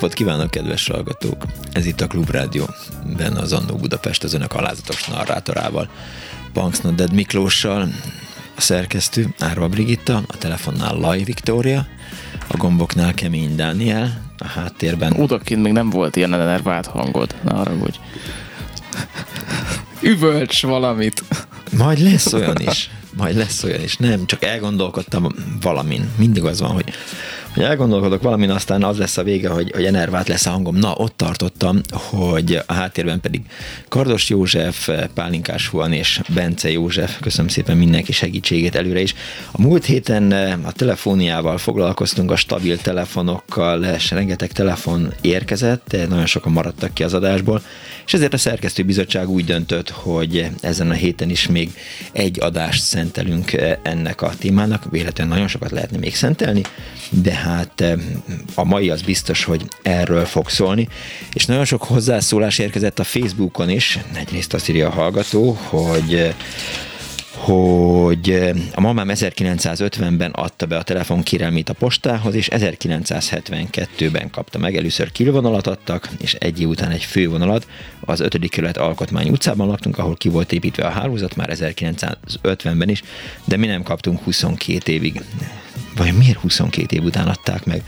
Napot 0.00 0.16
kívánok, 0.16 0.50
kedves 0.50 0.88
hallgatók! 0.88 1.44
Ez 1.72 1.86
itt 1.86 2.00
a 2.00 2.06
Klubrádió, 2.06 2.68
benne 3.16 3.40
az 3.40 3.52
Annó 3.52 3.76
Budapest 3.76 4.24
az 4.24 4.34
önök 4.34 4.54
alázatos 4.54 5.06
narrátorával, 5.06 5.88
Punks 6.52 6.78
Dead 6.78 7.12
Miklóssal, 7.12 7.88
a 8.56 8.60
szerkesztő 8.60 9.34
Árva 9.38 9.68
Brigitta, 9.68 10.22
a 10.26 10.36
telefonnál 10.38 10.94
Laj 10.94 11.22
Viktória, 11.22 11.86
a 12.46 12.56
gomboknál 12.56 13.14
Kemény 13.14 13.56
Dániel, 13.56 14.32
a 14.38 14.46
háttérben... 14.46 15.12
Odakint 15.12 15.62
még 15.62 15.72
nem 15.72 15.90
volt 15.90 16.16
ilyen 16.16 16.34
enervált 16.34 16.86
hangod, 16.86 17.34
ne 17.42 17.54
haragudj. 17.54 17.98
Üvölts 20.00 20.62
valamit. 20.62 21.22
Majd 21.76 21.98
lesz 21.98 22.32
olyan 22.32 22.56
is. 22.58 22.90
Majd 23.16 23.36
lesz 23.36 23.62
olyan 23.62 23.82
is. 23.82 23.96
Nem, 23.96 24.26
csak 24.26 24.44
elgondolkodtam 24.44 25.26
valamin. 25.60 26.10
Mindig 26.16 26.44
az 26.44 26.60
van, 26.60 26.70
hogy 26.70 26.92
hogy 27.54 27.62
elgondolkodok 27.62 28.22
valamin, 28.22 28.50
aztán 28.50 28.84
az 28.84 28.98
lesz 28.98 29.16
a 29.16 29.22
vége, 29.22 29.48
hogy, 29.48 29.70
hogy 29.74 29.84
enervált 29.84 30.28
lesz 30.28 30.46
a 30.46 30.50
hangom. 30.50 30.76
Na, 30.76 30.92
ott 30.96 31.16
tartottam, 31.16 31.80
hogy 31.90 32.62
a 32.66 32.72
háttérben 32.72 33.20
pedig 33.20 33.40
Kardos 33.88 34.28
József, 34.28 34.88
Pálinkás 35.14 35.70
Juan 35.72 35.92
és 35.92 36.20
Bence 36.34 36.70
József, 36.70 37.20
köszönöm 37.20 37.48
szépen 37.48 37.76
mindenki 37.76 38.12
segítségét 38.12 38.74
előre 38.74 39.00
is. 39.00 39.14
A 39.50 39.60
múlt 39.60 39.84
héten 39.84 40.32
eh, 40.32 40.66
a 40.66 40.72
telefóniával 40.72 41.58
foglalkoztunk, 41.58 42.30
a 42.30 42.36
stabil 42.36 42.76
telefonokkal, 42.76 43.84
és 43.84 44.10
rengeteg 44.10 44.52
telefon 44.52 45.12
érkezett, 45.20 45.96
nagyon 46.08 46.26
sokan 46.26 46.52
maradtak 46.52 46.94
ki 46.94 47.02
az 47.02 47.14
adásból, 47.14 47.62
és 48.06 48.14
ezért 48.14 48.34
a 48.34 48.38
szerkesztőbizottság 48.38 49.28
úgy 49.28 49.44
döntött, 49.44 49.90
hogy 49.90 50.46
ezen 50.60 50.90
a 50.90 50.94
héten 50.94 51.30
is 51.30 51.46
még 51.46 51.70
egy 52.12 52.40
adást 52.40 52.82
szentelünk 52.82 53.52
eh, 53.52 53.76
ennek 53.82 54.22
a 54.22 54.32
témának, 54.38 54.90
véletlenül 54.90 55.32
nagyon 55.32 55.48
sokat 55.48 55.70
lehetne 55.70 55.98
még 55.98 56.14
szentelni, 56.14 56.62
de 57.10 57.37
hát 57.38 57.80
eh, 57.80 57.98
a 58.54 58.64
mai 58.64 58.90
az 58.90 59.02
biztos, 59.02 59.44
hogy 59.44 59.62
erről 59.82 60.24
fog 60.24 60.48
szólni, 60.48 60.88
és 61.32 61.46
nagyon 61.46 61.64
sok 61.64 61.82
hozzászólás 61.82 62.58
érkezett 62.58 62.98
a 62.98 63.04
Facebookon 63.04 63.68
is, 63.68 63.98
egyrészt 64.14 64.54
azt 64.54 64.68
írja 64.68 64.86
a 64.86 64.92
hallgató, 64.92 65.58
hogy 65.70 66.14
eh, 66.14 66.34
hogy 67.38 68.30
eh, 68.30 68.56
a 68.74 68.80
mamám 68.80 69.08
1950-ben 69.10 70.30
adta 70.30 70.66
be 70.66 70.76
a 70.76 70.82
telefon 70.82 71.22
kérelmét 71.22 71.68
a 71.68 71.72
postához, 71.72 72.34
és 72.34 72.48
1972-ben 72.52 74.30
kapta 74.30 74.58
meg. 74.58 74.76
Először 74.76 75.12
kilvonalat 75.12 75.66
adtak, 75.66 76.08
és 76.20 76.34
egy 76.34 76.60
év 76.60 76.68
után 76.68 76.90
egy 76.90 77.04
fővonalat. 77.04 77.66
Az 78.00 78.20
5. 78.20 78.48
kerület 78.48 78.76
Alkotmány 78.76 79.28
utcában 79.28 79.66
laktunk, 79.66 79.98
ahol 79.98 80.16
ki 80.16 80.28
volt 80.28 80.52
építve 80.52 80.86
a 80.86 80.90
hálózat 80.90 81.36
már 81.36 81.50
1950-ben 81.52 82.88
is, 82.88 83.02
de 83.44 83.56
mi 83.56 83.66
nem 83.66 83.82
kaptunk 83.82 84.22
22 84.22 84.92
évig 84.92 85.22
vagy 85.98 86.16
miért 86.16 86.38
22 86.38 86.96
év 86.96 87.02
után 87.02 87.28
adták 87.28 87.64
meg? 87.64 87.82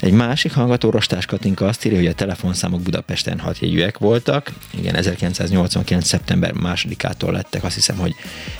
Egy 0.00 0.12
másik 0.12 0.52
hallgató, 0.52 0.90
Rostás 0.90 1.26
Katinka 1.26 1.66
azt 1.66 1.84
írja, 1.84 1.98
hogy 1.98 2.06
a 2.06 2.14
telefonszámok 2.14 2.80
Budapesten 2.80 3.38
hat 3.38 3.58
jegyűek 3.58 3.98
voltak. 3.98 4.52
Igen, 4.78 4.94
1989. 4.94 6.06
szeptember 6.06 6.52
másodikától 6.52 7.32
lettek, 7.32 7.64
azt 7.64 7.74
hiszem, 7.74 7.96
hogy 7.96 8.14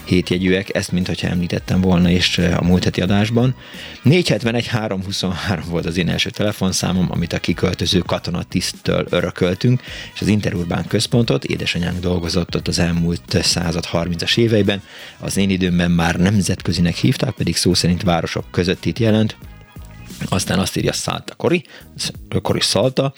7 0.05 0.29
jegyűek, 0.31 0.75
ezt 0.75 0.93
mintha 0.93 1.27
említettem 1.27 1.81
volna 1.81 2.11
is 2.11 2.39
a 2.39 2.63
múlt 2.63 2.85
heti 2.85 3.01
adásban. 3.01 3.55
471 4.03 4.67
323 4.67 5.65
volt 5.69 5.87
az 5.87 5.97
én 5.97 6.09
első 6.09 6.31
telefonszámom, 6.31 7.07
amit 7.11 7.33
a 7.33 7.39
kiköltöző 7.39 7.99
katonatiszttől 7.99 9.07
örököltünk, 9.11 9.81
és 10.15 10.21
az 10.21 10.29
Interurbán 10.29 10.87
központot, 10.87 11.45
édesanyánk 11.45 12.01
dolgozott 12.01 12.57
ott 12.57 12.69
az 12.69 12.79
elmúlt 12.79 13.39
század 13.43 13.85
30-as 13.93 14.39
éveiben. 14.39 14.83
Az 15.19 15.37
én 15.37 15.51
időmben 15.51 15.91
már 15.91 16.17
nemzetközinek 16.17 16.95
hívták, 16.95 17.31
pedig 17.31 17.57
szó 17.57 17.75
szerint 17.75 18.03
városok 18.03 18.45
között 18.51 18.85
itt 18.87 18.99
jelent. 18.99 19.37
Aztán 20.29 20.59
azt 20.59 20.77
írja 20.77 20.93
Szálta 20.93 21.35
Kori, 21.35 21.65
Kori 22.43 22.61
Szalta, 22.61 23.15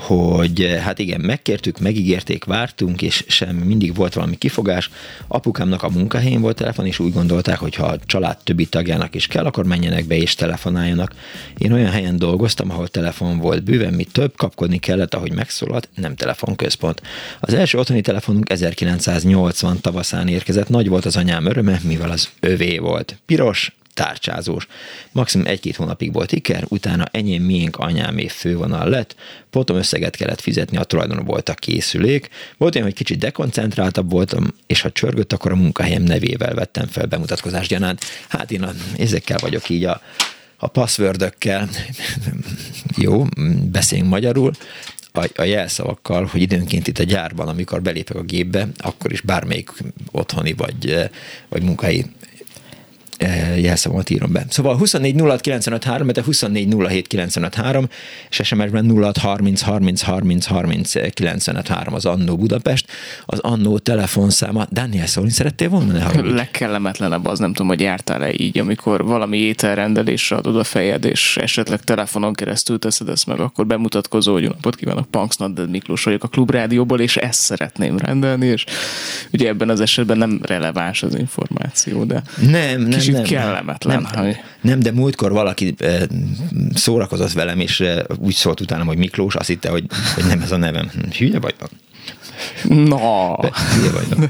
hogy 0.00 0.78
hát 0.82 0.98
igen, 0.98 1.20
megkértük, 1.20 1.78
megígérték, 1.78 2.44
vártunk, 2.44 3.02
és 3.02 3.24
sem 3.28 3.56
mindig 3.56 3.94
volt 3.94 4.14
valami 4.14 4.36
kifogás. 4.36 4.90
Apukámnak 5.28 5.82
a 5.82 5.88
munkahelyén 5.88 6.40
volt 6.40 6.56
telefon, 6.56 6.86
és 6.86 6.98
úgy 6.98 7.12
gondolták, 7.12 7.58
hogy 7.58 7.74
ha 7.74 7.86
a 7.86 7.98
család 8.06 8.36
többi 8.44 8.66
tagjának 8.66 9.14
is 9.14 9.26
kell, 9.26 9.44
akkor 9.44 9.64
menjenek 9.64 10.06
be 10.06 10.16
és 10.16 10.34
telefonáljanak. 10.34 11.14
Én 11.58 11.72
olyan 11.72 11.90
helyen 11.90 12.18
dolgoztam, 12.18 12.70
ahol 12.70 12.88
telefon 12.88 13.38
volt 13.38 13.62
bőven, 13.62 13.94
mi 13.94 14.04
több, 14.04 14.36
kapkodni 14.36 14.78
kellett, 14.78 15.14
ahogy 15.14 15.32
megszólalt, 15.32 15.88
nem 15.94 16.14
telefonközpont. 16.14 17.02
Az 17.40 17.54
első 17.54 17.78
otthoni 17.78 18.00
telefonunk 18.00 18.50
1980 18.50 19.80
tavaszán 19.80 20.28
érkezett, 20.28 20.68
nagy 20.68 20.88
volt 20.88 21.04
az 21.04 21.16
anyám 21.16 21.46
öröme, 21.46 21.80
mivel 21.82 22.10
az 22.10 22.28
övé 22.40 22.78
volt. 22.78 23.18
Piros, 23.26 23.72
tárcsázós. 24.00 24.66
Maximum 25.12 25.46
egy-két 25.46 25.76
hónapig 25.76 26.12
volt 26.12 26.32
iker, 26.32 26.64
utána 26.68 27.04
enyém 27.10 27.42
miénk 27.42 27.76
anyámé 27.76 28.28
fővonal 28.28 28.88
lett, 28.88 29.14
potom 29.50 29.76
összeget 29.76 30.16
kellett 30.16 30.40
fizetni, 30.40 30.76
a 30.76 30.84
tulajdon 30.84 31.24
volt 31.24 31.48
a 31.48 31.54
készülék. 31.54 32.28
Volt 32.56 32.74
olyan, 32.74 32.86
hogy 32.86 32.96
kicsit 32.96 33.18
dekoncentráltabb 33.18 34.10
voltam, 34.10 34.54
és 34.66 34.80
ha 34.80 34.92
csörgött, 34.92 35.32
akkor 35.32 35.52
a 35.52 35.56
munkahelyem 35.56 36.02
nevével 36.02 36.54
vettem 36.54 36.86
fel 36.86 37.06
bemutatkozás 37.06 37.66
gyanánt. 37.68 38.04
Hát 38.28 38.50
én 38.50 38.62
a, 38.62 38.72
ezekkel 38.98 39.38
vagyok 39.40 39.68
így 39.68 39.84
a, 39.84 40.00
a 40.56 40.66
passwordökkel. 40.66 41.68
Jó, 43.04 43.24
beszéljünk 43.70 44.10
magyarul 44.10 44.52
a, 45.12 45.28
a 45.34 45.42
jelszavakkal, 45.42 46.24
hogy 46.24 46.40
időnként 46.40 46.88
itt 46.88 46.98
a 46.98 47.02
gyárban, 47.02 47.48
amikor 47.48 47.82
belépek 47.82 48.16
a 48.16 48.22
gépbe, 48.22 48.68
akkor 48.76 49.12
is 49.12 49.20
bármelyik 49.20 49.70
otthoni 50.10 50.52
vagy, 50.52 51.10
vagy 51.48 51.62
munkai 51.62 52.06
jelszavamat 53.56 54.10
írom 54.10 54.32
be. 54.32 54.44
Szóval 54.48 54.76
24 54.76 55.20
06 55.20 55.40
953, 55.40 56.06
de 56.06 56.22
24 56.22 56.74
07 56.88 57.06
953, 57.06 57.88
és 58.30 58.40
SMS-ben 58.44 58.90
06 58.96 59.18
30 59.18 59.60
30 59.60 60.02
30 60.02 60.46
30 60.46 60.92
953 61.14 61.94
az 61.94 62.04
Annó 62.04 62.36
Budapest, 62.36 62.86
az 63.26 63.38
Annó 63.38 63.78
telefonszáma. 63.78 64.66
Daniel 64.72 65.06
szólni 65.06 65.30
szerettél 65.30 65.68
volna? 65.68 65.92
Ne 65.92 66.20
Legkellemetlenebb 66.20 67.26
az, 67.26 67.38
nem 67.38 67.52
tudom, 67.52 67.68
hogy 67.68 67.80
jártál-e 67.80 68.32
így, 68.32 68.58
amikor 68.58 69.04
valami 69.04 69.38
ételrendelésre 69.38 70.36
adod 70.36 70.56
a 70.56 70.64
fejed, 70.64 71.04
és 71.04 71.36
esetleg 71.36 71.80
telefonon 71.80 72.32
keresztül 72.32 72.78
teszed 72.78 73.08
ezt 73.08 73.26
meg, 73.26 73.40
akkor 73.40 73.66
bemutatkozó, 73.66 74.32
hogy 74.32 74.42
napot 74.42 74.76
kívánok, 74.76 75.10
Punks 75.10 75.36
Nadded 75.36 75.70
Miklós 75.70 76.04
vagyok 76.04 76.24
a 76.24 76.28
Klubrádióból, 76.28 77.00
és 77.00 77.16
ezt 77.16 77.40
szeretném 77.40 77.98
rendelni, 77.98 78.46
és 78.46 78.64
ugye 79.32 79.48
ebben 79.48 79.68
az 79.68 79.80
esetben 79.80 80.18
nem 80.18 80.40
releváns 80.42 81.02
az 81.02 81.18
információ, 81.18 82.04
de 82.04 82.22
nem, 82.50 82.80
nem, 82.80 83.00
kicsit 83.12 83.36
nem, 83.36 83.42
kellemetlen. 83.42 84.08
Nem, 84.12 84.24
hogy... 84.24 84.36
nem, 84.60 84.80
de 84.80 84.92
múltkor 84.92 85.32
valaki 85.32 85.74
eh, 85.78 86.02
szórakozott 86.74 87.32
velem, 87.32 87.60
és 87.60 87.80
eh, 87.80 87.98
úgy 88.18 88.34
szólt 88.34 88.60
utána, 88.60 88.84
hogy 88.84 88.98
Miklós, 88.98 89.34
azt 89.34 89.48
hitte, 89.48 89.70
hogy, 89.70 89.84
hogy 90.14 90.24
nem 90.24 90.40
ez 90.40 90.52
a 90.52 90.56
nevem. 90.56 90.90
Hülye 91.18 91.38
vagy? 91.38 91.54
No. 92.68 93.34
De, 93.40 93.52
hülye 93.74 93.90
vagy. 93.90 94.28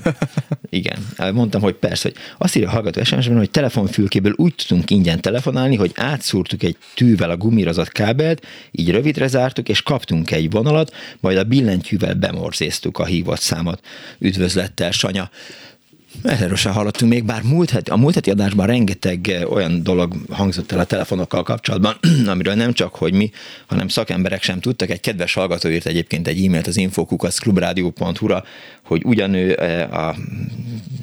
Igen. 0.69 1.07
Mondtam, 1.35 1.61
hogy 1.61 1.75
persze, 1.75 2.09
hogy 2.09 2.17
azt 2.39 2.57
írja 2.57 2.69
a 2.69 2.73
hallgató 2.73 3.03
sms 3.03 3.27
hogy 3.27 3.51
telefonfülkéből 3.51 4.33
úgy 4.37 4.55
tudunk 4.67 4.91
ingyen 4.91 5.21
telefonálni, 5.21 5.77
hogy 5.77 5.93
átszúrtuk 5.95 6.63
egy 6.63 6.77
tűvel 6.95 7.31
a 7.31 7.37
gumírozott 7.37 7.89
kábelt, 7.89 8.47
így 8.71 8.91
rövidre 8.91 9.27
zártuk, 9.27 9.69
és 9.69 9.83
kaptunk 9.83 10.31
egy 10.31 10.51
vonalat, 10.51 10.95
majd 11.21 11.39
a 11.39 11.45
billentyűvel 11.45 12.15
bemorzéztuk 12.15 12.99
a 12.99 13.05
hívott 13.05 13.41
számot. 13.41 13.81
Üdvözlettel, 14.19 14.91
Sanya. 14.91 15.31
Erről 16.23 16.57
sem 16.57 16.73
hallottunk 16.73 17.13
még, 17.13 17.25
bár 17.25 17.43
múlt 17.43 17.71
heti, 17.71 17.91
a 17.91 17.97
múlt 17.97 18.15
heti 18.15 18.31
adásban 18.31 18.67
rengeteg 18.67 19.29
eh, 19.29 19.53
olyan 19.53 19.83
dolog 19.83 20.15
hangzott 20.31 20.73
el 20.73 20.79
a 20.79 20.85
telefonokkal 20.85 21.43
kapcsolatban, 21.43 21.95
amiről 22.33 22.55
nem 22.55 22.73
csak, 22.73 22.95
hogy 22.95 23.13
mi, 23.13 23.31
hanem 23.67 23.89
szakemberek 23.89 24.43
sem 24.43 24.61
tudtak. 24.61 24.91
Egy 24.91 25.01
kedves 25.01 25.35
hallgató 25.35 25.69
írt 25.69 25.87
egyébként 25.87 26.29
egy 26.29 26.45
e-mailt 26.45 26.67
az 26.67 26.77
infokukaszklubradio.hu-ra, 26.77 28.45
hogy 28.85 29.03
ugyanő 29.05 29.55
eh, 29.55 30.09
a 30.09 30.15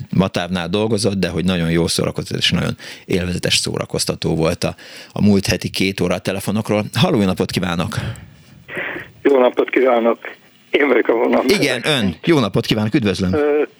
Matávnál 0.09 0.69
dolgozott, 0.69 1.19
de 1.19 1.29
hogy 1.29 1.45
nagyon 1.45 1.71
jó 1.71 1.87
szórakoztató 1.87 2.39
és 2.39 2.51
nagyon 2.51 2.77
élvezetes 3.05 3.57
szórakoztató 3.57 4.35
volt 4.35 4.63
a, 4.63 4.75
a 5.11 5.21
múlt 5.21 5.45
heti 5.45 5.69
két 5.69 5.99
óra 5.99 6.15
a 6.15 6.19
telefonokról. 6.19 6.85
Halló, 6.93 7.23
napot 7.23 7.51
kívánok! 7.51 7.95
Jó 9.21 9.39
napot 9.39 9.69
kívánok! 9.69 10.19
Én 10.77 10.87
vagyok 10.87 11.07
a 11.07 11.13
vonal. 11.13 11.43
Igen, 11.47 11.81
ön. 11.85 12.15
Jó 12.25 12.39
napot 12.39 12.65
kívánok, 12.65 12.93
üdvözlöm. 12.93 13.31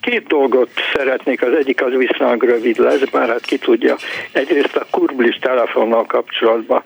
Két 0.01 0.27
dolgot 0.27 0.69
szeretnék, 0.93 1.41
az 1.41 1.53
egyik 1.53 1.81
az 1.83 1.91
viszonylag 1.97 2.43
rövid 2.43 2.77
lesz, 2.79 3.09
bár 3.11 3.29
hát 3.29 3.45
ki 3.45 3.57
tudja. 3.57 3.95
Egyrészt 4.31 4.75
a 4.75 4.85
kurblis 4.91 5.37
telefonnal 5.41 6.05
kapcsolatban. 6.05 6.83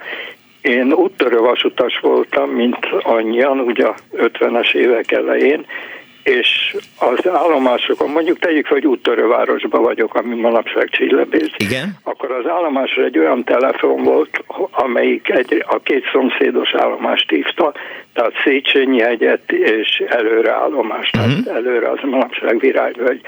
Én 0.61 0.93
úttörő 0.93 1.37
vasutas 1.37 1.99
voltam, 2.01 2.49
mint 2.49 2.77
annyian, 3.01 3.59
ugye 3.59 3.87
50-es 4.17 4.73
évek 4.73 5.11
elején, 5.11 5.65
és 6.23 6.75
az 6.99 7.27
állomásokon, 7.27 8.09
mondjuk 8.09 8.39
tegyük 8.39 8.67
hogy 8.67 8.87
úttörővárosban 8.87 9.81
vagyok, 9.81 10.15
ami 10.15 10.35
manapság 10.35 10.89
Csillebész. 10.89 11.51
Igen. 11.57 11.97
Akkor 12.03 12.31
az 12.31 12.47
állomásra 12.47 13.03
egy 13.03 13.17
olyan 13.17 13.43
telefon 13.43 14.03
volt, 14.03 14.43
amelyik 14.71 15.29
egy, 15.29 15.63
a 15.67 15.79
két 15.79 16.03
szomszédos 16.11 16.73
állomást 16.73 17.29
hívta, 17.29 17.73
tehát 18.13 18.33
Széchenyi 18.43 18.99
hegyet 18.99 19.51
és 19.51 20.03
előre 20.07 20.51
állomást, 20.51 21.15
uh-huh. 21.15 21.43
tehát 21.43 21.59
előre 21.59 21.89
az 21.89 21.99
manapság 22.03 22.59
Virágvölgy. 22.59 23.21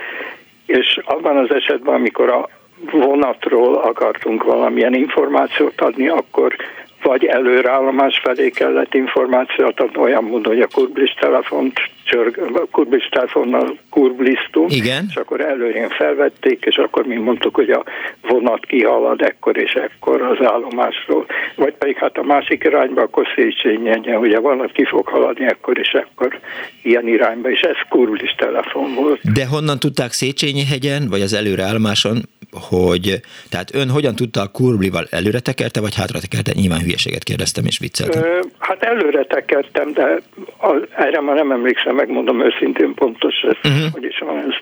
És 0.65 0.99
abban 1.05 1.37
az 1.37 1.53
esetben, 1.53 1.93
amikor 1.93 2.29
a 2.29 2.49
vonatról 2.91 3.75
akartunk 3.75 4.43
valamilyen 4.43 4.93
információt 4.93 5.81
adni, 5.81 6.07
akkor 6.07 6.55
vagy 7.03 7.25
előreállomás 7.25 8.19
felé 8.23 8.49
kellett 8.49 8.93
információt 8.93 9.79
adni, 9.79 9.97
olyan 9.97 10.23
módon, 10.23 10.53
hogy 10.53 10.61
a 10.61 10.67
kurblis 10.73 11.13
telefont 11.19 11.79
csörg, 12.03 12.67
kurblis 12.71 13.07
telefonnal 13.09 13.77
kurblisztunk, 13.89 14.75
Igen. 14.75 15.05
és 15.09 15.15
akkor 15.15 15.41
előrén 15.41 15.89
felvették, 15.89 16.63
és 16.65 16.75
akkor 16.75 17.05
mi 17.05 17.15
mondtuk, 17.15 17.55
hogy 17.55 17.69
a 17.69 17.83
vonat 18.21 18.65
kihalad 18.65 19.21
ekkor 19.21 19.57
és 19.57 19.73
ekkor 19.73 20.21
az 20.21 20.45
állomásról. 20.45 21.25
Vagy 21.55 21.73
pedig 21.73 21.97
hát 21.97 22.17
a 22.17 22.23
másik 22.23 22.63
irányba, 22.63 23.01
akkor 23.01 23.27
Széchenyi 23.35 24.13
hogy 24.13 24.33
a 24.33 24.41
vonat 24.41 24.71
ki 24.71 24.85
fog 24.85 25.07
haladni 25.07 25.45
ekkor 25.45 25.77
és 25.77 25.89
ekkor 25.89 26.39
ilyen 26.81 27.07
irányba, 27.07 27.49
és 27.49 27.59
ez 27.59 27.77
kurblis 27.89 28.35
telefon 28.37 28.93
volt. 28.93 29.19
De 29.33 29.45
honnan 29.45 29.79
tudták 29.79 30.11
Széchenyi 30.11 30.65
hegyen, 30.65 31.07
vagy 31.09 31.21
az 31.21 31.33
előreállomáson, 31.33 32.17
hogy 32.53 33.21
tehát 33.49 33.75
ön 33.75 33.89
hogyan 33.89 34.15
tudta 34.15 34.41
a 34.41 34.47
kurblival 34.47 35.07
előre 35.09 35.39
tekerte, 35.39 35.79
vagy 35.81 35.95
hátra 35.95 36.19
tekerte? 36.19 36.51
Nyilván 36.55 36.79
hülyeséget 36.79 37.23
kérdeztem 37.23 37.65
és 37.65 37.77
vicceltem. 37.77 38.23
Ö, 38.23 38.39
hát 38.57 38.83
előre 38.83 39.25
tekertem, 39.25 39.93
de 39.93 40.21
az, 40.57 40.81
erre 40.95 41.21
már 41.21 41.35
nem 41.35 41.51
emlékszem, 41.51 41.95
megmondom 41.95 42.45
őszintén 42.45 42.93
pontos, 42.93 43.35
uh-huh. 43.43 43.91
hogy 43.91 44.03
is 44.03 44.19
van 44.19 44.37
ez. 44.37 44.53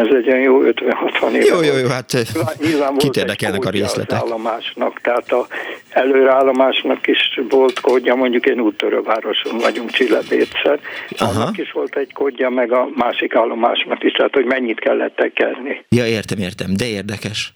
Ez 0.00 0.14
egy 0.14 0.28
olyan 0.28 0.40
jó 0.40 0.62
50-60 0.62 1.30
év. 1.32 1.44
Jó, 1.44 1.62
jó, 1.62 1.76
jó, 1.76 1.88
hát 1.88 2.16
Nyilván 2.60 2.96
kit 2.96 3.16
érdekelnek 3.16 3.64
a 3.64 3.70
részletek? 3.70 4.22
Az 4.22 4.28
állomásnak, 4.28 5.00
tehát 5.00 5.32
a 5.32 5.46
előreállomásnak 5.90 7.06
is 7.06 7.40
volt 7.48 7.80
kódja, 7.80 8.14
mondjuk 8.14 8.46
én 8.46 8.60
úttörővároson 8.60 9.58
vagyunk 9.58 9.90
Csillebétszer, 9.90 10.80
annak 11.18 11.58
is 11.58 11.72
volt 11.72 11.96
egy 11.96 12.12
kódja, 12.12 12.48
meg 12.48 12.72
a 12.72 12.88
másik 12.94 13.34
állomásnak 13.34 14.02
is, 14.02 14.12
tehát 14.12 14.34
hogy 14.34 14.44
mennyit 14.44 14.80
kellett 14.80 15.16
tekerni. 15.16 15.84
Ja, 15.88 16.06
értem, 16.06 16.38
értem, 16.38 16.76
de 16.76 16.86
érdekes. 16.86 17.54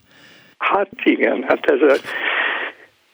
Hát 0.57 0.89
igen, 1.03 1.45
hát 1.47 1.65
ez 1.65 1.99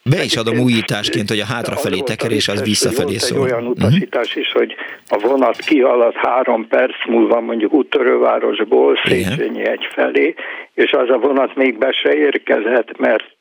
be 0.03 0.24
is 0.24 0.36
adom 0.36 0.59
újításként, 0.59 1.30
hogy 1.30 1.39
a 1.39 1.45
hátrafelé 1.45 2.00
tekerés 2.00 2.48
az 2.48 2.63
visszafelé 2.63 3.18
szól. 3.18 3.45
Egy 3.45 3.51
olyan 3.51 3.63
mhm. 3.63 3.71
utasítás 3.71 4.36
is, 4.36 4.51
hogy 4.51 4.75
a 5.07 5.18
vonat 5.18 5.57
kihalad 5.57 6.13
három 6.15 6.68
perc 6.68 7.06
múlva 7.07 7.42
mondjuk 7.42 7.74
úttörővárosból 7.74 9.00
Széchenyi 9.03 9.65
egy 9.65 9.88
felé, 9.94 10.33
és 10.74 10.92
az 10.92 11.09
a 11.09 11.18
vonat 11.18 11.56
még 11.56 11.77
be 11.77 11.92
se 11.92 12.15
érkezett, 12.15 12.98
mert 12.98 13.38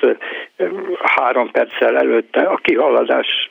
három 1.02 1.50
perccel 1.50 1.96
előtte 1.96 2.40
a 2.40 2.56
kihaladás 2.56 3.50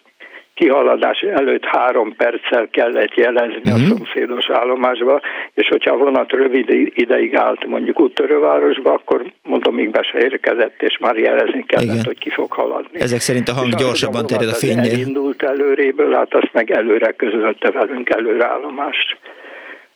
kihaladás 0.60 1.20
előtt 1.20 1.66
három 1.66 2.16
perccel 2.16 2.68
kellett 2.72 3.14
jelezni 3.14 3.62
uh-huh. 3.64 3.74
a 3.74 3.78
mhm. 3.78 3.88
szomszédos 3.88 4.50
állomásba, 4.50 5.22
és 5.54 5.68
hogyha 5.68 5.94
a 5.94 5.98
vonat 5.98 6.32
rövid 6.32 6.70
ideig 6.94 7.36
állt 7.36 7.66
mondjuk 7.66 8.00
úttörővárosba, 8.00 8.94
akkor 8.94 9.34
mondom, 9.44 9.76
még 9.76 9.90
be 9.92 10.02
se 10.12 10.18
érkezett, 10.20 10.82
és 10.82 10.98
már 10.98 11.16
jelezni 11.16 11.66
kellett, 11.66 11.94
Igen. 11.94 12.04
hogy 12.06 12.18
ki 12.18 12.30
fog 12.30 12.52
haladni. 12.52 13.00
Ezek 13.00 13.20
szerint 13.20 13.48
a 13.50 13.54
hang 13.54 13.68
és 13.68 13.76
gyorsabban 13.76 14.26
terjed 14.26 14.50
a 14.50 14.54
fénynél. 14.54 14.92
Elindult 14.92 15.44
előréből, 15.44 16.14
hát 16.14 16.34
azt 16.34 16.50
meg 16.52 16.72
előre 16.72 17.12
közölte 17.12 17.72
velünk 17.72 18.10
előreállomást. 18.10 19.18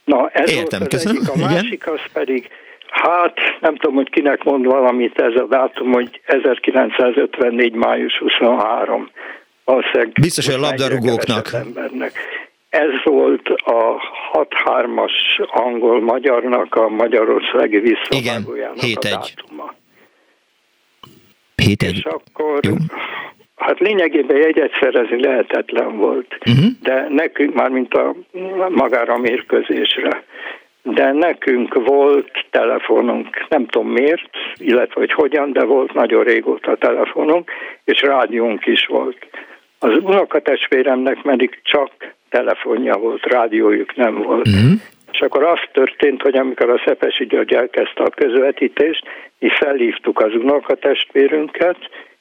Na, 0.04 0.30
ez 0.30 0.51
Értem, 0.51 0.80
volt 0.80 0.94
az 0.94 1.04
köszönöm. 1.04 1.21
egyik. 1.21 1.44
A 1.44 1.48
másik 1.48 1.88
az 1.88 2.01
pedig, 2.13 2.50
Hát 2.88 3.38
nem 3.60 3.75
tudom, 3.75 3.95
hogy 3.95 4.10
kinek 4.10 4.44
mond 4.44 4.65
valamit 4.65 5.19
ez 5.19 5.36
a 5.36 5.45
dátum, 5.50 5.92
hogy 5.92 6.21
1954. 6.25 7.74
május 7.74 8.18
23 8.18 9.10
valószínűleg... 9.65 10.12
Biztos, 10.21 10.45
hogy 10.45 10.56
a 10.56 10.60
labdarúgóknak. 10.60 11.50
Ez 12.69 12.89
volt 13.04 13.48
a 13.50 14.01
6-3-as 14.33 15.48
angol-magyarnak 15.48 16.75
a 16.75 16.89
magyarországi 16.89 17.80
visszavágójának 17.80 18.75
Igen, 18.75 18.88
7 18.88 18.98
a 18.98 19.10
dátuma. 19.10 19.74
7 21.56 21.83
És 21.83 22.04
akkor... 22.04 22.60
Jó. 22.62 22.74
Hát 23.56 23.80
lényegében 23.80 24.38
jegyet 24.38 24.71
szerezni 24.80 25.21
lehetetlen 25.21 25.98
volt, 25.98 26.38
uh-huh. 26.45 26.65
de 26.81 27.07
nekünk 27.10 27.54
már, 27.54 27.69
mint 27.69 27.94
a 27.94 28.15
magára 28.69 29.18
mérkőzésre, 29.18 30.24
de 30.81 31.12
nekünk 31.12 31.74
volt 31.74 32.45
telefonunk, 32.50 33.45
nem 33.50 33.65
tudom 33.65 33.88
miért, 33.88 34.30
illetve 34.56 35.00
hogy 35.00 35.13
hogyan, 35.13 35.51
de 35.51 35.63
volt 35.63 35.94
nagyon 35.94 36.24
régóta 36.24 36.75
telefonunk, 36.75 37.51
és 37.83 38.01
rádiónk 38.01 38.65
is 38.65 38.86
volt. 38.86 39.27
Az 39.84 39.98
unokatestvéremnek 40.02 41.22
pedig 41.22 41.60
csak 41.64 41.92
telefonja 42.30 42.98
volt, 42.98 43.26
rádiójuk 43.26 43.96
nem 43.96 44.22
volt. 44.24 44.50
Mm. 44.50 44.74
És 45.12 45.20
akkor 45.20 45.44
az 45.44 45.60
történt, 45.74 46.22
hogy 46.22 46.36
amikor 46.36 46.70
a 46.70 46.82
Szepesi 46.86 47.26
György 47.26 47.54
elkezdte 47.54 48.04
a 48.04 48.10
közvetítést, 48.10 49.04
mi 49.40 49.50
felhívtuk 49.50 50.20
az 50.20 50.34
unokatestvérünket, 50.34 51.78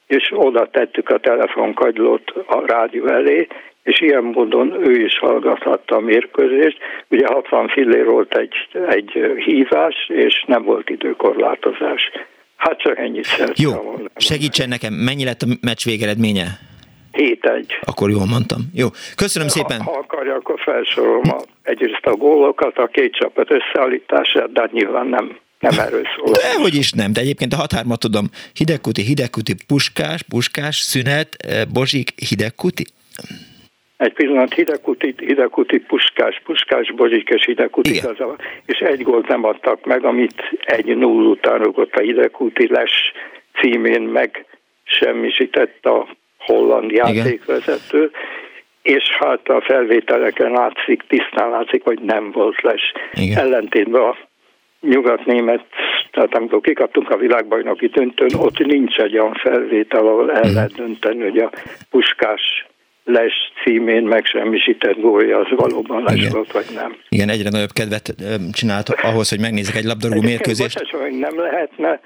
és 0.07 0.31
oda 0.35 0.69
tettük 0.69 1.09
a 1.09 1.19
telefonkagylót 1.19 2.33
a 2.47 2.65
rádió 2.65 3.07
elé, 3.07 3.47
és 3.83 4.01
ilyen 4.01 4.23
módon 4.23 4.87
ő 4.87 4.91
is 5.05 5.19
hallgathatta 5.19 5.95
a 5.95 5.99
mérkőzést. 5.99 6.77
Ugye 7.09 7.27
60 7.27 7.67
fillér 7.67 8.05
volt 8.05 8.35
egy, 8.37 8.53
egy 8.87 9.11
hívás, 9.45 9.95
és 10.07 10.43
nem 10.47 10.63
volt 10.63 10.89
időkorlátozás. 10.89 12.11
Hát 12.55 12.79
csak 12.79 12.97
ennyit 12.97 13.23
szeretném 13.23 13.69
Jó, 13.69 13.95
segítsen 14.15 14.69
nekem, 14.69 14.93
mennyi 14.93 15.23
lett 15.23 15.41
a 15.41 15.47
meccs 15.61 15.85
végeredménye? 15.85 16.71
7-1. 17.13 17.65
Akkor 17.81 18.09
jól 18.09 18.25
mondtam. 18.25 18.61
Jó, 18.73 18.87
köszönöm 19.15 19.47
szépen. 19.47 19.81
Ha, 19.81 19.91
ha 19.91 19.97
akarja, 19.97 20.35
akkor 20.35 20.59
felsorolom 20.59 21.29
a, 21.29 21.41
egyrészt 21.63 22.05
a 22.05 22.15
gólokat, 22.15 22.77
a 22.77 22.87
két 22.87 23.13
csapat 23.13 23.51
összeállítását, 23.51 24.51
de 24.51 24.61
hát 24.61 24.71
nyilván 24.71 25.07
nem 25.07 25.37
nem 25.59 25.79
erről 25.79 26.03
szól. 26.15 26.33
Dehogy 26.33 26.75
is 26.75 26.91
nem, 26.91 27.13
de 27.13 27.19
egyébként 27.19 27.53
a 27.53 27.55
határmat 27.55 27.99
tudom, 27.99 28.25
Hidegkuti, 28.53 29.01
Hidegkuti, 29.01 29.53
Puskás, 29.67 30.21
Puskás, 30.21 30.75
Szünet, 30.75 31.35
eh, 31.37 31.61
Bozsik, 31.73 32.09
Hidegkuti. 32.29 32.85
Egy 33.97 34.13
pillanat, 34.13 34.53
Hidegkuti, 34.53 35.15
Hidegkuti, 35.17 35.79
Puskás, 35.79 36.41
Puskás, 36.45 36.91
Bozsik 36.95 37.29
és 37.29 37.45
Hidegkuti, 37.45 38.01
és 38.65 38.77
egy 38.79 39.01
gólt 39.01 39.27
nem 39.27 39.43
adtak 39.43 39.85
meg, 39.85 40.05
amit 40.05 40.41
egy 40.65 40.97
null 40.97 41.25
után 41.25 41.57
rúgott 41.57 41.93
a 41.93 42.01
Hidegkuti 42.01 42.67
les 42.67 42.91
címén 43.61 44.01
meg 44.01 44.45
semmisített 44.83 45.85
a 45.85 46.07
holland 46.45 46.91
játékvezető, 46.91 47.97
Igen. 47.97 48.11
és 48.81 49.03
hát 49.19 49.47
a 49.47 49.61
felvételeken 49.61 50.51
látszik, 50.51 51.03
tisztán 51.07 51.49
látszik, 51.49 51.83
hogy 51.83 51.99
nem 51.99 52.31
volt 52.31 52.61
les. 52.61 52.81
Igen. 53.13 53.37
Ellentétben 53.37 54.01
a 54.01 54.15
nyugat-német, 54.81 55.65
tehát 56.11 56.35
amikor 56.35 56.61
kikaptunk 56.61 57.09
a 57.09 57.17
világbajnoki 57.17 57.87
döntőn, 57.87 58.29
ott 58.37 58.57
nincs 58.57 58.97
egy 58.97 59.17
olyan 59.17 59.33
felvétel, 59.33 60.07
ahol 60.07 60.31
el 60.31 60.43
mhm. 60.43 60.53
lehet 60.53 60.73
dönteni, 60.73 61.21
hogy 61.21 61.37
a 61.37 61.51
puskás 61.89 62.65
les 63.05 63.33
címén 63.63 64.03
megsemmisített 64.03 64.99
gólja 64.99 65.39
az 65.39 65.47
valóban 65.55 66.03
les 66.03 66.27
volt, 66.29 66.51
vagy 66.51 66.65
nem. 66.75 66.95
Igen, 67.09 67.29
egyre 67.29 67.49
nagyobb 67.49 67.71
kedvet 67.73 68.15
csinált 68.51 68.89
ahhoz, 68.89 69.29
hogy 69.29 69.39
megnézzek 69.39 69.75
egy 69.75 69.83
labdarúgó 69.83 70.21
mérkőzést. 70.21 70.79
Bocsás, 70.79 71.01
hogy 71.01 71.19
nem 71.19 71.39
lehetne 71.39 71.99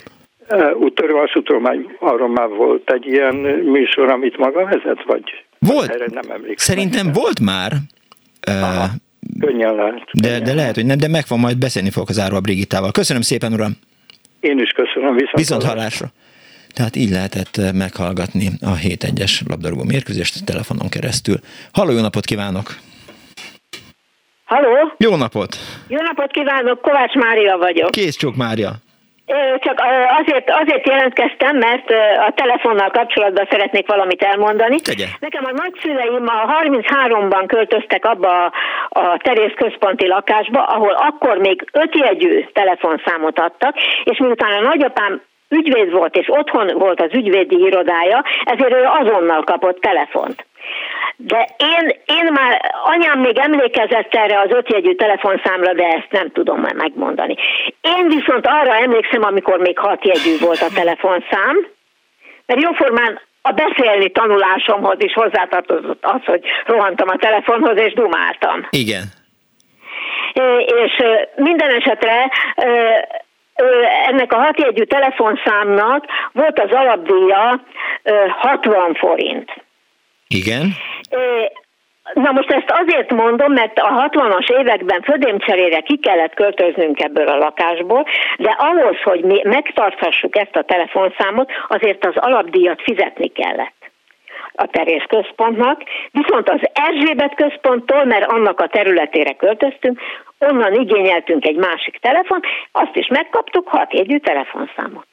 Úttörő 0.79 1.13
vasútolmány, 1.13 1.95
arról 1.99 2.29
már 2.29 2.47
volt 2.47 2.91
egy 2.91 3.05
ilyen 3.05 3.35
műsor, 3.63 4.09
amit 4.09 4.37
maga 4.37 4.63
vezet, 4.63 5.03
vagy 5.05 5.23
volt. 5.59 5.89
Erre 5.89 6.05
nem 6.13 6.31
emlékszem. 6.31 6.75
Szerintem 6.75 7.05
meg. 7.05 7.15
volt 7.15 7.39
már. 7.39 7.71
Aha, 8.41 8.83
uh, 8.83 8.89
könnyen 9.39 9.75
lehet. 9.75 10.09
De, 10.13 10.27
könnyen 10.27 10.43
de 10.43 10.53
lehet, 10.53 10.75
hogy 10.75 10.85
nem, 10.85 10.97
de 10.97 11.07
meg 11.07 11.23
van 11.27 11.39
majd 11.39 11.57
beszélni 11.57 11.89
fogok 11.89 12.09
az 12.09 12.19
Árva 12.19 12.39
Brigitával. 12.39 12.91
Köszönöm 12.91 13.21
szépen, 13.21 13.53
uram! 13.53 13.71
Én 14.39 14.59
is 14.59 14.69
köszönöm, 14.69 15.13
viszont, 15.13 15.37
viszont 15.37 15.63
hallásra. 15.63 16.07
Tehát 16.73 16.95
így 16.95 17.09
lehetett 17.09 17.61
meghallgatni 17.73 18.47
a 18.61 18.75
7-1-es 18.75 19.47
labdarúgó 19.47 19.83
mérkőzést 19.83 20.45
telefonon 20.45 20.89
keresztül. 20.89 21.35
Halló, 21.71 21.91
jó 21.91 22.01
napot 22.01 22.25
kívánok! 22.25 22.75
Halló! 24.45 24.93
Jó 24.97 25.15
napot! 25.15 25.55
Jó 25.87 26.01
napot 26.01 26.31
kívánok, 26.31 26.81
Kovács 26.81 27.13
Mária 27.13 27.57
vagyok. 27.57 27.91
Kész 27.91 28.15
csók 28.15 28.35
Mária! 28.35 28.71
Csak 29.59 29.81
azért, 30.19 30.49
azért 30.49 30.87
jelentkeztem, 30.87 31.57
mert 31.57 31.91
a 32.27 32.31
telefonnal 32.35 32.89
kapcsolatban 32.89 33.47
szeretnék 33.49 33.87
valamit 33.87 34.21
elmondani. 34.21 34.79
Tegye. 34.79 35.05
Nekem 35.19 35.45
a 35.45 35.51
nagyszüleim 35.51 36.27
a 36.27 36.61
33-ban 36.63 37.43
költöztek 37.47 38.05
abba 38.05 38.45
a, 38.45 38.51
a 38.89 39.17
terész 39.17 39.53
központi 39.55 40.07
lakásba, 40.07 40.63
ahol 40.63 40.91
akkor 40.91 41.37
még 41.37 41.69
ötjegyű 41.71 42.45
telefonszámot 42.53 43.39
adtak, 43.39 43.75
és 44.03 44.17
miután 44.17 44.51
a 44.51 44.67
nagyapám 44.67 45.21
ügyvéd 45.49 45.91
volt, 45.91 46.15
és 46.15 46.27
otthon 46.29 46.67
volt 46.77 47.01
az 47.01 47.13
ügyvédi 47.13 47.55
irodája, 47.55 48.23
ezért 48.43 48.73
ő 48.73 48.83
azonnal 48.83 49.43
kapott 49.43 49.79
telefont. 49.79 50.45
De 51.19 51.47
én, 51.57 51.89
én 52.05 52.31
már, 52.33 52.71
anyám 52.83 53.19
még 53.19 53.37
emlékezett 53.37 54.13
erre 54.13 54.39
az 54.39 54.49
ötjegyű 54.49 54.95
telefonszámra, 54.95 55.73
de 55.73 55.83
ezt 55.83 56.11
nem 56.11 56.31
tudom 56.31 56.59
már 56.59 56.73
megmondani. 56.73 57.35
Én 57.81 58.07
viszont 58.07 58.47
arra 58.47 58.75
emlékszem, 58.75 59.23
amikor 59.23 59.59
még 59.59 59.77
hatjegyű 59.77 60.37
volt 60.39 60.61
a 60.61 60.73
telefonszám, 60.75 61.67
mert 62.45 62.61
jóformán 62.61 63.19
a 63.41 63.51
beszélni 63.51 64.11
tanulásomhoz 64.11 64.95
is 64.97 65.13
hozzátartozott 65.13 66.05
az, 66.05 66.23
hogy 66.25 66.41
rohantam 66.65 67.07
a 67.09 67.17
telefonhoz 67.17 67.77
és 67.77 67.93
dumáltam. 67.93 68.67
Igen. 68.69 69.03
És 70.83 71.03
minden 71.35 71.69
esetre 71.69 72.31
ennek 74.07 74.33
a 74.33 74.37
hatjegyű 74.37 74.83
telefonszámnak 74.83 76.05
volt 76.31 76.59
az 76.59 76.71
alapdíja 76.71 77.61
60 78.29 78.93
forint. 78.93 79.65
Igen. 80.27 80.73
Na 82.13 82.31
most 82.31 82.51
ezt 82.51 82.71
azért 82.71 83.11
mondom, 83.11 83.53
mert 83.53 83.79
a 83.79 84.09
60-as 84.09 84.49
években 84.59 85.01
födémcserére 85.01 85.79
ki 85.79 85.97
kellett 85.97 86.33
költöznünk 86.33 86.99
ebből 86.99 87.27
a 87.27 87.37
lakásból, 87.37 88.05
de 88.37 88.49
ahhoz, 88.49 89.01
hogy 89.03 89.23
mi 89.23 89.41
megtarthassuk 89.43 90.37
ezt 90.37 90.55
a 90.55 90.63
telefonszámot, 90.63 91.51
azért 91.67 92.05
az 92.05 92.15
alapdíjat 92.15 92.81
fizetni 92.81 93.27
kellett 93.27 93.91
a 94.59 94.67
Terész 94.67 95.03
központnak, 95.07 95.81
viszont 96.11 96.49
az 96.49 96.59
Erzsébet 96.73 97.35
központtól, 97.35 98.05
mert 98.05 98.31
annak 98.31 98.59
a 98.59 98.67
területére 98.67 99.33
költöztünk, 99.33 99.99
onnan 100.39 100.73
igényeltünk 100.73 101.45
egy 101.45 101.55
másik 101.55 101.97
telefon, 101.97 102.39
azt 102.71 102.95
is 102.95 103.07
megkaptuk 103.07 103.67
hatjegyű 103.67 104.17
telefonszámot. 104.17 105.07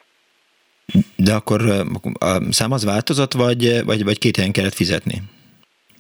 De 1.16 1.32
akkor 1.32 1.60
a 2.18 2.38
szám 2.50 2.72
az 2.72 2.84
változott, 2.84 3.32
vagy, 3.32 3.84
vagy, 3.84 4.04
vagy 4.04 4.18
két 4.18 4.36
helyen 4.36 4.52
kellett 4.52 4.74
fizetni? 4.74 5.22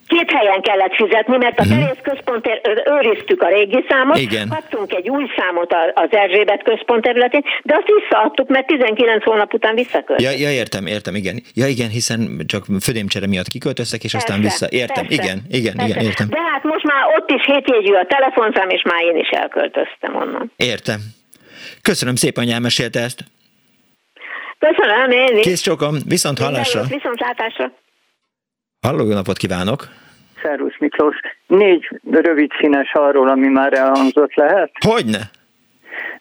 Két 0.06 0.30
helyen 0.30 0.62
kellett 0.62 0.94
fizetni, 0.94 1.36
mert 1.36 1.58
a 1.58 1.62
uh-huh. 1.62 1.78
Terész 1.78 1.98
központért 2.02 2.68
őriztük 2.88 3.42
a 3.42 3.48
régi 3.48 3.84
számot, 3.88 4.18
Igen. 4.18 4.48
kaptunk 4.48 4.92
egy 4.92 5.08
új 5.08 5.24
számot 5.36 5.74
az 5.94 6.08
Erzsébet 6.10 6.62
központ 6.62 7.02
területén, 7.02 7.42
de 7.62 7.74
azt 7.74 7.86
visszaadtuk, 8.00 8.48
mert 8.48 8.66
19 8.66 9.24
hónap 9.24 9.54
után 9.54 9.74
visszaköltünk. 9.74 10.20
Ja, 10.20 10.30
ja, 10.30 10.50
értem, 10.50 10.86
értem, 10.86 11.14
igen. 11.14 11.42
Ja, 11.54 11.66
igen, 11.66 11.88
hiszen 11.88 12.42
csak 12.46 12.64
födémcsere 12.80 13.26
miatt 13.26 13.48
kiköltöztek, 13.48 14.04
és 14.04 14.12
persze, 14.12 14.26
aztán 14.26 14.42
vissza. 14.42 14.66
Értem, 14.70 15.06
persze, 15.06 15.22
igen, 15.22 15.38
igen, 15.50 15.74
persze. 15.74 15.90
igen, 15.90 16.04
értem. 16.04 16.28
De 16.28 16.40
hát 16.52 16.62
most 16.62 16.84
már 16.84 17.02
ott 17.18 17.30
is 17.30 17.44
hétjegyű 17.44 17.92
a 17.92 18.06
telefonszám, 18.08 18.68
és 18.68 18.82
már 18.82 19.02
én 19.02 19.16
is 19.16 19.28
elköltöztem 19.28 20.16
onnan. 20.16 20.52
Értem. 20.56 21.00
Köszönöm 21.82 22.14
szépen, 22.14 22.44
hogy 22.44 22.52
elmesélte 22.52 23.00
ezt. 23.00 23.24
Köszönöm, 24.68 25.10
én 25.10 25.36
is. 25.36 25.46
Kész 25.46 25.60
csokom, 25.60 25.94
viszont 26.08 26.38
hallásra. 26.38 26.80
Viszont 26.88 27.20
látásra. 27.20 27.72
Halló, 28.80 29.04
jó 29.06 29.14
napot 29.14 29.36
kívánok! 29.36 29.88
Szervusz 30.42 30.78
Miklós. 30.78 31.16
Négy 31.46 32.00
rövid 32.10 32.50
színes 32.58 32.92
arról, 32.92 33.28
ami 33.28 33.48
már 33.48 33.72
elhangzott 33.72 34.34
lehet? 34.34 34.70
Hogyne? 34.86 35.20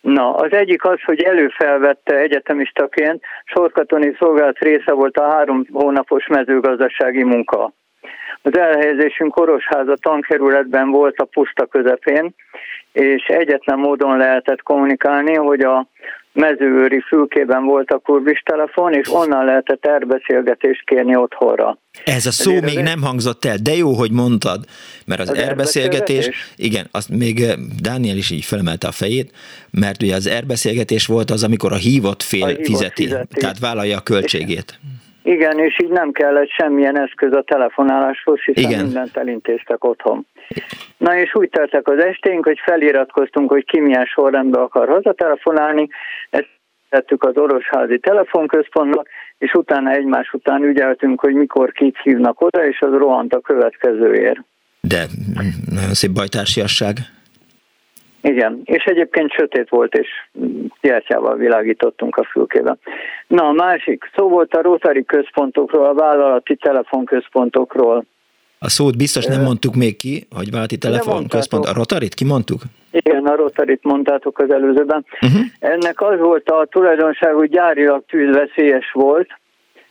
Na, 0.02 0.36
az 0.36 0.52
egyik 0.52 0.86
az, 0.86 1.02
hogy 1.06 1.22
előfelvette 1.22 2.16
egyetemistaként, 2.16 3.24
sorkatoni 3.46 4.16
szolgálat 4.20 4.60
része 4.60 4.92
volt 4.92 5.18
a 5.18 5.32
három 5.32 5.66
hónapos 5.72 6.28
mezőgazdasági 6.28 7.24
munka. 7.24 7.74
Az 8.42 8.58
elhelyezésünk 8.58 9.38
Orosháza 9.38 9.96
tankerületben 9.96 10.90
volt 10.90 11.18
a 11.18 11.26
puszta 11.26 11.66
közepén, 11.66 12.36
és 12.92 13.26
egyetlen 13.26 13.80
módon 13.80 14.18
lehetett 14.18 14.62
kommunikálni, 14.62 15.34
hogy 15.36 15.62
a 15.62 15.88
mezőőri 16.34 17.02
fülkében 17.08 17.64
volt 17.64 17.92
a 17.92 17.98
kurbis 17.98 18.42
telefon, 18.46 18.94
és 18.94 19.14
onnan 19.14 19.46
lehetett 19.46 19.86
erbeszélgetést 19.86 20.86
kérni 20.86 21.16
otthonra. 21.16 21.78
Ez 22.04 22.26
a 22.26 22.32
szó 22.32 22.52
Ezért 22.52 22.76
még 22.76 22.84
nem 22.84 23.02
hangzott 23.02 23.46
el, 23.46 23.58
de 23.64 23.76
jó, 23.76 23.94
hogy 23.94 24.12
mondtad, 24.12 24.66
mert 25.06 25.22
az, 25.22 25.30
az 25.30 25.38
erbeszélgetés, 25.38 26.30
igen, 26.56 26.88
azt 26.92 27.10
még 27.10 27.42
eh, 27.42 27.54
Dániel 27.82 28.18
is 28.18 28.32
így 28.32 28.46
felemelte 28.46 28.88
a 28.88 28.92
fejét, 28.92 29.32
mert 29.72 30.02
ugye 30.02 30.16
az 30.16 30.28
erbeszélgetés 30.28 31.06
volt 31.06 31.32
az, 31.32 31.44
amikor 31.44 31.72
a 31.72 31.76
hívott 31.76 32.22
fél 32.22 32.44
a 32.44 32.48
hívott 32.48 32.66
fizeti, 32.66 33.04
fizeti, 33.04 33.28
tehát 33.40 33.60
vállalja 33.60 33.98
a 33.98 34.02
költségét. 34.02 34.80
És 34.80 35.03
igen, 35.24 35.60
és 35.60 35.80
így 35.84 35.90
nem 35.90 36.12
kellett 36.12 36.50
semmilyen 36.50 37.00
eszköz 37.00 37.34
a 37.34 37.44
telefonáláshoz, 37.48 38.40
hiszen 38.40 38.72
Igen. 38.72 38.84
mindent 38.84 39.18
elintéztek 39.18 39.84
otthon. 39.84 40.26
Na 40.98 41.18
és 41.18 41.36
úgy 41.36 41.50
teltek 41.50 41.88
az 41.88 42.00
esténk, 42.00 42.46
hogy 42.46 42.60
feliratkoztunk, 42.66 43.50
hogy 43.50 43.66
ki 43.66 43.80
milyen 43.80 44.06
sorrendben 44.06 44.62
akar 44.62 44.88
hazatelefonálni, 44.88 45.88
ezt 46.30 46.50
tettük 46.90 47.24
az 47.24 47.38
orosházi 47.38 48.00
telefonközpontnak, 48.00 49.08
és 49.38 49.54
utána 49.54 49.92
egymás 49.92 50.34
után 50.34 50.64
ügyeltünk, 50.64 51.20
hogy 51.20 51.34
mikor 51.34 51.72
kit 51.72 51.98
hívnak 52.04 52.42
oda, 52.42 52.68
és 52.68 52.80
az 52.80 52.92
rohant 52.92 53.34
a 53.34 53.40
következőért. 53.40 54.40
De 54.82 55.06
nagyon 55.70 55.94
szép 55.94 56.12
bajtársiasság. 56.12 56.96
Igen, 58.24 58.62
és 58.64 58.84
egyébként 58.84 59.32
sötét 59.32 59.70
volt, 59.70 59.94
és 59.94 60.08
gyertyával 60.82 61.36
világítottunk 61.36 62.16
a 62.16 62.24
fülkében. 62.24 62.80
Na, 63.28 63.48
a 63.48 63.52
másik, 63.52 64.10
szó 64.16 64.30
volt 64.30 64.54
a 64.54 64.62
Rotary 64.62 65.06
központokról, 65.06 65.86
a 65.86 65.94
vállalati 65.94 66.56
telefonközpontokról. 66.56 68.06
A 68.60 68.70
szót 68.70 68.98
biztos 68.98 69.26
nem 69.26 69.42
mondtuk 69.42 69.76
még 69.76 69.98
ki, 69.98 70.28
hogy 70.36 70.50
vállalati 70.50 70.78
telefonközpont. 70.78 71.66
A 71.66 71.74
Rotarit 71.74 72.14
kimondtuk? 72.14 72.62
Igen, 72.92 73.26
a 73.26 73.36
Rotarit 73.36 73.84
mondtátok 73.84 74.40
az 74.40 74.52
előzőben. 74.52 75.06
Uh-huh. 75.22 75.42
Ennek 75.60 76.02
az 76.02 76.20
volt 76.20 76.50
a 76.50 76.68
tulajdonság, 76.70 77.34
hogy 77.34 77.50
gyárilag 77.50 78.04
tűzveszélyes 78.08 78.92
volt, 78.92 79.28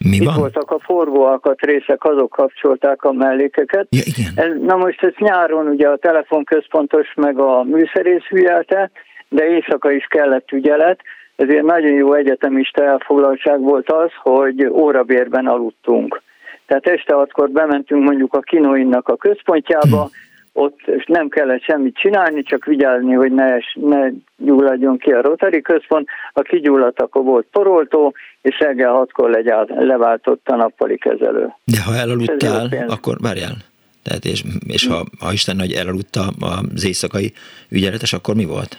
mi 0.05 0.17
Itt 0.17 0.25
van? 0.25 0.35
voltak 0.39 0.71
a 0.71 0.79
forgóalkat 0.79 1.61
részek, 1.61 2.05
azok 2.05 2.31
kapcsolták 2.31 3.03
a 3.05 3.13
mellékeket. 3.13 3.87
Ja, 3.91 4.03
igen. 4.05 4.33
Ez, 4.47 4.61
na 4.61 4.77
most 4.77 5.03
ez 5.03 5.13
nyáron 5.19 5.67
ugye 5.67 5.89
a 5.89 5.97
telefonközpontos 5.97 7.15
meg 7.17 7.39
a 7.39 7.63
műszerész 7.63 8.23
hügyelte, 8.29 8.91
de 9.29 9.45
éjszaka 9.45 9.91
is 9.91 10.07
kellett 10.09 10.51
ügyelet, 10.51 11.01
ezért 11.37 11.65
nagyon 11.65 11.93
jó 11.93 12.15
egyetemista 12.15 12.85
elfoglaltság 12.85 13.61
volt 13.61 13.91
az, 13.91 14.11
hogy 14.23 14.67
órabérben 14.67 15.47
aludtunk. 15.47 16.23
Tehát 16.67 16.87
este 16.87 17.15
hatkor 17.15 17.51
bementünk 17.51 18.03
mondjuk 18.03 18.35
a 18.35 18.41
kinoinnak 18.41 19.09
a 19.09 19.17
központjába, 19.17 20.01
hmm 20.01 20.31
ott 20.53 20.79
nem 21.07 21.29
kellett 21.29 21.63
semmit 21.63 21.97
csinálni, 21.97 22.43
csak 22.43 22.65
vigyázni, 22.65 23.13
hogy 23.13 23.33
ne, 23.33 23.57
ne 23.75 24.11
gyulladjon 24.37 24.99
ki 24.99 25.11
a 25.11 25.21
Rotary 25.21 25.61
központ. 25.61 26.09
Ha 26.33 26.43
kigyulladt, 26.43 27.01
akkor 27.01 27.23
volt 27.23 27.47
poroltó, 27.51 28.15
és 28.43 28.59
reggel 28.59 28.93
hatkor 28.93 29.31
legyált, 29.31 29.69
leváltott 29.69 30.49
a 30.49 30.57
nappali 30.57 30.99
kezelő. 30.99 31.55
De 31.65 31.83
ha 31.83 31.95
elaludtál, 31.95 32.69
akkor 32.89 33.17
várjál. 33.21 33.57
Tehát 34.03 34.25
és, 34.25 34.45
és 34.67 34.87
ha, 34.87 35.05
ha 35.21 35.33
Isten 35.33 35.57
nagy 35.57 35.73
elaludta 35.73 36.23
az 36.41 36.85
éjszakai 36.85 37.33
ügyeletes, 37.69 38.13
akkor 38.13 38.35
mi 38.35 38.45
volt? 38.45 38.77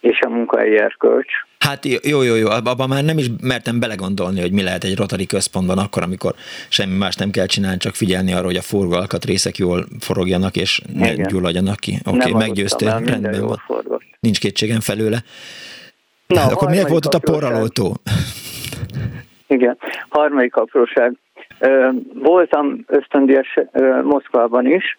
És 0.00 0.20
a 0.20 0.28
munkahelyi 0.28 0.78
erkölcs. 0.78 1.32
Hát 1.58 1.84
jó, 1.84 2.22
jó, 2.22 2.34
jó, 2.34 2.48
abban 2.48 2.88
már 2.88 3.04
nem 3.04 3.18
is 3.18 3.26
mertem 3.42 3.80
belegondolni, 3.80 4.40
hogy 4.40 4.52
mi 4.52 4.62
lehet 4.62 4.84
egy 4.84 4.96
rotari 4.96 5.26
központban 5.26 5.78
akkor, 5.78 6.02
amikor 6.02 6.32
semmi 6.68 6.96
más 6.96 7.16
nem 7.16 7.30
kell 7.30 7.46
csinálni, 7.46 7.76
csak 7.76 7.94
figyelni 7.94 8.32
arra, 8.32 8.44
hogy 8.44 8.56
a 8.56 8.62
forgalkat 8.62 9.24
részek 9.24 9.56
jól 9.56 9.84
forogjanak, 10.00 10.56
és 10.56 10.80
ne 10.94 11.12
Igen. 11.12 11.26
gyulladjanak 11.26 11.76
ki. 11.76 11.98
Oké, 12.06 12.16
okay, 12.16 12.32
meggyőztél, 12.32 13.02
rendben 13.04 13.40
van. 13.40 13.62
Forgott. 13.66 14.02
Nincs 14.20 14.40
kétségem 14.40 14.80
felőle. 14.80 15.18
Na, 16.26 16.40
hát 16.40 16.52
akkor 16.54 16.68
miért 16.68 16.88
volt 16.88 17.06
ott 17.06 17.14
a 17.14 17.30
porralótó? 17.30 17.96
Igen, 19.46 19.78
harmadik 20.08 20.56
apróság. 20.56 21.16
Voltam 22.14 22.84
ösztöndíjas 22.86 23.58
Moszkvában 24.02 24.66
is, 24.66 24.98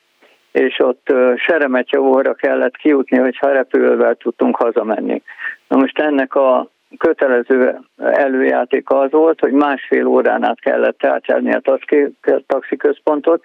és 0.52 0.80
ott 0.80 1.14
Seremetjavóra 1.36 2.34
kellett 2.34 2.76
kijutni, 2.76 3.18
hogyha 3.18 3.52
repülővel 3.52 4.16
tudtunk 4.16 4.56
hazamenni. 4.56 5.22
Na 5.68 5.78
most 5.78 6.00
ennek 6.00 6.36
a 6.36 6.70
kötelező 6.98 7.80
előjátéka 7.98 9.00
az 9.00 9.12
volt, 9.12 9.40
hogy 9.40 9.52
másfél 9.52 10.06
órán 10.06 10.44
át 10.44 10.60
kellett 10.60 11.06
átjárni 11.06 11.54
a 11.54 11.62
taxiközpontot, 12.48 13.42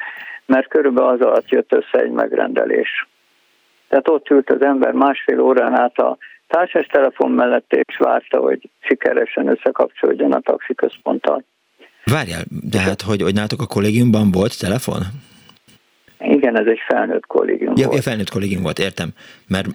mert 0.46 0.68
körülbelül 0.68 1.10
az 1.10 1.20
alatt 1.20 1.48
jött 1.48 1.72
össze 1.72 2.02
egy 2.04 2.10
megrendelés. 2.10 3.08
Tehát 3.88 4.08
ott 4.08 4.30
ült 4.30 4.50
az 4.50 4.62
ember 4.62 4.92
másfél 4.92 5.40
órán 5.40 5.74
át 5.74 5.98
a 5.98 6.16
társas 6.48 6.86
telefon 6.86 7.30
mellett, 7.30 7.72
és 7.72 7.96
várta, 7.98 8.40
hogy 8.40 8.70
sikeresen 8.80 9.48
összekapcsolódjon 9.48 10.32
a 10.32 10.40
taxiközponttal. 10.40 11.44
Várjál, 12.04 12.42
de 12.70 12.80
hát, 12.80 13.02
hogy, 13.02 13.22
hogy 13.22 13.34
nálatok 13.34 13.60
a 13.60 13.66
kollégiumban 13.66 14.30
volt 14.30 14.60
telefon? 14.60 15.02
Igen, 16.18 16.58
ez 16.58 16.66
egy 16.66 16.80
felnőtt 16.88 17.26
kollégium 17.26 17.72
ja, 17.76 17.86
volt. 17.86 17.96
Ja, 17.96 18.02
felnőtt 18.02 18.30
kollégium 18.30 18.62
volt, 18.62 18.78
értem. 18.78 19.08
Mert... 19.48 19.68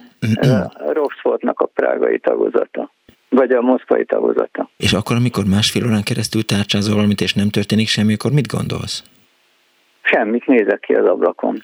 Roxfortnak 0.92 1.60
a 1.60 1.66
prágai 1.66 2.18
tagozata. 2.18 2.90
vagy 3.28 3.52
a 3.52 3.60
moszkvai 3.60 4.04
tagozata. 4.04 4.70
És 4.76 4.92
akkor, 4.92 5.16
amikor 5.16 5.44
másfél 5.44 5.86
órán 5.86 6.02
keresztül 6.02 6.44
tárcsázol 6.44 6.94
valamit, 6.94 7.20
és 7.20 7.34
nem 7.34 7.48
történik 7.48 7.88
semmi, 7.88 8.12
akkor 8.12 8.32
mit 8.32 8.46
gondolsz? 8.46 9.04
Semmit 10.02 10.46
nézek 10.46 10.80
ki 10.80 10.92
az 10.92 11.06
ablakon. 11.06 11.62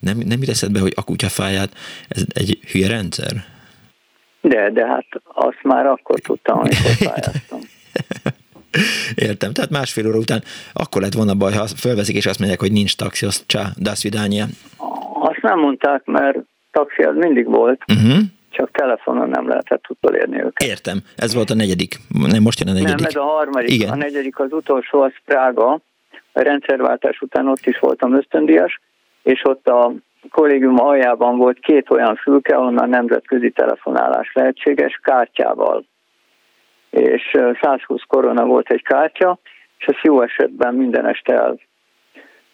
Nem, 0.00 0.16
nem 0.26 0.38
jut 0.38 0.48
eszedbe, 0.48 0.80
hogy 0.80 0.92
a 0.96 1.04
kutyafáját, 1.04 1.70
ez 2.08 2.24
egy 2.34 2.58
hülye 2.72 2.88
rendszer? 2.88 3.32
De, 4.40 4.70
de 4.70 4.86
hát 4.86 5.06
azt 5.24 5.62
már 5.62 5.86
akkor 5.86 6.18
tudtam, 6.20 6.58
amikor 6.58 6.96
pályáztam. 7.08 7.60
Értem, 9.14 9.52
tehát 9.52 9.70
másfél 9.70 10.06
óra 10.06 10.18
után 10.18 10.42
akkor 10.72 11.02
lett 11.02 11.12
volna 11.12 11.34
baj, 11.34 11.52
ha 11.52 11.66
fölveszik 11.66 12.16
és 12.16 12.26
azt 12.26 12.38
mondják, 12.38 12.60
hogy 12.60 12.72
nincs 12.72 12.96
taxi, 12.96 13.26
azt 13.26 13.44
csá, 13.46 13.64
das 13.76 14.02
vidánya. 14.02 14.44
Azt 15.20 15.42
nem 15.42 15.58
mondták, 15.58 16.04
mert 16.04 16.38
taxi 16.70 17.02
az 17.02 17.16
mindig 17.16 17.46
volt, 17.46 17.82
uh-huh. 17.92 18.18
csak 18.50 18.70
telefonon 18.70 19.28
nem 19.28 19.48
lehetett 19.48 19.84
utolérni 19.88 20.36
őket. 20.36 20.68
Értem, 20.68 20.98
ez 21.16 21.34
volt 21.34 21.50
a 21.50 21.54
negyedik, 21.54 21.96
nem 22.08 22.42
most 22.42 22.60
jön 22.60 22.68
a 22.68 22.72
negyedik. 22.72 22.96
Nem, 22.96 23.06
ez 23.08 23.16
a 23.16 23.24
harmadik, 23.24 23.70
Igen. 23.70 23.90
a 23.90 23.96
negyedik 23.96 24.38
az 24.38 24.52
utolsó, 24.52 25.00
az 25.00 25.12
Prága, 25.24 25.80
a 26.32 26.40
rendszerváltás 26.40 27.20
után 27.20 27.48
ott 27.48 27.66
is 27.66 27.78
voltam 27.78 28.14
ösztöndias, 28.14 28.80
és 29.22 29.42
ott 29.44 29.66
a 29.66 29.92
kollégium 30.30 30.80
aljában 30.80 31.36
volt 31.36 31.58
két 31.58 31.90
olyan 31.90 32.16
fülke, 32.16 32.56
ahonnan 32.56 32.88
nemzetközi 32.88 33.50
telefonálás 33.50 34.30
lehetséges 34.34 35.00
kártyával. 35.02 35.84
És 36.90 37.22
120 37.60 38.02
korona 38.06 38.44
volt 38.44 38.70
egy 38.70 38.82
kártya, 38.82 39.38
és 39.78 39.86
ezt 39.86 40.02
jó 40.02 40.22
esetben 40.22 40.74
minden 40.74 41.06
este 41.06 41.34
el 41.34 41.58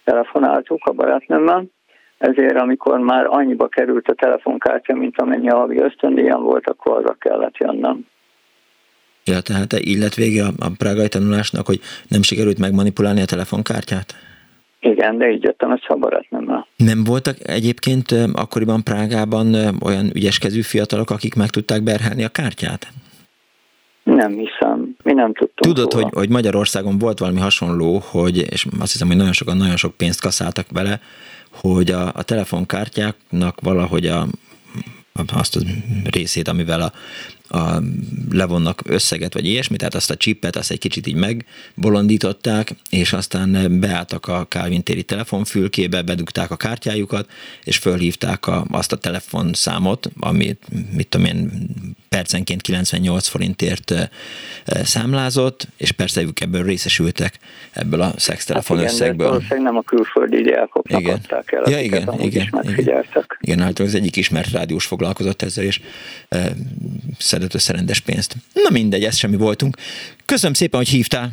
telefonáltuk 0.05 0.85
a 0.85 0.93
barátnőmmel, 0.93 1.65
ezért 2.19 2.57
amikor 2.57 2.99
már 2.99 3.27
annyiba 3.29 3.69
került 3.69 4.09
a 4.09 4.15
telefonkártya, 4.15 4.95
mint 4.95 5.21
amennyi 5.21 5.49
a 5.49 5.57
havi 5.57 5.81
ösztöndíjam 5.81 6.43
volt, 6.43 6.69
akkor 6.69 6.97
arra 6.97 7.15
kellett 7.19 7.57
jönnöm. 7.57 8.07
Ja, 9.25 9.41
tehát 9.41 9.73
illet 9.73 10.15
vége 10.15 10.45
a, 10.45 10.51
a 10.59 10.71
prágai 10.79 11.09
tanulásnak, 11.09 11.67
hogy 11.67 11.81
nem 12.09 12.23
sikerült 12.23 12.59
megmanipulálni 12.59 13.21
a 13.21 13.25
telefonkártyát? 13.25 14.15
Igen, 14.81 15.19
de 15.19 15.31
így 15.31 15.43
jöttem 15.43 15.71
össze 15.71 15.87
a 15.89 15.97
barátnőmmel. 15.97 16.67
Nem 16.77 17.05
voltak 17.05 17.37
egyébként 17.43 18.07
akkoriban 18.33 18.83
Prágában 18.83 19.55
olyan 19.85 20.11
ügyeskező 20.15 20.61
fiatalok, 20.61 21.11
akik 21.11 21.35
meg 21.35 21.49
tudták 21.49 21.83
berhelni 21.83 22.25
a 22.25 22.29
kártyát? 22.29 22.87
Nem 24.17 24.33
hiszem, 24.33 24.97
mi 25.03 25.13
nem 25.13 25.33
tudtunk 25.33 25.77
Tudod, 25.77 25.93
hogy, 25.93 26.09
hogy 26.13 26.29
Magyarországon 26.29 26.99
volt 26.99 27.19
valami 27.19 27.41
hasonló, 27.41 28.03
hogy, 28.05 28.37
és 28.37 28.67
azt 28.81 28.93
hiszem, 28.93 29.07
hogy 29.07 29.17
nagyon 29.17 29.33
sokan 29.33 29.57
nagyon 29.57 29.77
sok 29.77 29.97
pénzt 29.97 30.21
kaszáltak 30.21 30.67
vele, 30.71 31.01
hogy 31.51 31.91
a, 31.91 32.07
a 32.15 32.23
telefonkártyáknak 32.23 33.61
valahogy 33.61 34.07
a, 34.07 34.27
azt 35.35 35.57
a 35.57 35.61
részét, 36.11 36.49
amivel 36.49 36.81
a, 36.81 36.93
a, 37.53 37.83
levonnak 38.31 38.81
összeget, 38.85 39.35
vagy 39.35 39.47
ilyesmi, 39.47 39.77
tehát 39.77 39.95
azt 39.95 40.11
a 40.11 40.17
csippet, 40.17 40.57
azt 40.57 40.71
egy 40.71 40.79
kicsit 40.79 41.07
így 41.07 41.15
megbolondították, 41.15 42.75
és 42.91 43.13
aztán 43.13 43.81
beálltak 43.81 44.27
a 44.27 44.47
Calvin 44.49 44.83
téri 44.83 45.03
telefonfülkébe, 45.03 46.03
bedugták 46.03 46.51
a 46.51 46.57
kártyájukat, 46.57 47.31
és 47.65 47.77
fölhívták 47.77 48.47
a, 48.47 48.65
azt 48.71 48.93
a 48.93 48.97
telefonszámot, 48.97 50.11
amit, 50.21 50.63
mit 50.93 51.09
tudom 51.09 51.27
én, 51.27 51.51
percenként 52.09 52.63
98 52.63 53.29
forintért 53.29 54.11
számlázott, 54.65 55.69
és 55.77 55.93
persze 55.93 56.23
ők 56.23 56.41
ebből 56.41 56.63
részesültek, 56.63 57.39
ebből 57.73 58.01
a 58.01 58.13
szextelefon 58.17 58.77
hát 58.77 58.87
összegből. 58.87 59.43
nem 59.49 59.77
a 59.77 59.83
külföldi 59.83 60.43
gyákoknak 60.43 61.01
igen. 61.01 61.15
adták 61.15 61.53
el, 61.53 61.71
ja, 61.71 61.81
igen, 61.81 62.13
igen, 62.21 62.49
igen, 62.77 63.05
igen, 63.41 63.61
hát 63.61 63.79
az 63.79 63.95
egyik 63.95 64.17
ismert 64.17 64.51
rádiós 64.51 64.87
foglalkozott 64.87 65.43
ezzel, 65.43 65.65
és 65.65 65.81
e, 66.29 66.53
szedett 67.43 67.55
össze 67.55 67.73
rendes 67.73 68.01
pénzt. 68.01 68.37
Na 68.53 68.71
mindegy, 68.71 69.05
ez 69.05 69.17
semmi 69.17 69.37
voltunk. 69.37 69.77
Köszönöm 70.25 70.55
szépen, 70.55 70.81
hogy 70.81 70.89
hívtál. 70.89 71.33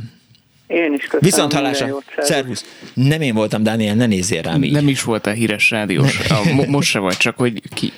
Én 0.67 0.93
is 0.93 1.03
köszönöm. 1.03 1.19
Viszont 1.19 1.53
hallásra. 1.53 2.03
Szervusz. 2.17 2.65
Nem 2.93 3.21
én 3.21 3.33
voltam, 3.33 3.63
Dániel, 3.63 3.95
ne 3.95 4.05
nézzél 4.05 4.41
rám 4.41 4.63
így. 4.63 4.71
Nem 4.71 4.87
is 4.87 5.03
voltál 5.03 5.33
híres 5.33 5.69
rádiós. 5.69 6.19
A, 6.29 6.65
most 6.67 6.89
se 6.89 6.99
vagy, 6.99 7.17
csak 7.17 7.37
hogy 7.37 7.61
ki. 7.73 7.91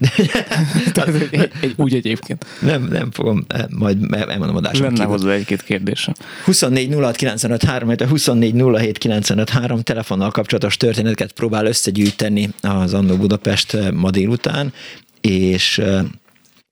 egy, 1.30 1.50
egy, 1.60 1.74
úgy 1.76 1.94
egyébként. 1.94 2.46
Nem, 2.60 2.88
nem 2.90 3.10
fogom, 3.10 3.44
eh, 3.48 3.64
majd 3.68 4.14
elmondom 4.14 4.56
a 4.56 4.70
Lenne 4.72 5.04
hozzá 5.04 5.30
egy-két 5.30 5.62
kérdésem. 5.62 6.14
24 6.44 6.94
06 6.94 7.16
95 7.16 7.62
3, 7.62 7.94
24 8.08 8.62
07 8.76 8.98
95 8.98 9.50
3 9.50 9.80
telefonnal 9.80 10.30
kapcsolatos 10.30 10.76
történeteket 10.76 11.32
próbál 11.32 11.66
összegyűjteni 11.66 12.50
az 12.60 12.94
Annó 12.94 13.16
Budapest 13.16 13.74
eh, 13.74 13.90
ma 13.90 14.10
délután, 14.10 14.72
és 15.20 15.78
eh, 15.78 16.04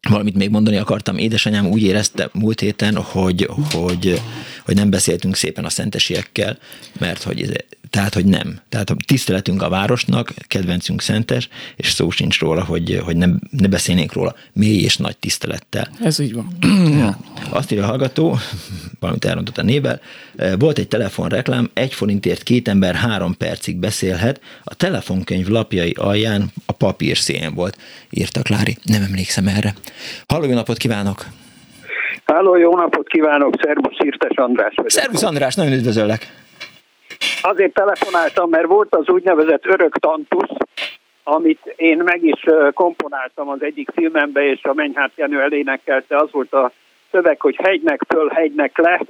valamit 0.09 0.35
még 0.35 0.51
mondani 0.51 0.77
akartam. 0.77 1.17
Édesanyám 1.19 1.67
úgy 1.67 1.83
érezte 1.83 2.31
múlt 2.33 2.61
héten, 2.61 2.97
hogy, 2.97 3.49
hogy, 3.73 4.21
hogy 4.69 4.77
nem 4.77 4.91
beszéltünk 4.91 5.37
szépen 5.37 5.65
a 5.65 5.71
szentesiekkel, 5.71 6.59
mert 6.99 7.23
hogy 7.23 7.65
tehát, 7.91 8.15
hogy 8.15 8.25
nem. 8.25 8.61
Tehát 8.69 8.91
a 8.91 8.97
tiszteletünk 9.07 9.63
a 9.63 9.69
városnak, 9.69 10.35
kedvencünk 10.47 11.03
szentes, 11.03 11.49
és 11.77 11.91
szó 11.91 12.11
sincs 12.11 12.39
róla, 12.39 12.65
hogy, 12.65 13.01
hogy 13.05 13.17
nem, 13.17 13.41
ne 13.51 13.69
beszélnénk 13.69 14.13
róla 14.13 14.35
mély 14.53 14.81
és 14.81 14.97
nagy 14.97 15.17
tisztelettel. 15.17 15.89
Ez 16.03 16.19
így 16.19 16.33
van. 16.33 16.57
ja. 16.99 17.19
Azt 17.51 17.73
írja 17.73 17.85
a 17.85 17.87
hallgató, 17.87 18.39
valamit 19.01 19.25
elrontott 19.25 19.59
a 19.59 19.63
nével, 19.63 20.01
volt 20.59 20.79
egy 20.79 20.89
telefonreklám, 20.89 21.71
egy 21.75 21.95
forintért 21.95 22.43
két 22.43 22.69
ember 22.69 22.95
három 22.95 23.37
percig 23.37 23.77
beszélhet, 23.77 24.41
a 24.65 24.75
telefonkönyv 24.75 25.47
lapjai 25.47 25.91
alján 25.91 26.53
a 26.67 26.73
papír 26.73 27.19
szén 27.19 27.55
volt, 27.55 27.79
írta 28.11 28.43
Klári. 28.43 28.79
Nem 28.83 29.03
emlékszem 29.03 29.49
erre. 29.49 29.75
Halló, 30.27 30.53
napot 30.53 30.77
kívánok! 30.77 31.27
Halló, 32.33 32.57
jó 32.57 32.77
napot 32.77 33.09
kívánok! 33.09 33.55
Szervusz, 33.61 33.99
Irtes 33.99 34.37
András 34.37 34.75
vagyok. 34.75 34.91
Szervusz 34.91 35.23
András, 35.23 35.55
nagyon 35.55 35.73
üdvözöllek! 35.73 36.27
Azért 37.43 37.73
telefonáltam, 37.73 38.49
mert 38.51 38.67
volt 38.67 38.95
az 38.95 39.09
úgynevezett 39.09 39.67
örök 39.67 39.99
tantusz, 39.99 40.57
amit 41.23 41.75
én 41.77 41.99
meg 41.99 42.25
is 42.25 42.45
komponáltam 42.73 43.49
az 43.49 43.62
egyik 43.62 43.91
filmembe, 43.95 44.51
és 44.51 44.62
a 44.62 44.75
Mennyhát 44.75 45.11
Jenő 45.14 45.41
elénekelte, 45.41 46.17
az 46.17 46.29
volt 46.31 46.53
a 46.53 46.73
szöveg, 47.11 47.41
hogy 47.41 47.57
hegynek 47.62 48.01
föl, 48.09 48.29
hegynek 48.29 48.79
le, 48.79 49.01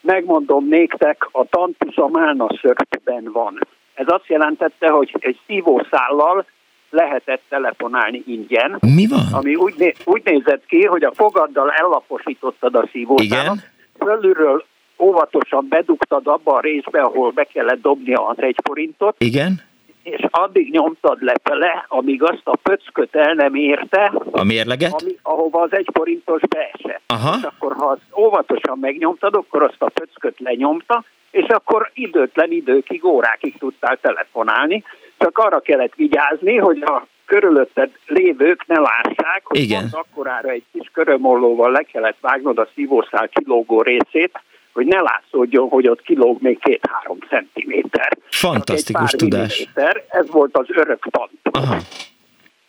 megmondom 0.00 0.66
néktek, 0.68 1.28
a 1.30 1.44
tantusz 1.44 1.98
a 1.98 2.08
málna 2.08 2.46
szögben 2.60 3.32
van. 3.32 3.66
Ez 3.94 4.06
azt 4.08 4.26
jelentette, 4.26 4.88
hogy 4.88 5.16
egy 5.18 5.38
szívószállal 5.46 6.46
lehetett 6.90 7.42
telefonálni 7.48 8.22
ingyen. 8.26 8.78
Mi 8.80 9.06
van? 9.06 9.26
Ami 9.32 9.54
úgy, 9.54 9.74
né- 9.76 10.02
úgy 10.04 10.22
nézett 10.24 10.66
ki, 10.66 10.84
hogy 10.84 11.04
a 11.04 11.12
fogaddal 11.14 11.70
ellaposítottad 11.70 12.74
a 12.74 12.88
szívószálat, 12.92 13.58
fölülről 13.98 14.64
óvatosan 14.98 15.66
bedugtad 15.68 16.26
abba 16.26 16.54
a 16.54 16.60
részbe, 16.60 17.00
ahol 17.00 17.30
be 17.30 17.44
kellett 17.44 17.82
dobnia 17.82 18.26
az 18.26 18.36
egy 18.40 18.56
forintot. 18.64 19.14
Igen. 19.18 19.60
És 20.02 20.20
addig 20.30 20.70
nyomtad 20.70 21.22
lefele, 21.22 21.84
amíg 21.88 22.22
azt 22.22 22.42
a 22.44 22.56
pöcköt 22.62 23.14
el 23.14 23.34
nem 23.34 23.54
érte. 23.54 24.12
A 24.30 24.44
mérleget? 24.44 25.02
Ami, 25.02 25.16
ahova 25.22 25.60
az 25.60 25.72
egy 25.72 25.88
forintos 25.92 26.40
beesett. 26.48 27.02
Aha. 27.06 27.36
És 27.38 27.42
akkor, 27.42 27.72
ha 27.72 27.86
azt 27.86 28.18
óvatosan 28.18 28.78
megnyomtad, 28.78 29.34
akkor 29.34 29.62
azt 29.62 29.82
a 29.82 29.88
pöcköt 29.88 30.38
lenyomta, 30.38 31.04
és 31.30 31.46
akkor 31.48 31.90
időtlen 31.94 32.50
időkig, 32.52 33.04
órákig 33.04 33.58
tudtál 33.58 33.98
telefonálni. 34.02 34.84
Csak 35.22 35.38
arra 35.38 35.60
kellett 35.60 35.94
vigyázni, 35.94 36.56
hogy 36.56 36.82
a 36.82 37.06
körülötted 37.24 37.90
lévők 38.06 38.66
ne 38.66 38.78
lássák, 38.78 39.40
hogy 39.44 39.58
Igen. 39.58 39.88
akkorára 39.92 40.48
egy 40.48 40.64
kis 40.72 40.90
körömollóval 40.92 41.70
le 41.70 41.82
kellett 41.82 42.16
vágnod 42.20 42.58
a 42.58 42.68
szívószál 42.74 43.28
kilógó 43.28 43.82
részét, 43.82 44.40
hogy 44.72 44.86
ne 44.86 45.00
látszódjon, 45.00 45.68
hogy 45.68 45.88
ott 45.88 46.02
kilóg 46.02 46.42
még 46.42 46.58
két-három 46.58 47.18
centiméter. 47.28 48.16
Fantasztikus 48.30 49.10
tudás. 49.10 49.68
Ez 50.08 50.30
volt 50.30 50.56
az 50.56 50.66
örök 50.68 51.06
tantum. 51.10 51.78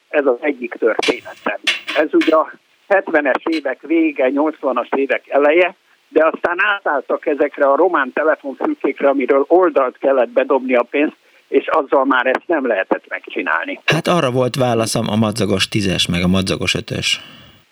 Ez 0.09 0.25
az 0.25 0.37
egyik 0.39 0.73
történetem. 0.73 1.59
Ez 1.97 2.13
ugye 2.13 2.35
a 2.35 2.51
70-es 2.89 3.47
évek 3.49 3.81
vége, 3.81 4.29
80-as 4.33 4.95
évek 4.95 5.27
eleje, 5.27 5.75
de 6.07 6.25
aztán 6.25 6.57
átálltak 6.63 7.25
ezekre 7.25 7.65
a 7.65 7.75
román 7.75 8.13
telefonfülkékre, 8.13 9.09
amiről 9.09 9.45
oldalt 9.47 9.97
kellett 9.97 10.29
bedobni 10.29 10.75
a 10.75 10.83
pénzt, 10.83 11.15
és 11.51 11.67
azzal 11.67 12.05
már 12.05 12.25
ezt 12.25 12.47
nem 12.47 12.67
lehetett 12.67 13.03
megcsinálni. 13.07 13.79
Hát 13.85 14.07
arra 14.07 14.31
volt 14.31 14.55
válaszom 14.55 15.05
a 15.09 15.15
madzagos 15.15 15.67
tízes, 15.67 16.07
meg 16.07 16.23
a 16.23 16.27
madzagos 16.27 16.73
ötös. 16.75 17.21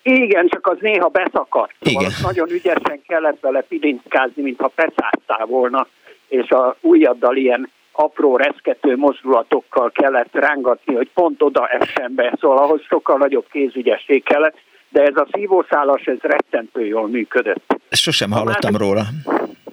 Igen, 0.02 0.48
csak 0.48 0.66
az 0.66 0.76
néha 0.80 1.08
beszakadt. 1.08 1.74
Szóval 1.80 2.02
Igen. 2.02 2.14
nagyon 2.22 2.50
ügyesen 2.50 3.00
kellett 3.06 3.40
vele 3.40 3.60
pilinckázni, 3.60 4.42
mintha 4.42 4.72
beszáztál 4.74 5.46
volna, 5.46 5.86
és 6.28 6.48
a 6.50 6.76
ujjaddal 6.80 7.36
ilyen 7.36 7.70
apró 7.92 8.36
reszkető 8.36 8.96
mozdulatokkal 8.96 9.90
kellett 9.90 10.32
rángatni, 10.32 10.94
hogy 10.94 11.10
pont 11.14 11.42
oda 11.42 11.66
essen 11.66 12.14
be, 12.14 12.36
szóval 12.40 12.58
ahhoz 12.58 12.80
sokkal 12.88 13.18
nagyobb 13.18 13.46
kézügyesség 13.50 14.22
kellett, 14.22 14.56
de 14.88 15.02
ez 15.02 15.16
a 15.16 15.26
szívószálas, 15.32 16.02
ez 16.04 16.18
rettentő 16.20 16.86
jól 16.86 17.08
működött. 17.08 17.76
Ezt 17.88 18.02
sosem 18.02 18.30
hallottam 18.30 18.72
másik, 18.72 18.86
róla. 18.86 19.04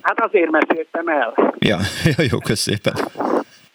Hát 0.02 0.20
azért 0.20 0.52
meséltem 0.52 1.08
el. 1.08 1.54
Ja, 1.60 1.78
jó, 2.32 2.38
szépen. 2.43 2.93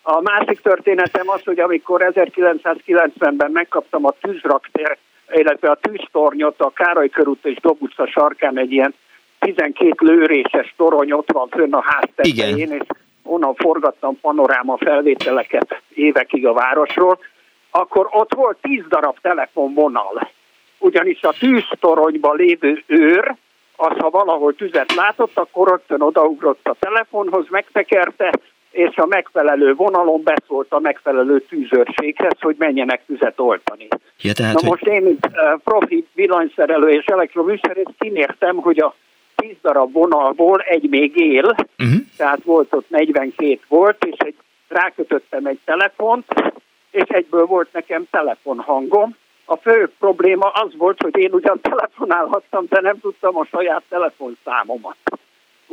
A 0.03 0.21
másik 0.21 0.61
történetem 0.61 1.29
az, 1.29 1.43
hogy 1.45 1.61
amikor 1.61 2.13
1990-ben 2.15 3.51
megkaptam 3.51 4.05
a 4.07 4.15
tűzraktér 4.21 4.99
illetve 5.35 5.71
a 5.71 5.79
tűztornyot 5.81 6.61
a 6.61 6.71
Károly 6.71 7.09
körút 7.09 7.45
és 7.45 7.57
Dob 7.61 7.83
utca 7.83 8.07
sarkán 8.07 8.59
egy 8.59 8.73
ilyen 8.73 8.95
12 9.39 9.95
lőréses 9.99 10.75
torony 10.77 11.13
ott 11.13 11.33
van 11.33 11.49
fönn 11.49 11.73
a 11.73 11.83
ház 11.85 12.09
tetején, 12.15 12.73
és 12.73 12.83
onnan 13.23 13.55
forgattam 13.55 14.21
panoráma 14.21 14.77
felvételeket 14.77 15.81
évekig 15.95 16.47
a 16.47 16.53
városról, 16.53 17.19
akkor 17.71 18.09
ott 18.11 18.35
volt 18.35 18.57
10 18.61 18.85
darab 18.89 19.17
telefonvonal. 19.21 20.31
Ugyanis 20.79 21.23
a 21.23 21.35
tűztoronyban 21.39 22.37
lévő 22.37 22.83
őr, 22.87 23.35
az 23.77 23.97
ha 23.99 24.11
valahol 24.11 24.55
tüzet 24.55 24.95
látott, 24.95 25.39
akkor 25.39 25.69
rögtön 25.69 26.01
odaugrott 26.01 26.69
a 26.69 26.77
telefonhoz, 26.79 27.47
megtekerte, 27.51 28.33
és 28.73 28.97
a 28.97 29.07
megfelelő 29.07 29.75
vonalon 29.75 30.23
beszólt 30.23 30.67
a 30.73 30.79
megfelelő 30.79 31.41
tűzőrséghez, 31.41 32.41
hogy 32.41 32.57
menjenek 32.59 33.05
tüzet 33.07 33.41
oltani. 33.41 33.89
Ja, 34.21 34.33
tehát, 34.33 34.55
Na 34.55 34.61
hogy... 34.61 34.69
most 34.69 34.87
én, 34.87 35.03
mint 35.03 35.27
eh, 35.33 35.53
profi 35.65 36.07
villanyszerelő 36.15 36.89
és 36.89 37.05
elektroműszerész 37.05 37.87
kinértem, 37.99 38.57
hogy 38.57 38.79
a 38.79 38.95
10 39.37 39.57
darab 39.63 39.93
vonalból 39.93 40.61
egy 40.61 40.89
még 40.89 41.17
él, 41.17 41.45
uh-huh. 41.45 42.01
tehát 42.17 42.43
volt 42.45 42.75
ott 42.75 42.91
42 42.91 43.61
volt, 43.69 44.05
és 44.05 44.17
egy, 44.19 44.35
rákötöttem 44.69 45.47
egy 45.47 45.59
telefont, 45.65 46.25
és 46.91 47.09
egyből 47.09 47.47
volt 47.47 47.69
nekem 47.73 48.05
telefonhangom. 48.11 49.17
A 49.45 49.57
fő 49.57 49.91
probléma 49.99 50.49
az 50.49 50.77
volt, 50.77 51.03
hogy 51.03 51.17
én 51.17 51.33
ugyan 51.33 51.61
telefonálhattam, 51.61 52.67
de 52.69 52.81
nem 52.81 53.01
tudtam 53.01 53.37
a 53.37 53.45
saját 53.45 53.83
telefonszámomat. 53.89 54.97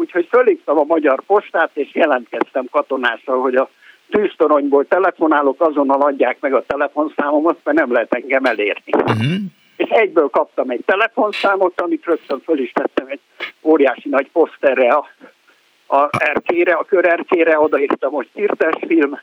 Úgyhogy 0.10 0.28
fölhívtam 0.30 0.78
a 0.78 0.84
Magyar 0.84 1.22
Postát, 1.26 1.70
és 1.74 1.94
jelentkeztem 1.94 2.66
katonásra, 2.72 3.40
hogy 3.40 3.56
a 3.56 3.70
tűztoronyból 4.10 4.88
telefonálok, 4.88 5.62
azonnal 5.62 6.02
adják 6.02 6.38
meg 6.40 6.54
a 6.54 6.66
telefonszámomat, 6.66 7.58
mert 7.64 7.78
nem 7.78 7.92
lehet 7.92 8.14
engem 8.14 8.46
elérni. 8.46 8.92
Uh-huh. 8.92 9.34
És 9.76 9.90
egyből 9.90 10.30
kaptam 10.30 10.70
egy 10.70 10.84
telefonszámot, 10.86 11.82
amit 11.82 12.06
rögtön 12.06 12.42
föl 12.46 12.60
is 12.60 12.72
tettem 12.72 13.06
egy 13.08 13.20
óriási 13.62 14.10
nagy 14.10 14.30
poszterre 14.32 14.90
a, 14.90 15.08
a 15.96 16.10
erkére, 16.18 16.74
a 16.74 16.84
körerkére, 16.84 17.60
odaírtam, 17.60 18.12
hogy 18.12 18.30
írtes 18.36 18.76
film, 18.88 19.20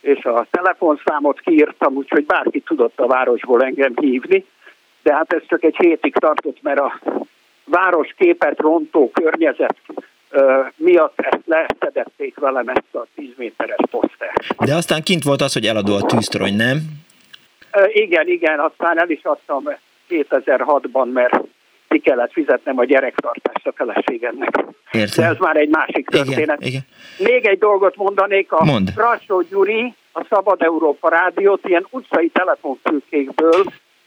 és 0.00 0.24
a 0.24 0.46
telefonszámot 0.50 1.40
kiírtam, 1.40 1.94
úgyhogy 1.94 2.24
bárki 2.24 2.60
tudott 2.60 3.00
a 3.00 3.06
városból 3.06 3.62
engem 3.62 3.92
hívni, 4.00 4.46
de 5.02 5.14
hát 5.14 5.32
ez 5.32 5.42
csak 5.46 5.64
egy 5.64 5.76
hétig 5.76 6.14
tartott, 6.14 6.62
mert 6.62 6.80
a 6.80 6.98
város 7.64 8.14
képet 8.18 8.58
rontó 8.58 9.10
környezet 9.10 9.76
miatt 10.76 11.20
ezt 11.20 11.42
leszedették 11.44 12.38
velem 12.38 12.68
ezt 12.68 12.94
a 12.94 13.06
10 13.14 13.28
méteres 13.36 13.78
posztert. 13.90 14.64
De 14.64 14.74
aztán 14.74 15.02
kint 15.02 15.22
volt 15.22 15.40
az, 15.40 15.52
hogy 15.52 15.66
eladó 15.66 15.94
a 15.94 16.02
tűztorony, 16.02 16.56
nem? 16.56 16.78
Igen, 17.86 18.28
igen, 18.28 18.58
aztán 18.58 18.98
el 18.98 19.10
is 19.10 19.22
adtam 19.22 19.68
2006-ban, 20.08 21.12
mert 21.12 21.40
ki 21.88 21.98
kellett 21.98 22.32
fizetnem 22.32 22.78
a 22.78 22.84
gyerektartást 22.84 23.66
a 23.66 23.72
feleségemnek. 23.72 24.64
Értem. 24.92 25.24
De 25.24 25.30
ez 25.30 25.36
már 25.38 25.56
egy 25.56 25.68
másik 25.68 26.08
történet. 26.08 26.60
Igen, 26.60 26.84
igen. 27.18 27.32
Még 27.32 27.46
egy 27.46 27.58
dolgot 27.58 27.96
mondanék, 27.96 28.52
a 28.52 28.64
Mond. 28.64 28.92
Brassó 28.94 29.42
Gyuri 29.42 29.94
a 30.12 30.24
Szabad 30.28 30.62
Európa 30.62 31.08
Rádiót 31.08 31.68
ilyen 31.68 31.86
utcai 31.90 32.28
telefonfülkékből 32.28 33.64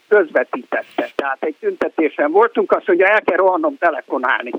közvetítette. 0.08 1.10
Tehát 1.14 1.42
egy 1.42 1.54
tüntetésen 1.60 2.30
voltunk, 2.30 2.72
azt 2.72 2.86
mondja, 2.86 3.06
el 3.06 3.22
kell 3.22 3.36
rohannom 3.36 3.78
telefonálni. 3.78 4.50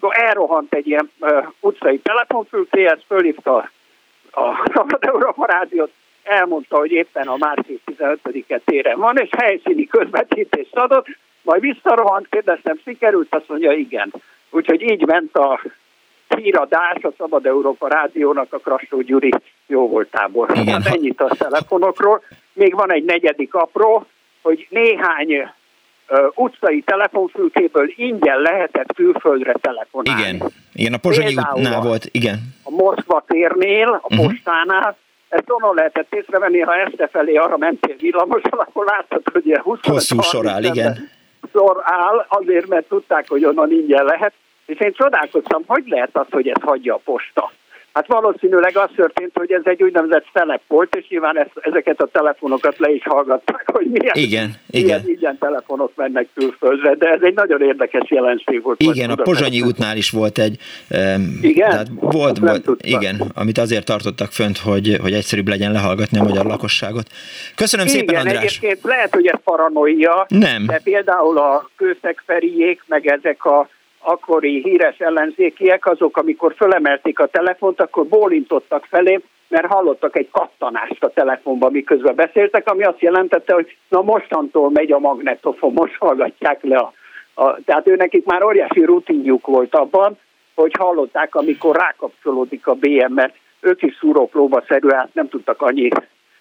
Akkor 0.00 0.18
elrohant 0.18 0.74
egy 0.74 0.86
ilyen 0.86 1.10
uh, 1.18 1.46
utcai 1.60 1.98
telefonfülkéhez, 1.98 2.98
fölhívta 3.06 3.56
a, 3.56 3.68
a 4.40 4.70
Szabad 4.74 5.04
Európa 5.04 5.46
Rádiót, 5.46 5.90
elmondta, 6.22 6.76
hogy 6.76 6.90
éppen 6.90 7.26
a 7.26 7.36
március 7.36 7.80
15-e 7.86 8.60
téren 8.64 8.98
van, 8.98 9.16
és 9.16 9.28
helyszíni 9.36 9.86
közvetítést 9.86 10.76
adott, 10.76 11.06
majd 11.42 11.60
visszarohant, 11.60 12.26
kérdeztem, 12.30 12.80
sikerült, 12.84 13.34
azt 13.34 13.48
mondja, 13.48 13.72
igen. 13.72 14.12
Úgyhogy 14.50 14.82
így 14.82 15.06
ment 15.06 15.36
a 15.36 15.60
híradás 16.36 17.02
a 17.02 17.12
Szabad 17.18 17.46
Európa 17.46 17.88
Rádiónak 17.88 18.52
a 18.52 18.58
Krastó 18.58 19.00
Gyuri 19.00 19.32
jó 19.66 19.88
voltából. 19.88 20.48
Igen. 20.52 20.82
Hát 20.82 20.94
ennyit 20.94 21.20
a 21.20 21.34
telefonokról. 21.38 22.22
Még 22.52 22.74
van 22.74 22.92
egy 22.92 23.04
negyedik 23.04 23.54
apró, 23.54 24.06
hogy 24.42 24.66
néhány 24.70 25.50
utcai 26.34 26.80
telefonfülkéből 26.80 27.92
ingyen 27.96 28.40
lehetett 28.40 28.92
külföldre 28.94 29.52
telefonálni. 29.60 30.20
Igen, 30.22 30.42
igen 30.74 30.92
a 30.92 30.96
Pozsonyi 30.96 31.26
Például 31.34 31.58
útnál 31.60 31.80
volt, 31.80 32.08
igen. 32.10 32.38
A 32.62 32.70
Moszkva 32.70 33.24
térnél, 33.26 34.00
a 34.02 34.14
Mhm. 34.14 34.24
postánál, 34.26 34.96
ezt 35.28 35.44
onnan 35.50 35.74
lehetett 35.74 36.14
észrevenni, 36.14 36.60
ha 36.60 36.74
este 36.74 37.08
felé 37.08 37.34
arra 37.36 37.56
mentél 37.56 37.94
villamosan, 37.98 38.58
akkor 38.58 38.84
láttad, 38.86 39.22
hogy 39.32 39.46
ilyen 39.46 39.60
20 39.60 39.78
Hosszú 39.82 40.20
sor 40.20 40.46
áll, 40.48 40.62
igen. 40.64 41.08
Sor 41.52 41.80
áll, 41.82 42.26
azért, 42.28 42.66
mert 42.68 42.88
tudták, 42.88 43.28
hogy 43.28 43.44
onnan 43.44 43.70
ingyen 43.72 44.04
lehet, 44.04 44.32
és 44.66 44.78
én 44.78 44.92
csodálkoztam, 44.92 45.62
hogy 45.66 45.84
lehet 45.86 46.10
az, 46.12 46.26
hogy 46.30 46.48
ezt 46.48 46.62
hagyja 46.64 46.94
a 46.94 47.00
posta. 47.04 47.52
Hát 47.92 48.06
valószínűleg 48.06 48.76
az 48.76 48.90
történt, 48.96 49.30
hogy 49.34 49.52
ez 49.52 49.60
egy 49.64 49.82
úgynevezett 49.82 50.24
szelep 50.32 50.60
volt, 50.66 50.96
és 50.96 51.08
nyilván 51.08 51.38
ezt, 51.38 51.50
ezeket 51.60 52.00
a 52.00 52.06
telefonokat 52.06 52.78
le 52.78 52.90
is 52.90 53.02
hallgatták, 53.04 53.70
hogy 53.72 53.86
milyen, 53.86 54.14
Igen, 54.14 54.54
milyen 54.66 54.86
igen. 54.86 55.02
ingyen 55.06 55.38
telefonok 55.38 55.92
mennek 55.96 56.28
külföldre, 56.34 56.94
de 56.94 57.08
ez 57.08 57.20
egy 57.22 57.34
nagyon 57.34 57.62
érdekes 57.62 58.10
jelenség 58.10 58.62
volt. 58.62 58.82
Igen, 58.82 59.10
a. 59.10 59.14
Pozsonyi 59.14 59.62
útnál 59.62 59.96
is 59.96 60.10
volt 60.10 60.38
egy, 60.38 60.56
um, 60.90 61.38
Igen? 61.42 61.70
tehát 61.70 61.88
volt, 62.00 62.38
volt 62.38 62.68
igen, 62.80 63.22
amit 63.34 63.58
azért 63.58 63.84
tartottak 63.84 64.30
fönt, 64.30 64.58
hogy, 64.58 64.96
hogy 65.00 65.12
egyszerűbb 65.12 65.48
legyen 65.48 65.72
lehallgatni 65.72 66.18
a 66.18 66.22
magyar 66.22 66.46
lakosságot. 66.46 67.06
Köszönöm 67.54 67.86
szépen, 67.86 68.08
Igen, 68.08 68.26
András! 68.26 68.42
egyébként 68.42 68.84
lehet, 68.84 69.14
hogy 69.14 69.26
ez 69.26 69.38
paranoia, 69.44 70.26
Nem. 70.28 70.66
de 70.66 70.80
például 70.84 71.38
a 71.38 71.70
kőszegferiék, 71.76 72.82
meg 72.86 73.06
ezek 73.06 73.44
a 73.44 73.68
akkori 73.98 74.62
híres 74.62 74.98
ellenzékiek, 74.98 75.86
azok, 75.86 76.16
amikor 76.16 76.54
fölemelték 76.56 77.18
a 77.18 77.26
telefont, 77.26 77.80
akkor 77.80 78.06
bólintottak 78.06 78.84
felé, 78.84 79.20
mert 79.48 79.66
hallottak 79.66 80.16
egy 80.16 80.28
kattanást 80.30 81.04
a 81.04 81.10
telefonban, 81.10 81.72
miközben 81.72 82.14
beszéltek, 82.14 82.70
ami 82.70 82.82
azt 82.82 83.00
jelentette, 83.00 83.54
hogy 83.54 83.76
na 83.88 84.02
mostantól 84.02 84.70
megy 84.70 84.92
a 84.92 84.98
magnetofon, 84.98 85.72
most 85.72 85.96
hallgatják 85.98 86.62
le 86.62 86.76
a, 86.76 86.92
a 87.34 87.58
tehát 87.64 87.88
ő 87.88 87.94
nekik 87.96 88.24
már 88.24 88.42
óriási 88.42 88.84
rutinjuk 88.84 89.46
volt 89.46 89.74
abban, 89.74 90.18
hogy 90.54 90.72
hallották, 90.78 91.34
amikor 91.34 91.76
rákapcsolódik 91.76 92.66
a 92.66 92.74
BM, 92.74 93.12
mert 93.12 93.34
ők 93.60 93.82
is 93.82 93.96
szúrópróba 94.00 94.62
szerű, 94.68 94.88
hát 94.88 95.14
nem 95.14 95.28
tudtak 95.28 95.62
annyi 95.62 95.88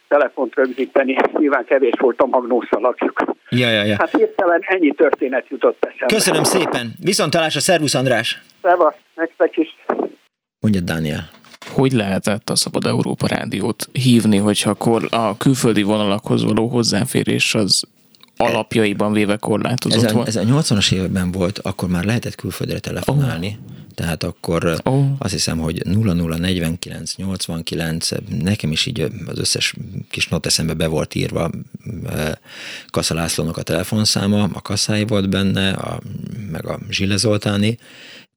telefont 0.07 0.55
rögzíteni, 0.55 1.15
nyilván 1.31 1.65
kevés 1.65 1.93
volt 1.99 2.21
a 2.21 2.25
magnószalagjuk. 2.25 3.23
Ja, 3.49 3.69
ja, 3.69 3.83
ja. 3.83 3.95
Hát 3.99 4.11
hirtelen 4.11 4.61
ennyi 4.65 4.91
történet 4.91 5.45
jutott 5.49 5.85
eszembe. 5.85 6.13
Köszönöm 6.13 6.43
szépen! 6.43 6.93
Viszont 6.99 7.31
találásra, 7.31 7.59
szervusz 7.59 7.93
András! 7.93 8.41
Szevasz, 8.61 8.95
nektek 9.15 9.57
is. 9.57 9.75
Mondja 10.59 10.81
Dániel. 10.81 11.29
Hogy 11.73 11.91
lehetett 11.91 12.49
a 12.49 12.55
Szabad 12.55 12.85
Európa 12.85 13.27
Rádiót 13.27 13.87
hívni, 13.91 14.37
hogyha 14.37 14.69
akkor 14.69 15.07
a 15.11 15.37
külföldi 15.37 15.83
vonalakhoz 15.83 16.43
való 16.43 16.67
hozzáférés 16.67 17.55
az 17.55 17.83
alapjaiban 18.37 19.13
véve 19.13 19.37
korlátozott 19.37 20.03
Ez 20.03 20.11
a, 20.11 20.13
volt? 20.13 20.27
ez 20.27 20.35
a 20.35 20.43
80-as 20.43 20.91
években 20.91 21.31
volt, 21.31 21.59
akkor 21.59 21.89
már 21.89 22.03
lehetett 22.03 22.35
külföldre 22.35 22.79
telefonálni. 22.79 23.57
Oh. 23.61 23.75
Tehát 23.95 24.23
akkor 24.23 24.79
oh. 24.83 25.05
azt 25.17 25.31
hiszem, 25.31 25.57
hogy 25.57 25.81
0049, 25.85 27.15
89, 27.15 28.09
nekem 28.43 28.71
is 28.71 28.85
így 28.85 29.01
az 29.25 29.39
összes 29.39 29.75
kis 30.09 30.27
not 30.27 30.45
eszembe 30.45 30.73
be 30.73 30.87
volt 30.87 31.15
írva 31.15 31.49
Kassa 32.87 33.13
Lászlónak 33.13 33.57
a 33.57 33.61
telefonszáma, 33.61 34.49
a 34.53 34.61
kasszái 34.61 35.05
volt 35.05 35.29
benne, 35.29 35.71
a, 35.71 35.99
meg 36.51 36.67
a 36.67 36.79
Zsille 36.89 37.17
Zoltáni, 37.17 37.77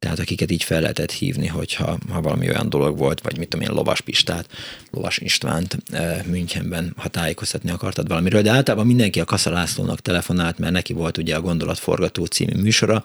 tehát 0.01 0.19
akiket 0.19 0.51
így 0.51 0.63
fel 0.63 0.81
lehetett 0.81 1.13
hívni, 1.13 1.47
hogyha 1.47 1.99
ha 2.11 2.21
valami 2.21 2.49
olyan 2.49 2.69
dolog 2.69 2.99
volt, 2.99 3.21
vagy 3.21 3.39
mit 3.39 3.49
tudom 3.49 3.67
én, 3.67 3.75
Lovas 3.75 4.01
Pistát, 4.01 4.47
Lovas 4.91 5.19
Istvánt 5.19 5.77
e, 5.91 6.25
Münchenben, 6.27 6.93
ha 6.97 7.09
tájékoztatni 7.09 7.71
akartad 7.71 8.09
valamiről, 8.09 8.43
de 8.43 8.51
általában 8.51 8.87
mindenki 8.87 9.21
a 9.21 9.25
Kassa 9.25 9.51
Lászlónak 9.51 10.01
telefonált, 10.01 10.59
mert 10.59 10.73
neki 10.73 10.93
volt 10.93 11.19
ugye 11.19 11.37
a 11.37 11.41
Gondolatforgató 11.41 12.25
című 12.25 12.61
műsora, 12.61 13.05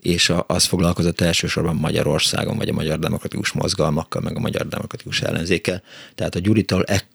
és 0.00 0.28
a, 0.28 0.44
az 0.48 0.64
foglalkozott 0.64 1.20
elsősorban 1.20 1.76
Magyarországon, 1.76 2.56
vagy 2.56 2.68
a 2.68 2.72
magyar 2.72 2.98
demokratikus 2.98 3.52
mozgalmakkal, 3.52 4.22
meg 4.22 4.36
a 4.36 4.40
magyar 4.40 4.68
demokratikus 4.68 5.22
ellenzékkel. 5.22 5.82
Tehát 6.14 6.34
a 6.34 6.38
Gyuritól 6.38 6.82
ekkora 6.82 7.10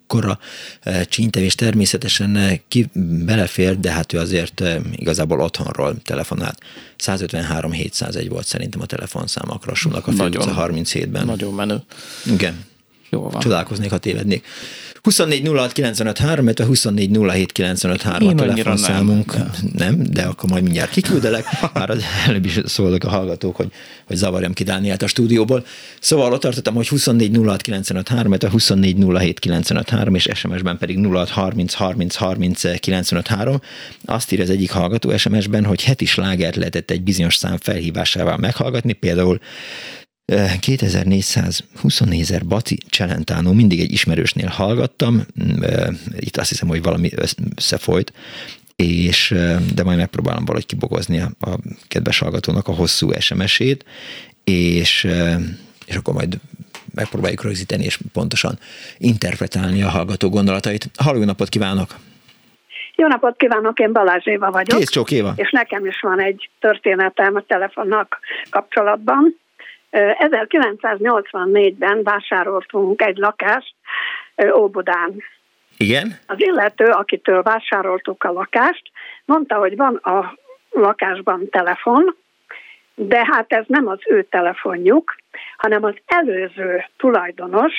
e, 0.82 1.06
csíntevés 1.06 1.56
természetesen 1.56 2.36
e, 2.36 2.60
ki 2.68 2.90
belefér, 3.26 3.80
de 3.80 3.92
hát 3.92 4.14
ő 4.14 4.18
azért 4.18 4.62
e, 4.62 4.82
igazából 4.92 5.40
otthonról 5.40 5.96
telefonált. 6.04 6.58
153 6.98 7.72
701 7.72 8.30
volt 8.30 8.46
szerintem 8.46 8.82
a 8.82 8.86
telefonszám 8.86 9.52
a 9.52 9.58
Krassulnak 9.58 10.08
a. 10.08 10.12
Főutca 10.12 10.68
37-ben. 10.68 11.26
Nagyon 11.26 11.54
menő. 11.54 11.82
Igen. 12.26 12.66
Jó 13.10 13.30
van. 13.30 13.42
Csodálkoznék, 13.42 13.90
ha 13.90 13.98
tévednék. 13.98 14.46
24 15.06 15.48
06 15.48 15.72
95 15.72 16.18
3, 16.18 16.46
illetve 16.46 16.66
24 16.66 17.18
07 17.18 17.52
95 17.52 18.02
3 18.02 18.28
a 18.28 18.34
telefonszámunk. 18.34 19.38
Nem. 19.38 19.50
nem, 19.78 20.04
de 20.04 20.22
akkor 20.22 20.50
majd 20.50 20.64
mindjárt 20.64 20.90
kiküldelek. 20.90 21.46
Már 21.74 21.90
az 21.90 22.04
előbb 22.28 22.46
is 22.46 22.60
szóltak 22.66 23.04
a 23.04 23.10
hallgatók, 23.10 23.56
hogy, 23.56 23.72
hogy 24.08 24.16
zavarjam 24.16 24.54
ki 24.54 24.64
Dániát 24.64 25.02
a 25.02 25.08
stúdióból. 25.08 25.66
Szóval 26.00 26.34
ott 26.34 26.42
tartottam, 26.42 26.74
hogy 26.76 26.88
24 26.88 27.38
06 27.46 27.62
95 27.62 28.08
3, 28.08 28.28
illetve 28.28 28.50
24 28.50 29.06
07 29.18 29.40
95 29.40 29.90
3, 29.90 30.16
és 30.16 30.30
SMS-ben 30.34 30.78
pedig 30.78 31.06
06 31.08 31.30
30 31.30 31.74
30 31.74 32.16
30 32.16 32.80
95 32.80 33.28
3. 33.28 33.62
Azt 34.06 34.32
írja 34.32 34.44
az 34.44 34.52
egyik 34.52 34.72
hallgató 34.72 35.18
SMS-ben, 35.18 35.66
hogy 35.66 35.84
heti 35.84 36.06
slágert 36.06 36.56
lehetett 36.56 36.92
egy 36.92 37.02
bizonyos 37.02 37.36
szám 37.36 37.58
felhívásával 37.58 38.38
meghallgatni, 38.38 38.94
például 38.94 39.40
2424 40.26 42.20
ezer 42.20 42.46
Baci 42.46 42.78
Celentánó, 42.90 43.54
mindig 43.54 43.80
egy 43.80 43.92
ismerősnél 43.92 44.48
hallgattam, 44.48 45.22
itt 46.20 46.38
azt 46.38 46.50
hiszem, 46.50 46.68
hogy 46.68 46.84
valami 46.84 47.10
összefolyt, 47.56 48.14
és, 48.76 49.36
de 49.74 49.84
majd 49.84 49.98
megpróbálom 49.98 50.46
valahogy 50.46 50.66
kibogozni 50.66 51.20
a, 51.20 51.30
a 51.40 51.58
kedves 51.88 52.20
hallgatónak 52.20 52.68
a 52.68 52.74
hosszú 52.74 53.12
SMS-ét, 53.20 53.86
és, 54.44 55.08
és 55.86 55.96
akkor 55.96 56.14
majd 56.14 56.40
megpróbáljuk 56.94 57.44
rögzíteni, 57.44 57.84
és 57.84 58.00
pontosan 58.14 58.60
interpretálni 58.98 59.82
a 59.82 59.90
hallgató 59.90 60.30
gondolatait. 60.30 60.90
Halló, 60.98 61.24
napot 61.24 61.50
kívánok! 61.50 61.96
Jó 62.96 63.08
napot 63.08 63.38
kívánok, 63.38 63.80
én 63.80 63.92
Balázs 63.92 64.28
Éva 64.28 64.52
vagyok. 64.52 64.80
Kész 64.80 64.90
csók 64.90 65.12
Éva. 65.12 65.34
És 65.36 65.52
nekem 65.52 65.86
is 65.86 66.00
van 66.02 66.22
egy 66.22 66.50
történetem 66.60 67.36
a 67.36 67.42
telefonnak 67.48 68.20
kapcsolatban. 68.50 69.36
1984-ben 69.96 72.04
vásároltunk 72.04 73.02
egy 73.02 73.18
lakást 73.18 73.76
Óbudán. 74.56 75.24
Igen? 75.78 76.20
Az 76.28 76.42
illető, 76.42 76.86
akitől 76.86 77.42
vásároltuk 77.42 78.24
a 78.24 78.32
lakást, 78.32 78.92
mondta, 79.26 79.56
hogy 79.56 79.76
van 79.76 79.96
a 79.96 80.34
lakásban 80.70 81.50
telefon, 81.50 82.16
de 82.96 83.28
hát 83.32 83.54
ez 83.54 83.64
nem 83.68 83.88
az 83.88 84.00
ő 84.10 84.24
telefonjuk, 84.24 85.16
hanem 85.58 85.84
az 85.84 85.96
előző 86.06 86.86
tulajdonos 86.98 87.74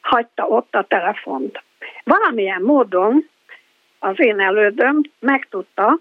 hagyta 0.00 0.44
ott 0.44 0.74
a 0.74 0.84
telefont. 0.88 1.62
Valamilyen 2.04 2.62
módon 2.62 3.28
az 3.98 4.14
én 4.16 4.40
elődöm 4.40 5.00
megtudta, 5.18 5.98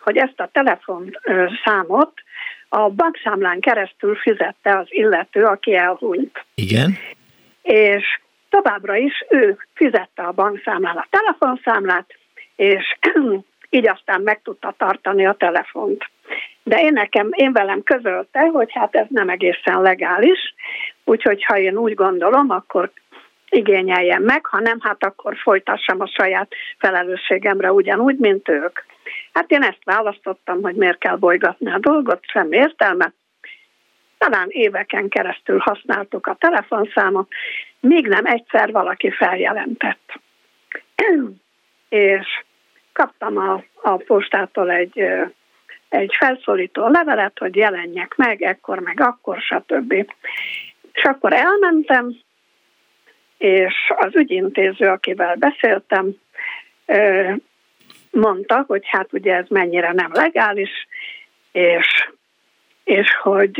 hogy 0.00 0.16
ezt 0.16 0.40
a 0.40 0.48
telefonszámot 0.52 2.12
a 2.72 2.88
bankszámlán 2.88 3.60
keresztül 3.60 4.14
fizette 4.14 4.78
az 4.78 4.86
illető, 4.88 5.44
aki 5.44 5.74
elhunyt. 5.74 6.44
Igen. 6.54 6.96
És 7.62 8.20
továbbra 8.48 8.96
is 8.96 9.24
ő 9.28 9.58
fizette 9.74 10.22
a 10.22 10.32
bankszámlán 10.32 10.96
a 10.96 11.06
telefonszámlát, 11.10 12.06
és 12.56 12.96
így 13.70 13.88
aztán 13.88 14.20
meg 14.20 14.42
tudta 14.42 14.74
tartani 14.78 15.26
a 15.26 15.32
telefont. 15.32 16.10
De 16.62 16.80
én 16.80 16.92
nekem, 16.92 17.28
én 17.30 17.52
velem 17.52 17.82
közölte, 17.82 18.40
hogy 18.40 18.72
hát 18.72 18.94
ez 18.94 19.06
nem 19.08 19.28
egészen 19.28 19.80
legális, 19.80 20.54
úgyhogy 21.04 21.44
ha 21.44 21.58
én 21.58 21.76
úgy 21.76 21.94
gondolom, 21.94 22.50
akkor 22.50 22.90
igényeljem 23.48 24.22
meg, 24.22 24.46
ha 24.46 24.60
nem, 24.60 24.78
hát 24.80 25.04
akkor 25.04 25.36
folytassam 25.36 26.00
a 26.00 26.06
saját 26.06 26.54
felelősségemre 26.78 27.72
ugyanúgy, 27.72 28.16
mint 28.18 28.48
ők. 28.48 28.78
Hát 29.32 29.50
én 29.50 29.62
ezt 29.62 29.84
választottam, 29.84 30.62
hogy 30.62 30.74
miért 30.74 30.98
kell 30.98 31.16
bolygatni 31.16 31.70
a 31.70 31.78
dolgot, 31.78 32.24
sem 32.26 32.52
értelme. 32.52 33.12
Talán 34.18 34.46
éveken 34.48 35.08
keresztül 35.08 35.58
használtuk 35.58 36.26
a 36.26 36.34
telefonszámot, 36.34 37.28
még 37.80 38.06
nem 38.06 38.26
egyszer 38.26 38.72
valaki 38.72 39.10
feljelentett. 39.10 40.12
És 41.88 42.26
kaptam 42.92 43.36
a, 43.36 43.64
a 43.82 43.96
postától 43.96 44.70
egy, 44.70 45.04
egy 45.88 46.14
felszólító 46.18 46.88
levelet, 46.88 47.38
hogy 47.38 47.56
jelenjek 47.56 48.14
meg, 48.16 48.42
ekkor 48.42 48.78
meg 48.78 49.00
akkor, 49.00 49.40
stb. 49.40 49.92
És 50.92 51.02
akkor 51.02 51.32
elmentem, 51.32 52.16
és 53.38 53.74
az 53.96 54.16
ügyintéző, 54.16 54.86
akivel 54.86 55.36
beszéltem, 55.36 56.16
mondta, 58.10 58.64
hogy 58.66 58.82
hát 58.86 59.12
ugye 59.12 59.34
ez 59.34 59.46
mennyire 59.48 59.92
nem 59.92 60.10
legális, 60.12 60.86
és, 61.52 62.10
és 62.84 63.16
hogy 63.22 63.58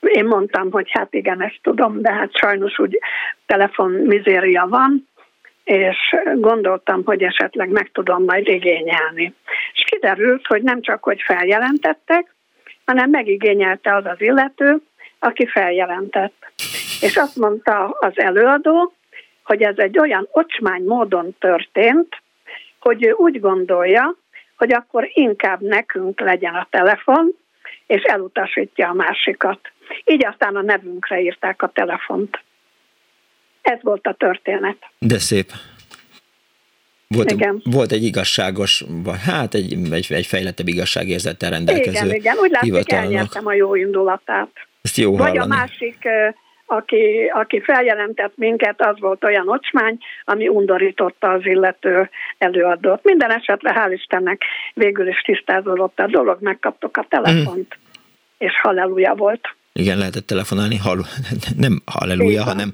én 0.00 0.24
mondtam, 0.24 0.70
hogy 0.70 0.90
hát 0.90 1.14
igen, 1.14 1.42
ezt 1.42 1.58
tudom, 1.62 2.00
de 2.00 2.12
hát 2.12 2.36
sajnos 2.36 2.78
úgy 2.78 2.98
telefon 3.46 3.90
mizéria 3.90 4.66
van, 4.68 5.08
és 5.64 6.16
gondoltam, 6.34 7.04
hogy 7.04 7.22
esetleg 7.22 7.68
meg 7.68 7.90
tudom 7.92 8.24
majd 8.24 8.48
igényelni. 8.48 9.34
És 9.72 9.84
kiderült, 9.84 10.46
hogy 10.46 10.62
nem 10.62 10.80
csak, 10.80 11.02
hogy 11.02 11.22
feljelentettek, 11.22 12.34
hanem 12.84 13.10
megigényelte 13.10 13.94
az 13.94 14.04
az 14.04 14.20
illető, 14.20 14.76
aki 15.18 15.46
feljelentett. 15.46 16.52
És 17.00 17.16
azt 17.16 17.36
mondta 17.36 17.96
az 18.00 18.18
előadó, 18.18 18.92
hogy 19.42 19.62
ez 19.62 19.78
egy 19.78 19.98
olyan 19.98 20.28
ocsmány 20.32 20.82
módon 20.84 21.34
történt, 21.38 22.16
hogy 22.86 23.04
ő 23.04 23.12
úgy 23.12 23.40
gondolja, 23.40 24.16
hogy 24.56 24.72
akkor 24.72 25.10
inkább 25.12 25.60
nekünk 25.60 26.20
legyen 26.20 26.54
a 26.54 26.66
telefon, 26.70 27.34
és 27.86 28.02
elutasítja 28.02 28.88
a 28.88 28.92
másikat. 28.92 29.60
Így 30.04 30.26
aztán 30.26 30.56
a 30.56 30.62
nevünkre 30.62 31.20
írták 31.20 31.62
a 31.62 31.68
telefont. 31.68 32.42
Ez 33.62 33.78
volt 33.82 34.06
a 34.06 34.12
történet. 34.12 34.76
De 34.98 35.18
szép. 35.18 35.50
Volt, 37.08 37.30
igen. 37.30 37.60
volt 37.64 37.92
egy 37.92 38.04
igazságos, 38.04 38.84
hát 39.26 39.54
egy, 39.54 39.72
egy, 39.90 40.06
egy 40.12 40.26
fejlettebb 40.26 40.68
igazságérzettel 40.68 41.50
rendelkező 41.50 42.06
Igen, 42.06 42.14
igen. 42.14 42.36
Úgy 42.38 42.50
látszik, 42.50 42.92
elnyertem 42.92 43.46
a 43.46 43.52
jó 43.52 43.74
indulatát. 43.74 44.50
Ezt 44.82 44.96
jó 44.96 45.16
Vagy 45.16 45.38
a 45.38 45.46
másik 45.46 46.08
aki, 46.66 47.30
aki 47.34 47.60
feljelentett 47.60 48.32
minket, 48.36 48.82
az 48.82 49.00
volt 49.00 49.24
olyan 49.24 49.48
ocsmány, 49.48 49.98
ami 50.24 50.48
undorította 50.48 51.30
az 51.30 51.46
illető 51.46 52.10
előadót. 52.38 53.04
Minden 53.04 53.30
esetre, 53.30 53.72
hál' 53.74 53.92
Istennek, 53.92 54.42
végül 54.74 55.08
is 55.08 55.20
tisztázódott 55.20 55.98
a 55.98 56.06
dolog, 56.06 56.38
megkaptok 56.40 56.96
a 56.96 57.06
telefont, 57.08 57.78
mm. 57.78 57.82
és 58.38 58.60
halleluja 58.62 59.14
volt. 59.14 59.54
Igen, 59.72 59.98
lehetett 59.98 60.26
telefonálni, 60.26 60.76
hall, 60.76 60.98
nem 61.66 61.82
halleluja, 61.84 62.42
hanem 62.42 62.72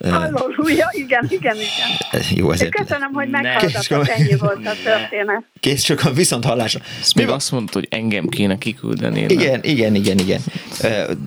hallóluja. 0.00 0.58
Halleluja, 0.68 0.90
igen, 0.92 1.26
igen, 1.30 1.56
igen. 1.56 2.20
Jó, 2.34 2.50
ezért. 2.50 2.74
Köszönöm, 2.74 3.12
hogy 3.12 3.28
meghallgatott, 3.28 4.08
ennyi 4.08 4.36
volt 4.36 4.66
a 4.66 4.72
történet. 4.84 5.44
Kész, 5.60 5.82
csak 5.82 6.04
a 6.04 6.12
viszont 6.12 6.44
hallásra. 6.44 6.80
Ezt 7.00 7.14
még 7.14 7.28
azt 7.28 7.52
mondta, 7.52 7.78
hogy 7.78 7.88
engem 7.90 8.28
kéne 8.28 8.58
kiküldeni. 8.58 9.20
Igen, 9.28 9.60
igen, 9.62 9.94
igen, 9.94 10.18
igen. 10.18 10.40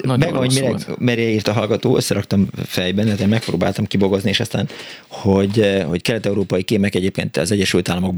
Meg, 0.04 0.34
hogy 0.34 0.54
mire, 0.54 0.76
mire 0.98 1.22
írt 1.22 1.48
a 1.48 1.54
hallgató, 1.54 1.96
összeraktam 1.96 2.48
fejben, 2.66 3.06
tehát 3.06 3.28
megpróbáltam 3.28 3.86
kibogozni, 3.86 4.30
és 4.30 4.40
aztán, 4.40 4.68
hogy, 5.08 5.82
hogy 5.88 6.02
kelet-európai 6.02 6.64
kémek 6.64 6.96
egyébként 6.96 7.38
az 7.38 7.52
Egyesült 7.52 7.90
Államok 7.90 8.14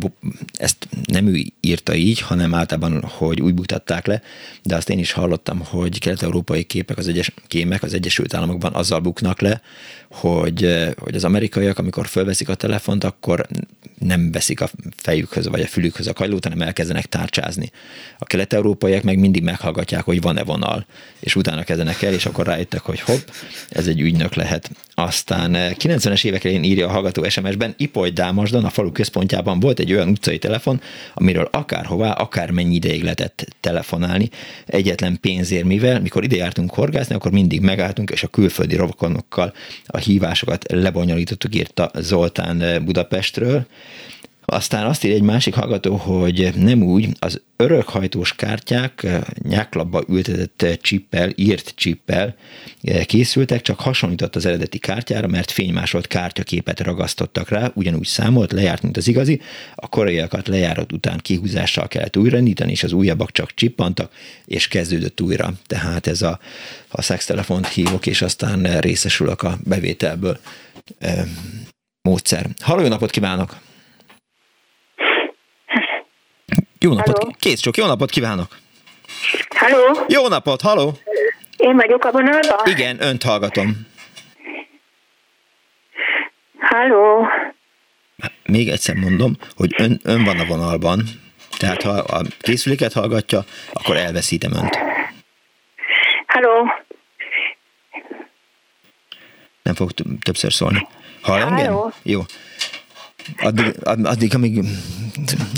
ezt 0.53 0.87
nem 1.05 1.27
ő 1.27 1.43
írta 1.59 1.95
így, 1.95 2.19
hanem 2.19 2.53
általában, 2.53 3.03
hogy 3.17 3.41
úgy 3.41 3.53
mutatták 3.53 4.05
le, 4.05 4.21
de 4.63 4.75
azt 4.75 4.89
én 4.89 4.99
is 4.99 5.11
hallottam, 5.11 5.61
hogy 5.65 5.99
kelet-európai 5.99 6.63
képek 6.63 6.97
az 6.97 7.07
egyes, 7.07 7.31
kémek 7.47 7.83
az 7.83 7.93
Egyesült 7.93 8.33
Államokban 8.33 8.73
azzal 8.73 8.99
buknak 8.99 9.41
le, 9.41 9.61
hogy, 10.11 10.42
hogy 10.97 11.15
az 11.15 11.23
amerikaiak, 11.23 11.77
amikor 11.77 12.07
fölveszik 12.07 12.49
a 12.49 12.55
telefont, 12.55 13.03
akkor 13.03 13.47
nem 13.99 14.31
veszik 14.31 14.61
a 14.61 14.69
fejükhöz 14.95 15.47
vagy 15.47 15.61
a 15.61 15.67
fülükhöz 15.67 16.07
a 16.07 16.13
kagylót, 16.13 16.43
hanem 16.43 16.61
elkezdenek 16.61 17.05
tárcsázni. 17.05 17.71
A 18.17 18.25
kelet-európaiak 18.25 19.03
meg 19.03 19.19
mindig 19.19 19.43
meghallgatják, 19.43 20.03
hogy 20.03 20.21
van-e 20.21 20.43
vonal, 20.43 20.85
és 21.19 21.35
utána 21.35 21.63
kezdenek 21.63 22.01
el, 22.01 22.13
és 22.13 22.25
akkor 22.25 22.45
rájöttek, 22.45 22.81
hogy 22.81 22.99
hopp, 22.99 23.27
ez 23.69 23.87
egy 23.87 23.99
ügynök 23.99 24.33
lehet. 24.33 24.71
Aztán 24.95 25.51
90-es 25.53 26.25
évek 26.25 26.43
elején 26.43 26.63
írja 26.63 26.87
a 26.87 26.91
hallgató 26.91 27.29
SMS-ben, 27.29 27.73
Ipoly 27.77 28.09
Dámasdan, 28.09 28.65
a 28.65 28.69
falu 28.69 28.91
központjában 28.91 29.59
volt 29.59 29.79
egy 29.79 29.93
olyan 29.93 30.09
utcai 30.09 30.37
telefon, 30.37 30.81
amiről 31.13 31.47
akárhová, 31.51 32.11
akármennyi 32.11 32.75
ideig 32.75 33.03
lehetett 33.03 33.47
telefonálni, 33.59 34.29
egyetlen 34.65 35.17
pénzért, 35.21 35.63
mivel 35.63 35.99
mikor 35.99 36.23
ide 36.23 36.35
jártunk 36.35 36.73
horgászni, 36.73 37.15
akkor 37.15 37.31
mindig 37.31 37.61
megálltunk, 37.61 38.09
és 38.09 38.23
a 38.23 38.27
külföldi 38.27 38.75
rokonokkal 38.75 39.53
a 39.85 39.97
hívásokat 40.33 40.71
lebonyolítottuk, 40.71 41.55
írta 41.55 41.91
Zoltán 41.93 42.85
Budapestről. 42.85 43.65
Aztán 44.45 44.85
azt 44.85 45.03
ír 45.03 45.13
egy 45.13 45.21
másik 45.21 45.53
hallgató, 45.53 45.95
hogy 45.95 46.53
nem 46.55 46.83
úgy, 46.83 47.07
az 47.19 47.41
örökhajtós 47.55 48.35
kártyák 48.35 49.07
nyáklapba 49.41 50.03
ültetett 50.07 50.81
csippel, 50.81 51.29
írt 51.35 51.73
csippel 51.75 52.35
készültek, 53.05 53.61
csak 53.61 53.79
hasonlított 53.79 54.35
az 54.35 54.45
eredeti 54.45 54.77
kártyára, 54.77 55.27
mert 55.27 55.51
fénymásolt 55.51 56.07
kártyaképet 56.07 56.79
ragasztottak 56.79 57.49
rá, 57.49 57.71
ugyanúgy 57.73 58.05
számolt, 58.05 58.51
lejárt, 58.51 58.81
mint 58.81 58.97
az 58.97 59.07
igazi, 59.07 59.41
a 59.75 59.87
koreaiakat 59.87 60.47
lejárat 60.47 60.91
után 60.91 61.19
kihúzással 61.21 61.87
kellett 61.87 62.17
újra 62.17 62.39
nyitani, 62.39 62.71
és 62.71 62.83
az 62.83 62.91
újabbak 62.91 63.31
csak 63.31 63.53
csippantak, 63.53 64.11
és 64.45 64.67
kezdődött 64.67 65.21
újra. 65.21 65.53
Tehát 65.67 66.07
ez 66.07 66.21
a, 66.21 66.39
a 66.89 67.01
szextelefont 67.01 67.67
hívok, 67.67 68.05
és 68.05 68.21
aztán 68.21 68.79
részesülök 68.79 69.41
a 69.41 69.57
bevételből 69.63 70.39
módszer. 72.01 72.49
Halló, 72.59 72.87
napot 72.87 73.09
kívánok! 73.09 73.57
Jó 76.83 76.93
napot, 76.93 77.35
kész 77.39 77.59
csak, 77.59 77.77
jó 77.77 77.85
napot 77.85 78.09
kívánok! 78.09 78.57
Halló! 79.55 80.05
Jó 80.07 80.27
napot, 80.27 80.61
halló! 80.61 80.97
Én 81.57 81.75
vagyok 81.75 82.03
a 82.05 82.11
vonalban? 82.11 82.59
Igen, 82.65 83.01
önt 83.01 83.23
hallgatom. 83.23 83.87
Halló! 86.59 87.27
Még 88.45 88.69
egyszer 88.69 88.95
mondom, 88.95 89.37
hogy 89.55 89.73
ön, 89.77 89.99
ön 90.03 90.23
van 90.23 90.39
a 90.39 90.45
vonalban, 90.45 91.03
tehát 91.57 91.81
ha 91.81 91.91
a 91.91 92.21
készüléket 92.39 92.93
hallgatja, 92.93 93.43
akkor 93.73 93.97
elveszítem 93.97 94.53
önt. 94.53 94.77
Halló! 96.27 96.71
Nem 99.63 99.73
fog 99.73 99.91
többször 100.21 100.53
szólni. 100.53 100.87
Hall 101.21 101.41
engem? 101.41 101.93
Jó. 102.03 102.21
Addig, 103.37 103.75
addig 104.03 104.35
amíg 104.35 104.63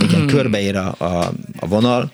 igen, 0.03 0.19
hmm. 0.19 0.27
körbeér 0.27 0.75
a, 0.75 0.95
a, 0.97 1.31
a 1.59 1.67
vonal, 1.67 2.11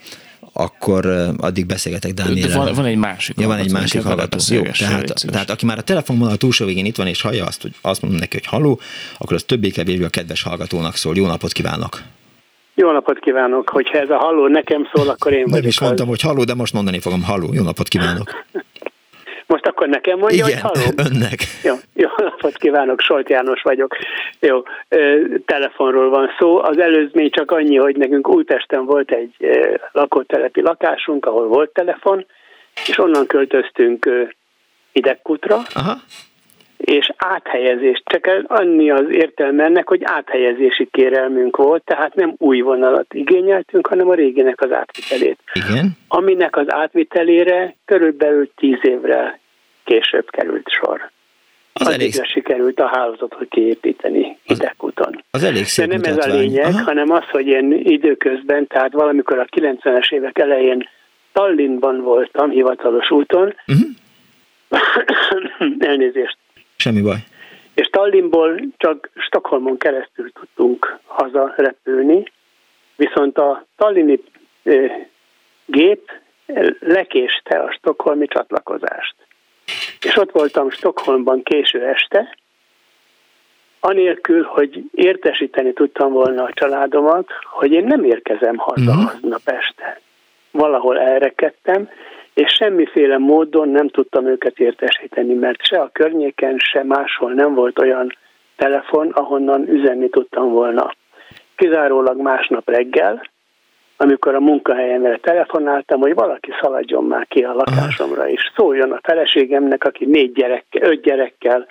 akkor 0.54 1.06
addig 1.38 1.66
beszélgetek 1.66 2.14
Dániel. 2.14 2.58
Van, 2.58 2.74
van 2.74 2.86
egy 2.86 2.98
másik 2.98 3.40
ja, 3.40 3.48
van 3.48 3.58
egy 3.58 3.72
másik 3.72 4.04
hallgató. 4.04 4.38
Jó, 4.50 4.62
tehát, 4.62 5.14
tehát 5.32 5.50
aki 5.50 5.66
már 5.66 5.78
a 5.78 5.82
telefonvonal 5.82 6.38
túlsó 6.38 6.66
végén 6.66 6.86
itt 6.86 6.96
van, 6.96 7.08
és 7.08 7.22
hallja 7.22 7.46
azt, 7.46 7.62
hogy 7.62 7.72
azt 7.82 8.02
mondom 8.02 8.20
neki, 8.20 8.38
hogy 8.38 8.46
halló, 8.46 8.80
akkor 9.18 9.36
az 9.36 9.44
többé-kevésbé 9.44 10.04
a 10.04 10.10
kedves 10.10 10.44
hallgatónak 10.44 10.96
szól. 10.96 11.16
Jó 11.16 11.26
napot 11.26 11.52
kívánok! 11.52 12.02
Jó 12.76 12.92
napot 12.92 13.20
kívánok! 13.20 13.70
Hogyha 13.70 13.98
ez 13.98 14.10
a 14.10 14.18
halló 14.18 14.48
nekem 14.48 14.88
szól, 14.94 15.10
akkor 15.10 15.32
én 15.32 15.40
Nem 15.40 15.50
vagyok. 15.50 15.66
is 15.66 15.80
mondtam, 15.80 16.10
az... 16.10 16.12
hogy 16.12 16.30
halló, 16.30 16.44
de 16.44 16.54
most 16.54 16.74
mondani 16.74 17.00
fogom 17.00 17.24
halló. 17.24 17.54
Jó 17.54 17.64
napot 17.64 17.88
kívánok! 17.88 18.30
Most 19.52 19.66
akkor 19.68 19.88
nekem 19.88 20.18
mondja, 20.18 20.48
Igen, 20.48 20.60
hogy 20.62 20.82
halló? 20.82 20.94
önnek. 21.10 21.40
Jó, 21.64 21.74
jó 21.94 22.08
napot 22.18 22.58
kívánok, 22.58 23.00
Solt 23.02 23.30
János 23.30 23.62
vagyok. 23.62 23.98
Jó, 24.40 24.64
telefonról 25.46 26.10
van 26.10 26.30
szó. 26.40 26.58
Az 26.64 26.78
előzmény 26.78 27.30
csak 27.30 27.52
annyi, 27.52 27.76
hogy 27.76 27.96
nekünk 27.96 28.30
Újpesten 28.30 28.86
volt 28.86 29.12
egy 29.12 29.36
lakótelepi 29.92 30.62
lakásunk, 30.62 31.26
ahol 31.26 31.48
volt 31.48 31.70
telefon, 31.70 32.26
és 32.88 32.98
onnan 32.98 33.28
költöztünk 33.28 34.10
idegkutra, 34.92 35.62
Aha. 35.74 35.94
És 36.82 37.12
áthelyezést, 37.18 38.04
csak 38.06 38.44
annyi 38.48 38.92
az 38.92 39.06
értelme 39.10 39.64
ennek, 39.64 39.88
hogy 39.88 40.02
áthelyezési 40.04 40.88
kérelmünk 40.92 41.58
volt, 41.58 41.84
tehát 41.84 42.16
nem 42.16 42.34
új 42.38 42.62
vonalat 42.62 43.14
igényeltünk, 43.14 43.88
hanem 43.88 44.10
a 44.10 44.14
réginek 44.14 44.62
az 44.62 44.72
átvitelét. 44.72 45.38
Igen. 45.54 45.98
Aminek 46.08 46.58
az 46.58 46.74
átvitelére 46.74 47.76
körülbelül 47.86 48.52
tíz 48.56 48.80
évre 48.82 49.40
később 49.84 50.30
került 50.30 50.70
sor. 50.70 51.12
Az 51.74 51.88
elég... 51.88 52.14
sikerült 52.24 52.80
a 52.80 52.88
hálózatot 52.88 53.48
kiépíteni 53.50 54.38
az, 54.46 54.58
idegúton. 54.58 55.24
Az 55.32 55.44
elég 55.44 55.66
szép 55.66 55.88
De 55.88 55.98
nem 55.98 56.12
mutatvány. 56.12 56.30
ez 56.30 56.36
a 56.36 56.42
lényeg, 56.42 56.66
Aha. 56.66 56.84
hanem 56.84 57.12
az, 57.12 57.24
hogy 57.32 57.48
én 57.48 57.72
időközben, 57.72 58.68
tehát 58.68 58.92
valamikor 58.92 59.40
a 59.40 59.46
90-es 59.46 60.12
évek 60.14 60.40
elején 60.40 60.88
Tallinnban 61.32 62.02
voltam 62.02 62.50
hivatalos 62.50 63.12
úton. 63.12 63.56
Uh-huh. 63.68 63.90
Elnézést. 65.90 66.38
Semmi 66.82 67.02
baj. 67.02 67.18
És 67.74 67.88
Tallinnból 67.88 68.62
csak 68.78 69.10
Stockholmon 69.16 69.78
keresztül 69.78 70.32
tudtunk 70.32 71.00
haza 71.06 71.54
repülni, 71.58 72.24
viszont 72.96 73.38
a 73.38 73.66
Tallini 73.78 74.24
gép 75.66 76.12
lekéste 76.80 77.60
a 77.60 77.72
stokholmi 77.72 78.28
csatlakozást. 78.28 79.16
És 80.02 80.16
ott 80.18 80.32
voltam 80.32 80.70
Stockholmban 80.70 81.44
késő 81.44 81.86
este, 81.86 82.38
anélkül, 83.80 84.44
hogy 84.44 84.84
értesíteni 84.92 85.74
tudtam 85.74 86.12
volna 86.12 86.44
a 86.44 86.54
családomat, 86.54 87.28
hogy 87.44 87.72
én 87.72 87.84
nem 87.84 88.04
érkezem 88.04 88.58
haza 88.58 88.94
mm. 88.94 89.06
aznap 89.06 89.42
este. 89.46 90.00
Valahol 90.52 91.00
elrekedtem, 91.00 91.90
és 92.34 92.52
semmiféle 92.52 93.18
módon 93.18 93.70
nem 93.70 93.90
tudtam 93.90 94.28
őket 94.28 94.60
értesíteni, 94.60 95.34
mert 95.34 95.64
se 95.64 95.80
a 95.80 95.90
környéken, 95.94 96.58
se 96.58 96.84
máshol 96.84 97.34
nem 97.34 97.54
volt 97.54 97.80
olyan 97.80 98.18
telefon, 98.56 99.10
ahonnan 99.10 99.70
üzenni 99.70 100.10
tudtam 100.10 100.50
volna. 100.50 100.94
Kizárólag 101.56 102.22
másnap 102.22 102.70
reggel, 102.70 103.22
amikor 103.98 104.36
a 104.36 104.40
munkahelyemre 104.40 105.18
telefonáltam, 105.18 106.00
hogy 106.00 106.14
valaki 106.14 106.52
szaladjon 106.62 107.04
már 107.04 107.28
ki 107.28 107.44
a 107.44 107.54
lakásomra, 107.54 108.30
és 108.30 108.52
szóljon 108.56 108.92
a 108.92 109.00
feleségemnek, 109.04 109.84
aki 109.84 110.06
négy 110.06 110.32
gyerekkel, 110.32 110.92
öt 110.92 111.02
gyerekkel 111.02 111.68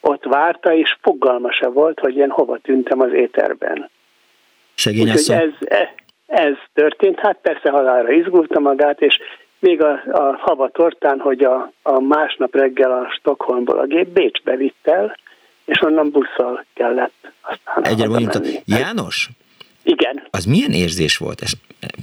ott 0.00 0.24
várta, 0.24 0.74
és 0.74 0.96
fogalma 1.00 1.52
se 1.52 1.68
volt, 1.68 2.00
hogy 2.00 2.16
én 2.16 2.30
hova 2.30 2.58
tűntem 2.58 3.00
az 3.00 3.12
éterben. 3.12 3.90
Szegény 4.74 5.02
Úgyhogy 5.02 5.36
ez, 5.36 5.76
ez 6.26 6.54
történt, 6.74 7.18
hát 7.18 7.38
persze 7.42 7.70
halára 7.70 8.12
izgulta 8.12 8.60
magát, 8.60 9.00
és 9.00 9.18
még 9.60 9.82
a, 9.82 10.02
a 10.12 10.36
hava 10.38 10.68
tortán, 10.68 11.18
hogy 11.18 11.44
a, 11.44 11.72
a 11.82 12.00
másnap 12.00 12.54
reggel 12.54 12.90
a 12.90 13.10
Stockholmból 13.18 13.78
a 13.78 13.86
gép 13.86 14.08
Bécsbe 14.08 14.56
vitt 14.56 14.86
el, 14.86 15.16
és 15.64 15.80
onnan 15.82 16.10
busszal 16.10 16.64
kellett 16.74 17.32
aztán 17.40 17.84
Egyre 17.84 18.08
mondtam, 18.08 18.42
János? 18.64 19.28
Igen. 19.82 20.22
Az 20.30 20.44
milyen 20.44 20.72
érzés 20.72 21.16
volt? 21.16 21.40
Ez 21.40 21.52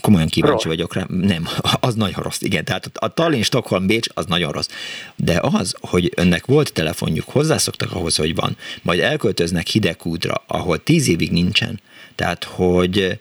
komolyan 0.01 0.27
kíváncsi 0.27 0.67
rossz. 0.67 0.75
vagyok 0.75 0.93
rá. 0.93 1.05
Nem, 1.07 1.47
az 1.87 1.95
nagyon 1.95 2.23
rossz, 2.23 2.41
igen. 2.41 2.65
Tehát 2.65 2.89
a 2.93 3.13
Tallinn, 3.13 3.41
Stockholm, 3.41 3.87
Bécs, 3.87 4.07
az 4.13 4.25
nagyon 4.25 4.51
rossz. 4.51 4.69
De 5.15 5.39
az, 5.41 5.75
hogy 5.81 6.11
önnek 6.15 6.45
volt 6.45 6.73
telefonjuk, 6.73 7.25
hozzászoktak 7.29 7.91
ahhoz, 7.91 8.15
hogy 8.15 8.35
van, 8.35 8.55
majd 8.81 8.99
elköltöznek 8.99 9.67
hidegkútra, 9.67 10.33
ahol 10.47 10.83
tíz 10.83 11.09
évig 11.09 11.31
nincsen. 11.31 11.79
Tehát, 12.15 12.43
hogy 12.43 13.19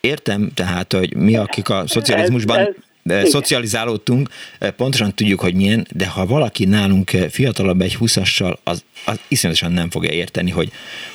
értem, 0.00 0.50
tehát, 0.54 0.92
hogy 0.92 1.16
mi, 1.16 1.36
akik 1.36 1.68
a 1.68 1.86
szocializmusban... 1.86 2.58
Ez, 2.58 2.66
ez 2.66 2.74
igen. 3.04 3.26
szocializálódtunk, 3.26 4.28
pontosan 4.76 5.14
tudjuk, 5.14 5.40
hogy 5.40 5.54
milyen, 5.54 5.86
de 5.96 6.08
ha 6.08 6.26
valaki 6.26 6.64
nálunk 6.64 7.08
fiatalabb 7.30 7.80
egy 7.80 7.94
húszassal, 7.94 8.58
az, 8.64 8.84
az 9.06 9.20
iszonyatosan 9.28 9.72
nem 9.72 9.90
fogja 9.90 10.12
érteni, 10.12 10.50
hogy, 10.50 10.68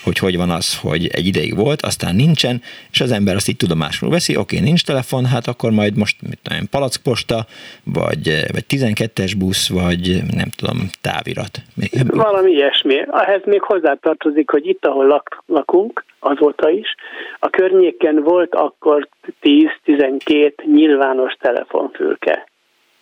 hogy 0.03 0.17
hogy 0.17 0.37
van 0.37 0.49
az, 0.49 0.79
hogy 0.79 1.07
egy 1.07 1.25
ideig 1.25 1.55
volt, 1.55 1.81
aztán 1.81 2.15
nincsen, 2.15 2.61
és 2.91 3.01
az 3.01 3.11
ember 3.11 3.35
azt 3.35 3.47
így 3.47 3.57
tudomásul 3.57 4.09
veszi, 4.09 4.35
oké, 4.35 4.59
nincs 4.59 4.83
telefon, 4.83 5.25
hát 5.25 5.47
akkor 5.47 5.71
majd 5.71 5.97
most 5.97 6.21
mit 6.21 6.39
tudom, 6.43 6.69
palackposta, 6.69 7.45
vagy, 7.83 8.23
vagy 8.51 8.65
12-es 8.69 9.33
busz, 9.37 9.69
vagy 9.69 10.21
nem 10.35 10.49
tudom, 10.55 10.77
távirat. 11.01 11.61
Valami 12.07 12.51
ilyesmi. 12.51 12.95
Ehhez 13.11 13.41
még 13.45 13.61
hozzátartozik, 13.61 14.49
hogy 14.49 14.67
itt, 14.67 14.85
ahol 14.85 15.05
lak, 15.05 15.43
lakunk, 15.45 16.05
azóta 16.19 16.69
is, 16.69 16.95
a 17.39 17.49
környéken 17.49 18.23
volt 18.23 18.55
akkor 18.55 19.07
10-12 19.41 20.53
nyilvános 20.65 21.33
telefonfülke. 21.77 22.47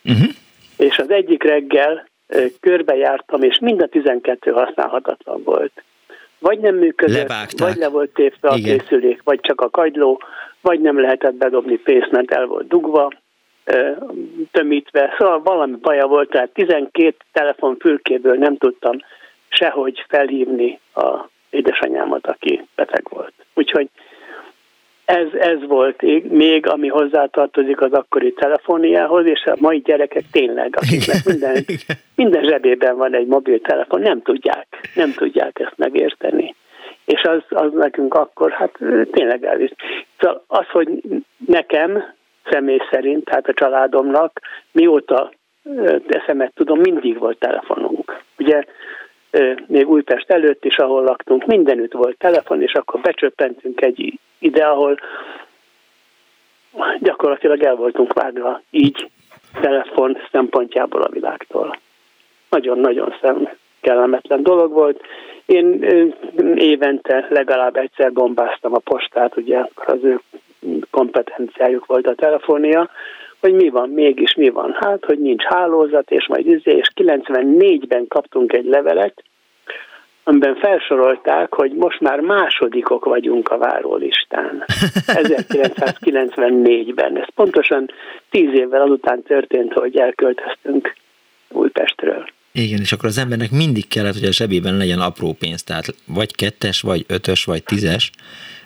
Uh-huh. 0.04 0.28
És 0.76 0.98
az 0.98 1.10
egyik 1.10 1.42
reggel 1.42 2.08
körbejártam, 2.60 3.42
és 3.42 3.58
mind 3.58 3.82
a 3.82 3.86
12 3.86 4.50
használhatatlan 4.50 5.42
volt. 5.44 5.82
Vagy 6.38 6.58
nem 6.58 6.74
működött, 6.74 7.16
Levágták. 7.16 7.68
vagy 7.68 7.76
le 7.76 7.88
volt 7.88 8.10
tépve 8.10 8.48
a 8.48 8.56
Igen. 8.56 8.78
készülék, 8.78 9.22
vagy 9.22 9.40
csak 9.40 9.60
a 9.60 9.70
kagyló, 9.70 10.20
vagy 10.60 10.80
nem 10.80 11.00
lehetett 11.00 11.34
bedobni 11.34 11.76
pénzt, 11.76 12.10
mert 12.10 12.30
el 12.32 12.46
volt 12.46 12.68
dugva, 12.68 13.12
tömítve. 14.50 15.14
Szóval 15.18 15.42
valami 15.42 15.76
baja 15.80 16.06
volt, 16.06 16.30
tehát 16.30 16.50
12 16.50 17.16
telefonfülkéből 17.32 18.36
nem 18.36 18.56
tudtam 18.56 18.96
sehogy 19.48 20.04
felhívni 20.08 20.80
a 20.94 21.28
édesanyámat, 21.50 22.26
aki 22.26 22.66
beteg 22.74 23.06
volt. 23.08 23.32
Úgyhogy 23.54 23.88
ez, 25.06 25.26
ez 25.38 25.66
volt 25.66 26.02
még, 26.30 26.66
ami 26.66 26.88
hozzátartozik 26.88 27.80
az 27.80 27.92
akkori 27.92 28.32
telefóniához, 28.32 29.26
és 29.26 29.44
a 29.44 29.56
mai 29.58 29.78
gyerekek 29.78 30.24
tényleg, 30.32 30.76
akiknek 30.76 31.24
minden, 31.24 31.64
minden 32.22 32.44
zsebében 32.44 32.96
van 32.96 33.14
egy 33.14 33.26
mobiltelefon, 33.26 34.00
nem 34.00 34.22
tudják, 34.22 34.66
nem 34.94 35.12
tudják 35.12 35.58
ezt 35.58 35.76
megérteni. 35.76 36.54
És 37.04 37.22
az, 37.22 37.42
az 37.48 37.72
nekünk 37.72 38.14
akkor, 38.14 38.50
hát 38.50 38.72
tényleg 39.10 39.44
elvisz. 39.44 39.72
Szóval 40.18 40.44
az, 40.46 40.66
hogy 40.68 40.88
nekem 41.46 42.14
személy 42.50 42.80
szerint, 42.90 43.24
tehát 43.24 43.48
a 43.48 43.52
családomnak, 43.52 44.40
mióta 44.72 45.32
eszemet 46.06 46.52
tudom, 46.54 46.80
mindig 46.80 47.18
volt 47.18 47.38
telefonunk. 47.38 48.22
Ugye 48.38 48.64
még 49.66 49.88
Újpest 49.88 50.30
előtt 50.30 50.64
is, 50.64 50.76
ahol 50.76 51.02
laktunk, 51.02 51.46
mindenütt 51.46 51.92
volt 51.92 52.18
telefon, 52.18 52.62
és 52.62 52.72
akkor 52.72 53.00
becsöppentünk 53.00 53.80
egy 53.80 54.18
ide, 54.38 54.64
ahol 54.64 54.98
gyakorlatilag 56.98 57.62
el 57.62 57.74
voltunk 57.74 58.12
vágva 58.12 58.60
így 58.70 59.10
telefon 59.60 60.18
szempontjából 60.30 61.02
a 61.02 61.10
világtól. 61.10 61.78
Nagyon-nagyon 62.50 63.14
szem 63.20 63.48
kellemetlen 63.80 64.42
dolog 64.42 64.72
volt. 64.72 65.00
Én 65.46 65.82
évente 66.54 67.26
legalább 67.30 67.76
egyszer 67.76 68.12
bombáztam 68.12 68.74
a 68.74 68.78
postát, 68.78 69.36
ugye 69.36 69.64
az 69.74 69.98
ő 70.02 70.20
kompetenciájuk 70.90 71.86
volt 71.86 72.06
a 72.06 72.14
telefonia, 72.14 72.90
hogy 73.40 73.54
mi 73.54 73.68
van, 73.68 73.88
mégis 73.88 74.34
mi 74.34 74.48
van. 74.48 74.76
Hát, 74.80 75.04
hogy 75.04 75.18
nincs 75.18 75.42
hálózat, 75.42 76.10
és 76.10 76.26
majd 76.26 76.46
izé, 76.46 76.70
és 76.70 76.90
94-ben 76.94 78.06
kaptunk 78.08 78.52
egy 78.52 78.64
levelet, 78.64 79.22
amiben 80.28 80.54
felsorolták, 80.54 81.54
hogy 81.54 81.72
most 81.72 82.00
már 82.00 82.20
másodikok 82.20 83.04
vagyunk 83.04 83.48
a 83.48 83.58
várólistán. 83.58 84.64
1994-ben. 85.22 87.18
Ez 87.18 87.28
pontosan 87.34 87.90
tíz 88.30 88.52
évvel 88.52 88.82
azután 88.82 89.22
történt, 89.22 89.72
hogy 89.72 89.96
elköltöztünk 89.96 90.94
Újpestről. 91.48 92.28
Igen, 92.52 92.80
és 92.80 92.92
akkor 92.92 93.08
az 93.08 93.18
embernek 93.18 93.50
mindig 93.50 93.88
kellett, 93.88 94.14
hogy 94.14 94.28
a 94.28 94.32
zsebében 94.32 94.76
legyen 94.76 95.00
apró 95.00 95.36
pénz, 95.38 95.62
tehát 95.62 95.94
vagy 96.06 96.34
kettes, 96.34 96.80
vagy 96.80 97.04
ötös, 97.08 97.44
vagy 97.44 97.64
tízes, 97.64 98.10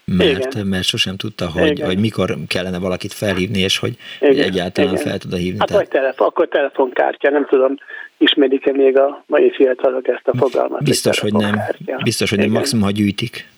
mert, 0.04 0.54
Igen. 0.54 0.66
mert 0.66 0.84
sosem 0.84 1.16
tudta, 1.16 1.50
hogy, 1.50 1.80
hogy 1.80 1.98
mikor 1.98 2.36
kellene 2.48 2.78
valakit 2.78 3.12
felhívni, 3.12 3.58
és 3.58 3.78
hogy, 3.78 3.96
hogy 4.18 4.40
egyáltalán 4.40 4.92
Igen. 4.92 5.04
fel 5.04 5.18
tud 5.18 5.34
hívni. 5.34 5.58
Hát 5.58 5.68
tehát... 5.68 5.82
vagy 5.82 6.00
telefon, 6.00 6.26
akkor 6.26 6.48
telefonkártya, 6.48 7.30
nem 7.30 7.46
tudom, 7.46 7.74
ismerik-e 8.20 8.72
még 8.72 8.98
a 8.98 9.24
mai 9.26 9.50
fiatalok 9.50 10.08
ezt 10.08 10.28
a 10.28 10.36
fogalmat? 10.36 10.82
Biztos, 10.82 11.18
hogy 11.18 11.32
nem. 11.32 11.60
Biztos, 12.02 12.30
hogy 12.30 12.38
nem, 12.38 12.50
maximum, 12.50 12.84
ha 12.84 12.90
gyűjtik. 12.90 13.48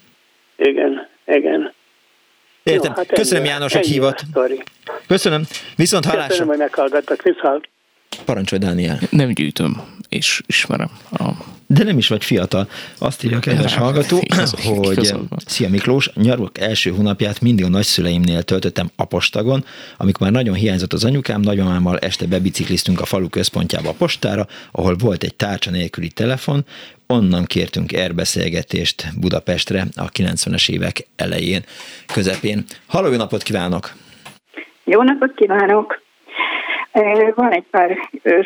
Igen, 0.56 1.08
igen. 1.26 1.72
Értem. 2.62 2.90
Jó, 2.90 2.96
hát 2.96 3.12
Köszönöm 3.12 3.42
ennyi, 3.42 3.52
János, 3.52 3.72
hogy 3.72 3.86
hívott. 3.86 4.22
Köszönöm. 5.06 5.42
Viszont 5.76 6.04
hallásra. 6.04 6.28
Köszönöm, 6.28 6.48
hogy 6.48 6.58
meghallgattak. 6.58 7.22
Viszont. 7.22 7.68
Parancsolj, 8.24 8.60
Dániel. 8.60 8.98
Nem 9.10 9.32
gyűjtöm, 9.32 9.82
és 10.08 10.42
ismerem 10.46 10.90
a 11.10 11.30
de 11.74 11.84
nem 11.84 11.98
is 11.98 12.08
vagy 12.08 12.24
fiatal. 12.24 12.68
Azt 12.98 13.24
írja 13.24 13.36
a 13.36 13.40
kedves 13.40 13.74
hallgató, 13.74 14.20
hogy 14.64 15.14
Szia 15.46 15.68
Miklós, 15.68 16.10
nyarok 16.14 16.58
első 16.58 16.90
hónapját 16.90 17.40
mindig 17.40 17.64
a 17.64 17.68
nagyszüleimnél 17.68 18.42
töltöttem 18.42 18.90
apostagon, 18.96 19.64
amikor 19.96 20.20
már 20.20 20.32
nagyon 20.32 20.54
hiányzott 20.54 20.92
az 20.92 21.04
anyukám, 21.04 21.40
nagymamámmal 21.40 21.98
este 21.98 22.26
bebicikliztünk 22.26 23.00
a 23.00 23.04
falu 23.04 23.28
központjába 23.28 23.88
a 23.88 23.94
postára, 23.98 24.46
ahol 24.72 24.96
volt 24.96 25.22
egy 25.22 25.34
tárcsa 25.34 25.70
nélküli 25.70 26.08
telefon, 26.08 26.64
onnan 27.06 27.44
kértünk 27.44 27.92
erbeszélgetést 27.92 29.08
Budapestre 29.20 29.86
a 29.96 30.08
90-es 30.08 30.70
évek 30.70 31.06
elején, 31.16 31.62
közepén. 32.12 32.64
Halló, 32.86 33.10
jó 33.10 33.16
napot 33.16 33.42
kívánok! 33.42 33.92
Jó 34.84 35.02
napot 35.02 35.34
kívánok! 35.34 36.00
Van 37.34 37.50
egy 37.50 37.64
pár 37.70 37.98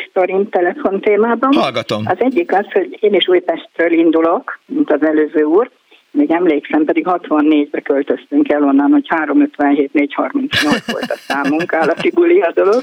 sztorim 0.09 0.49
telefon 0.49 1.01
témában. 1.01 1.55
Hallgatom. 1.55 2.03
Az 2.07 2.17
egyik 2.19 2.53
az, 2.53 2.67
hogy 2.73 2.97
én 3.01 3.15
is 3.15 3.29
Újpestről 3.29 3.93
indulok, 3.93 4.59
mint 4.67 4.93
az 4.93 5.03
előző 5.03 5.43
úr, 5.43 5.71
még 6.17 6.31
emlékszem, 6.31 6.85
pedig 6.85 7.07
64-be 7.09 7.81
költöztünk 7.81 8.53
el 8.53 8.63
onnan, 8.63 8.91
hogy 8.91 9.07
357 9.09 9.93
438 9.93 10.93
volt 10.93 11.11
a 11.11 11.17
számunk, 11.17 11.73
állati 11.73 12.11
buli 12.11 12.41
a 12.41 12.53
dolog. 12.55 12.83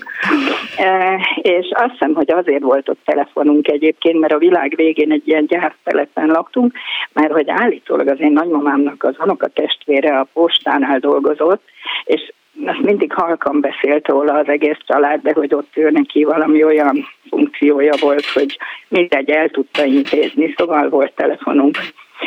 E, 0.78 1.20
és 1.42 1.72
azt 1.74 1.92
hiszem, 1.92 2.14
hogy 2.14 2.32
azért 2.32 2.64
volt 2.64 2.90
ott 2.90 3.00
telefonunk 3.06 3.68
egyébként, 3.68 4.20
mert 4.20 4.34
a 4.34 4.38
világ 4.38 4.74
végén 4.76 5.12
egy 5.12 5.28
ilyen 5.28 5.46
gyártelepen 5.46 6.28
laktunk, 6.28 6.74
mert 7.14 7.32
hogy 7.32 7.50
állítólag 7.50 8.08
az 8.08 8.20
én 8.20 8.32
nagymamámnak 8.32 9.04
az 9.04 9.16
testvére 9.54 10.20
a 10.20 10.28
postánál 10.34 11.00
dolgozott, 11.00 11.62
és 12.04 12.34
azt 12.66 12.82
mindig 12.82 13.14
halkan 13.14 13.62
beszélt 13.62 14.08
róla 14.08 14.34
az 14.34 14.48
egész 14.48 14.78
család, 14.86 15.22
de 15.22 15.34
hogy 15.34 15.54
ott 15.54 15.72
ő 15.76 15.90
neki 15.90 16.24
valami 16.24 16.64
olyan 16.64 17.08
funkciója 17.30 17.94
volt, 18.00 18.26
hogy 18.26 18.58
mindegy 18.88 19.30
el 19.30 19.50
tudta 19.50 19.84
intézni, 19.84 20.54
szóval 20.58 20.90
volt 20.90 21.14
telefonunk. 21.16 21.78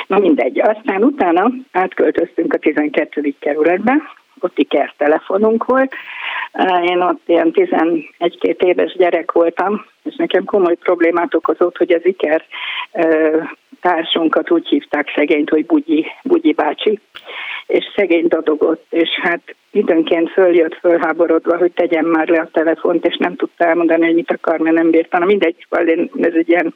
Na 0.06 0.18
mindegy, 0.18 0.60
aztán 0.60 1.02
utána 1.02 1.50
átköltöztünk 1.72 2.52
a 2.52 2.58
12. 2.58 3.34
kerületbe, 3.38 4.02
ott 4.40 4.58
iker 4.58 4.94
telefonunk 4.96 5.64
volt. 5.64 5.94
Én 6.82 7.00
ott 7.00 7.22
ilyen 7.26 7.50
11-2 7.54 8.62
éves 8.62 8.96
gyerek 8.96 9.32
voltam, 9.32 9.84
és 10.02 10.16
nekem 10.16 10.44
komoly 10.44 10.74
problémát 10.74 11.34
okozott, 11.34 11.76
hogy 11.76 11.92
az 11.92 12.06
iker 12.06 12.44
társunkat 13.80 14.50
úgy 14.50 14.68
hívták 14.68 15.12
szegényt, 15.14 15.50
hogy 15.50 15.66
Bugyi, 15.66 16.06
Bugyi 16.22 16.52
bácsi, 16.52 17.00
és 17.66 17.84
szegény 17.96 18.26
dadogott, 18.28 18.86
és 18.90 19.08
hát 19.22 19.54
időnként 19.70 20.30
följött 20.30 20.74
fölháborodva, 20.74 21.56
hogy 21.56 21.72
tegyen 21.72 22.04
már 22.04 22.28
le 22.28 22.40
a 22.40 22.48
telefont, 22.52 23.06
és 23.06 23.16
nem 23.16 23.36
tudta 23.36 23.64
elmondani, 23.64 24.04
hogy 24.04 24.14
mit 24.14 24.30
akar, 24.30 24.58
mert 24.58 24.76
nem 24.76 24.90
bírta. 24.90 25.18
Na 25.18 25.24
mindegy, 25.24 25.66
én, 25.86 26.10
ez 26.20 26.32
egy 26.34 26.48
ilyen 26.48 26.74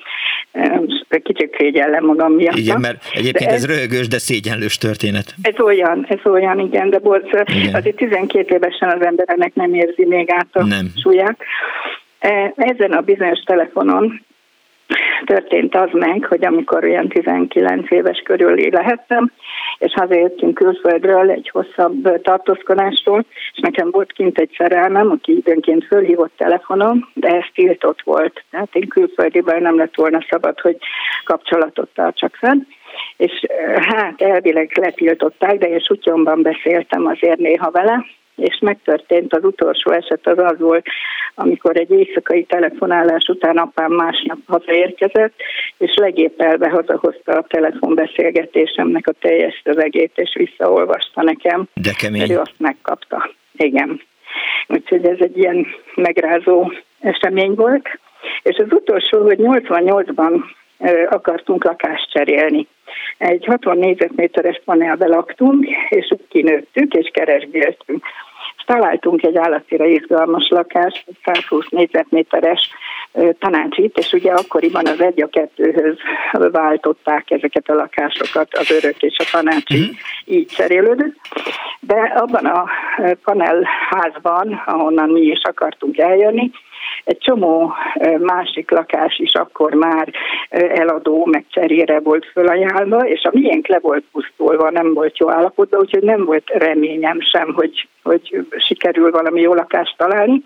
kicsit 1.22 1.56
szégyellem 1.58 2.04
magam 2.04 2.32
miatt. 2.32 2.56
Igen, 2.56 2.80
mert 2.80 3.04
egyébként 3.12 3.50
ez, 3.50 3.56
ez 3.56 3.66
röhögős, 3.66 4.08
de 4.08 4.18
szégyenlős 4.18 4.78
történet. 4.78 5.34
Ez 5.42 5.60
olyan, 5.60 6.06
ez 6.08 6.30
olyan, 6.30 6.58
igen, 6.58 6.90
de 6.90 6.98
bocs, 6.98 7.30
igen. 7.46 7.74
azért 7.74 7.96
12 7.96 8.54
évesen 8.54 8.88
az 8.88 9.06
embernek 9.06 9.54
nem 9.54 9.74
érzi 9.74 10.06
még 10.06 10.30
át 10.30 10.48
a 10.52 10.64
nem. 10.64 10.86
súlyát. 11.02 11.38
E, 12.18 12.52
ezen 12.56 12.92
a 12.92 13.00
bizonyos 13.00 13.40
telefonon 13.40 14.24
történt 15.24 15.74
az 15.74 15.88
meg, 15.92 16.24
hogy 16.24 16.44
amikor 16.44 16.84
olyan 16.84 17.08
19 17.08 17.90
éves 17.90 18.22
körül 18.24 18.68
lehettem, 18.70 19.30
és 19.78 19.92
hazajöttünk 19.96 20.54
külföldről 20.54 21.30
egy 21.30 21.48
hosszabb 21.52 22.22
tartózkodásról, 22.22 23.24
és 23.52 23.58
nekem 23.60 23.90
volt 23.90 24.12
kint 24.12 24.38
egy 24.38 24.54
szerelmem, 24.56 25.10
aki 25.10 25.36
időnként 25.36 25.84
fölhívott 25.84 26.32
telefonon, 26.36 27.08
de 27.14 27.28
ez 27.28 27.44
tiltott 27.54 28.00
volt. 28.04 28.44
Tehát 28.50 28.74
én 28.74 28.88
külföldiből 28.88 29.58
nem 29.58 29.76
lett 29.76 29.94
volna 29.94 30.24
szabad, 30.30 30.60
hogy 30.60 30.76
kapcsolatot 31.24 31.88
tartsak 31.94 32.34
fenn 32.34 32.60
és 33.16 33.46
hát 33.74 34.20
elvileg 34.22 34.70
letiltották, 34.74 35.58
de 35.58 35.68
én 35.68 35.78
sutyomban 35.78 36.42
beszéltem 36.42 37.06
azért 37.06 37.38
néha 37.38 37.70
vele, 37.70 38.06
és 38.40 38.58
megtörtént 38.60 39.34
az 39.34 39.44
utolsó 39.44 39.90
eset, 39.90 40.26
az 40.26 40.38
az 40.38 40.58
volt, 40.58 40.86
amikor 41.34 41.76
egy 41.76 41.90
éjszakai 41.90 42.44
telefonálás 42.44 43.24
után 43.28 43.56
apám 43.56 43.92
másnap 43.92 44.38
hazaérkezett, 44.46 45.34
és 45.78 45.94
legépelve 45.94 46.68
hazahozta 46.68 47.32
a 47.32 47.46
telefonbeszélgetésemnek 47.48 49.06
a 49.06 49.12
teljes 49.12 49.60
szövegét, 49.64 50.12
és 50.14 50.34
visszaolvasta 50.34 51.22
nekem. 51.22 51.68
De 51.74 51.92
kemény. 51.98 52.30
Ő 52.30 52.38
azt 52.38 52.54
megkapta. 52.58 53.30
Igen. 53.52 54.00
Úgyhogy 54.68 55.04
ez 55.04 55.18
egy 55.18 55.38
ilyen 55.38 55.66
megrázó 55.94 56.72
esemény 57.00 57.54
volt. 57.54 57.88
És 58.42 58.56
az 58.56 58.72
utolsó, 58.72 59.22
hogy 59.22 59.38
88-ban 59.40 60.42
akartunk 61.08 61.64
lakást 61.64 62.10
cserélni. 62.10 62.66
Egy 63.18 63.44
60 63.44 63.78
négyzetméteres 63.78 64.60
panelbe 64.64 65.06
laktunk, 65.06 65.66
és 65.88 66.14
kinőttük, 66.28 66.94
és 66.94 67.10
keresgéltünk 67.12 68.04
találtunk 68.66 69.22
egy 69.22 69.36
állatira 69.36 69.84
izgalmas 69.84 70.48
lakást, 70.48 71.04
120 71.24 71.66
négyzetméteres 71.68 72.70
tanácsit, 73.38 73.98
és 73.98 74.12
ugye 74.12 74.32
akkoriban 74.32 74.86
az 74.86 75.00
egy 75.00 75.22
a 75.22 75.28
kettőhöz 75.28 75.96
váltották 76.32 77.30
ezeket 77.30 77.68
a 77.68 77.74
lakásokat, 77.74 78.54
az 78.54 78.70
örök 78.70 79.02
és 79.02 79.16
a 79.18 79.28
tanácsi, 79.32 79.80
uh-huh. 79.80 79.96
így 80.24 80.46
cserélődött. 80.46 81.16
De 81.80 82.12
abban 82.16 82.44
a 82.44 82.68
panelházban, 83.24 84.62
ahonnan 84.66 85.10
mi 85.10 85.20
is 85.20 85.42
akartunk 85.42 85.98
eljönni, 85.98 86.50
egy 87.04 87.18
csomó 87.18 87.72
másik 88.18 88.70
lakás 88.70 89.18
is 89.18 89.32
akkor 89.32 89.74
már 89.74 90.08
eladó, 90.50 91.24
meg 91.24 91.44
cserére 91.48 92.00
volt 92.00 92.26
fölajánlva, 92.32 92.98
és 92.98 93.22
a 93.22 93.30
miénk 93.32 93.66
le 93.66 93.78
volt 93.78 94.04
pusztulva, 94.12 94.70
nem 94.70 94.94
volt 94.94 95.18
jó 95.18 95.30
állapotban, 95.30 95.80
úgyhogy 95.80 96.02
nem 96.02 96.24
volt 96.24 96.48
reményem 96.48 97.20
sem, 97.20 97.52
hogy, 97.54 97.88
hogy 98.02 98.46
sikerül 98.58 99.10
valami 99.10 99.40
jó 99.40 99.54
lakást 99.54 99.96
találni. 99.96 100.42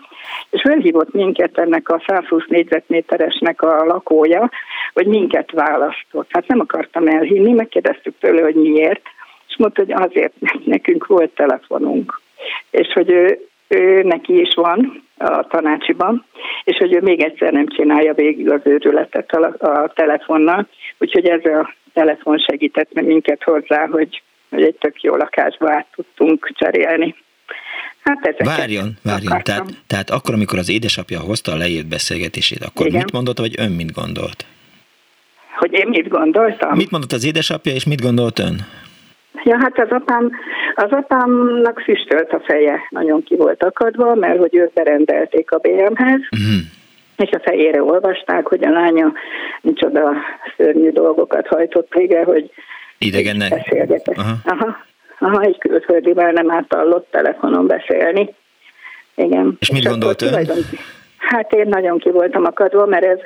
És 0.49 0.61
felhívott 0.61 1.13
minket 1.13 1.57
ennek 1.57 1.89
a 1.89 2.03
120 2.07 2.43
négyzetméteresnek 2.47 3.61
a 3.61 3.85
lakója, 3.85 4.49
hogy 4.93 5.07
minket 5.07 5.51
választott. 5.51 6.27
Hát 6.29 6.47
nem 6.47 6.59
akartam 6.59 7.07
elhinni, 7.07 7.51
megkérdeztük 7.51 8.13
tőle, 8.19 8.41
hogy 8.41 8.55
miért, 8.55 9.01
és 9.47 9.57
mondta, 9.57 9.81
hogy 9.81 9.91
azért, 9.91 10.33
mert 10.39 10.65
nekünk 10.65 11.05
volt 11.05 11.31
telefonunk. 11.31 12.21
És 12.69 12.93
hogy 12.93 13.11
ő, 13.11 13.39
ő 13.67 14.03
neki 14.03 14.39
is 14.39 14.53
van, 14.55 15.04
a 15.17 15.47
tanácsiban, 15.47 16.25
és 16.63 16.77
hogy 16.77 16.93
ő 16.93 17.01
még 17.01 17.23
egyszer 17.23 17.51
nem 17.51 17.67
csinálja 17.67 18.13
végig 18.13 18.51
az 18.51 18.61
őrületet 18.63 19.31
a, 19.31 19.67
a 19.67 19.91
telefonnal, 19.95 20.67
úgyhogy 20.97 21.27
ez 21.27 21.45
a 21.45 21.73
telefon 21.93 22.37
segített 22.37 22.93
minket 22.93 23.43
hozzá, 23.43 23.87
hogy, 23.87 24.21
hogy 24.49 24.63
egy 24.63 24.75
tök 24.75 25.01
jó 25.01 25.15
lakásba 25.15 25.71
át 25.71 25.87
tudtunk 25.95 26.51
cserélni. 26.53 27.15
Hát 28.03 28.43
várjon, 28.43 28.97
várjon. 29.03 29.41
Tehát, 29.43 29.63
tehát 29.87 30.09
akkor, 30.09 30.33
amikor 30.33 30.59
az 30.59 30.69
édesapja 30.69 31.19
hozta 31.19 31.51
a 31.51 31.57
leírt 31.57 31.87
beszélgetését, 31.87 32.63
akkor 32.63 32.85
Igen. 32.85 33.01
mit 33.01 33.11
mondott, 33.11 33.37
vagy 33.37 33.55
ön 33.57 33.71
mit 33.71 33.91
gondolt? 33.91 34.45
Hogy 35.57 35.73
én 35.73 35.87
mit 35.87 36.07
gondoltam? 36.07 36.75
Mit 36.75 36.91
mondott 36.91 37.11
az 37.11 37.25
édesapja, 37.25 37.73
és 37.73 37.85
mit 37.85 38.01
gondolt 38.01 38.39
ön? 38.39 38.55
Ja, 39.43 39.57
hát 39.59 39.79
az 39.79 39.89
apám, 39.89 40.31
az 40.75 40.91
apámnak 40.91 41.79
füstölt 41.79 42.31
a 42.31 42.39
feje, 42.39 42.87
nagyon 42.89 43.23
ki 43.23 43.35
volt 43.35 43.63
akadva, 43.63 44.15
mert 44.15 44.39
hogy 44.39 44.55
őt 44.55 44.73
berendelték 44.73 45.51
a 45.51 45.57
BM-hez, 45.57 46.19
uh-huh. 46.31 46.61
és 47.17 47.29
a 47.29 47.39
fejére 47.43 47.83
olvasták, 47.83 48.47
hogy 48.47 48.65
a 48.65 48.69
lánya 48.69 49.13
micsoda 49.61 50.11
szörnyű 50.57 50.89
dolgokat 50.89 51.47
hajtott 51.47 51.93
végre, 51.93 52.23
hogy 52.23 52.51
idegennek. 52.97 53.71
Aha. 54.15 54.33
Aha. 54.45 54.77
Aha, 55.19 55.41
egy 55.41 55.57
külföldi 55.57 56.13
már 56.13 56.33
nem 56.33 56.51
átallott 56.51 57.07
telefonon 57.11 57.67
beszélni. 57.67 58.33
Igen. 59.15 59.55
És 59.59 59.71
mit 59.71 59.83
és 59.83 59.89
gondolt 59.89 60.21
ön? 60.21 60.47
Hát 61.17 61.53
én 61.53 61.67
nagyon 61.67 61.97
ki 61.97 62.09
voltam 62.09 62.45
akadva, 62.45 62.85
mert 62.85 63.05
ez, 63.05 63.19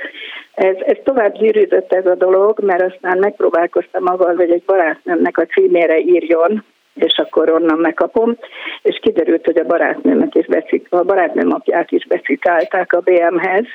ez, 0.54 0.76
ez 0.80 0.98
tovább 1.04 1.34
gyűrűzött 1.34 1.94
ez 1.94 2.06
a 2.06 2.16
dolog, 2.16 2.60
mert 2.64 2.82
aztán 2.82 3.18
megpróbálkoztam 3.18 4.08
avval, 4.08 4.36
hogy 4.36 4.52
egy 4.52 4.64
barátnőmnek 4.66 5.38
a 5.38 5.46
címére 5.46 6.00
írjon, 6.00 6.64
és 6.94 7.18
akkor 7.18 7.52
onnan 7.52 7.78
megkapom, 7.78 8.38
és 8.82 9.00
kiderült, 9.02 9.46
hogy 9.46 9.58
a 9.58 9.66
barátnőmet 9.66 10.36
is 10.36 10.46
becik, 10.46 10.88
a 10.90 11.04
barátnőm 11.04 11.52
apját 11.52 11.92
is 11.92 12.08
becikálták 12.08 12.94
a 12.94 13.00
BM-hez, 13.00 13.66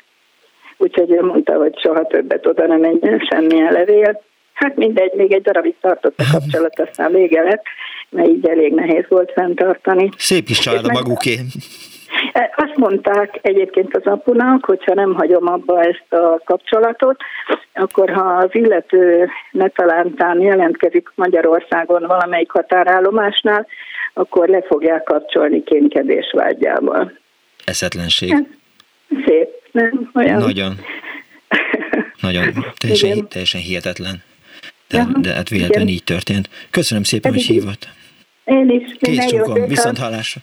úgyhogy 0.77 1.11
ő 1.11 1.23
mondta, 1.23 1.55
hogy 1.55 1.79
soha 1.79 2.07
többet 2.07 2.47
oda 2.47 2.67
nem 2.67 2.81
menjen 2.81 3.19
semmilyen 3.31 3.73
levél. 3.73 4.23
Hát 4.53 4.77
mindegy, 4.77 5.12
még 5.15 5.33
egy 5.33 5.43
darabig 5.43 5.75
tartott 5.81 6.19
a 6.19 6.25
kapcsolat, 6.33 6.81
aztán 6.81 7.12
vége 7.12 7.43
lett, 7.43 7.65
mert 8.11 8.29
így 8.29 8.49
elég 8.49 8.73
nehéz 8.73 9.05
volt 9.09 9.33
fenntartani. 9.33 10.09
Szép 10.17 10.49
is 10.49 10.59
család 10.59 10.85
a 10.85 10.93
maguké. 10.93 11.33
E, 11.33 11.43
azt 12.57 12.77
mondták 12.77 13.39
egyébként 13.43 13.97
az 13.97 14.05
apunak, 14.05 14.65
hogyha 14.65 14.95
nem 14.95 15.15
hagyom 15.15 15.47
abba 15.47 15.81
ezt 15.81 16.12
a 16.12 16.41
kapcsolatot, 16.45 17.17
akkor 17.75 18.11
ha 18.11 18.25
az 18.25 18.49
illető 18.53 19.29
netalántán 19.51 20.41
jelentkezik 20.41 21.09
Magyarországon 21.15 22.07
valamelyik 22.07 22.51
határállomásnál, 22.51 23.67
akkor 24.15 24.49
le 24.49 24.62
fogják 24.62 25.03
kapcsolni 25.03 25.62
kénkedés 25.62 26.33
vágyával. 26.33 27.12
Eszetlenség. 27.65 28.35
Szép, 29.27 29.49
nem? 29.71 30.11
Olyan. 30.15 30.39
Nagyon. 30.41 30.75
Nagyon. 32.21 32.45
Teljesen, 32.79 33.29
teljesen 33.29 33.61
hihetetlen. 33.61 34.23
De, 34.89 35.07
de 35.21 35.33
hát 35.33 35.49
véletlenül 35.49 35.89
így 35.89 36.05
történt. 36.05 36.49
Köszönöm 36.71 37.03
szépen, 37.03 37.33
hogy 37.33 37.43
hívott. 37.43 37.89
Én 38.45 38.70
is. 38.70 38.97
Kész 38.99 39.26
csókom, 39.26 39.66
viszont 39.66 39.99
hallásra. 39.99 40.40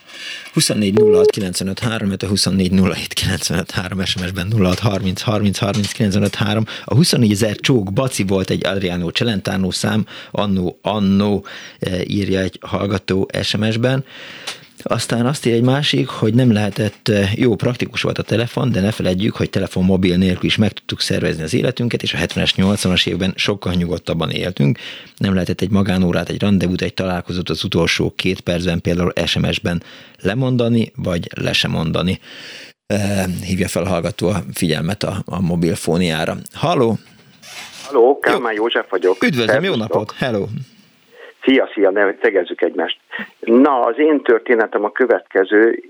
24 0.54 1.00
06 1.00 1.30
95 1.30 1.80
3, 1.80 2.14
24 2.28 2.72
07 2.72 3.14
95 3.14 3.72
3, 3.72 4.06
SMS-ben 4.06 4.52
06 4.58 4.80
30 4.80 5.22
30 5.22 5.58
30 5.58 5.92
95 5.92 6.36
3. 6.36 6.66
A 6.86 6.96
24 6.96 7.32
ezer 7.32 7.56
csók 7.56 7.94
Baci 7.94 8.24
volt 8.24 8.50
egy 8.50 8.66
Adriano 8.66 9.10
Celentano 9.10 9.72
szám, 9.72 10.06
annó, 10.32 10.80
annó 10.82 11.46
írja 12.08 12.40
egy 12.40 12.58
hallgató 12.62 13.30
SMS-ben. 13.42 14.06
Aztán 14.84 15.26
azt 15.26 15.46
ír 15.46 15.54
egy 15.54 15.62
másik, 15.62 16.08
hogy 16.08 16.34
nem 16.34 16.52
lehetett, 16.52 17.08
eh, 17.08 17.38
jó, 17.38 17.56
praktikus 17.56 18.02
volt 18.02 18.18
a 18.18 18.24
telefon, 18.24 18.72
de 18.72 18.82
ne 18.82 18.92
feledjük, 18.92 19.36
hogy 19.36 19.50
telefon 19.50 19.84
mobil 19.84 20.18
nélkül 20.18 20.46
is 20.46 20.56
meg 20.56 20.72
tudtuk 20.72 21.02
szervezni 21.02 21.44
az 21.44 21.54
életünket, 21.54 22.04
és 22.04 22.14
a 22.14 22.18
70-es, 22.18 22.52
80-as 22.56 23.08
évben 23.08 23.34
sokkal 23.36 23.74
nyugodtabban 23.74 24.30
éltünk. 24.30 24.78
Nem 25.18 25.34
lehetett 25.34 25.62
egy 25.62 25.70
magánórát, 25.70 26.30
egy 26.30 26.42
rendezvút, 26.42 26.82
egy 26.82 26.94
találkozót 26.94 27.50
az 27.50 27.64
utolsó 27.64 28.14
két 28.16 28.40
percben 28.40 28.82
például 28.82 29.14
SMS-ben 29.26 29.84
lemondani, 30.22 30.92
vagy 30.96 31.28
le 31.36 31.54
sem 31.54 31.72
mondani. 31.72 32.20
Eh, 32.86 33.26
hívja 33.44 33.68
fel 33.68 33.84
a 33.84 33.88
hallgató 33.88 34.28
a 34.28 34.44
figyelmet 34.54 35.04
a, 35.04 35.22
a 35.26 35.42
mobilfóniára. 35.42 36.38
Halló! 36.54 36.98
Halló, 37.86 38.20
Kálmán 38.20 38.54
József 38.54 38.90
vagyok. 38.90 39.24
Üdvözlöm, 39.24 39.64
jó 39.64 39.76
napot! 39.76 40.12
Hello! 40.18 40.46
Szia, 41.42 41.70
szia, 41.74 41.90
ne 41.90 42.14
tegezzük 42.14 42.62
egymást. 42.62 43.00
Na, 43.40 43.80
az 43.80 44.00
én 44.00 44.22
történetem 44.22 44.84
a 44.84 44.92
következő. 44.92 45.84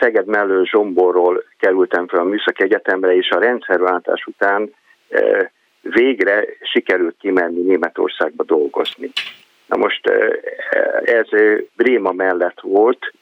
Szeged 0.00 0.26
mellől 0.26 0.66
Zsomborról 0.66 1.42
kerültem 1.58 2.08
fel 2.08 2.20
a 2.20 2.24
Műszaki 2.24 2.62
Egyetemre, 2.62 3.16
és 3.16 3.30
a 3.30 3.38
rendszerváltás 3.38 4.24
után 4.26 4.74
végre 5.80 6.44
sikerült 6.60 7.16
kimenni 7.20 7.60
Németországba 7.60 8.44
dolgozni. 8.44 9.10
Na 9.66 9.76
most 9.76 10.10
ez 11.04 11.26
Bréma 11.76 12.12
mellett 12.12 12.60
volt, 12.60 13.12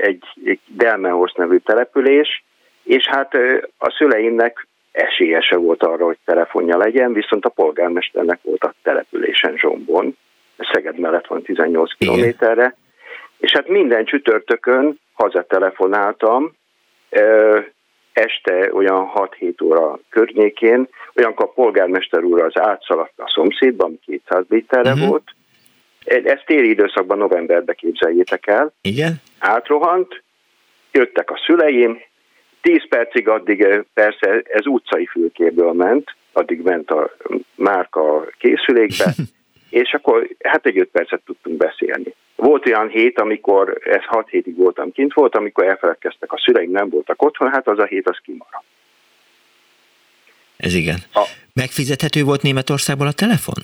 egy 0.00 0.24
Delmenhorst 0.66 1.36
nevű 1.36 1.56
település, 1.56 2.44
és 2.82 3.06
hát 3.06 3.34
a 3.78 3.90
szüleimnek 3.90 4.66
esélyese 4.92 5.56
volt 5.56 5.82
arra, 5.82 6.04
hogy 6.04 6.18
telefonja 6.24 6.76
legyen, 6.76 7.12
viszont 7.12 7.44
a 7.44 7.48
polgármesternek 7.48 8.38
volt 8.42 8.64
a 8.64 8.74
településen 8.82 9.56
Zsombon, 9.56 10.16
Szeged 10.72 10.98
mellett 10.98 11.26
van 11.26 11.42
18 11.42 11.92
kilométerre, 11.98 12.76
és 13.38 13.52
hát 13.52 13.68
minden 13.68 14.04
csütörtökön 14.04 14.98
hazatelefonáltam, 15.12 16.52
este 18.12 18.70
olyan 18.72 19.10
6-7 19.14 19.62
óra 19.62 19.98
környékén, 20.08 20.88
olyankor 21.14 21.44
a 21.44 21.52
polgármester 21.52 22.22
úr 22.22 22.42
az 22.42 22.58
átszaladt 22.60 23.18
a 23.18 23.32
szomszédba, 23.34 23.84
ami 23.84 23.98
200 24.04 24.44
méterre 24.48 24.92
uh-huh. 24.92 25.08
volt. 25.08 25.34
Ezt 26.04 26.44
téli 26.46 26.68
időszakban 26.68 27.18
novemberbe 27.18 27.72
képzeljétek 27.72 28.46
el. 28.46 28.72
Igen. 28.80 29.20
Átrohant, 29.38 30.22
jöttek 30.92 31.30
a 31.30 31.40
szüleim, 31.46 32.00
10 32.60 32.88
percig 32.88 33.28
addig 33.28 33.84
persze 33.94 34.42
ez 34.44 34.66
utcai 34.66 35.06
fülkéből 35.06 35.72
ment, 35.72 36.14
addig 36.32 36.62
ment 36.62 36.90
a 36.90 37.10
márka 37.54 38.26
készülékbe, 38.38 39.04
és 39.70 39.94
akkor 39.94 40.28
hát 40.42 40.66
egy 40.66 40.78
öt 40.78 40.88
percet 40.88 41.20
tudtunk 41.24 41.56
beszélni. 41.56 42.14
Volt 42.36 42.66
olyan 42.66 42.88
hét, 42.88 43.18
amikor, 43.18 43.80
ez 43.84 44.04
hat 44.04 44.28
hétig 44.28 44.56
voltam 44.56 44.92
kint 44.92 45.12
volt, 45.12 45.36
amikor 45.36 45.64
elfeledkeztek 45.64 46.32
a 46.32 46.38
szüleim, 46.38 46.70
nem 46.70 46.88
voltak 46.88 47.22
otthon, 47.22 47.50
hát 47.50 47.68
az 47.68 47.78
a 47.78 47.84
hét 47.84 48.08
az 48.08 48.18
kimaradt. 48.22 48.64
Ez 50.56 50.74
igen. 50.74 50.98
A, 51.14 51.24
Megfizethető 51.54 52.22
volt 52.22 52.42
Németországból 52.42 53.06
a 53.06 53.12
telefon? 53.12 53.62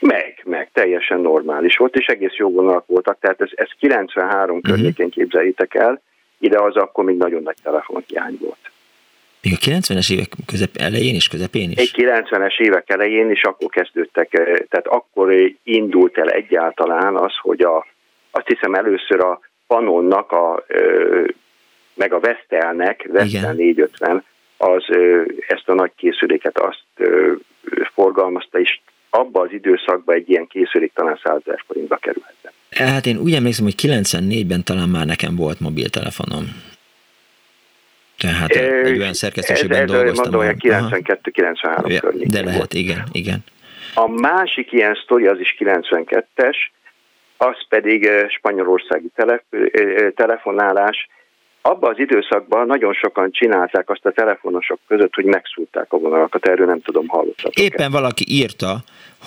Meg, 0.00 0.40
meg, 0.44 0.70
teljesen 0.72 1.20
normális 1.20 1.76
volt, 1.76 1.96
és 1.96 2.06
egész 2.06 2.36
jó 2.36 2.50
vonalak 2.50 2.86
voltak, 2.86 3.18
tehát 3.20 3.40
ez, 3.40 3.50
ez 3.54 3.68
93 3.78 4.56
uh-huh. 4.56 4.72
környékén 4.72 5.10
képzeljétek 5.10 5.74
el, 5.74 6.02
ide 6.38 6.58
az 6.58 6.76
akkor 6.76 7.04
még 7.04 7.16
nagyon 7.16 7.42
nagy 7.42 7.56
telefonhiány 7.62 8.38
volt. 8.40 8.71
Még 9.42 9.52
a 9.52 9.64
90-es 9.70 10.12
évek 10.12 10.28
közep, 10.46 10.70
elején 10.76 11.14
és 11.14 11.28
közepén 11.28 11.70
is? 11.70 11.76
Egy 11.76 11.94
90-es 11.96 12.58
évek 12.58 12.90
elején 12.90 13.30
is 13.30 13.42
akkor 13.42 13.68
kezdődtek, 13.70 14.34
eh, 14.34 14.44
tehát 14.44 14.86
akkor 14.86 15.34
indult 15.62 16.18
el 16.18 16.28
egyáltalán 16.28 17.16
az, 17.16 17.32
hogy 17.40 17.60
a, 17.60 17.86
azt 18.30 18.46
hiszem 18.46 18.74
először 18.74 19.20
a 19.20 19.40
Panonnak, 19.66 20.32
a, 20.32 20.64
meg 21.94 22.12
a 22.12 22.20
Vestelnek, 22.20 23.08
Vestel 23.10 23.52
450, 23.52 24.24
az 24.56 24.84
ezt 25.48 25.68
a 25.68 25.74
nagy 25.74 25.92
készüléket 25.96 26.58
azt 26.58 27.10
forgalmazta, 27.94 28.60
és 28.60 28.80
abba 29.10 29.40
az 29.40 29.52
időszakban 29.52 30.14
egy 30.14 30.30
ilyen 30.30 30.46
készülék 30.46 30.92
talán 30.94 31.20
100 31.24 31.40
ezer 31.44 31.62
forintba 31.66 31.96
kerülhetett. 31.96 32.54
Hát 32.70 33.06
én 33.06 33.18
úgy 33.18 33.34
emlékszem, 33.34 33.64
hogy 33.64 33.74
94-ben 33.82 34.64
talán 34.64 34.88
már 34.88 35.06
nekem 35.06 35.36
volt 35.36 35.60
mobiltelefonom. 35.60 36.44
Tehát 38.22 38.50
egy 38.50 38.98
olyan 38.98 39.12
szerkesztőségben 39.12 39.82
ez, 39.82 39.90
dolgoztam. 39.90 40.34
Mondom, 40.34 40.56
92-93 40.58 41.98
környékén 42.00 42.30
De 42.30 42.42
lehet, 42.42 42.56
volt. 42.56 42.74
igen, 42.74 43.02
igen. 43.12 43.44
A 43.94 44.08
másik 44.08 44.72
ilyen 44.72 44.98
sztori 45.02 45.26
az 45.26 45.38
is 45.38 45.56
92-es, 45.58 46.56
az 47.36 47.56
pedig 47.68 48.08
spanyolországi 48.28 49.10
telef, 49.14 49.42
telefonálás. 50.14 51.08
Abban 51.62 51.90
az 51.90 51.98
időszakban 51.98 52.66
nagyon 52.66 52.92
sokan 52.92 53.30
csinálták 53.32 53.90
azt 53.90 54.06
a 54.06 54.10
telefonosok 54.12 54.78
között, 54.88 55.14
hogy 55.14 55.24
megszúrták 55.24 55.92
a 55.92 55.98
vonalakat, 55.98 56.46
erről 56.46 56.66
nem 56.66 56.80
tudom, 56.80 57.06
hallottatok 57.06 57.54
Éppen 57.54 57.90
valaki 57.90 58.24
írta, 58.28 58.76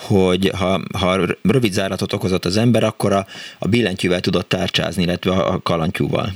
hogy 0.08 0.50
ha, 0.58 0.80
ha 0.98 1.18
rövid 1.42 1.72
záratot 1.72 2.12
okozott 2.12 2.44
az 2.44 2.56
ember, 2.56 2.84
akkor 2.84 3.12
a, 3.12 3.24
a 3.58 3.68
billentyűvel 3.68 4.20
tudott 4.20 4.48
tárcsázni, 4.48 5.02
illetve 5.02 5.30
a 5.32 5.60
kalantyúval. 5.62 6.26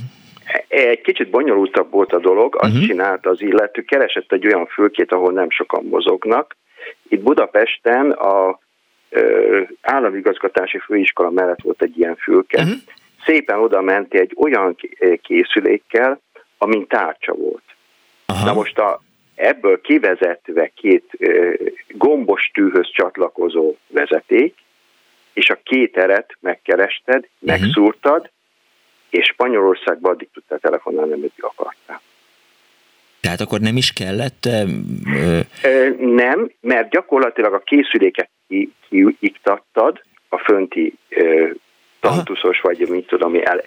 Egy 0.67 1.01
kicsit 1.01 1.29
bonyolultabb 1.29 1.91
volt 1.91 2.13
a 2.13 2.19
dolog, 2.19 2.55
azt 2.55 2.71
uh-huh. 2.71 2.87
csinálta 2.87 3.29
az 3.29 3.41
illető, 3.41 3.81
keresett 3.81 4.31
egy 4.31 4.45
olyan 4.45 4.65
fülkét, 4.65 5.11
ahol 5.11 5.31
nem 5.31 5.49
sokan 5.49 5.83
mozognak. 5.83 6.55
Itt 7.09 7.21
Budapesten 7.21 8.11
a 8.11 8.59
ö, 9.09 9.61
államigazgatási 9.81 10.77
főiskola 10.77 11.29
mellett 11.29 11.61
volt 11.61 11.81
egy 11.81 11.97
ilyen 11.97 12.15
fülke. 12.15 12.61
Uh-huh. 12.61 12.77
Szépen 13.25 13.59
oda 13.59 13.81
menti 13.81 14.17
egy 14.17 14.33
olyan 14.37 14.75
készülékkel, 15.21 16.21
amin 16.57 16.87
tárcsa 16.87 17.33
volt. 17.33 17.63
Aha. 18.25 18.45
Na 18.45 18.53
most 18.53 18.77
a, 18.77 19.01
ebből 19.35 19.81
kivezetve 19.81 20.71
két 20.75 21.05
ö, 21.17 21.53
gombos 21.87 22.51
tűhöz 22.53 22.89
csatlakozó 22.91 23.75
vezeték, 23.87 24.55
és 25.33 25.49
a 25.49 25.59
két 25.63 25.97
eret 25.97 26.35
megkerested, 26.39 27.15
uh-huh. 27.15 27.59
megszúrtad, 27.59 28.29
és 29.11 29.25
Spanyolországba 29.25 30.09
addig 30.09 30.29
tudtál 30.33 30.59
telefonálni, 30.59 31.11
ameddig 31.11 31.43
akartál. 31.43 32.01
Tehát 33.21 33.41
akkor 33.41 33.59
nem 33.59 33.77
is 33.77 33.93
kellett? 33.93 34.45
Ö... 34.45 35.39
Nem, 35.97 36.51
mert 36.61 36.89
gyakorlatilag 36.89 37.53
a 37.53 37.59
készüléket 37.59 38.29
kiiktattad, 38.89 40.01
a 40.29 40.37
fönti 40.37 40.93
tantuszos, 41.99 42.61
vagy 42.61 42.87
mit 42.89 43.07
tudom, 43.07 43.35
el, 43.43 43.63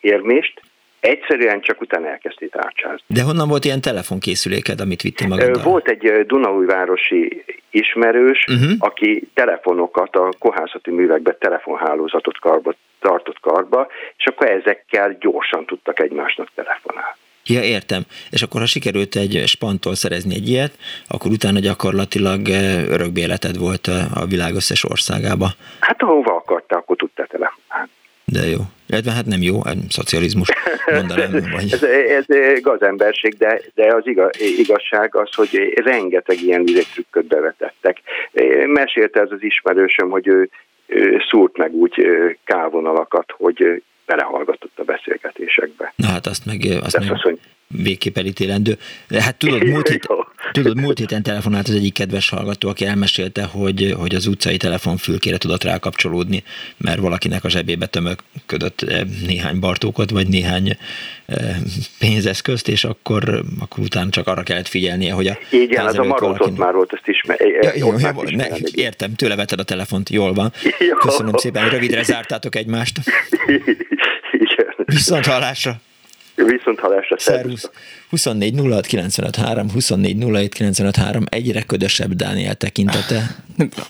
érmést, 0.00 0.62
Egyszerűen 1.00 1.60
csak 1.60 1.80
utána 1.80 2.08
elkezdték 2.08 2.50
tárcsázni. 2.50 3.04
De 3.06 3.22
honnan 3.22 3.48
volt 3.48 3.64
ilyen 3.64 3.80
telefonkészüléked, 3.80 4.80
amit 4.80 5.02
vittél 5.02 5.28
magaddal? 5.28 5.62
Volt 5.62 5.88
egy 5.88 6.26
Dunaújvárosi 6.26 7.44
ismerős, 7.70 8.44
uh-huh. 8.48 8.70
aki 8.78 9.28
telefonokat, 9.34 10.16
a 10.16 10.32
kohászati 10.38 10.90
művekbe 10.90 11.36
telefonhálózatot 11.40 12.38
karba, 12.38 12.74
tartott 13.00 13.40
karba, 13.40 13.86
és 14.16 14.26
akkor 14.26 14.46
ezekkel 14.46 15.16
gyorsan 15.20 15.66
tudtak 15.66 16.00
egymásnak 16.00 16.48
telefonálni. 16.54 17.16
Ja, 17.44 17.62
értem. 17.62 18.02
És 18.30 18.42
akkor, 18.42 18.60
ha 18.60 18.66
sikerült 18.66 19.16
egy 19.16 19.42
spantól 19.46 19.94
szerezni 19.94 20.34
egy 20.34 20.48
ilyet, 20.48 20.72
akkor 21.08 21.30
utána 21.30 21.58
gyakorlatilag 21.58 22.48
örökbéleted 22.88 23.58
volt 23.58 23.86
a 24.14 24.26
világ 24.26 24.54
összes 24.54 24.84
országába. 24.84 25.48
Hát 25.80 26.02
ahova 26.02 26.34
akarta, 26.34 26.76
akkor 26.76 26.96
tudta 26.96 27.26
telefonálni. 27.26 27.90
De 28.24 28.46
jó. 28.46 28.58
Illetve 28.88 29.12
hát 29.12 29.26
nem 29.26 29.42
jó, 29.42 29.60
szocializmus 29.88 30.48
mondanám. 30.86 31.30
Vagy... 31.56 31.72
ez, 31.72 31.82
ez 31.82 32.60
gazemberség, 32.60 33.36
de, 33.36 33.60
de 33.74 33.94
az 33.94 34.02
igazság 34.58 35.16
az, 35.16 35.34
hogy 35.34 35.72
rengeteg 35.84 36.42
ilyen 36.42 36.64
trükköt 36.64 37.26
bevetettek. 37.26 38.00
Mesélte 38.66 39.20
ez 39.20 39.30
az 39.30 39.42
ismerősöm, 39.42 40.10
hogy 40.10 40.26
ő, 40.26 40.50
ő 40.86 41.18
szúrt 41.30 41.56
meg 41.56 41.72
úgy 41.72 42.06
kávonalakat, 42.44 43.34
hogy 43.36 43.82
belehallgatott 44.06 44.78
a 44.78 44.84
beszélgetésekbe. 44.84 45.92
Na 45.96 46.06
hát 46.06 46.26
azt 46.26 46.46
meg, 46.46 46.60
azt 46.82 46.98
meg, 46.98 47.10
azt, 47.10 47.38
végképp 47.68 48.18
elítélendő. 48.18 48.78
Hát 49.18 49.36
tudod, 49.36 49.64
múlt, 49.64 49.88
hét, 49.88 50.06
tudod, 50.52 50.80
múlt 50.80 50.98
héten 50.98 51.22
telefonált 51.22 51.68
az 51.68 51.74
egyik 51.74 51.92
kedves 51.92 52.28
hallgató, 52.28 52.68
aki 52.68 52.84
elmesélte, 52.84 53.44
hogy, 53.44 53.94
hogy 53.98 54.14
az 54.14 54.26
utcai 54.26 54.56
telefonfülkére 54.56 55.38
tudott 55.38 55.64
rákapcsolódni, 55.64 56.42
mert 56.76 56.98
valakinek 56.98 57.44
a 57.44 57.48
zsebébe 57.48 57.86
tömöködött 57.86 58.82
eh, 58.82 59.00
néhány 59.26 59.58
bartókot, 59.58 60.10
vagy 60.10 60.28
néhány 60.28 60.76
eh, 61.26 61.56
pénzeszközt, 61.98 62.68
és 62.68 62.84
akkor, 62.84 63.42
akkor 63.60 63.84
utána 63.84 64.10
csak 64.10 64.26
arra 64.26 64.42
kellett 64.42 64.68
figyelnie, 64.68 65.12
hogy 65.12 65.26
a 65.26 65.38
Igen, 65.50 65.86
az 65.86 65.98
a 65.98 66.04
marót 66.04 66.40
ott 66.40 66.58
már 66.58 66.74
volt, 66.74 66.92
ezt 66.92 67.08
ismer, 67.08 67.40
ja, 67.40 67.70
jó, 67.74 67.92
jó, 67.98 68.22
ne, 68.30 68.46
értem, 68.72 69.14
tőle 69.14 69.36
vetted 69.36 69.60
a 69.60 69.64
telefont, 69.64 70.10
jól 70.10 70.32
van. 70.32 70.52
Jó. 70.78 70.96
Köszönöm 70.96 71.36
szépen, 71.36 71.68
rövidre 71.68 72.02
zártátok 72.02 72.56
egymást. 72.56 72.98
Igen. 74.32 74.74
Viszont 74.84 75.26
hallásra. 75.26 75.80
Viszont 76.46 76.78
hallásra. 76.78 77.18
Szervusz. 77.18 77.70
24 78.10 78.54
06 78.70 78.86
95 78.86 79.36
3, 79.36 79.70
24 79.70 80.24
07 80.32 80.54
95 80.54 80.96
3, 80.96 81.24
egyre 81.28 81.62
ködösebb 81.62 82.12
Dániel 82.12 82.54
tekintete. 82.54 83.36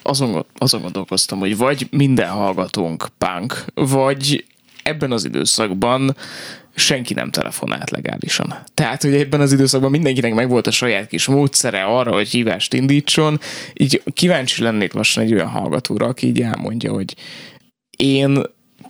Azon, 0.03 0.47
azon 0.59 0.81
gondolkoztam, 0.81 1.39
hogy 1.39 1.57
vagy 1.57 1.87
minden 1.91 2.29
hallgatónk 2.29 3.09
punk, 3.19 3.65
vagy 3.75 4.45
ebben 4.83 5.13
az 5.13 5.25
időszakban 5.25 6.17
senki 6.75 7.15
nem 7.15 7.31
telefonált 7.31 7.91
legálisan. 7.91 8.55
Tehát, 8.75 9.03
hogy 9.03 9.15
ebben 9.15 9.41
az 9.41 9.53
időszakban 9.53 9.91
mindenkinek 9.91 10.35
megvolt 10.35 10.67
a 10.67 10.71
saját 10.71 11.07
kis 11.07 11.27
módszere 11.27 11.85
arra, 11.85 12.13
hogy 12.13 12.29
hívást 12.29 12.75
indítson. 12.75 13.41
Így 13.75 14.03
kíváncsi 14.13 14.63
lennék 14.63 14.93
lassan 14.93 15.23
egy 15.23 15.33
olyan 15.33 15.49
hallgatóra, 15.49 16.07
aki 16.07 16.27
így 16.27 16.41
elmondja, 16.41 16.93
hogy 16.93 17.15
én 17.97 18.43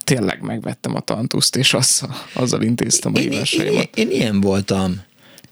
tényleg 0.08 0.42
megvettem 0.42 0.94
a 0.94 1.00
tantuszt, 1.00 1.56
és 1.56 1.74
azzal, 1.74 2.16
azzal 2.32 2.62
intéztem 2.62 3.12
a 3.14 3.18
hívásaimat. 3.18 3.96
Én, 3.96 4.06
én, 4.06 4.10
én, 4.10 4.20
ilyen 4.20 4.40
voltam. 4.40 5.06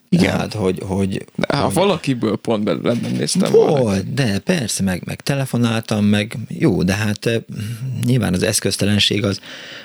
Igen. 0.09 0.39
Hát, 0.39 0.53
hogy, 0.53 0.83
hogy, 0.87 1.25
ha 1.49 1.57
hogy... 1.57 1.75
valakiből 1.75 2.37
pont 2.37 2.65
belőle 2.65 2.93
nem 3.03 3.13
néztem 3.13 3.53
Volt, 3.53 3.79
volna. 3.79 4.01
de 4.15 4.39
persze, 4.39 4.83
meg, 4.83 5.03
meg 5.05 5.21
telefonáltam, 5.21 6.05
meg 6.05 6.37
jó, 6.49 6.83
de 6.83 6.95
hát 6.95 7.27
eh, 7.27 7.37
nyilván 8.05 8.35
az 8.35 8.43
eszköztelenség 8.43 9.25
az, 9.25 9.41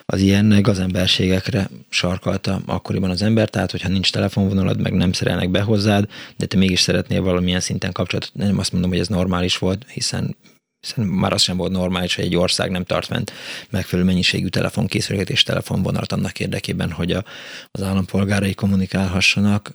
az 0.06 0.20
ilyen 0.20 0.62
gazemberségekre 0.62 1.70
sarkalta 1.90 2.62
akkoriban 2.66 3.10
az 3.10 3.22
ember, 3.22 3.50
tehát 3.50 3.72
hogyha 3.72 3.90
nincs 3.90 4.12
telefonvonalad, 4.12 4.82
meg 4.82 4.94
nem 4.94 5.12
szerelnek 5.12 5.50
be 5.50 5.62
hozzád, 5.62 6.06
de 6.38 6.46
te 6.46 6.58
mégis 6.58 6.80
szeretnél 6.80 7.22
valamilyen 7.22 7.60
szinten 7.60 7.92
kapcsolatot, 7.92 8.32
nem 8.34 8.60
azt 8.60 8.72
mondom, 8.72 8.90
hogy 8.90 9.00
ez 9.00 9.08
normális 9.08 9.58
volt, 9.58 9.86
hiszen 9.88 10.36
hiszen 10.82 11.06
már 11.06 11.34
az 11.34 11.42
sem 11.42 11.58
volt 11.58 11.72
normális, 11.72 12.16
hogy 12.16 12.26
egy 12.26 12.36
ország 12.36 12.72
nem 12.72 12.84
tart 12.84 13.06
fent 13.06 13.34
megfelelő 13.70 14.08
mennyiségű 14.08 14.48
telefonkészüléket 14.48 15.30
és 15.30 15.44
telefonvonalat 15.44 16.12
annak 16.12 16.40
érdekében, 16.40 16.92
hogy 16.92 17.12
a, 17.12 17.24
az 17.72 17.82
állampolgárai 17.82 18.54
kommunikálhassanak. 18.54 19.72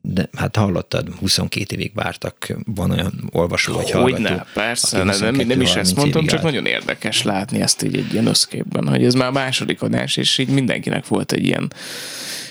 De 0.00 0.28
hát 0.36 0.56
hallottad, 0.56 1.08
22 1.18 1.74
évig 1.74 1.92
vártak, 1.94 2.56
van 2.64 2.90
olyan 2.90 3.28
olvasó 3.32 3.72
vagy 3.74 3.90
hallgató. 3.90 4.22
Hogyne, 4.22 4.46
persze, 4.54 5.02
nem, 5.02 5.18
nem, 5.20 5.46
nem 5.46 5.60
is 5.60 5.74
ezt 5.74 5.96
mondtam, 5.96 6.26
csak 6.26 6.42
nagyon 6.42 6.66
érdekes 6.66 7.22
látni 7.22 7.60
ezt 7.60 7.82
így 7.82 7.96
egy 7.96 8.12
ilyen 8.12 8.26
összképben, 8.26 8.88
hogy 8.88 9.04
ez 9.04 9.14
már 9.14 9.28
a 9.28 9.32
második 9.32 9.82
adás, 9.82 10.16
és 10.16 10.38
így 10.38 10.48
mindenkinek 10.48 11.06
volt 11.06 11.32
egy 11.32 11.44
ilyen 11.44 11.72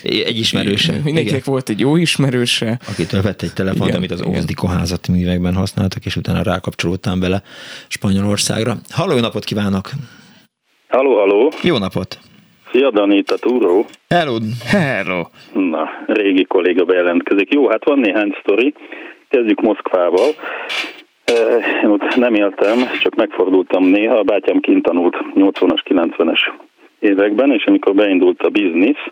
egy 0.02 0.38
ismerőse. 0.38 0.92
Mindenkinek 1.04 1.26
igen. 1.26 1.42
volt 1.44 1.68
egy 1.68 1.80
jó 1.80 1.96
ismerőse. 1.96 2.80
Akitől 2.88 3.22
vett 3.22 3.42
egy 3.42 3.52
telefont, 3.52 3.84
igen, 3.84 3.96
amit 3.96 4.10
az 4.10 4.22
Ózdi 4.22 4.54
koházati 4.54 5.12
művekben 5.12 5.54
használtak, 5.54 6.06
és 6.06 6.16
utána 6.16 6.42
rákapcsolódtam 6.42 7.20
bele 7.20 7.42
Spanyolországra. 7.88 8.74
Halló, 8.90 9.12
jó 9.12 9.20
napot 9.20 9.44
kívánok! 9.44 9.88
Halló, 10.88 11.18
halló! 11.18 11.52
Jó 11.62 11.78
napot! 11.78 12.18
Szia, 12.72 12.90
Dani, 12.90 13.16
itt 13.16 13.30
a 13.30 13.38
túró. 13.38 13.86
Hello! 14.08 14.36
Hello! 14.64 15.22
Na, 15.54 15.90
régi 16.06 16.44
kolléga 16.44 16.84
bejelentkezik. 16.84 17.52
Jó, 17.52 17.68
hát 17.68 17.84
van 17.84 17.98
néhány 17.98 18.36
sztori. 18.42 18.74
Kezdjük 19.28 19.60
Moszkvával. 19.60 20.30
Én 21.82 21.90
ott 21.90 22.14
nem 22.14 22.34
éltem, 22.34 22.78
csak 23.02 23.14
megfordultam 23.14 23.84
néha. 23.84 24.14
A 24.14 24.22
bátyám 24.22 24.60
kint 24.60 24.82
tanult 24.82 25.16
80-as, 25.34 25.80
90-es 25.84 26.40
években, 26.98 27.52
és 27.52 27.64
amikor 27.64 27.94
beindult 27.94 28.42
a 28.42 28.48
biznisz, 28.48 29.04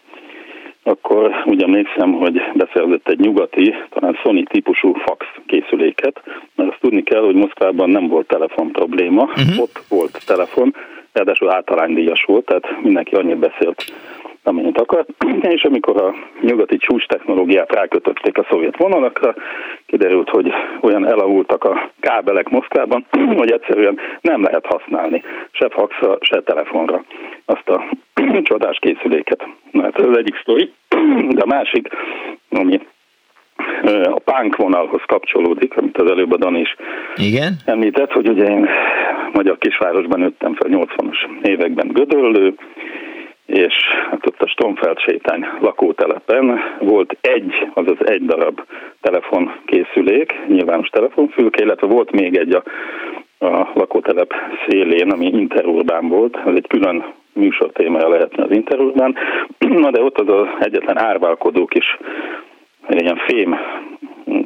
akkor 0.83 1.43
úgy 1.45 1.62
emlékszem, 1.62 2.12
hogy 2.12 2.41
beszerzett 2.55 3.09
egy 3.09 3.18
nyugati, 3.18 3.74
talán 3.91 4.14
Sony 4.14 4.45
típusú 4.45 4.95
fax 4.95 5.26
készüléket, 5.47 6.22
mert 6.55 6.70
azt 6.70 6.81
tudni 6.81 7.03
kell, 7.03 7.22
hogy 7.22 7.35
Moszkvában 7.35 7.91
nem 7.91 8.09
volt 8.09 8.26
telefon 8.26 8.72
probléma, 8.72 9.22
uh-huh. 9.22 9.61
ott 9.61 9.83
volt 9.89 10.22
telefon, 10.26 10.74
ráadásul 11.12 11.51
általánydíjas 11.51 12.24
volt, 12.24 12.45
tehát 12.45 12.83
mindenki 12.83 13.14
annyit 13.14 13.39
beszélt, 13.39 13.85
amennyit 14.43 14.80
akart, 14.80 15.09
és 15.55 15.62
amikor 15.62 16.03
a 16.03 16.14
nyugati 16.41 16.76
csúcs 16.76 17.07
technológiát 17.07 17.72
rákötötték 17.72 18.39
a 18.39 18.47
szovjet 18.51 18.76
vonalakra, 18.76 19.34
kiderült, 19.86 20.28
hogy 20.28 20.53
olyan 20.80 21.07
elavultak 21.07 21.64
a 21.64 21.91
kábelek 22.01 22.49
Moszkvában, 22.49 23.07
hogy 23.41 23.51
egyszerűen 23.51 23.99
nem 24.20 24.43
lehet 24.43 24.66
használni 24.66 25.22
se 25.51 25.68
faxra, 25.68 26.18
se 26.20 26.43
telefonra 26.43 27.05
azt 27.45 27.68
a 27.68 27.84
csodás 28.43 28.78
készüléket. 28.80 29.47
Na 29.70 29.82
hát 29.82 29.99
ez 29.99 30.07
az 30.07 30.16
egyik 30.16 30.39
sztori, 30.41 30.72
de 31.28 31.43
a 31.43 31.47
másik, 31.47 31.89
ami 32.51 32.80
a 34.03 34.18
punk 34.24 34.57
vonalhoz 34.57 35.03
kapcsolódik, 35.07 35.76
amit 35.76 35.99
az 35.99 36.11
előbb 36.11 36.32
a 36.32 36.36
Dan 36.36 36.57
is 36.57 36.76
Igen? 37.16 37.53
említett, 37.64 38.12
hogy 38.12 38.28
ugye 38.28 38.45
én 38.45 38.68
magyar 39.32 39.59
kisvárosban 39.59 40.20
nőttem 40.20 40.55
fel 40.55 40.70
80-as 40.70 41.16
években 41.43 41.89
Gödöllő, 41.89 42.55
hát 44.77 44.89
ott 44.89 44.95
a 44.95 44.99
Stomfeld 44.99 44.99
sétány 44.99 45.47
lakótelepen 45.61 46.61
volt 46.81 47.16
egy, 47.21 47.69
azaz 47.75 47.97
egy 48.05 48.25
darab 48.25 48.61
telefonkészülék, 49.01 50.35
nyilvános 50.47 50.89
telefonfülke, 50.89 51.62
illetve 51.62 51.87
volt 51.87 52.11
még 52.11 52.37
egy 52.37 52.53
a, 52.53 52.62
a 53.47 53.71
lakótelep 53.75 54.35
szélén, 54.66 55.11
ami 55.11 55.27
interurbán 55.27 56.09
volt, 56.09 56.37
ez 56.47 56.55
egy 56.55 56.66
külön 56.66 57.05
műsor 57.33 57.73
témája 57.73 58.09
lehetne 58.09 58.43
az 58.45 58.51
interurbán, 58.51 59.16
na 59.59 59.91
de 59.91 60.03
ott 60.03 60.19
az 60.19 60.29
az 60.29 60.47
egyetlen 60.61 60.99
árválkodó 60.99 61.66
kis 61.66 61.99
egy 62.89 63.01
ilyen 63.01 63.21
fém 63.27 63.57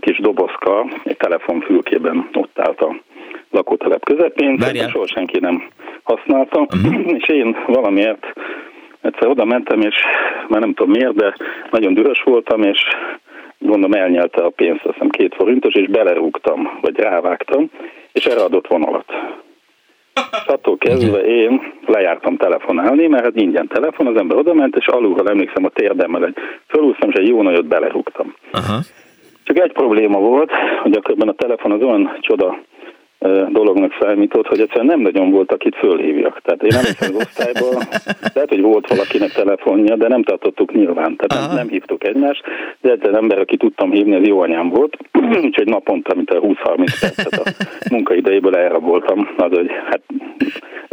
kis 0.01 0.19
dobozka 0.19 0.87
egy 1.05 1.17
telefonfülkében 1.17 2.29
ott 2.33 2.59
állt 2.59 2.81
a 2.81 2.97
lakótelep 3.51 4.05
közepén, 4.05 4.59
soha 4.89 5.07
senki 5.07 5.39
nem 5.39 5.69
használta, 6.03 6.61
uh-huh. 6.61 7.13
és 7.19 7.29
én 7.29 7.57
valamiért 7.67 8.27
egyszer 9.03 9.29
oda 9.29 9.45
mentem, 9.45 9.81
és 9.81 9.95
már 10.49 10.61
nem 10.61 10.75
tudom 10.75 10.93
miért, 10.93 11.15
de 11.15 11.35
nagyon 11.71 11.95
dühös 11.95 12.23
voltam, 12.23 12.63
és 12.63 12.81
gondolom 13.59 13.93
elnyelte 13.93 14.43
a 14.43 14.51
pénzt, 14.51 14.85
azt 14.85 14.93
hiszem 14.93 15.09
két 15.09 15.35
forintos, 15.35 15.75
és 15.75 15.89
belerúgtam, 15.89 16.79
vagy 16.81 16.97
rávágtam, 16.97 17.71
és 18.13 18.25
erre 18.25 18.43
adott 18.43 18.67
vonalat. 18.67 19.13
És 20.15 20.47
attól 20.47 20.77
kezdve 20.79 21.19
én 21.19 21.73
lejártam 21.87 22.37
telefonálni, 22.37 23.07
mert 23.07 23.25
hát 23.25 23.37
ingyen 23.37 23.69
telefon, 23.69 24.07
az 24.07 24.17
ember 24.17 24.37
oda 24.37 24.55
ment, 24.55 24.77
és 24.77 24.87
alulról 24.87 25.29
emlékszem 25.29 25.65
a 25.65 25.69
térdemmel, 25.69 26.25
egy 26.25 26.37
fölúsztam, 26.67 27.11
és 27.11 27.15
egy 27.15 27.29
jó 27.29 27.43
nagyot 27.43 27.67
belerúgtam. 27.67 28.35
Aha. 28.53 28.79
Csak 29.45 29.59
egy 29.59 29.73
probléma 29.73 30.19
volt, 30.19 30.51
hogy 30.83 30.93
akkor 30.97 31.29
a 31.29 31.33
telefon 31.33 31.73
az 31.73 31.83
olyan 31.83 32.17
csoda 32.21 32.59
dolognak 33.49 33.97
számított, 34.01 34.47
hogy 34.47 34.61
egyszerűen 34.61 34.87
nem 34.87 35.01
nagyon 35.01 35.31
volt, 35.31 35.53
akit 35.53 35.77
fölhívjak. 35.77 36.41
Tehát 36.43 36.63
én 36.63 36.73
emlékszem 36.73 37.15
az 37.15 37.21
osztályban, 37.21 37.83
lehet, 38.35 38.49
hogy 38.49 38.61
volt 38.61 38.89
valakinek 38.89 39.33
telefonja, 39.33 39.97
de 39.97 40.09
nem 40.09 40.23
tartottuk 40.23 40.73
nyilván. 40.73 41.17
Tehát 41.17 41.47
nem, 41.47 41.57
nem 41.57 41.69
hívtuk 41.69 42.05
egymást, 42.05 42.43
de 42.81 42.91
egyetlen 42.91 43.17
ember, 43.17 43.39
aki 43.39 43.57
tudtam 43.57 43.91
hívni, 43.91 44.15
az 44.15 44.27
jó 44.27 44.41
anyám 44.41 44.69
volt, 44.69 44.97
úgyhogy 45.47 45.67
naponta, 45.67 46.15
mint 46.15 46.31
a 46.31 46.41
20-30 46.41 46.55
percet 47.01 47.33
a 47.33 47.51
munkaidejéből 47.91 48.57
elraboltam, 48.57 49.29
az, 49.37 49.51
hogy 49.51 49.71
hát 49.91 50.01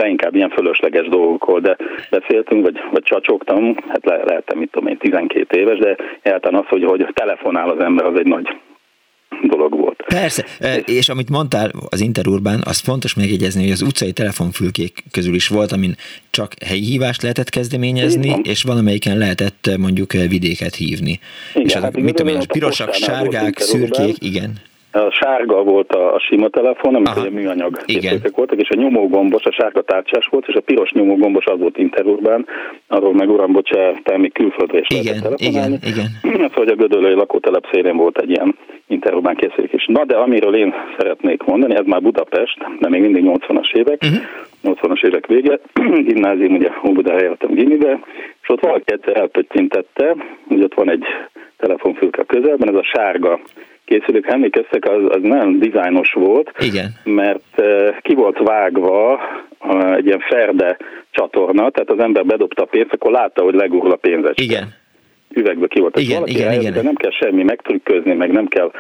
inkább 0.08 0.36
ilyen 0.36 0.50
fölösleges 0.50 1.08
dolgokról, 1.08 1.60
de 1.60 1.76
beszéltünk, 2.10 2.64
vagy, 2.64 2.80
vagy 2.92 3.04
csacsogtam, 3.04 3.76
hát 3.88 4.06
le, 4.06 4.24
lehetem, 4.24 4.58
mit 4.58 4.72
tudom 4.72 4.90
én, 4.90 4.98
12 4.98 5.60
éves, 5.60 5.78
de 5.78 5.96
egyáltalán 6.22 6.62
az, 6.62 6.68
hogy, 6.70 6.84
hogy 6.84 7.08
telefonál 7.14 7.70
az 7.70 7.80
ember, 7.80 8.06
az 8.06 8.20
egy 8.20 8.28
nagy 8.28 8.58
dolog 9.48 9.78
volt. 9.78 10.04
Persze, 10.08 10.46
és 10.86 11.10
amit 11.10 11.30
mondtál 11.30 11.72
az 11.90 12.00
Interurbán, 12.00 12.62
az 12.66 12.80
fontos 12.80 13.14
megjegyezni, 13.14 13.62
hogy 13.62 13.72
az 13.72 13.82
utcai 13.82 14.12
telefonfülkék 14.12 15.04
közül 15.12 15.36
is 15.36 15.48
volt, 15.48 15.72
amin 15.72 15.96
csak 16.30 16.54
helyi 16.66 16.84
hívást 16.84 17.22
lehetett 17.22 17.50
kezdeményezni, 17.50 18.36
és 18.44 18.64
valamelyiken 18.64 19.18
lehetett 19.18 19.70
mondjuk 19.78 20.12
vidéket 20.12 20.76
hívni. 20.76 21.20
Igen, 21.54 21.68
és 21.68 21.76
az, 21.76 21.82
hát 21.82 22.00
mit 22.00 22.16
tudom 22.16 22.36
én, 22.36 22.48
pirosak, 22.48 22.94
sárgák, 22.94 23.60
szürkék, 23.60 24.16
igen. 24.24 24.60
A 24.92 25.10
sárga 25.12 25.64
volt 25.64 25.94
a, 25.94 26.14
a 26.14 26.20
sima 26.20 26.50
telefon, 26.50 26.96
amit 26.96 27.08
a 27.08 27.30
műanyag 27.30 27.84
készülékek 27.86 28.36
voltak, 28.36 28.60
és 28.60 28.70
a 28.70 28.76
nyomógombos, 28.76 29.44
a 29.44 29.52
sárga 29.52 29.82
tárcsás 29.82 30.28
volt, 30.32 30.48
és 30.48 30.56
a 30.56 30.62
piros 30.62 30.92
nyomógombos 30.92 31.46
az 31.46 31.60
volt 31.60 31.78
Interurbán, 31.78 32.46
arról 32.88 33.14
meg 33.14 33.30
uram, 33.30 33.52
bocsánat, 33.52 34.18
még 34.18 34.34
külföldre 34.34 34.80
is 34.80 34.88
igen, 35.00 35.22
telefonálni. 35.22 35.78
Igen, 35.86 36.08
igen. 36.22 36.48
Szóval, 36.50 36.50
hogy 36.54 36.68
a 36.68 36.76
Gödöllői 36.76 37.14
lakótelep 37.14 37.68
szélén 37.72 37.98
volt 37.98 38.18
egy 38.18 38.30
ilyen 38.30 38.56
Interurbán 38.88 39.36
készülék 39.36 39.74
is. 39.74 39.86
Na, 39.86 40.06
de 40.06 40.16
amiről 40.16 40.56
én 40.56 40.74
szeretnék 40.98 41.44
mondani, 41.44 41.76
ez 41.76 41.86
már 41.86 42.02
Budapest, 42.02 42.58
de 42.80 42.90
még 42.90 43.02
mindig 43.02 43.24
80-as 43.26 43.74
évek, 43.74 44.02
uh-huh. 44.04 44.78
80-as 44.82 45.06
évek 45.06 45.28
vége, 45.28 45.60
gimnázium, 46.08 46.54
ugye 46.54 46.70
Óbudára 46.88 47.24
jártam 47.24 47.54
gimibe, 47.54 48.00
és 48.42 48.50
ott 48.50 48.62
valaki 48.62 48.84
egyszer 48.86 49.18
elpöttintette, 49.18 50.16
hogy 50.48 50.64
ott 50.64 50.74
van 50.74 50.90
egy 50.90 51.04
telefonfülke 51.58 52.24
közelben, 52.24 52.70
ez 52.70 52.76
a 52.76 52.84
sárga 52.84 53.40
készülék, 53.90 54.28
emlékeztek, 54.28 54.86
az, 54.86 55.02
az 55.08 55.22
nagyon 55.22 55.60
dizájnos 55.60 56.14
volt, 56.14 56.52
Igen. 56.60 56.90
mert 57.04 57.44
uh, 57.58 57.98
ki 58.02 58.14
volt 58.14 58.38
vágva 58.38 59.20
uh, 59.60 59.96
egy 59.96 60.06
ilyen 60.06 60.20
ferde 60.20 60.78
csatorna, 61.12 61.70
tehát 61.70 61.90
az 61.90 62.00
ember 62.00 62.26
bedobta 62.26 62.64
a 62.64 62.66
pénzt, 62.66 62.94
akkor 62.94 63.12
látta, 63.12 63.44
hogy 63.44 63.54
legurul 63.54 63.92
a 63.92 63.96
pénzecske. 63.96 64.44
Igen. 64.44 64.74
Üvegbe 65.34 65.68
ki 65.68 65.80
volt. 65.80 66.00
Igen, 66.00 66.28
igen, 66.28 66.48
el, 66.48 66.60
igen. 66.60 66.74
De 66.74 66.82
nem 66.82 66.96
kell 66.96 67.12
semmi 67.12 67.44
megtrükközni, 67.44 68.14
meg 68.14 68.32
nem 68.32 68.48
kell 68.48 68.72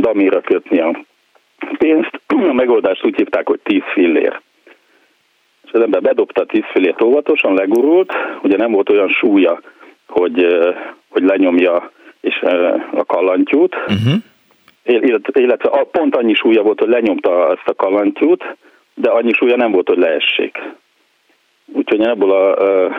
damira 0.00 0.40
kötni 0.40 0.80
a 0.80 1.04
pénzt. 1.78 2.20
A 2.50 2.52
megoldást 2.52 3.04
úgy 3.04 3.16
hívták, 3.16 3.48
hogy 3.48 3.60
10 3.62 3.80
fillér. 3.92 4.40
És 5.64 5.70
az 5.72 5.80
ember 5.80 6.00
bedobta 6.00 6.40
a 6.40 6.46
10 6.46 6.62
fillért 6.72 7.02
óvatosan, 7.02 7.54
legurult, 7.54 8.12
ugye 8.42 8.56
nem 8.56 8.72
volt 8.72 8.90
olyan 8.90 9.08
súlya, 9.08 9.60
hogy, 10.06 10.46
hogy 11.08 11.22
lenyomja 11.22 11.92
és 12.24 12.42
a 12.92 13.04
kallantyút, 13.04 13.74
uh-huh. 13.74 14.14
illetve, 15.32 15.86
pont 15.90 16.16
annyi 16.16 16.34
súlya 16.34 16.62
volt, 16.62 16.78
hogy 16.78 16.88
lenyomta 16.88 17.50
ezt 17.50 17.68
a 17.68 17.74
kallantyút, 17.74 18.56
de 18.94 19.10
annyi 19.10 19.32
súlya 19.32 19.56
nem 19.56 19.72
volt, 19.72 19.88
hogy 19.88 19.98
leessék. 19.98 20.58
Úgyhogy 21.72 22.00
én 22.00 22.08
ebből 22.08 22.30
a, 22.30 22.56
a 22.86 22.90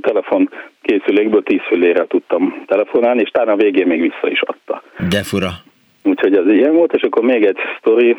telefon 0.08 0.50
készülékből 0.82 1.42
tíz 1.42 1.60
fülére 1.66 2.06
tudtam 2.06 2.64
telefonálni, 2.66 3.20
és 3.20 3.30
talán 3.30 3.54
a 3.54 3.62
végén 3.62 3.86
még 3.86 4.00
vissza 4.00 4.28
is 4.28 4.40
adta. 4.40 4.82
De 5.08 5.22
fura. 5.22 5.50
Úgyhogy 6.02 6.36
ez 6.36 6.46
ilyen 6.46 6.74
volt, 6.74 6.92
és 6.92 7.02
akkor 7.02 7.22
még 7.22 7.44
egy 7.44 7.58
sztori, 7.78 8.16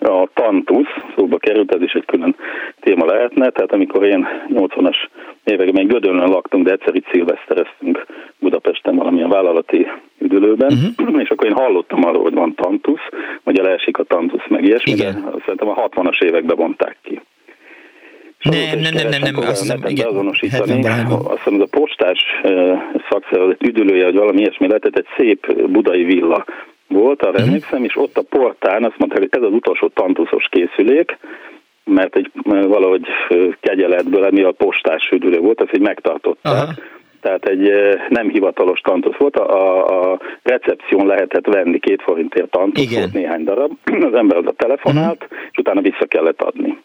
a 0.00 0.28
Tantus 0.34 0.88
szóba 1.16 1.38
került, 1.38 1.74
ez 1.74 1.82
is 1.82 1.92
egy 1.92 2.04
külön 2.04 2.36
téma 2.80 3.04
lehetne, 3.04 3.50
tehát 3.50 3.72
amikor 3.72 4.04
én 4.04 4.26
80-as 4.48 4.96
években 5.44 5.74
még 5.74 5.86
Gödöllön 5.86 6.28
laktunk, 6.28 6.66
de 6.66 6.72
egyszer 6.72 6.94
itt 6.94 7.08
szilvesztereztünk 7.12 8.06
Budapesten 8.38 8.96
valamilyen 8.96 9.28
vállalati 9.28 9.86
üdülőben, 10.18 10.72
uh-huh. 10.98 11.22
és 11.22 11.28
akkor 11.28 11.46
én 11.46 11.56
hallottam 11.56 12.04
arról, 12.04 12.22
hogy 12.22 12.34
van 12.34 12.54
Tantus, 12.54 13.00
vagy 13.42 13.56
leesik 13.56 13.98
a 13.98 14.02
Tantus, 14.02 14.46
meg 14.48 14.64
ilyesmi, 14.64 14.92
igen. 14.92 15.12
de 15.12 15.38
szerintem 15.40 15.68
a 15.68 15.88
60-as 15.88 16.22
években 16.22 16.56
vonták 16.56 16.96
ki. 17.02 17.20
Nem, 18.42 18.80
nem, 18.80 18.94
nem, 18.94 19.08
nem, 19.08 19.20
nem, 19.22 19.36
azt 19.36 19.60
hiszem, 19.60 19.80
igen, 19.86 20.06
azonosítani. 20.06 20.60
Azt 20.60 21.38
hiszem, 21.38 21.54
ez 21.54 21.60
a 21.60 21.66
postás 21.70 22.24
szakszervezet 23.10 23.62
üdülője, 23.62 24.04
vagy 24.04 24.14
valami 24.14 24.40
ilyesmi 24.40 24.66
lehetett, 24.66 24.96
egy 24.96 25.06
szép 25.16 25.62
budai 25.70 26.04
villa 26.04 26.44
volt, 26.92 27.22
arra 27.22 27.30
uh-huh. 27.30 27.46
emlékszem, 27.46 27.84
és 27.84 27.96
ott 27.96 28.16
a 28.16 28.22
portán 28.22 28.84
azt 28.84 28.98
mondta, 28.98 29.18
hogy 29.18 29.28
ez 29.30 29.42
az 29.42 29.52
utolsó 29.52 29.88
tantuszos 29.88 30.48
készülék, 30.50 31.18
mert 31.84 32.16
egy 32.16 32.30
valahogy 32.44 33.06
kegyeletből, 33.60 34.30
mi 34.30 34.42
a 34.42 34.52
postás 34.52 35.10
üdülő 35.10 35.38
volt, 35.38 35.60
ezt 35.60 35.74
így 35.74 35.80
megtartották. 35.80 36.68
Uh-huh. 36.68 36.84
Tehát 37.20 37.44
egy 37.44 37.72
nem 38.08 38.28
hivatalos 38.28 38.80
tantusz 38.80 39.16
volt, 39.16 39.36
a, 39.36 40.12
a 40.12 40.20
recepción 40.42 41.06
lehetett 41.06 41.46
venni 41.46 41.78
két 41.78 42.02
forintért 42.02 42.50
tantusz, 42.50 42.84
Igen. 42.84 43.00
volt 43.00 43.12
néhány 43.12 43.44
darab, 43.44 43.72
az 44.10 44.14
ember 44.14 44.36
az 44.36 44.46
a 44.46 44.52
telefonált, 44.56 45.22
uh-huh. 45.22 45.38
és 45.50 45.58
utána 45.58 45.80
vissza 45.80 46.06
kellett 46.06 46.42
adni. 46.42 46.78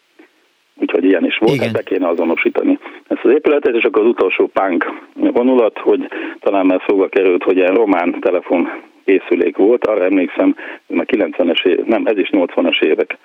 Úgyhogy 0.80 1.04
ilyen 1.04 1.24
is 1.24 1.38
volt, 1.38 1.60
hát 1.60 1.72
be 1.72 1.82
kéne 1.82 2.08
azonosítani 2.08 2.78
ezt 3.08 3.24
az 3.24 3.30
épületet, 3.30 3.74
és 3.74 3.84
akkor 3.84 4.02
az 4.02 4.08
utolsó 4.08 4.50
punk 4.52 4.92
vonulat, 5.14 5.78
hogy 5.78 6.08
talán 6.40 6.66
már 6.66 6.82
szóba 6.86 7.08
került, 7.08 7.42
hogy 7.42 7.60
egy 7.60 7.76
román 7.76 8.20
telefon 8.20 8.68
készülék 9.08 9.56
volt, 9.56 9.86
arra 9.86 10.04
emlékszem, 10.04 10.56
a 10.88 11.02
90-es 11.02 11.64
év, 11.64 11.84
nem, 11.84 12.06
ez 12.06 12.18
is 12.18 12.28
80-as 12.32 12.80
évek 12.82 13.16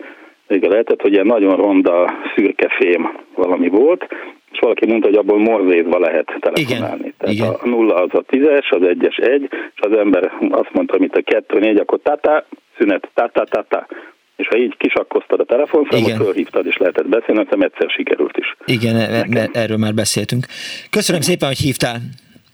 vége 0.48 0.68
lehetett, 0.68 1.02
hogy 1.02 1.12
ilyen 1.12 1.26
nagyon 1.26 1.56
ronda, 1.56 2.14
szürke 2.36 2.68
fém 2.80 3.18
valami 3.36 3.68
volt, 3.68 4.06
és 4.52 4.60
valaki 4.60 4.86
mondta, 4.86 5.08
hogy 5.08 5.18
abból 5.18 5.40
morzézva 5.40 6.00
lehet 6.00 6.26
telefonálni. 6.40 7.00
Igen, 7.00 7.14
Tehát 7.18 7.36
igen. 7.36 7.50
a 7.50 7.68
nulla 7.68 7.96
az 7.96 8.10
a 8.12 8.22
tízes, 8.28 8.70
az 8.70 8.84
egyes 8.84 9.16
egy, 9.16 9.48
és 9.52 9.82
az 9.82 9.98
ember 9.98 10.32
azt 10.50 10.74
mondta, 10.74 10.98
hogy 10.98 11.06
itt 11.06 11.16
a 11.16 11.22
kettő, 11.22 11.60
négy, 11.60 11.78
akkor 11.78 12.00
tata, 12.04 12.46
szünet, 12.78 13.10
tata, 13.14 13.44
tata. 13.44 13.88
És 14.36 14.48
ha 14.48 14.58
így 14.58 14.78
kisakkoztad 14.78 15.40
a 15.40 15.44
telefonszámot, 15.44 16.12
fölhívtad, 16.12 16.66
és 16.66 16.78
lehetett 16.78 17.08
beszélni, 17.08 17.46
nem 17.50 17.62
egyszer 17.62 17.90
sikerült 17.90 18.38
is. 18.38 18.56
Igen, 18.66 18.96
e- 18.96 19.26
e- 19.32 19.50
erről 19.54 19.78
már 19.78 19.94
beszéltünk. 19.94 20.46
Köszönöm 20.90 21.22
szépen, 21.22 21.48
hogy 21.48 21.58
hívtál. 21.58 21.98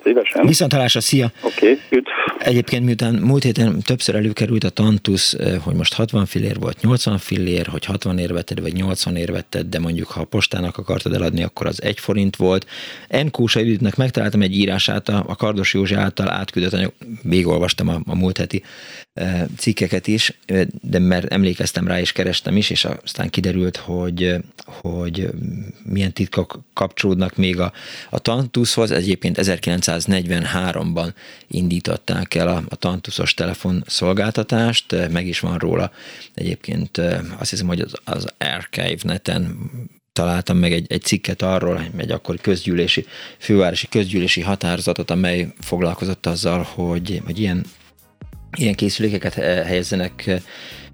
Szívesen. 0.04 0.46
Viszont 0.46 0.74
halásra, 0.74 1.02
szia! 1.02 1.28
Oké, 1.44 1.72
okay, 1.72 2.02
Egyébként 2.40 2.86
miután 2.86 3.14
múlt 3.14 3.44
héten 3.44 3.80
többször 3.82 4.16
előkerült 4.16 4.64
a 4.64 4.70
Tantus, 4.70 5.36
hogy 5.60 5.76
most 5.76 5.94
60 5.94 6.26
fillér 6.26 6.60
volt, 6.60 6.82
80 6.82 7.18
fillér, 7.18 7.68
hogy 7.68 7.86
60 7.86 8.18
ér 8.18 8.34
vetted, 8.34 8.62
vagy 8.62 8.74
80 8.74 9.16
ér 9.16 9.32
vetted, 9.32 9.66
de 9.68 9.80
mondjuk 9.80 10.08
ha 10.08 10.22
a 10.22 10.24
postának 10.24 10.78
akartad 10.78 11.14
eladni, 11.14 11.44
akkor 11.44 11.68
az 11.68 11.84
egy 11.84 12.00
forint 12.00 12.36
volt. 12.36 12.66
Enkósa 13.08 13.60
Juditnek 13.60 13.96
megtaláltam 13.96 14.42
egy 14.42 14.58
írását, 14.58 15.10
a 15.10 15.36
Kardos 15.38 15.74
Józsi 15.74 15.94
által 15.94 16.30
átküldött 16.30 16.74
anyag, 16.74 16.94
végigolvastam 17.22 17.88
a, 17.88 18.02
a 18.06 18.16
múlt 18.16 18.38
heti 18.38 18.64
cikkeket 19.58 20.08
is, 20.08 20.40
de 20.82 21.00
mert 21.00 21.34
emlékeztem 21.34 21.88
rá 21.88 22.00
és 22.00 22.12
kerestem 22.12 22.58
is, 22.58 22.70
és 22.70 22.88
aztán 23.04 23.30
kiderült, 23.30 23.78
hogy, 23.78 24.36
hogy 24.66 25.30
milyen 25.84 26.14
titkok 26.14 26.60
kapcsolódnak 26.74 27.36
még 27.36 27.60
a, 27.60 27.72
a 28.10 28.20
Tantushoz. 28.20 28.92
Egyébként 28.92 29.38
1943-ban 29.42 31.14
indították 31.48 32.29
el 32.36 32.48
a, 32.48 32.64
a 32.70 32.76
Tantusos 32.76 33.34
telefonszolgáltatást, 33.34 35.10
meg 35.12 35.28
is 35.28 35.40
van 35.40 35.58
róla 35.58 35.92
egyébként 36.34 36.98
azt 37.38 37.50
hiszem, 37.50 37.68
hogy 37.68 37.80
az, 37.80 37.94
az 38.04 38.28
Archive 38.38 39.00
neten 39.04 39.58
találtam 40.14 40.58
meg 40.58 40.74
egy, 40.74 40.86
egy 40.92 41.02
cikket 41.02 41.42
arról, 41.42 41.86
egy 41.98 42.12
akkori 42.12 42.38
közgyűlési, 42.42 43.06
fővárosi 43.38 43.88
közgyűlési 43.88 44.42
határozatot, 44.42 45.12
amely 45.12 45.54
foglalkozott 45.60 46.26
azzal, 46.26 46.62
hogy, 46.62 47.22
hogy 47.26 47.40
ilyen 47.40 47.66
ilyen 48.58 48.76
készülékeket 48.76 49.38
eh, 49.38 49.66
helyezzenek 49.66 50.28
eh, 50.28 50.42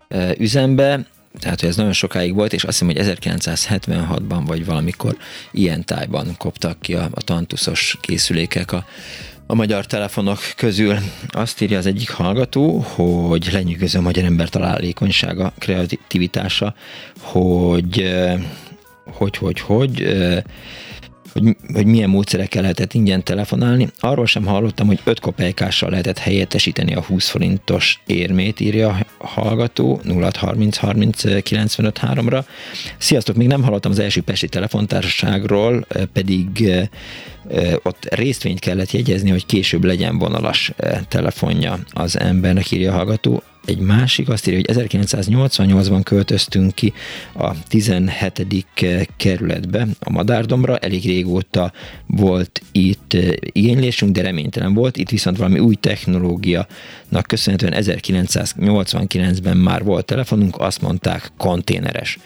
eh, 0.08 0.32
üzembe, 0.38 1.06
tehát 1.40 1.60
hogy 1.60 1.70
ez 1.70 1.76
nagyon 1.76 1.94
sokáig 1.94 2.34
volt, 2.34 2.54
és 2.54 2.64
azt 2.64 2.80
hiszem, 2.80 2.96
hogy 2.96 3.18
1976-ban 3.20 4.42
vagy 4.46 4.66
valamikor 4.66 5.18
ilyen 5.52 5.86
tájban 5.86 6.36
koptak 6.38 6.82
ki 6.82 6.94
a, 6.94 7.10
a 7.12 7.22
tantuszos 7.22 7.98
készülékek 8.02 8.72
a, 8.72 8.86
a 9.48 9.56
magyar 9.56 9.86
telefonok 9.86 10.40
közül. 10.56 10.98
Azt 11.28 11.62
írja 11.62 11.78
az 11.78 11.86
egyik 11.86 12.10
hallgató, 12.10 12.80
hogy 12.80 13.50
lenyűgöző 13.52 14.00
a 14.00 14.02
magyar 14.02 14.24
ember 14.24 14.50
találékonysága, 14.50 15.54
kreativitása, 15.60 16.76
hogy 17.20 18.14
hogy, 19.06 19.38
hogy, 19.38 19.38
hogy 19.38 19.60
hogy, 19.60 20.18
hogy 21.74 21.86
milyen 21.86 22.10
módszerekkel 22.10 22.62
lehetett 22.62 22.94
ingyen 22.94 23.24
telefonálni. 23.24 23.90
Arról 24.00 24.26
sem 24.26 24.46
hallottam, 24.46 24.88
hogy 24.88 25.00
5 25.04 25.20
kopejkással 25.20 25.90
lehetett 25.90 26.18
helyettesíteni 26.18 26.96
a 26.96 27.02
20 27.02 27.28
forintos 27.28 28.02
érmét, 28.06 28.60
írja 28.60 28.98
a 29.18 29.28
hallgató 29.28 30.02
0630 30.06 30.78
30 30.78 31.42
95 31.44 32.00
3-ra. 32.02 32.46
Sziasztok, 32.98 33.36
még 33.36 33.48
nem 33.48 33.64
hallottam 33.64 33.92
az 33.92 34.00
első 34.00 34.22
Pesti 34.22 34.48
telefontársaságról, 34.48 35.88
pedig 36.14 36.70
ott 37.84 38.06
részvényt 38.10 38.60
kellett 38.60 38.92
jegyezni, 38.92 39.30
hogy 39.30 39.46
később 39.46 39.84
legyen 39.84 40.18
vonalas 40.18 40.72
telefonja 41.08 41.80
az 41.90 42.20
embernek, 42.20 42.72
írja 42.72 42.92
a 42.92 42.96
hallgató 42.96 43.44
egy 43.66 43.80
másik 43.80 44.30
azt 44.30 44.48
írja, 44.48 44.62
hogy 44.66 44.88
1988-ban 44.90 46.02
költöztünk 46.04 46.76
ki 46.76 46.94
a 47.34 47.64
17. 47.68 48.66
kerületbe, 49.18 49.88
a 50.00 50.10
Madárdomra. 50.10 50.78
Elég 50.78 51.06
régóta 51.06 51.72
volt 52.06 52.62
itt 52.72 53.18
igénylésünk, 53.52 54.12
de 54.12 54.22
reménytelen 54.22 54.74
volt. 54.74 54.98
Itt 54.98 55.10
viszont 55.10 55.38
valami 55.38 55.60
új 55.60 55.76
technológianak 55.76 57.26
köszönhetően 57.28 57.74
1989-ben 57.76 59.58
már 59.58 59.84
volt 59.84 60.06
telefonunk, 60.06 60.60
azt 60.60 60.82
mondták 60.82 61.32
konténeres. 61.38 62.18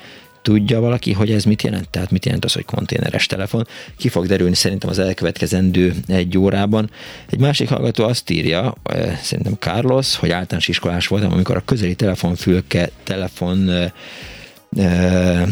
Tudja 0.49 0.79
valaki, 0.79 1.13
hogy 1.13 1.31
ez 1.31 1.43
mit 1.43 1.61
jelent? 1.61 1.89
Tehát 1.89 2.11
mit 2.11 2.25
jelent 2.25 2.45
az, 2.45 2.53
hogy 2.53 2.65
konténeres 2.65 3.25
telefon? 3.25 3.67
Ki 3.97 4.09
fog 4.09 4.25
derülni 4.25 4.55
szerintem 4.55 4.89
az 4.89 4.99
elkövetkezendő 4.99 5.95
egy 6.07 6.37
órában. 6.37 6.89
Egy 7.29 7.39
másik 7.39 7.69
hallgató 7.69 8.03
azt 8.03 8.29
írja, 8.29 8.75
eh, 8.83 9.19
szerintem 9.21 9.53
Carlos, 9.53 10.15
hogy 10.15 10.29
általános 10.29 10.67
iskolás 10.67 11.07
voltam, 11.07 11.31
amikor 11.31 11.55
a 11.55 11.61
közeli 11.65 11.95
telefonfülke, 11.95 12.89
telefon 13.03 13.69
e, 13.69 13.93
e, 14.77 15.47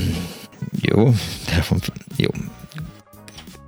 jó, 0.81 1.13
telefon, 1.45 1.79
jó, 2.15 2.29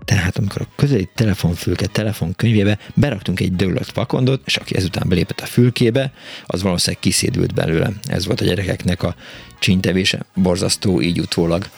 tehát 0.09 0.38
amikor 0.38 0.61
a 0.61 0.67
közeli 0.75 1.09
telefonfülke 1.15 1.86
telefonkönyvébe 1.86 2.77
beraktunk 2.93 3.39
egy 3.39 3.55
dőlött 3.55 3.91
vakondot, 3.91 4.41
és 4.45 4.55
aki 4.55 4.75
ezután 4.75 5.09
belépett 5.09 5.39
a 5.39 5.45
fülkébe, 5.45 6.11
az 6.45 6.61
valószínűleg 6.61 7.01
kiszédült 7.01 7.53
belőle. 7.53 7.91
Ez 8.03 8.25
volt 8.25 8.41
a 8.41 8.45
gyerekeknek 8.45 9.03
a 9.03 9.15
csíntevése, 9.60 10.26
borzasztó 10.36 11.01
így 11.01 11.20
utólag. 11.20 11.70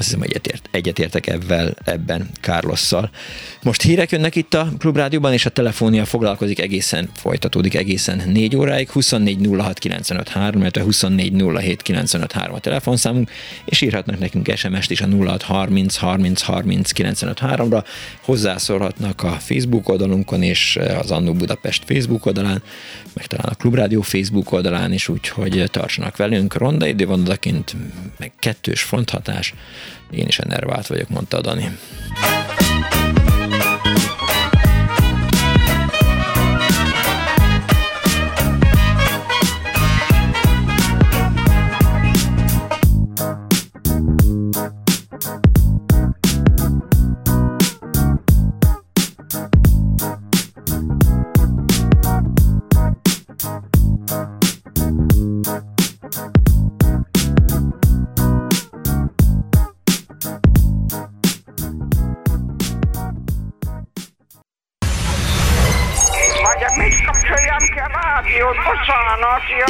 Azt 0.00 0.08
hiszem, 0.08 0.22
egyetért, 0.24 0.68
egyetértek 0.70 1.26
ebben, 1.26 1.76
ebben 1.84 2.28
Carlosszal. 2.40 3.10
Most 3.62 3.82
hírek 3.82 4.10
jönnek 4.10 4.36
itt 4.36 4.54
a 4.54 4.68
Klubrádióban, 4.78 5.32
és 5.32 5.46
a 5.46 5.50
telefonia 5.50 6.04
foglalkozik 6.04 6.60
egészen, 6.60 7.08
folytatódik 7.14 7.74
egészen 7.74 8.22
4 8.26 8.56
óráig, 8.56 8.90
24 8.90 9.48
06 9.58 9.78
95 9.78 10.28
3, 10.28 10.60
illetve 10.60 10.82
24 10.82 11.42
07 11.56 11.82
95 11.82 12.32
3 12.32 12.54
a 12.54 12.58
telefonszámunk, 12.58 13.30
és 13.64 13.80
írhatnak 13.80 14.18
nekünk 14.18 14.52
SMS-t 14.56 14.90
is 14.90 15.00
a 15.00 15.06
06 15.06 15.42
30 15.42 15.96
30 15.96 16.42
30 16.42 16.90
95 16.90 17.38
3-ra, 17.42 17.84
hozzászólhatnak 18.22 19.22
a 19.22 19.30
Facebook 19.30 19.88
oldalunkon 19.88 20.42
és 20.42 20.78
az 21.02 21.10
Annó 21.10 21.32
Budapest 21.32 21.84
Facebook 21.86 22.26
oldalán, 22.26 22.62
meg 23.12 23.26
talán 23.26 23.46
a 23.46 23.54
Klubrádió 23.54 24.00
Facebook 24.00 24.52
oldalán 24.52 24.92
is, 24.92 25.08
úgyhogy 25.08 25.64
tartsanak 25.70 26.16
velünk. 26.16 26.54
Ronda 26.54 26.86
idő 26.86 27.06
van 27.06 27.24
odakint, 27.30 27.76
meg 28.18 28.32
kettős 28.38 28.82
fronthatás. 28.82 29.54
Én 30.10 30.26
is 30.26 30.38
enervált 30.38 30.86
vagyok, 30.86 31.08
mondta 31.08 31.40
Dani. 31.40 31.78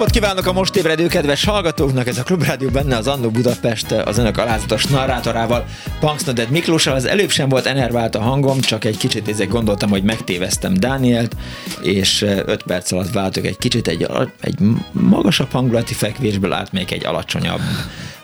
Napot 0.00 0.14
kívánok 0.14 0.46
a 0.46 0.52
most 0.52 0.76
ébredő 0.76 1.06
kedves 1.06 1.44
hallgatóknak! 1.44 2.06
Ez 2.06 2.18
a 2.18 2.22
Klubrádió 2.22 2.68
benne 2.68 2.96
az 2.96 3.06
Annó 3.06 3.30
Budapest 3.30 3.92
az 3.92 4.18
önök 4.18 4.38
alázatos 4.38 4.84
narrátorával, 4.84 5.64
Punksnoded 5.98 6.50
Miklóssal. 6.50 6.94
Az 6.94 7.04
előbb 7.04 7.30
sem 7.30 7.48
volt 7.48 7.66
enervált 7.66 8.14
a 8.14 8.20
hangom, 8.20 8.60
csak 8.60 8.84
egy 8.84 8.96
kicsit 8.96 9.28
ezek 9.28 9.48
gondoltam, 9.48 9.90
hogy 9.90 10.02
megtéveztem 10.02 10.74
Dánielt, 10.74 11.36
és 11.82 12.22
5 12.22 12.62
perc 12.62 12.92
alatt 12.92 13.12
váltok 13.12 13.46
egy 13.46 13.58
kicsit 13.58 13.88
egy, 13.88 14.06
egy 14.40 14.58
magasabb 14.92 15.50
hangulati 15.50 15.94
fekvésből 15.94 16.66
még 16.72 16.92
egy 16.92 17.06
alacsonyabb 17.06 17.60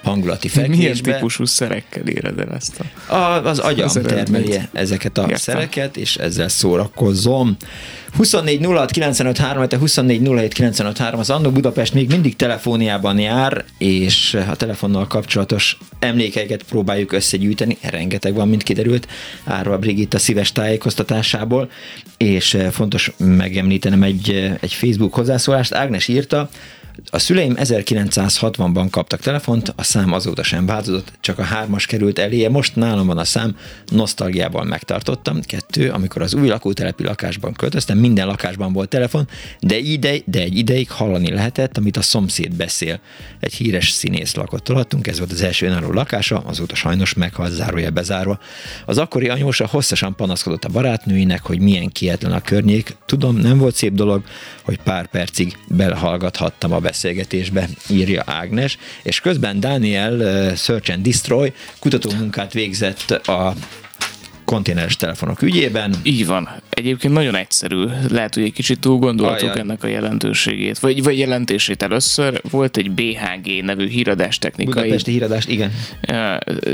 hangulati 0.07 0.49
fekvésbe. 0.49 0.77
Milyen 0.77 0.97
típusú 0.97 1.45
szerekkel 1.45 2.07
éred 2.07 2.39
el 2.39 2.55
ezt 2.55 2.81
a... 3.07 3.15
a 3.15 3.47
az 3.47 3.59
agyam 3.59 3.87
az 3.87 4.01
termeli 4.03 4.61
ezeket 4.73 5.19
a 5.19 5.21
Értem. 5.21 5.37
szereket, 5.37 5.97
és 5.97 6.17
ezzel 6.17 6.49
szórakozom. 6.49 7.57
24 8.17 8.65
06 8.65 8.91
95 8.91 9.39
3, 9.39 9.67
24 9.79 10.21
07 10.29 10.53
95 10.53 10.99
3, 10.99 11.21
az 11.21 11.31
Annó 11.31 11.51
Budapest 11.51 11.95
még 11.95 12.11
mindig 12.11 12.37
telefóniában 12.37 13.19
jár, 13.19 13.65
és 13.79 14.39
a 14.49 14.57
telefonnal 14.57 15.07
kapcsolatos 15.07 15.79
emlékeiket 15.99 16.63
próbáljuk 16.63 17.13
összegyűjteni, 17.13 17.77
rengeteg 17.83 18.35
van, 18.35 18.49
mint 18.49 18.63
kiderült, 18.63 19.09
Árva 19.45 19.79
Brigitta 19.79 20.19
szíves 20.19 20.53
tájékoztatásából, 20.53 21.71
és 22.17 22.57
fontos 22.71 23.13
megemlítenem 23.17 24.03
egy, 24.03 24.57
egy 24.61 24.73
Facebook 24.73 25.15
hozzászólást. 25.15 25.75
Ágnes 25.75 26.09
írta, 26.09 26.49
a 27.11 27.19
szüleim 27.19 27.55
1960-ban 27.57 28.87
kaptak 28.91 29.21
telefont, 29.21 29.73
a 29.77 29.83
szám 29.83 30.13
azóta 30.13 30.43
sem 30.43 30.67
változott, 30.67 31.13
csak 31.21 31.39
a 31.39 31.43
hármas 31.43 31.87
került 31.87 32.19
eléje, 32.19 32.49
most 32.49 32.77
nálam 32.77 33.07
van 33.07 33.19
a 33.19 33.25
szám, 33.25 33.57
nosztalgiával 33.87 34.65
megtartottam. 34.65 35.41
Kettő, 35.41 35.91
amikor 35.91 36.23
az 36.23 36.35
új 36.35 36.49
lakótelepi 36.49 37.03
lakásban 37.03 37.53
költöztem, 37.53 37.99
minden 37.99 38.27
lakásban 38.27 38.73
volt 38.73 38.89
telefon, 38.89 39.29
de, 39.61 39.79
ide, 39.79 40.17
de 40.25 40.41
egy 40.41 40.57
ideig 40.57 40.91
hallani 40.91 41.31
lehetett, 41.31 41.77
amit 41.77 41.97
a 41.97 42.03
szomszéd 42.03 42.55
beszél. 42.55 43.01
Egy 43.41 43.55
híres 43.55 43.91
színész 43.91 44.35
lakott 44.35 44.69
alattunk, 44.69 45.07
ez 45.07 45.19
volt 45.19 45.33
az 45.33 45.43
első 45.43 45.67
önálló 45.67 45.93
lakása, 45.93 46.39
azóta 46.39 46.75
sajnos 46.75 47.15
meghalt, 47.15 47.53
zárója 47.53 47.91
bezárva. 47.91 48.39
Az 48.87 48.99
akkori 48.99 49.29
anyósa 49.29 49.67
hosszasan 49.67 50.15
panaszkodott 50.15 50.65
a 50.65 50.69
barátnőinek, 50.69 51.43
hogy 51.43 51.61
milyen 51.61 51.89
kietlen 51.89 52.33
a 52.33 52.41
környék. 52.41 52.97
Tudom, 53.07 53.37
nem 53.37 53.59
volt 53.59 53.75
szép 53.75 53.93
dolog, 53.93 54.25
hogy 54.63 54.79
pár 54.79 55.07
percig 55.07 55.59
belehallgathattam 55.69 56.73
a 56.73 56.81
beszélgetésbe, 56.87 57.69
írja 57.91 58.23
Ágnes, 58.27 58.79
és 59.03 59.21
közben 59.21 59.61
Daniel 59.61 60.15
uh, 60.15 60.55
Search 60.55 60.93
and 60.93 61.03
Destroy 61.07 61.53
kutatómunkát 61.79 62.53
végzett 62.53 63.11
a 63.11 63.55
konténeres 64.47 64.97
telefonok 64.97 65.43
ügyében. 65.43 65.95
Így 66.03 66.27
van. 66.27 66.49
Egyébként 66.71 67.15
nagyon 67.15 67.35
egyszerű. 67.35 67.85
Lehet, 68.11 68.35
hogy 68.35 68.43
egy 68.43 68.53
kicsit 68.53 68.81
túl 68.81 68.99
gondoltuk 68.99 69.49
Ajaj. 69.49 69.59
ennek 69.59 69.85
a 69.85 69.87
jelentőségét. 69.87 70.79
Vagy, 70.79 71.03
vagy 71.03 71.19
jelentését 71.19 71.83
először. 71.83 72.41
Volt 72.51 72.77
egy 72.77 72.91
BHG 72.91 73.65
nevű 73.65 73.89
híradás 73.89 74.39
technikai. 74.39 74.83
Budapesti 74.83 75.11
híradás, 75.11 75.47
igen. 75.47 75.73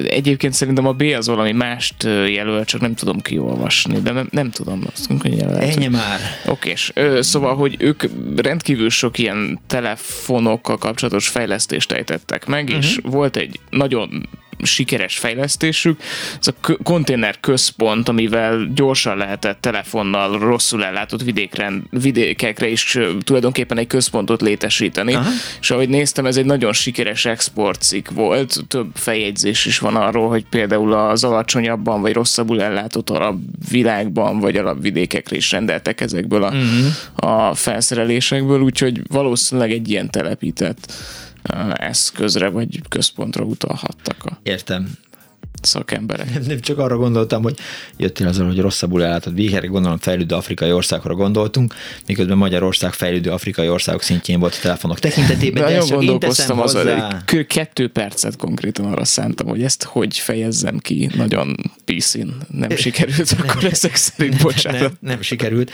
Egyébként 0.08 0.52
szerintem 0.52 0.86
a 0.86 0.92
B 0.92 1.02
az 1.16 1.26
valami 1.26 1.52
mást 1.52 2.02
jelöl, 2.26 2.64
csak 2.64 2.80
nem 2.80 2.94
tudom 2.94 3.20
kiolvasni, 3.20 4.00
de 4.00 4.12
nem, 4.12 4.28
nem 4.30 4.50
tudom. 4.50 4.82
Azt 4.92 5.10
Ennyi 5.58 5.86
már. 5.86 6.20
Okés. 6.46 6.92
Szóval, 7.20 7.56
hogy 7.56 7.76
ők 7.78 8.02
rendkívül 8.36 8.90
sok 8.90 9.18
ilyen 9.18 9.60
telefonokkal 9.66 10.78
kapcsolatos 10.78 11.28
fejlesztést 11.28 11.92
ejtettek 11.92 12.46
meg, 12.46 12.64
uh-huh. 12.64 12.78
és 12.78 12.98
mhm. 12.98 13.10
volt 13.10 13.36
egy 13.36 13.60
nagyon 13.70 14.28
sikeres 14.62 15.18
fejlesztésük. 15.18 16.00
Ez 16.40 16.48
a 16.48 16.76
konténer 16.82 17.40
központ, 17.40 18.08
amivel 18.08 18.70
gyorsan 18.74 19.16
lehetett 19.16 19.60
telefonnal 19.60 20.38
rosszul 20.38 20.84
ellátott 20.84 21.22
vidékre, 21.22 21.72
vidékekre 21.90 22.68
is 22.68 22.98
tulajdonképpen 23.20 23.78
egy 23.78 23.86
központot 23.86 24.40
létesíteni. 24.40 25.14
Aha. 25.14 25.30
És 25.60 25.70
ahogy 25.70 25.88
néztem, 25.88 26.26
ez 26.26 26.36
egy 26.36 26.44
nagyon 26.44 26.72
sikeres 26.72 27.24
exportcikk 27.24 28.10
volt. 28.10 28.64
Több 28.68 28.88
feljegyzés 28.94 29.66
is 29.66 29.78
van 29.78 29.96
arról, 29.96 30.28
hogy 30.28 30.44
például 30.50 30.92
az 30.92 31.24
alacsonyabban 31.24 32.00
vagy 32.00 32.12
rosszabbul 32.12 32.62
ellátott 32.62 33.10
arab 33.10 33.40
világban 33.70 34.38
vagy 34.38 34.56
arab 34.56 34.82
vidékekre 34.82 35.36
is 35.36 35.50
rendeltek 35.50 36.00
ezekből 36.00 36.42
a, 36.42 36.52
uh-huh. 36.52 37.48
a 37.48 37.54
felszerelésekből, 37.54 38.60
úgyhogy 38.60 39.00
valószínűleg 39.08 39.70
egy 39.70 39.90
ilyen 39.90 40.10
telepített 40.10 40.92
eszközre 41.72 42.48
vagy 42.48 42.80
központra 42.88 43.44
utalhattak. 43.44 44.24
A... 44.24 44.38
Értem. 44.42 44.92
Szakemberek. 45.64 46.32
Nem, 46.32 46.42
nem 46.46 46.60
csak 46.60 46.78
arra 46.78 46.96
gondoltam, 46.96 47.42
hogy 47.42 47.56
jöttél 47.96 48.26
azzal, 48.26 48.46
hogy 48.46 48.58
rosszabbul 48.58 49.04
ellátod 49.04 49.34
végére, 49.34 49.66
gondolom 49.66 49.98
fejlődő 49.98 50.34
afrikai 50.34 50.72
országokra 50.72 51.14
gondoltunk, 51.14 51.74
miközben 52.06 52.36
Magyarország 52.36 52.92
fejlődő 52.92 53.30
afrikai 53.30 53.68
országok 53.68 54.02
szintjén 54.02 54.40
volt 54.40 54.54
a 54.54 54.60
telefonok 54.60 54.98
tekintetében. 54.98 55.64
De 55.64 55.70
nagyon 55.70 55.88
gondolkoztam 55.88 56.60
az, 56.60 56.72
hogy 56.72 57.46
kettő 57.46 57.88
percet 57.88 58.36
konkrétan 58.36 58.84
arra 58.84 59.04
szántam, 59.04 59.46
hogy 59.46 59.62
ezt 59.62 59.82
hogy 59.82 60.18
fejezzem 60.18 60.78
ki, 60.78 61.10
nagyon 61.16 61.56
piszin 61.84 62.34
nem 62.50 62.76
sikerült, 62.76 63.36
nem, 63.36 63.48
akkor 63.48 63.64
ezek 63.64 63.96
szerint 63.96 64.42
bocsánat. 64.42 64.80
Nem, 64.80 64.96
nem 65.00 65.22
sikerült. 65.22 65.70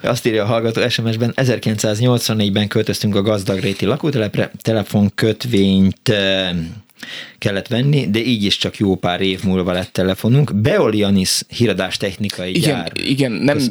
Azt 0.00 0.26
írja 0.26 0.42
a 0.42 0.46
hallgató 0.46 0.88
SMS-ben, 0.88 1.32
1984-ben 1.36 2.68
költöztünk 2.68 3.14
a 3.14 3.22
gazdagréti 3.22 3.84
lakótelepre, 3.84 4.50
telefonkötvényt 4.62 6.12
kellett 7.38 7.66
venni, 7.66 8.10
de 8.10 8.18
így 8.18 8.44
is 8.44 8.56
csak 8.56 8.76
jó 8.76 8.96
pár 8.96 9.20
év 9.20 9.44
múlva 9.44 9.72
lett 9.72 9.92
telefonunk. 9.92 10.54
Beolianis 10.54 11.42
híradás 11.48 11.96
technikai 11.96 12.56
igen, 12.56 12.70
gyár. 12.70 12.92
Igen, 12.94 13.32
nem, 13.32 13.56
Kösz, 13.56 13.70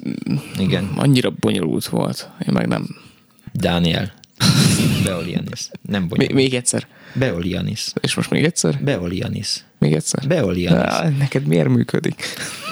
igen. 0.60 0.92
annyira 0.96 1.30
bonyolult 1.40 1.86
volt. 1.86 2.30
Én 2.48 2.54
meg 2.54 2.68
nem. 2.68 2.96
Dániel. 3.54 4.14
Beolianis. 5.04 5.70
Nem 5.82 6.08
bonyolult. 6.08 6.34
Még 6.34 6.54
egyszer. 6.54 6.88
Beolianis. 7.14 7.88
És 8.02 8.14
most 8.14 8.30
még 8.30 8.44
egyszer? 8.44 8.80
Beolianis. 8.84 9.64
Még 9.82 9.94
egyszer? 9.94 10.28
Beolianis. 10.28 10.94
Ja, 11.02 11.10
neked 11.20 11.46
miért 11.46 11.68
működik? 11.68 12.24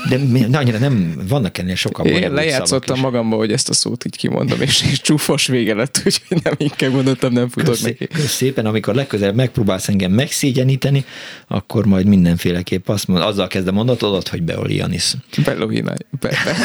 De, 0.09 0.17
de 0.47 0.57
annyira 0.57 0.77
nem, 0.77 1.21
vannak 1.27 1.57
ennél 1.57 1.75
sokkal 1.75 2.05
Én 2.05 2.33
lejátszottam 2.33 2.99
magamba, 2.99 3.35
hogy 3.35 3.51
ezt 3.51 3.69
a 3.69 3.73
szót 3.73 4.05
így 4.05 4.15
kimondom, 4.15 4.61
és, 4.61 4.83
és 4.91 5.01
csúfos 5.01 5.47
vége 5.47 5.73
lett, 5.73 6.01
úgyhogy 6.05 6.41
nem 6.43 6.53
inkább 6.57 6.91
gondoltam, 6.91 7.33
nem 7.33 7.49
futok 7.49 7.69
kösz, 7.69 7.81
neki. 7.81 8.07
Kösz 8.07 8.35
szépen, 8.35 8.65
amikor 8.65 8.95
legközelebb 8.95 9.35
megpróbálsz 9.35 9.87
engem 9.87 10.11
megszégyeníteni, 10.11 11.05
akkor 11.47 11.85
majd 11.85 12.05
mindenféleképp 12.05 12.89
azt 12.89 13.07
mond, 13.07 13.23
azzal 13.23 13.47
kezdem 13.47 13.73
mondatodat, 13.73 14.27
hogy 14.27 14.43
Beolianis. 14.43 15.13
Belohina. 15.43 15.93
Be, 16.19 16.29
be. 16.29 16.55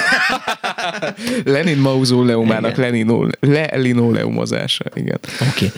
Lenin 1.52 1.78
mauzóleumának 1.78 2.76
Lenin, 2.76 3.36
le, 3.40 3.70
linoleumozása, 3.76 4.84
igen. 4.94 5.18
Oké. 5.50 5.70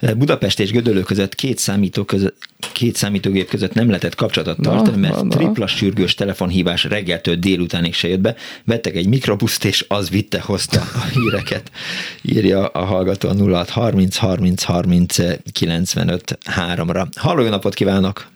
Okay. 0.00 0.14
Budapest 0.14 0.60
és 0.60 0.70
Gödöllő 0.70 1.00
között 1.00 1.34
két, 1.44 1.58
számító 1.58 2.04
között, 2.04 2.36
két 2.72 2.94
számítógép 2.94 3.48
között 3.48 3.74
nem 3.74 3.86
lehetett 3.86 4.14
kapcsolatot 4.14 4.60
tartani, 4.62 5.00
mert 5.00 5.14
na, 5.14 5.22
na. 5.22 5.28
tripla 5.28 5.66
sürgős 5.66 6.14
telefonhívás 6.14 6.84
reggeltől 6.84 7.34
délutánig 7.34 7.94
se 7.94 8.08
jött 8.08 8.20
be. 8.20 8.34
Vettek 8.64 8.94
egy 8.94 9.08
mikrobuszt, 9.08 9.64
és 9.64 9.84
az 9.88 10.10
vitte, 10.10 10.40
hozta 10.40 10.80
a 10.80 11.04
híreket. 11.12 11.70
Írja 12.22 12.66
a 12.66 12.84
hallgató 12.84 13.28
a 13.28 13.34
06 13.34 13.70
30 13.70 14.16
30 14.16 14.62
30 14.62 15.16
95 15.52 16.38
3-ra. 16.56 17.06
Halló, 17.16 17.42
jó 17.42 17.48
napot 17.48 17.74
kívánok! 17.74 18.26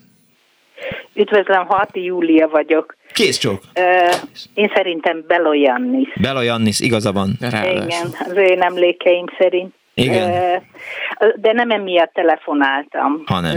Üdvözlöm, 1.14 1.66
Hati 1.66 2.02
Júlia 2.02 2.48
vagyok. 2.48 2.96
Kész 3.12 3.38
csók. 3.38 3.60
Én 4.54 4.70
szerintem 4.74 5.24
Belojannis. 5.26 6.08
Belojannis, 6.20 6.80
igaza 6.80 7.12
van. 7.12 7.30
Igen, 7.40 8.14
az 8.18 8.36
én 8.36 8.62
emlékeim 8.62 9.24
szerint. 9.38 9.74
Igen. 9.98 10.62
De 11.34 11.52
nem 11.52 11.70
emiatt 11.70 12.12
telefonáltam. 12.12 13.22
Hanem. 13.26 13.56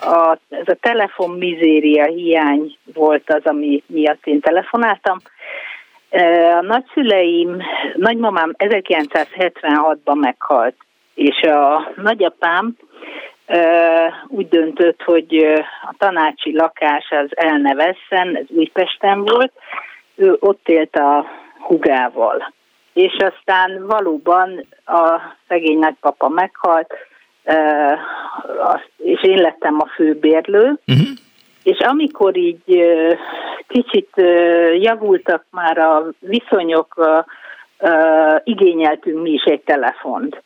A, 0.00 0.38
ez 0.48 0.68
a 0.68 0.76
telefon 0.80 1.30
mizéria 1.30 2.04
hiány 2.04 2.76
volt 2.94 3.32
az, 3.32 3.40
ami 3.44 3.82
miatt 3.86 4.26
én 4.26 4.40
telefonáltam. 4.40 5.18
A 6.58 6.60
nagyszüleim, 6.60 7.62
nagymamám 7.94 8.54
1976-ban 8.58 10.20
meghalt, 10.20 10.74
és 11.14 11.42
a 11.42 11.92
nagyapám 11.96 12.76
úgy 14.28 14.48
döntött, 14.48 15.02
hogy 15.02 15.36
a 15.82 15.94
tanácsi 15.98 16.56
lakás 16.56 17.10
az 17.10 17.36
elnevesszen, 17.36 18.36
ez 18.36 18.44
Újpesten 18.48 19.24
volt, 19.24 19.52
ő 20.14 20.36
ott 20.40 20.68
élt 20.68 20.96
a 20.96 21.26
hugával 21.58 22.52
és 22.92 23.16
aztán 23.18 23.86
valóban 23.86 24.66
a 24.86 25.20
szegény 25.48 25.78
nagypapa 25.78 26.28
meghalt, 26.28 26.94
és 28.96 29.22
én 29.22 29.40
lettem 29.40 29.80
a 29.80 29.86
főbérlő, 29.86 30.78
uh-huh. 30.86 31.08
és 31.62 31.78
amikor 31.78 32.36
így 32.36 32.84
kicsit 33.68 34.10
javultak 34.74 35.44
már 35.50 35.78
a 35.78 36.06
viszonyok, 36.18 37.20
igényeltünk 38.44 39.22
mi 39.22 39.30
is 39.30 39.42
egy 39.42 39.60
telefont. 39.60 40.42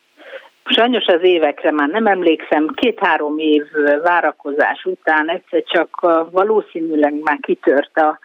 Sajnos 0.64 1.07
az 1.07 1.22
évekre 1.22 1.70
már 1.70 1.88
nem 1.88 2.07
emlékszem, 2.07 2.68
két-három 2.74 3.38
év 3.38 3.62
várakozás 4.03 4.84
után 4.84 5.30
egyszer 5.30 5.62
csak 5.62 6.01
valószínűleg 6.30 7.14
már 7.14 7.38
kitört 7.40 7.97
a, 7.97 8.18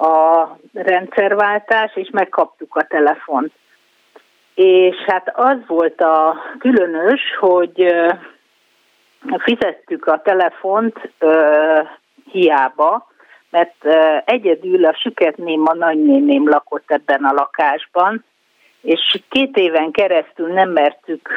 a 0.00 0.58
rendszerváltás, 0.72 1.96
és 1.96 2.08
megkaptuk 2.12 2.76
a 2.76 2.82
telefont. 2.82 3.52
És 4.54 4.96
hát 5.06 5.32
az 5.34 5.56
volt 5.66 6.00
a 6.00 6.36
különös, 6.58 7.20
hogy 7.40 7.94
fizettük 9.38 10.06
a 10.06 10.22
telefont 10.24 11.10
hiába, 12.30 13.08
mert 13.50 13.84
egyedül 14.24 14.84
a 14.84 14.94
süketném, 14.94 15.62
a 15.64 15.74
nagynéném 15.74 16.48
lakott 16.48 16.90
ebben 16.90 17.24
a 17.24 17.32
lakásban, 17.32 18.24
és 18.80 19.20
két 19.28 19.56
éven 19.56 19.90
keresztül 19.90 20.52
nem 20.52 20.70
mertük 20.70 21.28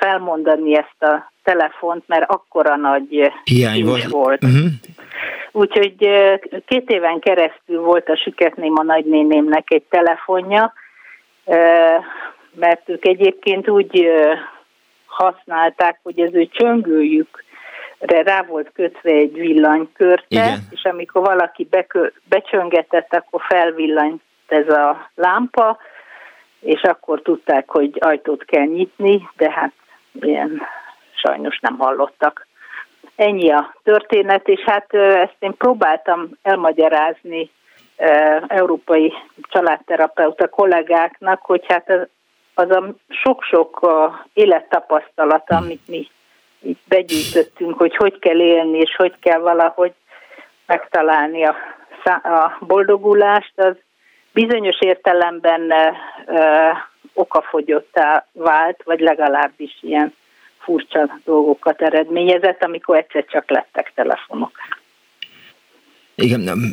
felmondani 0.00 0.76
ezt 0.76 1.02
a 1.02 1.32
telefont, 1.42 2.04
mert 2.06 2.30
akkora 2.30 2.76
nagy 2.76 3.32
hiány 3.44 3.84
volt. 3.84 4.04
volt. 4.04 4.44
Uh-huh. 4.44 4.66
Úgyhogy 5.56 5.96
két 6.66 6.90
éven 6.90 7.18
keresztül 7.18 7.80
volt 7.80 8.08
a 8.08 8.16
süketném 8.16 8.72
a 8.76 8.82
nagynénémnek 8.82 9.70
egy 9.70 9.82
telefonja, 9.82 10.72
mert 12.54 12.88
ők 12.88 13.06
egyébként 13.06 13.68
úgy 13.68 14.08
használták, 15.06 16.00
hogy 16.02 16.20
az 16.20 16.34
ő 16.34 16.46
csöngőjük 16.46 17.44
rá 17.98 18.42
volt 18.42 18.70
kötve 18.72 19.10
egy 19.10 19.32
villanykörte, 19.32 20.24
Igen. 20.28 20.58
és 20.70 20.84
amikor 20.84 21.22
valaki 21.22 21.66
bekö, 21.70 22.06
becsöngetett, 22.28 23.14
akkor 23.14 23.40
felvillant 23.48 24.22
ez 24.46 24.68
a 24.68 25.10
lámpa, 25.14 25.78
és 26.60 26.82
akkor 26.82 27.22
tudták, 27.22 27.70
hogy 27.70 27.96
ajtót 27.98 28.44
kell 28.44 28.64
nyitni, 28.64 29.28
de 29.36 29.50
hát 29.50 29.72
ilyen 30.20 30.62
sajnos 31.14 31.58
nem 31.60 31.78
hallottak. 31.78 32.46
Ennyi 33.16 33.50
a 33.50 33.74
történet, 33.82 34.48
és 34.48 34.60
hát 34.60 34.94
ezt 34.94 35.36
én 35.38 35.56
próbáltam 35.56 36.30
elmagyarázni 36.42 37.50
európai 38.46 39.12
családterapeuta 39.40 40.48
kollégáknak, 40.48 41.40
hogy 41.42 41.64
hát 41.68 42.08
az 42.54 42.70
a 42.70 42.94
sok-sok 43.08 43.86
élettapasztalat, 44.32 45.50
amit 45.50 45.88
mi 45.88 46.08
itt 46.62 46.80
begyűjtöttünk, 46.88 47.78
hogy 47.78 47.96
hogy 47.96 48.18
kell 48.18 48.40
élni, 48.40 48.78
és 48.78 48.96
hogy 48.96 49.14
kell 49.20 49.40
valahogy 49.40 49.92
megtalálni 50.66 51.44
a, 51.44 51.54
a 52.04 52.56
boldogulást, 52.60 53.52
az 53.56 53.74
bizonyos 54.32 54.80
értelemben 54.80 55.72
ö, 56.26 56.70
okafogyottá 57.14 58.26
vált, 58.32 58.82
vagy 58.84 59.00
legalábbis 59.00 59.78
ilyen 59.80 60.14
furcsa 60.66 61.18
dolgokat 61.24 61.82
eredményezett, 61.82 62.62
amikor 62.62 62.96
egyszer 62.96 63.24
csak 63.24 63.50
lettek 63.50 63.92
telefonok. 63.94 64.50
Igen, 66.22 66.40
nem, 66.40 66.72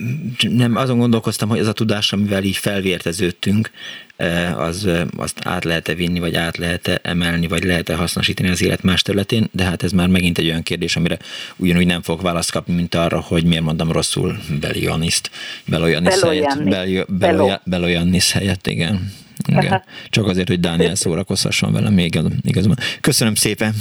nem, 0.49 0.75
azon 0.75 0.97
gondolkoztam, 0.97 1.49
hogy 1.49 1.59
ez 1.59 1.67
a 1.67 1.73
tudás, 1.73 2.13
amivel 2.13 2.43
így 2.43 2.57
felvérteződtünk, 2.57 3.71
e, 4.15 4.57
az, 4.57 4.85
e, 4.85 5.05
azt 5.17 5.39
át 5.43 5.63
lehet-e 5.63 5.93
vinni, 5.93 6.19
vagy 6.19 6.35
át 6.35 6.57
lehet-e 6.57 6.99
emelni, 7.01 7.47
vagy 7.47 7.63
lehet-e 7.63 7.95
hasznosítani 7.95 8.49
az 8.49 8.63
élet 8.63 8.83
más 8.83 9.01
területén, 9.01 9.47
de 9.51 9.63
hát 9.63 9.83
ez 9.83 9.91
már 9.91 10.07
megint 10.07 10.37
egy 10.37 10.45
olyan 10.45 10.63
kérdés, 10.63 10.95
amire 10.95 11.17
ugyanúgy 11.55 11.85
nem 11.85 12.01
fog 12.01 12.21
választ 12.21 12.51
kapni, 12.51 12.73
mint 12.73 12.95
arra, 12.95 13.19
hogy 13.19 13.43
miért 13.45 13.63
mondom 13.63 13.91
rosszul 13.91 14.37
Belioniszt, 14.59 15.31
Belojanis 15.65 16.21
helyett, 16.21 17.11
Belojanis 17.63 18.31
helyett, 18.31 18.67
igen. 18.67 19.11
igen. 19.47 19.83
Csak 20.09 20.27
azért, 20.27 20.47
hogy 20.47 20.59
Dániel 20.59 20.95
szórakozhasson 20.95 21.71
velem, 21.71 21.93
még 21.93 22.19
igazán. 22.41 22.77
Köszönöm 23.01 23.35
szépen! 23.35 23.73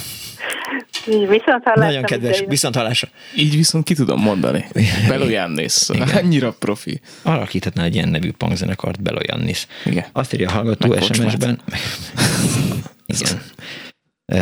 Viszont 1.04 1.62
hallásra. 1.64 1.84
Nagyon 1.84 2.02
kedves, 2.02 2.42
viszont 2.48 2.76
hallásra. 2.76 3.08
Így 3.36 3.56
viszont 3.56 3.84
ki 3.84 3.94
tudom 3.94 4.20
mondani. 4.20 4.64
Beloyannis. 5.08 5.88
Annyira 6.14 6.52
profi. 6.52 7.00
Alakíthatná 7.22 7.84
egy 7.84 7.94
ilyen 7.94 8.08
nevű 8.08 8.30
punkzenekart, 8.30 9.02
Beloyannis. 9.02 9.66
Igen. 9.84 10.04
Azt 10.12 10.32
írja 10.32 10.48
a 10.48 10.52
hallgató 10.52 11.00
SMS-ben. 11.00 11.60
Igen. 13.06 13.42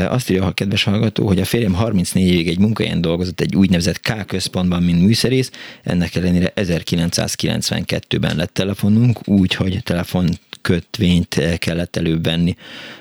Azt 0.09 0.31
írja 0.31 0.47
a 0.47 0.53
kedves 0.53 0.85
hallgató, 0.85 1.27
hogy 1.27 1.41
a 1.41 1.45
férjem 1.45 1.75
34 1.75 2.27
évig 2.27 2.49
egy 2.49 2.59
munkahelyen 2.59 3.01
dolgozott 3.01 3.41
egy 3.41 3.57
úgynevezett 3.57 4.01
K 4.01 4.27
központban, 4.27 4.83
mint 4.83 5.03
műszerész, 5.03 5.51
ennek 5.83 6.15
ellenére 6.15 6.53
1992-ben 6.57 8.37
lett 8.37 8.55
telefonunk, 8.55 9.29
úgy, 9.29 9.55
hogy 9.55 9.83
telefonkötvényt 9.83 11.59
kellett 11.59 11.97
előbb 11.97 12.25
venni 12.25 12.57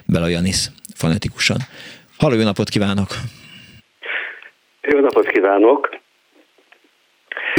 Beloyanis 0.06 0.72
fonetikusan. 0.94 1.58
Halló, 2.18 2.36
jó 2.36 2.44
napot 2.44 2.70
kívánok! 2.70 3.18
Jó 4.82 5.00
napot 5.00 5.28
kívánok! 5.28 5.90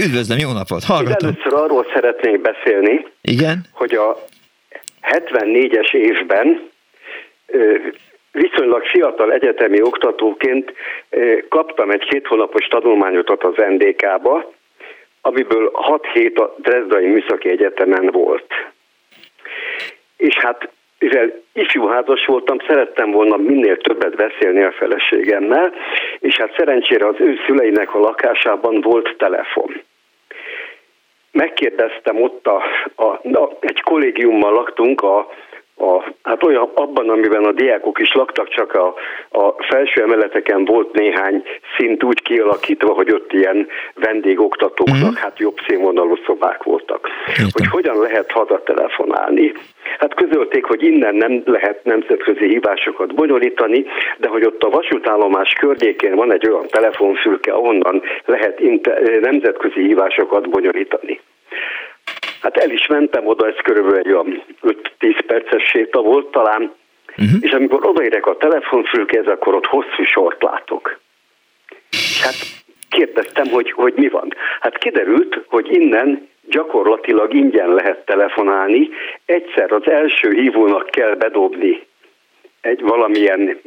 Üdvözlöm, 0.05 0.39
jó 0.39 0.53
napot, 0.53 0.85
hallgatom. 0.85 1.29
Először 1.29 1.55
arról 1.55 1.87
szeretnék 1.95 2.41
beszélni, 2.41 3.07
Igen? 3.23 3.66
hogy 3.73 3.95
a 3.95 4.16
74-es 5.03 5.95
évben 5.95 6.71
viszonylag 8.33 8.85
fiatal 8.85 9.33
egyetemi 9.33 9.83
oktatóként 9.83 10.73
kaptam 11.49 11.91
egy 11.91 12.05
két 12.09 12.27
hónapos 12.27 12.66
tanulmányotat 12.66 13.45
az 13.45 13.55
NDK-ba, 13.68 14.53
amiből 15.21 15.71
6 15.73 16.07
hét 16.12 16.39
a 16.39 16.55
Dresdai 16.59 17.07
Műszaki 17.07 17.49
Egyetemen 17.51 18.07
volt. 18.07 18.53
És 20.16 20.35
hát 20.39 20.68
mivel 21.01 21.42
ifjúházas 21.53 22.26
voltam, 22.26 22.57
szerettem 22.66 23.11
volna 23.11 23.36
minél 23.36 23.76
többet 23.76 24.16
beszélni 24.16 24.62
a 24.62 24.72
feleségemmel, 24.72 25.72
és 26.18 26.36
hát 26.36 26.55
szerencsére 26.57 27.07
az 27.07 27.14
ő 27.18 27.38
szüleinek 27.46 27.94
a 27.94 27.98
lakásában 27.98 28.80
volt 28.80 29.14
telefon. 29.18 29.82
Megkérdeztem 31.32 32.22
ott, 32.22 32.46
a, 32.46 32.62
a, 32.94 33.05
a, 33.38 33.57
egy 33.61 33.80
kollégiummal 33.80 34.53
laktunk, 34.53 35.03
a 35.03 35.28
a, 35.81 36.12
hát 36.22 36.45
olyan 36.45 36.70
abban, 36.74 37.09
amiben 37.09 37.45
a 37.45 37.53
diákok 37.53 38.01
is 38.01 38.12
laktak, 38.12 38.49
csak 38.49 38.74
a, 38.74 38.95
a 39.31 39.55
felső 39.68 40.03
emeleteken 40.03 40.64
volt 40.64 40.93
néhány 40.93 41.43
szint 41.76 42.05
úgy 42.05 42.22
kialakítva, 42.22 42.93
hogy 42.93 43.12
ott 43.12 43.33
ilyen 43.33 43.66
vendégoktatóknak, 43.95 45.11
mm. 45.11 45.14
hát 45.14 45.39
jobb 45.39 45.57
színvonalú 45.66 46.16
szobák 46.26 46.62
voltak. 46.62 47.09
Értem. 47.28 47.47
Hogy 47.53 47.66
hogyan 47.66 48.01
lehet 48.01 48.31
haza 48.31 48.62
telefonálni. 48.62 49.53
Hát 49.99 50.14
közölték, 50.14 50.64
hogy 50.64 50.83
innen 50.83 51.14
nem 51.14 51.43
lehet 51.45 51.85
nemzetközi 51.85 52.47
hívásokat 52.49 53.14
bonyolítani, 53.14 53.85
de 54.18 54.28
hogy 54.28 54.45
ott 54.45 54.62
a 54.62 54.70
vasútállomás 54.70 55.53
környékén 55.53 56.14
van 56.14 56.33
egy 56.33 56.49
olyan 56.49 56.66
telefonfülke, 56.66 57.53
ahonnan 57.53 58.03
lehet 58.24 58.61
inter- 58.61 59.20
nemzetközi 59.20 59.81
hívásokat 59.81 60.49
bonyolítani. 60.49 61.20
Hát 62.41 62.57
el 62.57 62.70
is 62.70 62.86
mentem 62.86 63.26
oda, 63.26 63.47
ez 63.47 63.55
körülbelül 63.62 63.99
egy 63.99 64.12
olyan 64.12 64.43
5-10 64.62 65.22
perces 65.26 65.62
séta 65.62 66.01
volt 66.03 66.30
talán, 66.30 66.72
uh-huh. 67.09 67.38
és 67.41 67.51
amikor 67.51 67.86
odaérek 67.86 68.26
a 68.26 68.36
telefonfülkéhez, 68.36 69.26
akkor 69.26 69.55
ott 69.55 69.66
hosszú 69.66 70.03
sort 70.05 70.43
látok. 70.43 71.01
Hát 72.22 72.36
kérdeztem, 72.91 73.47
hogy, 73.47 73.70
hogy 73.72 73.95
mi 73.97 74.09
van. 74.09 74.34
Hát 74.61 74.78
kiderült, 74.78 75.41
hogy 75.47 75.72
innen 75.72 76.28
gyakorlatilag 76.49 77.34
ingyen 77.34 77.74
lehet 77.74 78.05
telefonálni, 78.05 78.88
egyszer 79.24 79.72
az 79.72 79.88
első 79.88 80.32
hívónak 80.32 80.86
kell 80.91 81.14
bedobni 81.14 81.86
egy 82.61 82.80
valamilyen 82.80 83.61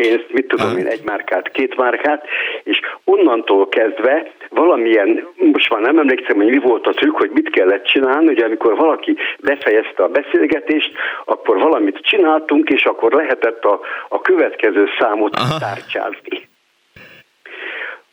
pénzt, 0.00 0.26
mit 0.32 0.46
tudom 0.46 0.76
én, 0.78 0.86
egy 0.86 1.04
márkát, 1.04 1.50
két 1.50 1.76
márkát, 1.76 2.26
és 2.62 2.80
onnantól 3.04 3.68
kezdve 3.68 4.32
valamilyen, 4.48 5.28
most 5.52 5.70
már 5.70 5.80
nem 5.80 5.98
emlékszem, 5.98 6.36
hogy 6.36 6.46
mi 6.46 6.58
volt 6.58 6.86
a 6.86 6.92
trükk, 6.92 7.16
hogy 7.16 7.30
mit 7.30 7.50
kellett 7.50 7.84
csinálni, 7.84 8.26
hogy 8.26 8.42
amikor 8.42 8.76
valaki 8.76 9.16
befejezte 9.40 10.02
a 10.02 10.08
beszélgetést, 10.08 10.92
akkor 11.24 11.58
valamit 11.58 11.98
csináltunk, 12.02 12.68
és 12.68 12.84
akkor 12.84 13.12
lehetett 13.12 13.64
a, 13.64 13.80
a 14.08 14.20
következő 14.20 14.88
számot 14.98 15.34
Aha. 15.36 15.58
tárcsázni. 15.58 16.48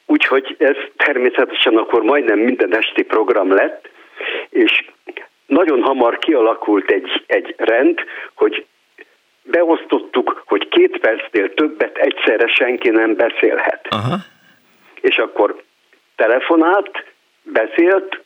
Úgyhogy 0.06 0.56
ez 0.60 0.76
természetesen 0.98 1.78
akkor 1.78 2.02
majdnem 2.04 2.40
minden 2.40 2.76
esti 2.76 3.04
program 3.04 3.54
lett, 3.54 3.90
és 4.50 4.86
nagyon 5.46 5.82
hamar 5.82 6.18
kialakult 6.18 6.92
egy, 6.92 7.24
egy 7.28 7.56
rend, 7.58 8.00
hogy 8.34 8.66
beosztottuk, 9.46 10.44
hogy 10.46 10.68
két 10.68 10.98
percnél 10.98 11.54
többet 11.54 11.98
egyszerre 11.98 12.48
senki 12.48 12.90
nem 12.90 13.16
beszélhet. 13.16 13.88
Aha. 13.90 14.16
És 15.02 15.18
akkor 15.18 15.64
telefonált, 16.16 17.04
beszélt, 17.44 18.24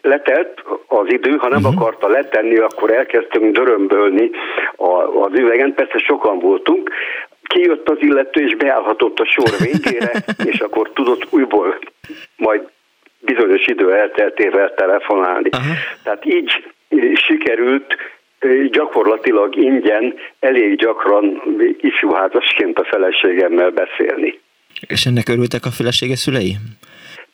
letelt 0.00 0.62
az 0.86 1.12
idő, 1.12 1.36
ha 1.36 1.48
nem 1.48 1.64
uh-huh. 1.64 1.76
akarta 1.76 2.08
letenni, 2.08 2.56
akkor 2.56 2.90
elkezdtünk 2.90 3.54
dörömbölni 3.54 4.30
az 4.76 5.32
üvegen, 5.32 5.74
persze 5.74 5.98
sokan 5.98 6.38
voltunk, 6.38 6.90
kijött 7.42 7.88
az 7.88 7.96
illető, 8.00 8.44
és 8.44 8.56
beállhatott 8.56 9.18
a 9.18 9.24
sor 9.24 9.50
végére, 9.58 10.12
és 10.52 10.60
akkor 10.60 10.90
tudott 10.94 11.26
újból 11.30 11.78
majd 12.36 12.68
bizonyos 13.18 13.66
idő 13.66 13.94
elteltével 13.94 14.74
telefonálni. 14.74 15.48
Uh-huh. 15.52 15.76
Tehát 16.02 16.24
így 16.24 16.72
sikerült 17.14 17.96
gyakorlatilag 18.70 19.56
ingyen 19.56 20.14
elég 20.40 20.76
gyakran 20.76 21.42
ifjúházasként 21.80 22.78
a 22.78 22.84
feleségemmel 22.84 23.70
beszélni. 23.70 24.40
És 24.86 25.06
ennek 25.06 25.28
örültek 25.28 25.64
a 25.64 25.70
felesége 25.70 26.16
szülei? 26.16 26.56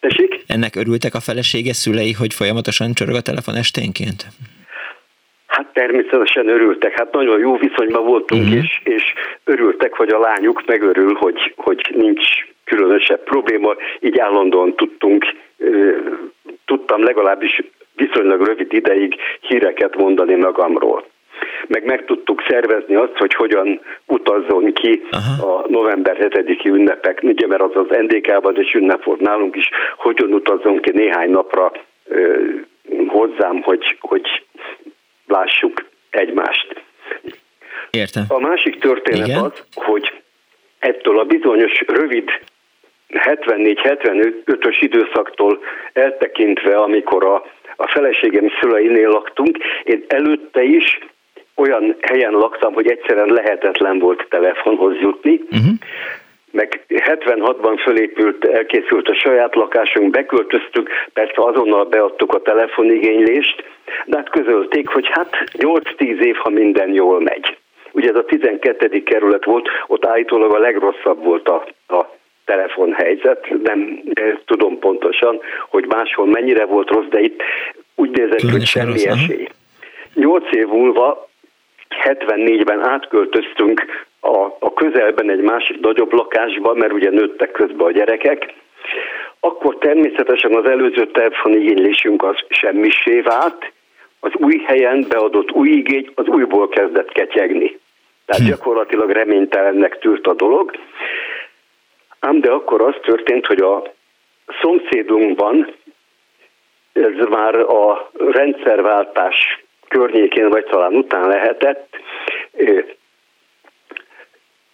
Tessék? 0.01 0.43
Ennek 0.47 0.77
örültek 0.77 1.15
a 1.15 1.21
felesége 1.21 1.73
szülei, 1.73 2.13
hogy 2.13 2.35
folyamatosan 2.35 2.93
csörög 2.95 3.15
a 3.15 3.21
telefon 3.21 3.55
esténként? 3.55 4.27
Hát 5.47 5.67
természetesen 5.73 6.49
örültek, 6.49 6.99
hát 6.99 7.13
nagyon 7.13 7.39
jó 7.39 7.57
viszonyban 7.57 8.05
voltunk, 8.05 8.43
uh-huh. 8.43 8.57
és, 8.57 8.81
és 8.85 9.15
örültek, 9.45 9.93
hogy 9.93 10.09
a 10.09 10.19
lányuk 10.19 10.63
megörül, 10.67 11.15
hogy, 11.15 11.53
hogy 11.57 11.95
nincs 11.95 12.25
különösebb 12.65 13.23
probléma, 13.25 13.75
így 14.01 14.19
állandóan 14.19 14.75
tudtunk, 14.77 15.25
tudtam 16.65 17.03
legalábbis 17.03 17.63
viszonylag 17.99 18.47
rövid 18.47 18.73
ideig 18.73 19.15
híreket 19.41 19.97
mondani 19.97 20.35
magamról. 20.35 21.05
Meg 21.67 21.85
meg 21.85 22.05
tudtuk 22.05 22.45
szervezni 22.49 22.95
azt, 22.95 23.17
hogy 23.17 23.35
hogyan 23.35 23.81
utazzon 24.07 24.73
ki 24.73 25.03
Aha. 25.11 25.55
a 25.55 25.65
november 25.69 26.17
7-i 26.21 26.67
ünnepek, 26.67 27.21
ugye 27.23 27.47
mert 27.47 27.63
az 27.63 27.71
az 27.75 27.97
NDK-ban 27.99 28.61
is 28.61 28.73
ünnep 28.73 29.05
volt 29.05 29.21
nálunk 29.21 29.57
is, 29.57 29.69
hogyan 29.97 30.33
utazzon 30.33 30.81
ki 30.81 30.91
néhány 30.91 31.31
napra 31.31 31.73
ö, 32.09 32.45
hozzám, 33.07 33.63
hogy, 33.63 33.97
hogy 34.01 34.45
lássuk 35.27 35.85
egymást. 36.11 36.83
Értem. 37.91 38.25
A 38.29 38.39
másik 38.39 38.79
történet 38.79 39.27
Igen? 39.27 39.43
az, 39.43 39.63
hogy 39.75 40.13
ettől 40.79 41.19
a 41.19 41.25
bizonyos 41.25 41.83
rövid 41.87 42.31
74-75-ös 43.09 44.77
időszaktól 44.81 45.61
eltekintve, 45.93 46.77
amikor 46.77 47.25
a 47.25 47.45
a 47.81 47.89
feleségem 47.89 48.49
szüleinél 48.61 49.09
laktunk, 49.09 49.59
én 49.83 50.05
előtte 50.09 50.63
is 50.63 50.99
olyan 51.55 51.97
helyen 52.01 52.33
laktam, 52.33 52.73
hogy 52.73 52.91
egyszerűen 52.91 53.33
lehetetlen 53.33 53.99
volt 53.99 54.27
telefonhoz 54.31 54.97
jutni, 55.01 55.41
uh-huh. 55.51 55.73
meg 56.51 56.85
76-ban 56.89 57.81
fölépült, 57.83 58.45
elkészült 58.45 59.09
a 59.09 59.15
saját 59.15 59.55
lakásunk, 59.55 60.11
beköltöztük, 60.11 60.91
persze 61.13 61.35
azonnal 61.37 61.85
beadtuk 61.85 62.35
a 62.35 62.43
telefonigénylést, 62.43 63.65
de 64.07 64.17
hát 64.17 64.31
közölték, 64.31 64.89
hogy 64.89 65.09
hát 65.11 65.45
8-10 65.53 66.21
év, 66.21 66.37
ha 66.37 66.51
minden 66.51 66.93
jól 66.93 67.21
megy. 67.21 67.57
Ugye 67.93 68.09
ez 68.09 68.17
a 68.17 68.25
12. 68.25 69.03
kerület 69.03 69.45
volt, 69.45 69.69
ott 69.87 70.07
állítólag 70.07 70.55
a 70.55 70.59
legrosszabb 70.59 71.25
volt 71.25 71.49
a, 71.49 71.65
a 71.89 72.18
telefonhelyzet, 72.49 73.47
nem 73.63 74.03
tudom 74.45 74.79
pontosan, 74.79 75.41
hogy 75.69 75.85
máshol 75.89 76.27
mennyire 76.27 76.65
volt 76.65 76.91
rossz, 76.91 77.09
de 77.11 77.21
itt 77.21 77.43
úgy 77.95 78.11
nézett, 78.11 78.51
hogy 78.51 78.65
semmi 78.65 79.07
esély. 79.07 79.49
Nyolc 80.15 80.53
év 80.53 80.67
múlva, 80.67 81.29
74-ben 82.05 82.85
átköltöztünk 82.85 84.07
a, 84.21 84.39
a 84.59 84.73
közelben 84.75 85.31
egy 85.31 85.41
másik 85.41 85.81
nagyobb 85.81 86.13
lakásba, 86.13 86.75
mert 86.75 86.93
ugye 86.93 87.11
nőttek 87.11 87.51
közben 87.51 87.87
a 87.87 87.91
gyerekek, 87.91 88.55
akkor 89.41 89.79
természetesen 89.79 90.55
az 90.55 90.65
előző 90.65 91.07
telefonigénylésünk 91.07 92.23
az 92.23 92.37
semmisé 92.49 93.21
vált, 93.21 93.73
az 94.21 94.31
új 94.35 94.63
helyen 94.67 95.07
beadott 95.09 95.51
új 95.53 95.69
igény 95.69 96.11
az 96.15 96.27
újból 96.27 96.69
kezdett 96.69 97.13
ketyegni. 97.13 97.79
Tehát 98.27 98.43
hm. 98.43 98.49
gyakorlatilag 98.49 99.11
reménytelennek 99.11 99.99
tűrt 99.99 100.27
a 100.27 100.35
dolog. 100.35 100.71
Ám 102.29 102.41
de 102.41 102.51
akkor 102.51 102.83
az 102.83 102.95
történt, 103.03 103.47
hogy 103.47 103.61
a 103.61 103.93
szomszédunkban, 104.61 105.75
ez 106.93 107.27
már 107.29 107.55
a 107.55 108.11
rendszerváltás 108.19 109.65
környékén, 109.89 110.49
vagy 110.49 110.65
talán 110.65 110.95
után 110.95 111.29
lehetett, 111.29 111.97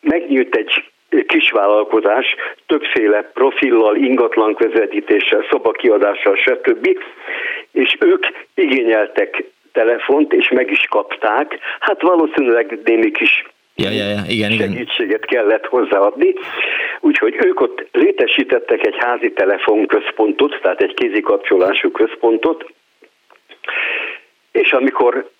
megnyílt 0.01 0.57
egy 0.57 0.91
kisvállalkozás, 1.27 2.35
többféle 2.67 3.23
profillal, 3.23 3.97
ingatlan 3.97 4.55
közvetítéssel, 4.55 5.47
szobakiadással, 5.51 6.37
stb. 6.37 6.99
És 7.73 7.97
ők 8.01 8.27
igényeltek 8.55 9.45
telefont, 9.73 10.33
és 10.33 10.49
meg 10.49 10.71
is 10.71 10.87
kapták. 10.91 11.59
Hát 11.81 12.03
valószínűleg 12.03 12.79
némi 12.85 13.11
kis 13.11 13.45
ja, 13.77 13.91
ja, 13.91 14.05
ja. 14.09 14.23
Igen, 14.29 14.51
segítséget 14.51 15.25
igen. 15.25 15.43
kellett 15.43 15.67
hozzáadni. 15.67 16.35
Úgyhogy 17.05 17.37
ők 17.45 17.61
ott 17.61 17.87
létesítettek 17.93 18.87
egy 18.87 18.97
házi 18.99 19.33
telefonközpontot, 19.33 20.59
tehát 20.63 20.81
egy 20.81 20.95
kézikapcsolású 20.95 21.91
központot, 21.91 22.67
és 24.53 24.73
amikor 24.73 25.31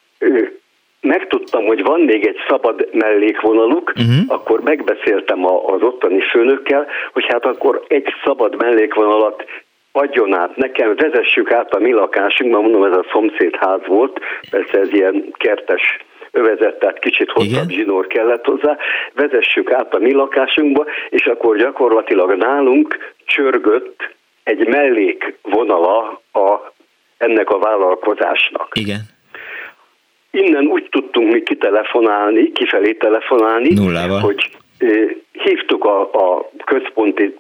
megtudtam, 1.01 1.65
hogy 1.65 1.83
van 1.83 2.01
még 2.01 2.27
egy 2.27 2.39
szabad 2.49 2.89
mellékvonaluk, 2.93 3.93
uh-huh. 3.97 4.25
akkor 4.27 4.61
megbeszéltem 4.61 5.47
az 5.47 5.83
ottani 5.83 6.21
főnökkel, 6.21 6.87
hogy 7.13 7.27
hát 7.29 7.45
akkor 7.45 7.85
egy 7.89 8.15
szabad 8.25 8.57
mellékvonalat 8.57 9.45
adjon 9.93 10.35
át 10.35 10.57
nekem, 10.57 10.95
vezessük 10.97 11.53
át 11.53 11.75
a 11.75 11.79
mi 11.79 11.93
lakásunkban, 11.93 12.63
mondom, 12.63 12.85
ez 12.85 12.97
a 12.97 13.07
szomszédház 13.13 13.87
volt, 13.87 14.21
persze 14.51 14.79
ez 14.79 14.93
ilyen 14.93 15.25
kertes 15.33 15.99
övezet, 16.35 16.79
tehát 16.79 16.99
kicsit 16.99 17.31
hosszabb 17.31 17.69
zsinór 17.69 18.07
kellett 18.07 18.45
hozzá, 18.45 18.77
vezessük 19.15 19.71
át 19.71 19.95
a 19.95 19.99
mi 19.99 20.13
lakásunkba, 20.13 20.85
és 21.11 21.27
akkor 21.27 21.57
gyakorlatilag 21.57 22.35
nálunk 22.37 23.15
csörgött 23.25 24.15
egy 24.43 24.67
mellékvonala 24.67 26.23
a, 26.33 26.73
ennek 27.17 27.51
a 27.51 27.59
vállalkozásnak. 27.59 28.69
Igen. 28.73 29.01
Innen 30.31 30.67
úgy 30.67 30.89
tudtunk 30.91 31.33
mi 31.33 31.43
kitelefonálni, 31.43 32.53
kifelé 32.53 32.93
telefonálni, 32.93 33.75
Nullával. 33.75 34.21
hogy 34.21 34.51
hívtuk 35.33 35.85
a, 35.85 36.01
a 36.01 36.51
központi 36.65 37.35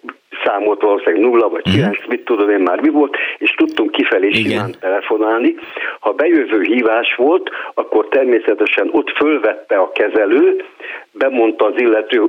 számot, 0.44 0.82
valószínűleg 0.82 1.20
nulla 1.20 1.48
vagy 1.48 1.62
mhm. 1.64 1.74
kilenc, 1.74 1.98
mit 2.08 2.24
tudom 2.24 2.50
én 2.50 2.60
már 2.60 2.80
mi 2.80 2.88
volt, 2.88 3.16
és 3.38 3.50
tudtunk 3.50 3.90
kifelé 3.90 4.28
Igen. 4.28 4.42
simán 4.42 4.74
telefonálni. 4.80 5.54
Ha 6.00 6.12
bejövő 6.12 6.62
hívás 6.62 7.14
volt, 7.14 7.50
akkor 7.74 8.08
természetesen 8.08 8.88
ott 8.92 9.10
fölvette 9.10 9.76
a 9.76 9.92
kezelő, 9.92 10.64
bemondta 11.10 11.64
az 11.64 11.80
illető, 11.80 12.22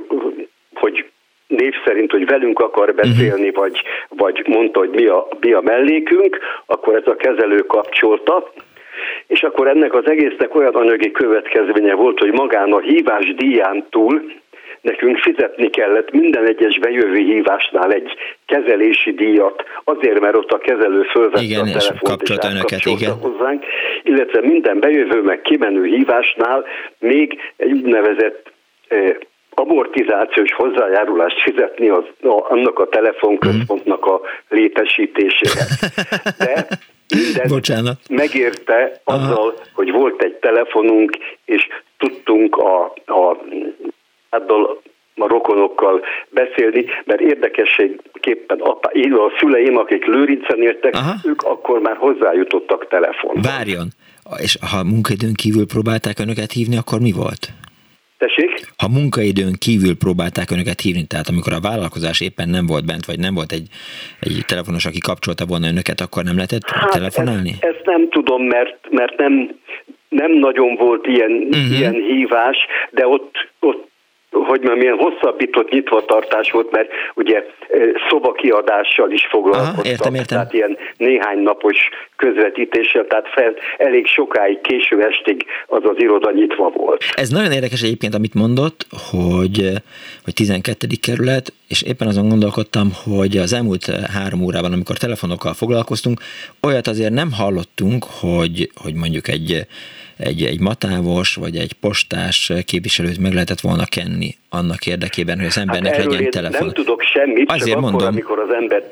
hogy 0.74 1.04
név 1.46 1.74
szerint, 1.84 2.10
hogy 2.10 2.26
velünk 2.26 2.58
akar 2.58 2.94
beszélni, 2.94 3.48
uh-huh. 3.48 3.54
vagy, 3.54 3.82
vagy 4.08 4.44
mondta, 4.46 4.78
hogy 4.78 4.90
mi 4.90 5.06
a, 5.06 5.28
mi 5.40 5.52
a 5.52 5.60
mellékünk, 5.60 6.38
akkor 6.66 6.94
ez 6.94 7.06
a 7.06 7.16
kezelő 7.16 7.58
kapcsolta, 7.58 8.52
és 9.26 9.42
akkor 9.42 9.68
ennek 9.68 9.94
az 9.94 10.08
egésznek 10.08 10.54
olyan 10.54 10.74
anyagi 10.74 11.10
következménye 11.10 11.94
volt, 11.94 12.18
hogy 12.18 12.32
magán 12.32 12.72
a 12.72 12.78
hívás 12.78 13.34
díján 13.34 13.86
túl 13.90 14.22
nekünk 14.86 15.18
fizetni 15.18 15.70
kellett 15.70 16.10
minden 16.10 16.46
egyes 16.46 16.78
bejövő 16.78 17.16
hívásnál 17.16 17.92
egy 17.92 18.10
kezelési 18.46 19.12
díjat, 19.12 19.64
azért, 19.84 20.20
mert 20.20 20.36
ott 20.36 20.52
a 20.52 20.58
kezelő 20.58 21.02
fölvette 21.02 21.42
igen, 21.42 21.60
a 21.60 21.64
telefont 21.64 22.22
és, 22.22 22.30
és 22.30 22.36
önöket, 22.50 22.84
igen. 22.84 23.12
hozzánk, 23.12 23.64
illetve 24.02 24.40
minden 24.40 24.78
bejövő 24.80 25.22
meg 25.22 25.40
kimenő 25.40 25.84
hívásnál 25.84 26.64
még 26.98 27.38
egy 27.56 27.72
úgynevezett 27.72 28.52
eh, 28.88 29.16
amortizációs 29.50 30.52
hozzájárulást 30.52 31.42
fizetni 31.42 31.88
az, 31.88 32.04
a, 32.22 32.52
annak 32.52 32.78
a 32.78 32.88
telefonközpontnak 32.88 34.06
a 34.06 34.20
létesítésére. 34.48 35.64
De 37.36 37.44
Bocsánat. 37.48 37.98
megérte 38.08 39.00
azzal, 39.04 39.32
Aha. 39.32 39.54
hogy 39.74 39.90
volt 39.90 40.22
egy 40.22 40.34
telefonunk, 40.34 41.18
és 41.44 41.68
tudtunk 41.98 42.56
a, 42.56 42.84
a 43.06 43.36
családdal, 44.36 44.82
a 45.18 45.26
rokonokkal 45.26 46.02
beszélni, 46.28 46.84
mert 47.04 47.20
érdekességképpen 47.20 48.58
apa, 48.60 48.90
a 48.94 49.32
szüleim, 49.38 49.76
akik 49.76 50.04
Lőrincen 50.04 50.62
éltek, 50.62 50.94
Aha. 50.94 51.14
ők 51.24 51.42
akkor 51.42 51.80
már 51.80 51.96
hozzájutottak 51.96 52.88
telefon. 52.88 53.34
Várjon, 53.42 53.88
és 54.42 54.58
ha 54.70 54.84
munkaidőn 54.84 55.34
kívül 55.34 55.66
próbálták 55.66 56.18
önöket 56.18 56.52
hívni, 56.52 56.76
akkor 56.76 57.00
mi 57.00 57.12
volt? 57.12 57.48
Tessék? 58.18 58.50
Ha 58.76 58.88
munkaidőn 58.88 59.54
kívül 59.58 59.96
próbálták 59.96 60.50
önöket 60.50 60.80
hívni, 60.80 61.04
tehát 61.06 61.28
amikor 61.28 61.52
a 61.52 61.60
vállalkozás 61.60 62.20
éppen 62.20 62.48
nem 62.48 62.66
volt 62.66 62.86
bent, 62.86 63.04
vagy 63.06 63.18
nem 63.18 63.34
volt 63.34 63.52
egy, 63.52 63.66
egy 64.20 64.44
telefonos, 64.46 64.86
aki 64.86 64.98
kapcsolta 64.98 65.44
volna 65.46 65.66
önöket, 65.66 66.00
akkor 66.00 66.24
nem 66.24 66.34
lehetett 66.34 66.70
hát 66.70 66.90
telefonálni? 66.90 67.50
Ezt, 67.50 67.62
ezt 67.62 67.84
nem 67.84 68.08
tudom, 68.08 68.42
mert, 68.42 68.78
mert 68.90 69.16
nem, 69.18 69.32
nem 70.08 70.32
nagyon 70.32 70.74
volt 70.74 71.06
ilyen, 71.06 71.32
uh-huh. 71.32 71.78
ilyen 71.78 71.94
hívás, 71.94 72.56
de 72.90 73.06
ott, 73.06 73.48
ott 73.60 73.88
hogy 74.30 74.60
már 74.60 74.76
milyen 74.76 74.96
hosszabbított 74.96 75.70
nyitvatartás 75.70 76.50
volt, 76.50 76.70
mert 76.70 76.88
ugye 77.14 77.44
szobakiadással 78.08 79.10
is 79.10 79.26
foglalkoztak. 79.30 79.74
Aha, 79.74 79.88
értem, 79.88 80.14
értem. 80.14 80.36
Tehát 80.36 80.52
ilyen 80.52 80.76
néhány 80.96 81.38
napos 81.38 81.76
közvetítéssel, 82.16 83.06
tehát 83.06 83.28
fel, 83.28 83.54
elég 83.76 84.06
sokáig, 84.06 84.60
késő 84.60 85.02
estig 85.02 85.44
az 85.66 85.82
az 85.84 85.94
iroda 85.96 86.30
nyitva 86.30 86.70
volt. 86.70 87.04
Ez 87.14 87.28
nagyon 87.28 87.52
érdekes 87.52 87.82
egyébként, 87.82 88.14
amit 88.14 88.34
mondott, 88.34 88.86
hogy, 89.10 89.70
hogy 90.24 90.34
12. 90.34 90.86
kerület, 91.00 91.52
és 91.68 91.82
éppen 91.82 92.08
azon 92.08 92.28
gondolkodtam, 92.28 92.88
hogy 93.04 93.36
az 93.36 93.52
elmúlt 93.52 93.86
három 94.14 94.42
órában, 94.42 94.72
amikor 94.72 94.96
telefonokkal 94.96 95.52
foglalkoztunk, 95.52 96.20
olyat 96.62 96.86
azért 96.86 97.12
nem 97.12 97.32
hallottunk, 97.32 98.04
hogy, 98.20 98.70
hogy 98.82 98.94
mondjuk 98.94 99.28
egy 99.28 99.66
egy, 100.18 100.42
egy 100.42 100.60
matávos 100.60 101.34
vagy 101.34 101.56
egy 101.56 101.72
postás 101.72 102.52
képviselőt 102.66 103.18
meg 103.18 103.32
lehetett 103.32 103.60
volna 103.60 103.84
kenni 103.84 104.34
annak 104.50 104.86
érdekében, 104.86 105.36
hogy 105.36 105.46
az 105.46 105.58
embernek 105.58 105.94
hát 105.94 106.04
legyen 106.04 106.30
telefon. 106.30 106.64
Nem 106.66 106.74
tudok 106.74 107.02
semmit, 107.02 107.50
Azért 107.50 107.70
csak 107.70 107.80
mondom. 107.80 108.00
akkor, 108.00 108.12
amikor 108.12 108.38
az 108.38 108.54
ember 108.54 108.82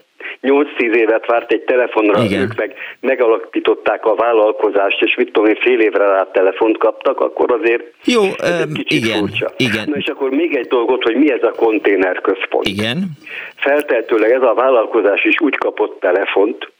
8-10 0.43 0.95
évet 0.95 1.27
várt 1.27 1.53
egy 1.53 1.61
telefonra, 1.61 2.23
Igen. 2.25 2.41
ők 2.41 2.55
meg 2.57 2.75
megalapították 3.01 4.07
a 4.07 4.15
vállalkozást, 4.15 5.03
és 5.03 5.15
mit 5.15 5.33
tudom 5.33 5.49
én, 5.49 5.57
fél 5.61 5.81
évre 5.81 6.07
rá 6.07 6.31
telefont 6.33 6.79
kaptak, 6.79 7.21
akkor 7.21 7.53
azért 7.53 7.83
Jó, 8.05 8.23
ez 8.39 8.65
um, 8.65 8.73
igen, 8.83 9.19
furcsa. 9.19 9.53
igen. 9.57 9.89
Na 9.89 9.97
és 9.97 10.07
akkor 10.07 10.31
még 10.31 10.57
egy 10.57 10.67
dolgot, 10.67 11.03
hogy 11.03 11.17
mi 11.17 11.33
ez 11.33 11.43
a 11.43 11.51
konténerközpont. 11.51 12.67
Igen. 12.67 13.11
Felteltőleg 13.57 14.31
ez 14.31 14.43
a 14.43 14.55
vállalkozás 14.55 15.25
is 15.25 15.41
úgy 15.41 15.57
kapott 15.57 16.01
telefont, 16.01 16.73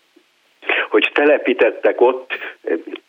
hogy 0.91 1.11
telepítettek 1.13 2.01
ott, 2.01 2.33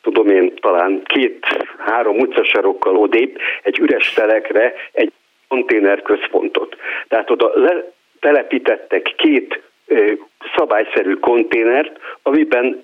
tudom 0.01 0.27
én, 0.27 0.53
talán 0.55 1.01
két-három 1.05 2.17
utcasarokkal 2.17 2.97
odébb 2.97 3.37
egy 3.63 3.79
üres 3.79 4.13
telekre 4.13 4.73
egy 4.91 5.11
konténerközpontot. 5.47 6.75
Tehát 7.07 7.29
oda 7.29 7.51
le, 7.53 7.91
telepítettek 8.19 9.13
két 9.17 9.61
ö, 9.87 10.11
szabályszerű 10.55 11.13
konténert, 11.13 11.99
amiben 12.21 12.83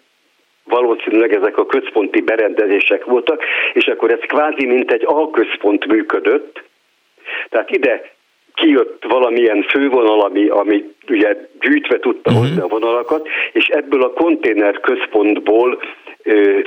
valószínűleg 0.64 1.34
ezek 1.34 1.58
a 1.58 1.66
központi 1.66 2.22
berendezések 2.22 3.06
voltak, 3.06 3.44
és 3.74 3.88
akkor 3.88 4.12
ez 4.12 4.20
kvázi 4.20 4.66
mint 4.66 4.92
egy 4.92 5.04
alközpont 5.06 5.86
működött, 5.86 6.64
tehát 7.50 7.70
ide 7.70 8.12
kijött 8.54 9.04
valamilyen 9.08 9.62
fővonal, 9.62 10.22
ami, 10.22 10.48
ami 10.48 10.84
ugye 11.10 11.36
gyűjtve 11.62 12.00
tudta 12.00 12.30
uh-huh. 12.30 12.46
hozni 12.46 12.62
a 12.62 12.68
vonalakat, 12.68 13.28
és 13.52 13.68
ebből 13.68 14.04
a 14.04 14.14
konténer 14.14 14.80
központból 14.80 15.82
ö, 16.24 16.60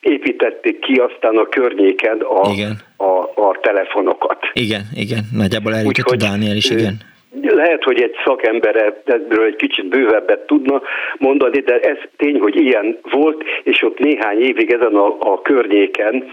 építették 0.00 0.78
ki 0.78 0.94
aztán 0.94 1.36
a 1.36 1.48
környéken 1.48 2.20
a, 2.20 2.50
igen. 2.52 2.78
a, 2.96 3.42
a 3.42 3.58
telefonokat. 3.60 4.38
Igen, 4.52 4.82
igen, 4.94 5.24
nagyjából 5.36 5.74
eljutott 5.74 6.14
Dániel 6.14 6.56
is, 6.56 6.70
igen. 6.70 6.96
Lehet, 7.42 7.84
hogy 7.84 8.00
egy 8.00 8.14
szakember 8.24 8.94
ebből 9.04 9.44
egy 9.44 9.56
kicsit 9.56 9.88
bővebbet 9.88 10.46
tudna 10.46 10.82
mondani, 11.18 11.60
de 11.60 11.78
ez 11.78 11.96
tény, 12.16 12.38
hogy 12.38 12.56
ilyen 12.56 12.98
volt, 13.10 13.44
és 13.62 13.82
ott 13.82 13.98
néhány 13.98 14.40
évig 14.40 14.72
ezen 14.72 14.94
a, 14.94 15.16
a 15.18 15.42
környéken 15.42 16.32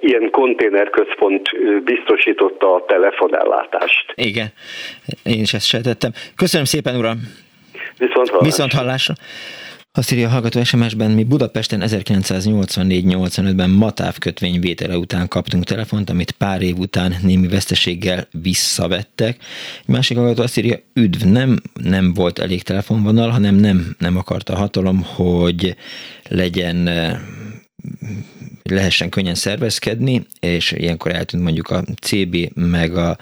ilyen 0.00 0.30
konténerközpont 0.30 1.48
biztosította 1.84 2.74
a 2.74 2.84
telefonellátást. 2.86 4.12
Igen, 4.14 4.52
én 5.24 5.40
is 5.40 5.54
ezt 5.54 5.66
sejtettem. 5.66 6.10
Köszönöm 6.36 6.66
szépen, 6.66 6.96
uram! 6.96 7.18
Viszont 7.98 8.28
hallásra. 8.28 8.44
Viszont 8.44 8.72
hallásra. 8.72 9.14
Azt 9.92 10.12
írja 10.12 10.26
a 10.26 10.30
hallgató 10.30 10.62
SMS-ben, 10.64 11.10
mi 11.10 11.24
Budapesten 11.24 11.82
1984-85-ben 11.84 13.70
Matáv 13.70 14.18
kötvény 14.18 14.60
vétele 14.60 14.96
után 14.96 15.28
kaptunk 15.28 15.64
telefont, 15.64 16.10
amit 16.10 16.30
pár 16.30 16.62
év 16.62 16.78
után 16.78 17.14
némi 17.22 17.48
veszteséggel 17.48 18.28
visszavettek. 18.42 19.36
Egy 19.80 19.94
másik 19.94 20.16
hallgató 20.16 20.42
azt 20.42 20.58
írja, 20.58 20.76
üdv, 20.94 21.24
nem, 21.24 21.56
nem 21.82 22.14
volt 22.14 22.38
elég 22.38 22.62
telefonvonal, 22.62 23.28
hanem 23.28 23.54
nem, 23.54 23.94
nem 23.98 24.16
akarta 24.16 24.52
a 24.52 24.56
hatalom, 24.56 25.02
hogy 25.02 25.76
legyen 26.28 26.88
lehessen 28.70 29.08
könnyen 29.08 29.34
szervezkedni, 29.34 30.26
és 30.40 30.72
ilyenkor 30.72 31.14
eltűnt 31.14 31.42
mondjuk 31.42 31.70
a 31.70 31.84
CB, 32.00 32.36
meg 32.54 32.96
a, 32.96 33.18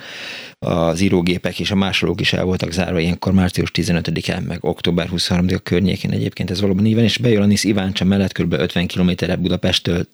az 0.58 1.00
írógépek 1.00 1.60
és 1.60 1.70
a 1.70 1.74
másolók 1.74 2.20
is 2.20 2.32
el 2.32 2.44
voltak 2.44 2.72
zárva, 2.72 2.98
ilyenkor 2.98 3.32
március 3.32 3.70
15-en, 3.74 4.46
meg 4.46 4.64
október 4.64 5.08
23-a 5.12 5.58
környékén 5.58 6.10
egyébként 6.10 6.50
ez 6.50 6.60
valóban 6.60 6.86
így 6.86 6.94
van, 6.94 7.04
és 7.04 7.18
Bejolanis 7.18 7.64
Iváncsa 7.64 8.04
mellett 8.04 8.32
kb. 8.32 8.52
50 8.52 8.86
kilométerre 8.86 9.36
Budapesttől 9.36 10.06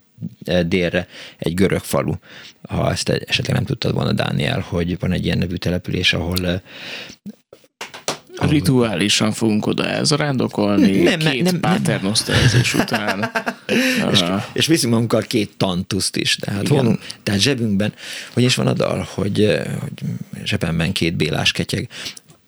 eh, 0.44 0.62
délre 0.62 1.06
egy 1.38 1.54
görög 1.54 1.80
falu, 1.80 2.12
ha 2.68 2.90
ezt 2.90 3.08
esetleg 3.08 3.56
nem 3.56 3.64
tudtad 3.64 3.94
volna, 3.94 4.12
Dániel, 4.12 4.60
hogy 4.60 4.98
van 4.98 5.12
egy 5.12 5.24
ilyen 5.24 5.38
nevű 5.38 5.54
település, 5.54 6.12
ahol 6.12 6.46
eh, 6.46 6.60
Rituálisan 8.36 9.32
fogunk 9.32 9.66
oda 9.66 9.86
elzarándokolni, 9.86 11.02
nem, 11.02 11.18
két 11.18 11.42
nem, 11.42 11.60
paternoszterizés 11.60 12.74
után. 12.74 13.30
és, 14.12 14.24
és 14.52 14.66
viszünk 14.66 14.92
magunkkal 14.92 15.22
két 15.22 15.50
tantuszt 15.56 16.16
is, 16.16 16.36
tehát, 16.36 16.68
vonunk, 16.68 17.00
tehát 17.22 17.40
zsebünkben, 17.40 17.92
hogy 18.32 18.42
is 18.42 18.54
van 18.54 18.66
a 18.66 18.72
dal, 18.72 19.08
hogy, 19.14 19.42
eh, 19.42 19.64
hogy 19.80 19.92
zsebemben 20.44 20.92
két 20.92 21.16
bélás 21.16 21.52
ketyeg. 21.52 21.88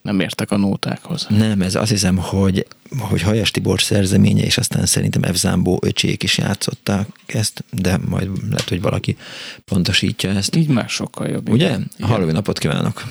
Nem 0.01 0.19
értek 0.19 0.51
a 0.51 0.57
nótákhoz. 0.57 1.25
Nem, 1.29 1.61
ez 1.61 1.75
azt 1.75 1.89
hiszem, 1.89 2.17
hogy, 2.17 2.67
hogy 2.99 3.21
Hajas 3.21 3.51
Tibor 3.51 3.81
szerzeménye, 3.81 4.43
és 4.43 4.57
aztán 4.57 4.85
szerintem 4.85 5.23
Evzámbó 5.23 5.79
öcsék 5.81 6.23
is 6.23 6.37
játszották 6.37 7.07
ezt, 7.25 7.63
de 7.71 7.97
majd 8.09 8.29
lehet, 8.49 8.69
hogy 8.69 8.81
valaki 8.81 9.17
pontosítja 9.65 10.29
ezt. 10.29 10.55
Így 10.55 10.67
már 10.67 10.89
sokkal 10.89 11.27
jobb. 11.27 11.49
Ugye? 11.49 11.77
Halló 11.99 12.31
napot 12.31 12.59
kívánok! 12.59 13.03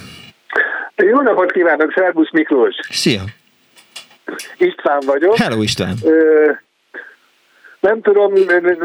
Jó 0.97 1.20
napot 1.20 1.52
kívánok, 1.52 1.93
Szerbusz 1.93 2.31
Miklós! 2.32 2.74
Szia! 2.90 3.20
István 4.59 5.02
vagyok. 5.06 5.36
Hello 5.36 5.62
István. 5.62 5.94
Ö, 6.05 6.51
nem 7.81 8.01
tudom, 8.02 8.32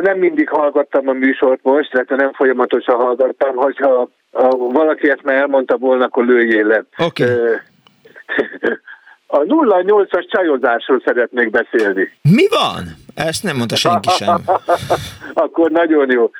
nem 0.02 0.18
mindig 0.18 0.50
hallgattam 0.50 1.08
a 1.08 1.12
műsort 1.14 1.60
most, 1.64 1.92
tehát 1.92 2.10
nem 2.10 2.34
folyamatosan 2.34 2.96
hallgattam, 2.96 3.56
hogyha 3.56 4.10
ha 4.32 4.50
valaki 4.58 5.10
ezt 5.10 5.24
már 5.24 5.36
elmondta 5.36 5.78
volna, 5.78 6.06
akkor 6.06 6.26
lőjél 6.26 6.66
le. 6.66 6.84
Oké. 6.98 7.24
Okay. 7.24 7.56
A 9.34 9.40
08-as 9.40 10.28
csajozásról 10.32 11.02
szeretnék 11.06 11.50
beszélni. 11.50 12.12
Mi 12.22 12.48
van? 12.50 12.84
Ezt 13.16 13.44
nem 13.44 13.58
mondta 13.58 13.76
senki 13.76 14.10
sem. 14.10 14.42
Akkor 15.44 15.72
nagyon 15.72 16.12
jó. 16.12 16.32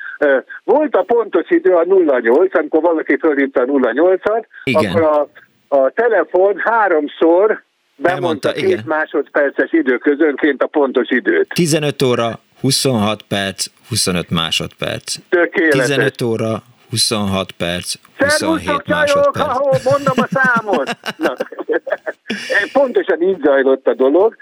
Volt 0.64 0.94
a 0.94 1.02
pontos 1.02 1.50
idő 1.50 1.74
a 1.74 1.84
08, 1.84 2.56
amikor 2.56 2.80
valaki 2.80 3.16
fölhívta 3.16 3.60
a 3.60 3.64
08-at, 3.64 4.44
Igen. 4.64 4.90
akkor 4.90 5.02
a, 5.02 5.28
a 5.72 5.90
telefon 5.94 6.54
háromszor 6.64 7.62
bemondta 7.96 8.52
két 8.52 8.62
igen. 8.62 8.82
másodperces 8.86 9.72
időközönként 9.72 10.62
a 10.62 10.66
pontos 10.66 11.10
időt. 11.10 11.48
15 11.54 12.02
óra, 12.02 12.38
26 12.60 13.22
perc, 13.22 13.66
25 13.88 14.30
másodperc. 14.30 15.14
Tökéletes. 15.28 15.86
15 15.86 16.22
óra, 16.22 16.62
26 16.90 17.52
perc, 17.52 17.94
27 18.18 18.30
Szervusztok, 18.30 18.64
csajok, 18.64 18.86
másodperc. 18.86 19.46
ahó, 19.48 19.70
mondom 19.90 20.14
a 20.16 20.26
számot. 20.30 20.90
Na, 21.16 21.34
pontosan 22.72 23.22
így 23.22 23.40
zajlott 23.44 23.86
a 23.86 23.94
dolog. 23.94 24.36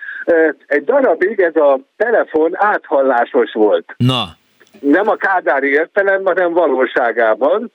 Egy 0.67 0.85
darabig 0.85 1.41
ez 1.41 1.57
a 1.57 1.79
telefon 1.97 2.51
áthallásos 2.55 3.53
volt. 3.53 3.95
Na, 3.97 4.25
Nem 4.81 5.09
a 5.09 5.17
kádári 5.17 5.69
értelemben, 5.71 6.37
hanem 6.37 6.53
valóságában. 6.53 7.73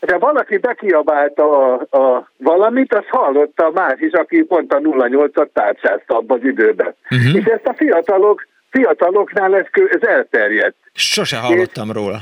De 0.00 0.18
valaki 0.18 0.58
bekiabálta 0.58 1.72
a, 1.72 1.98
a 1.98 2.30
valamit, 2.36 2.94
azt 2.94 3.08
hallotta 3.08 3.70
más 3.74 4.00
is, 4.00 4.12
aki 4.12 4.42
pont 4.42 4.72
a 4.72 4.78
08-at 4.78 5.48
tárcsázta 5.52 6.16
abban 6.16 6.38
az 6.38 6.44
időben. 6.44 6.94
Mhm. 7.08 7.36
És 7.36 7.44
ezt 7.44 7.66
a 7.66 7.74
fiatalok, 7.74 8.46
fiataloknál 8.70 9.56
ez, 9.56 9.64
ez 9.90 10.02
elterjedt. 10.02 10.76
sose 10.92 11.36
hallottam 11.36 11.92
róla. 11.92 12.18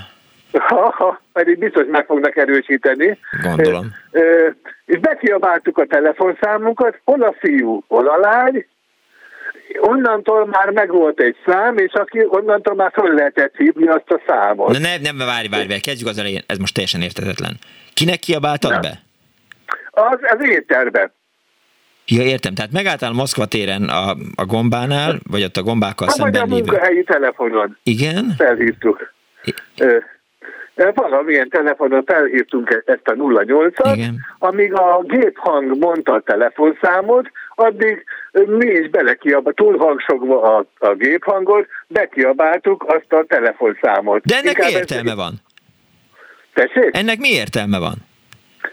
Ha, 0.53 0.95
ha, 0.97 1.21
pedig 1.33 1.59
biztos 1.59 1.85
meg 1.91 2.07
fognak 2.07 2.37
erősíteni. 2.37 3.19
Gondolom. 3.43 3.87
Ö, 4.11 4.49
és 4.85 4.99
bekiabáltuk 4.99 5.79
a 5.79 5.87
telefonszámunkat, 5.87 7.01
hol 7.05 7.23
a 7.23 7.35
fiú, 7.39 7.85
hol 7.89 8.07
a 8.09 8.17
lány, 8.17 8.67
onnantól 9.81 10.47
már 10.47 10.71
megvolt 10.71 11.21
egy 11.21 11.37
szám, 11.47 11.77
és 11.77 11.93
aki 11.93 12.25
onnantól 12.29 12.75
már 12.75 12.91
föl 12.93 13.15
lehetett 13.15 13.57
hívni 13.57 13.87
azt 13.87 14.11
a 14.11 14.21
számot. 14.27 14.73
Na 14.73 14.79
ne, 14.79 14.97
nem, 14.97 15.17
várj, 15.17 15.49
várj, 15.49 15.67
várj, 15.67 15.81
kezdjük 15.81 16.09
az 16.09 16.19
elején, 16.19 16.43
ez 16.47 16.59
most 16.59 16.75
teljesen 16.75 17.03
értetetlen. 17.03 17.57
Kinek 17.95 18.19
kiabáltad 18.19 18.81
be? 18.81 19.03
Az, 19.91 20.19
az 20.39 20.49
éterbe. 20.49 21.13
Ja, 22.09 22.23
értem, 22.23 22.55
tehát 22.55 22.73
megálltál 22.73 23.13
Moszkva 23.13 23.47
téren 23.47 23.83
a, 23.83 24.11
a 24.35 24.45
gombánál, 24.45 25.19
vagy 25.31 25.43
ott 25.43 25.57
a 25.57 25.63
gombákkal 25.63 26.07
Hát 26.09 26.17
vagy 26.17 26.35
a 26.35 26.39
szemben 26.39 26.57
lévő. 26.57 26.71
munkahelyi 26.71 27.03
telefonon 27.05 27.79
Igen? 27.83 28.35
felhívtuk. 28.37 29.13
Ö, 29.79 29.97
ö, 30.75 30.89
valamilyen 30.95 31.49
telefonon 31.49 32.05
felhívtunk 32.05 32.71
e- 32.71 32.93
ezt 32.93 33.09
a 33.09 33.13
08-at, 33.13 33.93
Igen. 33.95 34.15
amíg 34.39 34.73
a 34.75 35.03
géphang 35.03 35.79
mondta 35.79 36.13
a 36.13 36.21
telefonszámot, 36.21 37.31
addig 37.57 38.05
mi 38.33 38.67
is 38.67 38.91
belekiabáltuk, 38.91 39.55
túlhangsogva 39.55 40.57
a, 40.57 40.67
a 40.79 40.95
géphangot, 40.95 41.67
bekiabáltuk 41.87 42.85
azt 42.89 43.13
a 43.13 43.25
telefonszámot. 43.29 44.23
De 44.25 44.35
ennek 44.35 44.47
Inkább 44.47 44.67
mi 44.69 44.75
ez- 44.75 44.81
értelme 44.81 45.15
van? 45.15 45.35
Tessék? 46.55 46.97
Ennek 46.97 47.19
mi 47.19 47.29
értelme 47.29 47.79
van? 47.79 47.95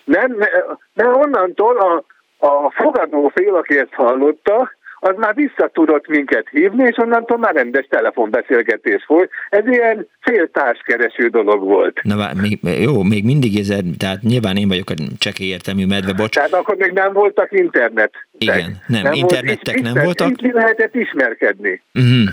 Nem, 0.03 0.31
ne- 0.37 0.75
mert 0.93 1.15
onnantól 1.15 1.77
a, 1.77 2.03
a 2.47 2.71
fogadó 2.71 3.31
fél, 3.35 3.55
aki 3.55 3.77
ezt 3.77 3.93
hallotta, 3.93 4.71
az 5.03 5.15
már 5.17 5.35
vissza 5.35 5.69
tudott 5.73 6.07
minket 6.07 6.47
hívni, 6.51 6.83
és 6.87 6.97
onnantól 6.97 7.37
már 7.37 7.53
rendes 7.53 7.85
telefonbeszélgetés 7.89 9.05
volt. 9.07 9.29
Ez 9.49 9.67
ilyen 9.67 10.07
féltárskereső 10.21 11.27
dolog 11.27 11.63
volt. 11.63 11.99
Na, 12.03 12.15
vár, 12.15 12.33
még, 12.41 12.59
jó, 12.81 13.03
még 13.03 13.23
mindig 13.23 13.57
ez, 13.59 13.73
tehát 13.97 14.21
nyilván 14.21 14.57
én 14.57 14.67
vagyok 14.67 14.89
a 14.89 14.93
csekély 15.17 15.47
értelmű 15.47 15.85
medve, 15.85 16.13
bocs. 16.13 16.33
Tehát 16.35 16.53
akkor 16.53 16.75
még 16.75 16.91
nem 16.91 17.13
voltak 17.13 17.51
internet. 17.51 18.13
Igen, 18.37 18.77
nem, 18.87 19.01
volt- 19.01 19.15
internettek 19.15 19.77
így- 19.77 19.83
nem 19.83 20.03
voltak. 20.03 20.29
Így 20.29 20.51
lehetett 20.53 20.95
ismerkedni. 20.95 21.81
Uh-huh. 21.93 22.29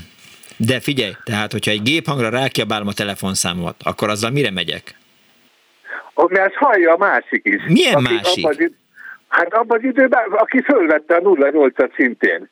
De 0.57 0.81
figyelj, 0.81 1.13
tehát, 1.25 1.53
hogyha 1.53 1.71
egy 1.71 1.83
géphangra 1.83 2.29
rákiabálom 2.29 2.87
a 2.87 2.93
telefonszámomat, 2.93 3.77
akkor 3.85 4.09
azzal 4.09 4.31
mire 4.31 4.51
megyek? 4.51 4.95
Mert 6.29 6.55
hallja 6.55 6.93
a 6.93 6.97
másik 6.97 7.41
is. 7.45 7.63
Milyen 7.67 8.03
másik? 8.03 8.45
abban 8.45 8.79
Hát 9.29 9.55
abban 9.55 9.79
az 9.79 9.85
időben, 9.85 10.23
aki 10.31 10.63
fölvette 10.63 11.15
a 11.15 11.21
08-at 11.21 11.95
szintén. 11.97 12.51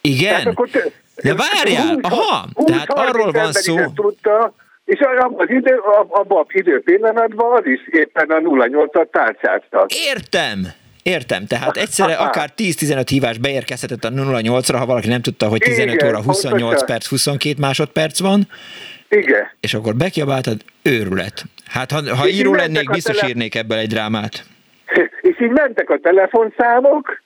Igen? 0.00 0.28
Tehát 0.30 0.46
akkor 0.46 0.68
te, 0.68 0.80
De 1.22 1.34
várjál, 1.34 1.98
aha, 2.02 2.46
tehát 2.64 2.88
arról 2.92 3.32
van 3.32 3.52
szó. 3.52 3.76
Tudta, 3.94 4.54
és 4.84 4.98
abban 5.00 5.40
az 5.46 5.50
idő, 5.50 5.76
ab- 5.76 6.12
abban 6.12 6.38
az 6.48 6.54
idő 6.54 6.80
pillanatban 6.82 7.56
az 7.58 7.66
is 7.66 7.80
éppen 7.90 8.30
a 8.30 8.38
08-at 8.38 9.06
tárcsázta. 9.10 9.86
Értem, 10.06 10.66
értem. 11.02 11.46
Tehát 11.46 11.76
egyszerre 11.76 12.14
akár 12.14 12.50
10-15 12.56 13.02
hívás 13.08 13.38
beérkezhetett 13.38 14.04
a 14.04 14.08
08-ra, 14.10 14.74
ha 14.78 14.86
valaki 14.86 15.08
nem 15.08 15.20
tudta, 15.20 15.48
hogy 15.48 15.60
15 15.60 15.94
Igen, 15.94 16.08
óra 16.08 16.22
28 16.22 16.60
pontosan. 16.60 16.86
perc, 16.86 17.06
22 17.06 17.54
másodperc 17.60 18.20
van, 18.20 18.48
Igen. 19.08 19.50
és 19.60 19.74
akkor 19.74 19.94
bekiabáltad, 19.94 20.60
őrület. 20.82 21.44
Hát 21.66 21.90
ha, 21.90 22.16
ha 22.16 22.26
És 22.26 22.34
író 22.38 22.54
lennék, 22.54 22.88
a 22.88 22.92
biztos 22.92 23.16
tele- 23.16 23.28
írnék 23.28 23.54
ebből 23.54 23.78
egy 23.78 23.88
drámát. 23.88 24.44
És 25.20 25.40
így 25.40 25.50
mentek 25.50 25.90
a 25.90 25.98
telefonszámok, 26.02 27.22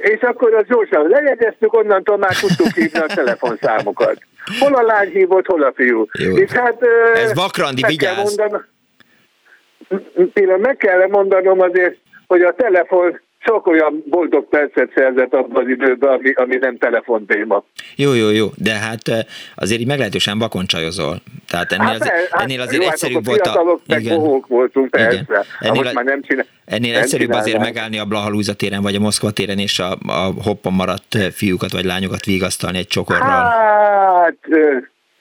és 0.00 0.20
akkor 0.20 0.54
az 0.54 0.64
gyorsan 0.66 1.08
lejegyeztük, 1.08 1.72
onnantól 1.72 2.16
már 2.16 2.34
tudtuk 2.36 2.72
hívni 2.74 2.98
a 2.98 3.06
telefonszámokat. 3.06 4.18
Hol 4.58 4.74
a 4.74 4.82
lány 4.82 5.08
hívott, 5.08 5.46
hol 5.46 5.62
a 5.62 5.72
fiú. 5.74 6.06
Jó. 6.18 6.36
És 6.36 6.50
hát, 6.50 6.82
Ez 7.14 7.34
vakrandi, 7.34 7.82
vigyázz. 7.86 8.16
mondanom- 8.36 8.64
meg 10.60 10.76
kell 10.76 11.06
mondanom 11.06 11.60
azért, 11.60 11.96
hogy 12.26 12.42
a 12.42 12.52
telefon 12.54 13.20
sok 13.44 13.66
olyan 13.66 14.02
boldog 14.06 14.48
percet 14.48 14.90
szerzett 14.94 15.32
abban 15.34 15.62
az 15.64 15.68
időben, 15.68 16.10
ami, 16.10 16.32
ami 16.32 16.56
nem 16.56 16.78
telefontéma. 16.78 17.64
Jó, 17.96 18.12
jó, 18.12 18.30
jó, 18.30 18.46
de 18.56 18.72
hát 18.72 19.26
azért 19.54 19.80
így 19.80 19.86
meglehetősen 19.86 20.38
vakon 20.38 20.66
csajozol. 20.66 21.22
Tehát 21.48 21.72
ennél, 21.72 21.88
az, 21.88 21.98
per- 21.98 22.28
hát 22.30 22.42
ennél 22.42 22.60
azért 22.60 22.82
jó, 22.82 22.88
egyszerűbb 22.88 23.16
hát 23.16 23.24
volt 23.26 23.46
a... 23.46 23.80
meg 23.86 24.02
bohók 24.02 24.46
voltunk, 24.46 24.90
persze. 24.90 25.12
Igen. 25.12 25.26
Hát 25.28 25.46
Ennél, 25.60 25.74
most 25.82 25.90
a- 25.90 25.92
már 25.94 26.04
nem 26.04 26.22
csinál, 26.22 26.46
ennél 26.64 26.92
nem 26.92 27.00
egyszerűbb 27.02 27.30
azért 27.30 27.44
csinálnánk. 27.46 27.74
megállni 27.74 27.98
a 27.98 28.04
Blahalúza 28.04 28.54
téren, 28.54 28.82
vagy 28.82 28.94
a 28.94 29.00
Moszkva 29.00 29.30
téren, 29.30 29.58
és 29.58 29.78
a, 29.78 29.90
a 30.06 30.32
hoppon 30.42 30.72
maradt 30.72 31.16
fiúkat 31.32 31.72
vagy 31.72 31.84
lányokat 31.84 32.24
vigasztalni 32.24 32.78
egy 32.78 32.86
csokorral. 32.86 33.28
Hát, 33.28 34.36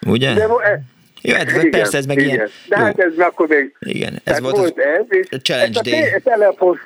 Ugye? 0.07 0.33
de, 0.33 0.43
e- 0.43 0.81
Jó, 1.21 1.35
hát 1.35 1.49
igen, 1.49 1.69
persze, 1.69 1.97
ez 1.97 2.05
meg 2.05 2.17
igen. 2.17 2.29
ilyen- 2.29 2.49
De 2.67 2.77
jó. 2.77 2.83
hát 2.83 2.99
ez 2.99 3.11
akkor 3.17 3.47
még... 3.47 3.75
Igen, 3.79 4.13
ez 4.13 4.21
tehát 4.23 4.41
volt 4.41 4.53
az 4.53 4.59
volt 4.59 4.77
ez, 4.79 5.05
és 5.09 5.27
Challenge 5.41 5.79
ez 5.79 5.87
a 5.87 5.89
Day. 5.89 5.99
te- 6.11 6.19
telefon... 6.23 6.79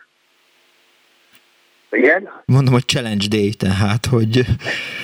Igen? 1.93 2.29
Mondom, 2.45 2.73
hogy 2.73 2.85
challenge 2.85 3.25
day, 3.29 3.53
tehát, 3.53 4.05
hogy, 4.05 4.41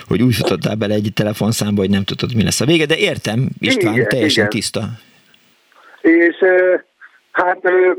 hogy 0.08 0.22
úgy 0.22 0.36
futottál 0.36 0.76
bele 0.76 0.94
egy 0.94 1.12
telefonszámba, 1.14 1.82
hogy 1.82 1.90
nem 1.90 2.04
tudod, 2.04 2.36
mi 2.36 2.44
lesz 2.44 2.62
a 2.62 2.66
vége, 2.66 2.86
de 2.86 2.98
értem, 2.98 3.50
István, 3.60 3.94
Igen, 3.94 4.08
teljesen 4.08 4.46
igen. 4.46 4.60
tiszta. 4.60 4.82
És 6.02 6.36
hát 7.32 7.60
ö, 7.62 7.92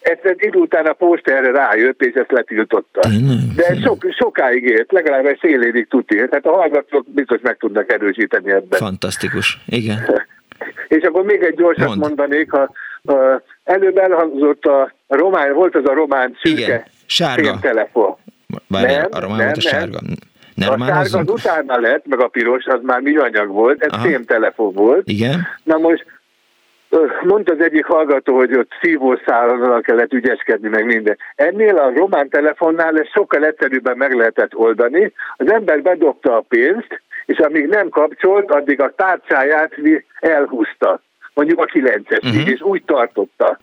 ezt 0.00 0.24
egy 0.24 0.38
idő 0.40 0.58
után 0.58 0.86
a 0.86 0.92
post 0.92 1.28
erre 1.28 1.50
rájött, 1.50 2.02
és 2.02 2.14
ezt 2.14 2.30
letiltotta. 2.30 3.08
De 3.56 3.76
sok, 3.84 4.06
sokáig 4.18 4.64
ért, 4.64 4.92
legalább 4.92 5.26
egy 5.26 5.38
fél 5.40 5.62
évig 5.62 5.88
tuti. 5.88 6.14
Tehát 6.14 6.46
a 6.46 6.52
hallgatók 6.52 7.06
biztos 7.08 7.40
meg 7.42 7.56
tudnak 7.56 7.92
erősíteni 7.92 8.50
ebben. 8.50 8.78
Fantasztikus, 8.78 9.58
igen. 9.66 9.98
És 10.88 11.02
akkor 11.02 11.24
még 11.24 11.42
egy 11.42 11.54
gyorsat 11.54 11.86
Mondd. 11.86 12.00
mondanék, 12.00 12.50
ha, 12.50 12.70
ha 13.04 13.42
előbb 13.64 13.96
elhangzott 13.96 14.64
a 14.64 14.92
román, 15.06 15.52
volt 15.52 15.74
az 15.74 15.84
a 15.84 15.94
román 15.94 16.36
szürke 16.42 16.86
Sárga. 17.06 17.58
telefon. 17.60 18.16
Várjál, 18.66 19.08
a 19.10 19.20
román 19.20 19.38
volt 19.38 19.56
a 19.56 19.60
sárga. 19.60 19.98
Ne 20.54 20.66
a 20.66 20.78
sárga 20.78 21.18
az 21.18 21.30
utána 21.30 21.80
lett, 21.80 22.06
meg 22.06 22.20
a 22.20 22.28
piros, 22.28 22.64
az 22.64 22.80
már 22.82 23.00
műanyag 23.00 23.48
volt, 23.48 23.82
ez 23.82 23.92
Aha. 23.92 24.02
fémtelefon 24.02 24.72
volt. 24.72 25.08
Igen? 25.08 25.46
Na 25.62 25.78
most 25.78 26.04
mondta 27.22 27.52
az 27.52 27.60
egyik 27.60 27.84
hallgató, 27.84 28.36
hogy 28.36 28.56
ott 28.56 28.70
szívószállal 28.80 29.80
kellett 29.80 30.12
ügyeskedni, 30.12 30.68
meg 30.68 30.84
minden. 30.84 31.18
Ennél 31.34 31.76
a 31.76 31.92
román 31.94 32.28
telefonnál 32.28 32.98
ez 32.98 33.08
sokkal 33.08 33.44
egyszerűbben 33.44 33.96
meg 33.96 34.14
lehetett 34.14 34.54
oldani. 34.54 35.12
Az 35.36 35.52
ember 35.52 35.82
bedobta 35.82 36.36
a 36.36 36.44
pénzt, 36.48 37.02
és 37.26 37.38
amíg 37.38 37.66
nem 37.66 37.88
kapcsolt, 37.88 38.50
addig 38.50 38.80
a 38.80 38.92
tárcáját 38.96 39.72
elhúzta. 40.20 41.00
Mondjuk 41.34 41.60
a 41.60 41.64
kilences, 41.64 42.18
uh-huh. 42.18 42.48
és 42.48 42.60
úgy 42.60 42.82
tartotta. 42.84 43.58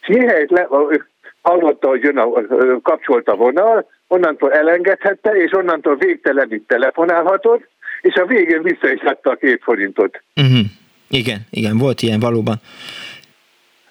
És 0.00 0.16
mihelyt 0.16 0.50
le, 0.50 0.66
ö, 0.70 0.94
hallotta, 1.42 1.88
hogy 1.88 2.02
jön 2.02 2.18
a, 2.18 2.28
kapcsolt 2.82 3.28
a 3.28 3.36
vonal, 3.36 3.90
onnantól 4.06 4.52
elengedhette, 4.52 5.30
és 5.30 5.52
onnantól 5.52 5.96
végtelenül 5.96 6.64
telefonálhatott, 6.66 7.68
és 8.00 8.14
a 8.14 8.26
végén 8.26 8.62
vissza 8.62 8.92
is 8.92 9.00
adta 9.00 9.30
a 9.30 9.36
két 9.36 9.62
forintot. 9.62 10.22
Uh-huh. 10.36 10.58
Igen, 11.08 11.38
igen, 11.50 11.78
volt 11.78 12.02
ilyen 12.02 12.20
valóban. 12.20 12.56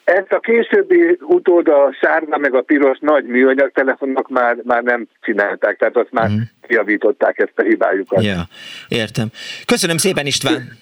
ezt 0.03 0.31
a 0.31 0.39
későbbi 0.39 1.17
utód 1.21 1.67
a 1.67 1.95
sárga 2.01 2.37
meg 2.37 2.55
a 2.55 2.61
piros 2.61 2.97
nagy 3.01 3.25
műanyag 3.25 3.71
telefonok 3.71 4.29
már, 4.29 4.55
már 4.63 4.83
nem 4.83 5.07
csinálták, 5.21 5.77
tehát 5.77 5.97
azt 5.97 6.11
már 6.11 6.29
mm. 6.29 6.41
javították 6.67 7.39
ezt 7.39 7.53
a 7.55 7.61
hibájukat. 7.61 8.23
Ja, 8.23 8.47
értem. 8.87 9.27
Köszönöm 9.65 9.97
szépen 9.97 10.25
István! 10.25 10.77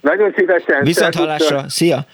Nagyon 0.00 0.34
szívesen. 0.36 0.84
Viszont 0.84 1.14
hallásra, 1.14 1.68
szia! 1.68 2.06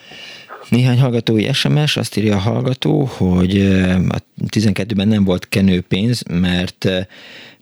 Néhány 0.69 0.99
hallgatói 0.99 1.53
SMS, 1.53 1.97
azt 1.97 2.17
írja 2.17 2.35
a 2.35 2.39
hallgató, 2.39 3.05
hogy 3.05 3.61
a 4.09 4.19
12-ben 4.47 5.09
nem 5.09 5.25
volt 5.25 5.49
kenőpénz, 5.49 6.23
mert 6.31 6.89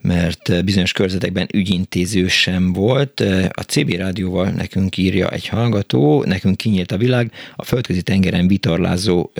mert 0.00 0.64
bizonyos 0.64 0.92
körzetekben 0.92 1.48
ügyintéző 1.52 2.28
sem 2.28 2.72
volt. 2.72 3.20
A 3.50 3.62
CB 3.62 3.90
rádióval 3.90 4.48
nekünk 4.48 4.96
írja 4.96 5.30
egy 5.30 5.48
hallgató, 5.48 6.24
nekünk 6.24 6.56
kinyílt 6.56 6.92
a 6.92 6.96
világ, 6.96 7.32
a 7.56 7.64
földközi 7.64 8.02
tengeren 8.02 8.48
vitorlázó 8.48 9.30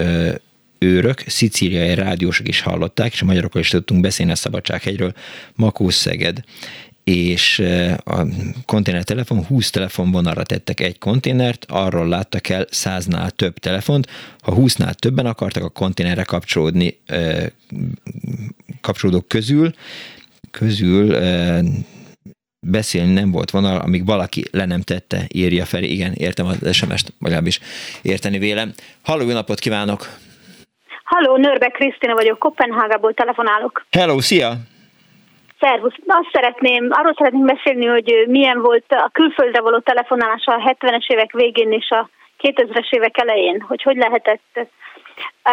őrök, 0.78 1.24
szicíliai 1.26 1.94
rádiósok 1.94 2.48
is 2.48 2.60
hallották, 2.60 3.12
és 3.12 3.22
a 3.22 3.24
magyarokkal 3.24 3.60
is 3.60 3.68
tudtunk 3.68 4.01
beszélni 4.01 4.32
a 4.32 4.36
Szabadsághegyről, 4.36 5.12
Makó 5.55 5.89
Szeged 5.90 6.43
és 7.09 7.62
a 8.05 8.22
konténertelefon 8.66 9.44
20 9.44 9.70
telefonvonalra 9.70 10.43
tettek 10.43 10.80
egy 10.80 10.98
konténert, 10.98 11.66
arról 11.68 12.09
láttak 12.09 12.48
el 12.48 12.66
száznál 12.70 13.30
több 13.30 13.59
telefont. 13.59 14.06
Ha 14.40 14.55
20-nál 14.56 14.93
többen 14.93 15.26
akartak 15.26 15.64
a 15.64 15.68
konténerre 15.68 16.22
kapcsolódni 16.22 16.98
kapcsolódók 18.80 19.28
közül, 19.28 19.74
közül 20.51 21.16
beszélni 22.66 23.12
nem 23.12 23.30
volt 23.30 23.51
vonal, 23.51 23.80
amíg 23.80 24.06
valaki 24.06 24.44
le 24.51 24.64
nem 24.64 24.80
tette, 24.80 25.26
írja 25.28 25.64
fel. 25.64 25.82
Igen, 25.82 26.12
értem 26.12 26.47
az 26.47 26.74
SMS-t, 26.76 27.12
legalábbis 27.18 27.60
érteni 28.02 28.39
vélem. 28.39 28.72
Halló, 29.02 29.28
jó 29.28 29.32
napot 29.32 29.59
kívánok! 29.59 30.09
Halló, 31.05 31.36
Nörbe 31.36 31.68
Krisztina 31.68 32.14
vagyok, 32.14 32.39
Kopenhágából 32.39 33.14
telefonálok. 33.14 33.86
Hello, 33.90 34.20
szia! 34.20 34.56
Szervusz! 35.60 35.94
Azt 36.06 36.28
szeretném, 36.32 36.89
arról 36.90 37.14
szeretném 37.16 37.47
beszélni, 37.47 37.86
hogy 37.86 38.24
milyen 38.26 38.60
volt 38.60 38.85
a 38.89 39.10
külföldre 39.12 39.60
való 39.60 39.78
telefonálás 39.78 40.44
a 40.44 40.74
70-es 40.78 41.06
évek 41.06 41.32
végén 41.32 41.72
és 41.72 41.90
a 41.90 42.09
2000-es 42.43 42.90
évek 42.90 43.18
elején, 43.18 43.60
hogy 43.60 43.82
hogy 43.82 43.97
lehetett 43.97 44.68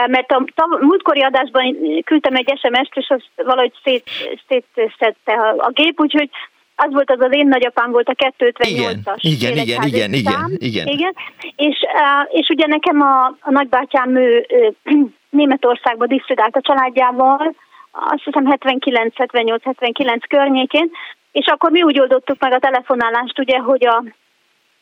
mert 0.07 0.31
a, 0.31 0.43
a 0.55 0.77
múltkori 0.81 1.21
adásban 1.21 1.77
küldtem 2.03 2.35
egy 2.35 2.59
SMS-t, 2.59 2.95
és 2.95 3.09
azt 3.09 3.29
valahogy 3.35 3.73
szét, 3.83 4.09
szétszedte 4.47 5.33
a, 5.33 5.55
a 5.57 5.69
gép, 5.69 5.99
úgyhogy 5.99 6.29
az 6.75 6.93
volt 6.93 7.11
az 7.11 7.19
az 7.19 7.33
én 7.35 7.47
nagyapám 7.47 7.91
volt 7.91 8.09
a 8.09 8.33
258-as. 8.37 9.17
Igen, 9.17 9.57
igen, 9.57 9.83
igen, 9.83 10.13
igen, 10.13 10.33
szám, 10.33 10.51
igen, 10.57 10.87
igen. 10.87 11.13
És, 11.55 11.77
és 12.29 12.47
ugye 12.49 12.67
nekem 12.67 13.01
a, 13.01 13.25
a 13.25 13.51
nagybátyám 13.51 14.15
ő, 14.15 14.45
Németországba 15.29 16.05
disztridált 16.05 16.55
a 16.55 16.61
családjával, 16.61 17.55
azt 17.95 18.23
hiszem 18.23 18.45
79, 18.45 19.17
78, 19.17 19.63
79 19.63 20.27
környékén, 20.27 20.89
és 21.31 21.45
akkor 21.45 21.71
mi 21.71 21.81
úgy 21.81 21.99
oldottuk 21.99 22.39
meg 22.39 22.53
a 22.53 22.59
telefonálást, 22.59 23.39
ugye, 23.39 23.57
hogy 23.57 23.85
a, 23.85 24.03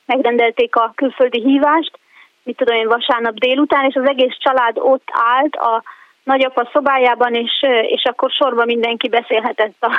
megrendelték 0.05 0.75
a 0.75 0.91
külföldi 0.95 1.41
hívást, 1.41 1.99
mit 2.43 2.57
tudom 2.57 2.75
én, 2.75 2.87
vasárnap 2.87 3.33
délután, 3.33 3.85
és 3.85 3.95
az 3.95 4.09
egész 4.09 4.35
család 4.39 4.77
ott 4.77 5.07
állt 5.11 5.55
a 5.55 5.83
nagyapa 6.23 6.69
szobájában, 6.73 7.33
és, 7.33 7.51
és 7.87 8.03
akkor 8.03 8.31
sorban 8.31 8.65
mindenki 8.65 9.09
beszélhetett 9.09 9.75
a, 9.79 9.91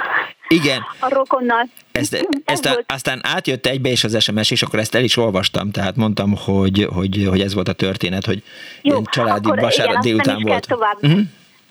Igen. 0.48 0.80
a 1.00 1.08
rokonnal. 1.08 1.66
Ezt, 1.92 2.26
ezt 2.44 2.66
a, 2.66 2.78
aztán 2.86 3.20
átjött 3.22 3.66
egybe 3.66 3.88
is 3.88 4.04
az 4.04 4.22
SMS, 4.22 4.50
és 4.50 4.62
akkor 4.62 4.78
ezt 4.78 4.94
el 4.94 5.02
is 5.02 5.16
olvastam, 5.16 5.70
tehát 5.70 5.96
mondtam, 5.96 6.34
hogy, 6.44 6.86
hogy, 6.94 7.26
hogy 7.30 7.40
ez 7.40 7.54
volt 7.54 7.68
a 7.68 7.72
történet, 7.72 8.24
hogy 8.24 8.42
Jó, 8.82 9.02
családi 9.02 9.48
vasárnap 9.48 10.02
délután 10.02 10.42
volt. 10.42 10.68
tovább. 10.68 10.96
Uh-huh. 11.02 11.20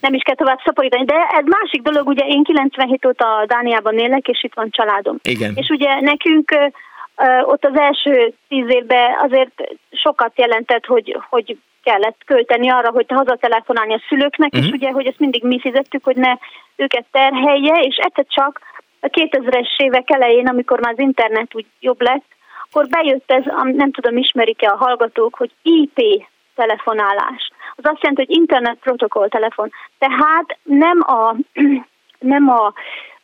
Nem 0.05 0.13
is 0.13 0.21
kell 0.21 0.35
tovább 0.35 0.59
szaporítani, 0.65 1.05
de 1.05 1.15
ez 1.15 1.45
másik 1.45 1.81
dolog, 1.81 2.07
ugye 2.07 2.25
én 2.25 2.43
97 2.43 3.05
óta 3.05 3.45
Dániában 3.47 3.97
élek, 3.97 4.27
és 4.27 4.43
itt 4.43 4.53
van 4.53 4.69
családom. 4.69 5.17
Igen. 5.23 5.51
És 5.55 5.69
ugye 5.69 5.99
nekünk 5.99 6.49
ott 7.43 7.65
az 7.65 7.77
első 7.79 8.33
tíz 8.47 8.65
évben 8.67 9.11
azért 9.17 9.61
sokat 9.91 10.31
jelentett, 10.35 10.85
hogy, 10.85 11.17
hogy 11.29 11.57
kellett 11.83 12.17
költeni 12.25 12.69
arra, 12.69 12.91
hogy 12.91 13.05
hazatelefonálni 13.07 13.93
a 13.93 14.01
szülőknek, 14.07 14.53
uh-huh. 14.53 14.65
és 14.65 14.71
mhm. 14.71 14.77
ugye, 14.77 14.91
hogy 14.91 15.05
ezt 15.05 15.19
mindig 15.19 15.43
mi 15.43 15.59
fizettük, 15.59 16.03
hogy 16.03 16.15
ne 16.15 16.33
őket 16.75 17.05
terhelje, 17.11 17.81
és 17.81 17.95
egyszer 17.95 18.25
csak 18.27 18.61
a 18.99 19.07
2000-es 19.07 19.69
évek 19.77 20.09
elején, 20.09 20.47
amikor 20.47 20.79
már 20.79 20.93
az 20.93 20.99
internet 20.99 21.55
úgy 21.55 21.65
jobb 21.79 22.01
lett, 22.01 22.25
akkor 22.69 22.87
bejött 22.87 23.31
ez, 23.31 23.43
nem 23.63 23.91
tudom, 23.91 24.17
ismerik-e 24.17 24.71
a 24.71 24.75
hallgatók, 24.85 25.35
hogy 25.35 25.51
IP 25.61 26.25
telefonálás. 26.55 27.51
Az 27.75 27.85
azt 27.85 28.01
jelenti, 28.01 28.25
hogy 28.25 28.35
Internet 28.37 28.77
Protocol 28.79 29.29
telefon. 29.29 29.71
Tehát 29.97 30.57
nem 30.63 30.99
a, 31.01 31.35
nem 32.33 32.49
a 32.49 32.73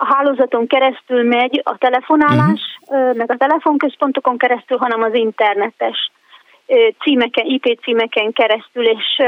a 0.02 0.14
hálózaton 0.14 0.68
keresztül 0.68 1.24
megy 1.24 1.62
a 1.64 1.78
telefonálás, 1.78 2.80
uh-huh. 2.82 3.16
meg 3.16 3.32
a 3.32 3.38
telefonközpontokon 3.38 4.38
keresztül, 4.38 4.78
hanem 4.78 5.02
az 5.02 5.14
internetes 5.14 6.12
címeken, 7.00 7.46
IP 7.46 7.80
címeken 7.82 8.32
keresztül, 8.32 8.86
és, 8.86 9.22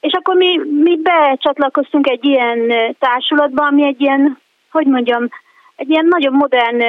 és 0.00 0.12
akkor 0.12 0.36
mi, 0.36 0.60
mi 0.82 0.96
becsatlakoztunk 0.96 2.08
egy 2.08 2.24
ilyen 2.24 2.72
társulatba, 2.98 3.66
ami 3.66 3.84
egy 3.84 4.00
ilyen, 4.00 4.38
hogy 4.70 4.86
mondjam, 4.86 5.28
egy 5.76 5.90
ilyen 5.90 6.06
nagyon 6.06 6.32
modern, 6.32 6.82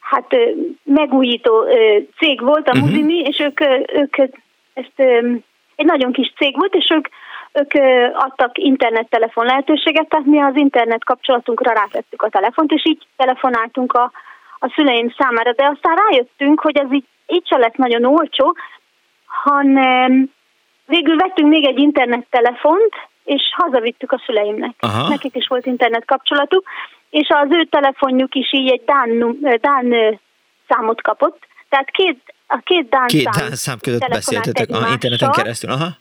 hát 0.00 0.36
megújító 0.82 1.64
cég 2.18 2.40
volt, 2.40 2.68
a 2.68 2.70
uh-huh. 2.70 2.88
Muzimi, 2.88 3.18
és 3.18 3.38
ők, 3.38 3.60
ők 3.92 4.16
ezt 4.74 4.98
egy 5.76 5.86
nagyon 5.86 6.12
kis 6.12 6.32
cég 6.36 6.56
volt, 6.56 6.74
és 6.74 6.90
ők 6.90 7.08
ők 7.54 7.72
adtak 8.14 8.58
internettelefon 8.58 9.44
lehetőséget, 9.44 10.08
tehát 10.08 10.26
mi 10.26 10.40
az 10.40 10.56
internet 10.56 11.04
kapcsolatunkra 11.04 11.72
rátettük 11.72 12.22
a 12.22 12.28
telefont, 12.28 12.72
és 12.72 12.86
így 12.86 13.06
telefonáltunk 13.16 13.92
a, 13.92 14.12
a 14.58 14.72
szüleim 14.74 15.14
számára, 15.18 15.52
de 15.52 15.64
aztán 15.74 15.96
rájöttünk, 16.08 16.60
hogy 16.60 16.78
ez 16.78 16.92
így, 16.92 17.04
így 17.26 17.46
se 17.46 17.56
lett 17.56 17.76
nagyon 17.76 18.04
olcsó, 18.04 18.56
hanem 19.26 20.30
végül 20.86 21.16
vettünk 21.16 21.48
még 21.48 21.66
egy 21.66 21.78
internettelefont, 21.78 22.92
és 23.24 23.42
hazavittük 23.56 24.12
a 24.12 24.22
szüleimnek. 24.26 24.74
Aha. 24.80 25.08
Nekik 25.08 25.36
is 25.36 25.46
volt 25.46 25.66
internet 25.66 26.04
kapcsolatuk, 26.04 26.64
és 27.10 27.28
az 27.28 27.48
ő 27.50 27.64
telefonjuk 27.64 28.34
is 28.34 28.52
így 28.52 28.70
egy 28.70 28.84
Dán, 28.84 29.38
Dán 29.60 30.20
számot 30.68 31.02
kapott, 31.02 31.46
tehát 31.68 31.90
két, 31.90 32.33
a 32.46 32.60
két 32.64 32.88
Dán 32.88 33.06
két 33.06 33.28
szám, 33.32 33.48
Dán 33.48 33.56
szám 33.56 33.78
között 33.78 34.08
beszéltetek 34.08 34.70
a 34.70 34.88
interneten 34.90 35.30
keresztül. 35.30 35.70
Aha. 35.70 35.96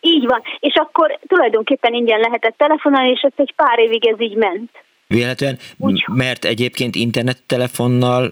Így 0.00 0.26
van, 0.26 0.42
és 0.58 0.74
akkor 0.74 1.18
tulajdonképpen 1.26 1.94
ingyen 1.94 2.20
lehetett 2.20 2.56
telefonálni, 2.56 3.10
és 3.10 3.20
ez 3.20 3.32
egy 3.36 3.52
pár 3.56 3.78
évig 3.78 4.06
ez 4.06 4.20
így 4.20 4.34
ment. 4.34 4.70
Véletlenül, 5.06 5.58
mert 6.06 6.44
egyébként 6.44 6.94
internettelefonnal 6.94 8.28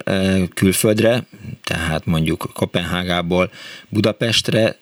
külföldre, 0.55 1.19
tehát 1.63 2.07
mondjuk 2.07 2.45
Kopenhágából 2.55 3.51
Budapestre 3.89 4.77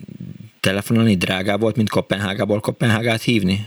telefonálni 0.60 1.16
drágább 1.16 1.60
volt, 1.60 1.76
mint 1.76 1.90
Kopenhágából 1.90 2.60
Kopenhágát 2.60 3.22
hívni? 3.22 3.66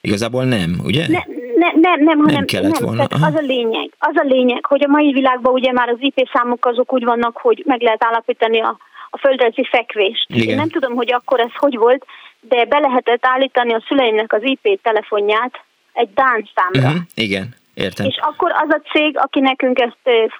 Igazából 0.00 0.44
nem, 0.44 0.80
ugye? 0.82 1.08
Ne, 1.08 1.22
ne, 1.56 1.70
nem, 1.72 2.02
nem, 2.02 2.18
hanem 2.18 2.34
nem 2.34 2.44
kellett 2.44 2.78
nem. 2.78 2.84
volna. 2.84 3.02
az 3.02 3.34
a 3.34 3.40
lényeg, 3.40 3.90
az 3.98 4.16
a 4.16 4.24
lényeg, 4.24 4.66
hogy 4.66 4.84
a 4.84 4.88
mai 4.88 5.12
világban 5.12 5.52
ugye 5.52 5.72
már 5.72 5.88
az 5.88 5.96
IP 5.98 6.28
számok 6.32 6.66
azok 6.66 6.92
úgy 6.92 7.04
vannak, 7.04 7.36
hogy 7.36 7.62
meg 7.66 7.80
lehet 7.80 8.04
állapítani 8.04 8.60
a 8.60 8.76
a 9.14 9.18
földrajzi 9.18 9.64
fekvést. 9.70 10.26
Igen. 10.28 10.48
Én 10.48 10.56
nem 10.56 10.68
tudom, 10.68 10.94
hogy 10.94 11.12
akkor 11.12 11.40
ez 11.40 11.54
hogy 11.54 11.76
volt, 11.76 12.06
de 12.40 12.64
be 12.64 12.78
lehetett 12.78 13.26
állítani 13.26 13.72
a 13.72 13.84
szüleimnek 13.88 14.32
az 14.32 14.40
IP 14.42 14.82
telefonját 14.82 15.64
egy 15.92 16.08
Dán 16.14 16.50
számra. 16.54 16.88
Uh-huh. 16.88 17.06
Igen, 17.14 17.54
értem. 17.74 18.06
És 18.06 18.16
akkor 18.20 18.50
az 18.50 18.68
a 18.68 18.82
cég, 18.92 19.18
aki 19.18 19.40
nekünk 19.40 19.80
ezt 19.80 20.30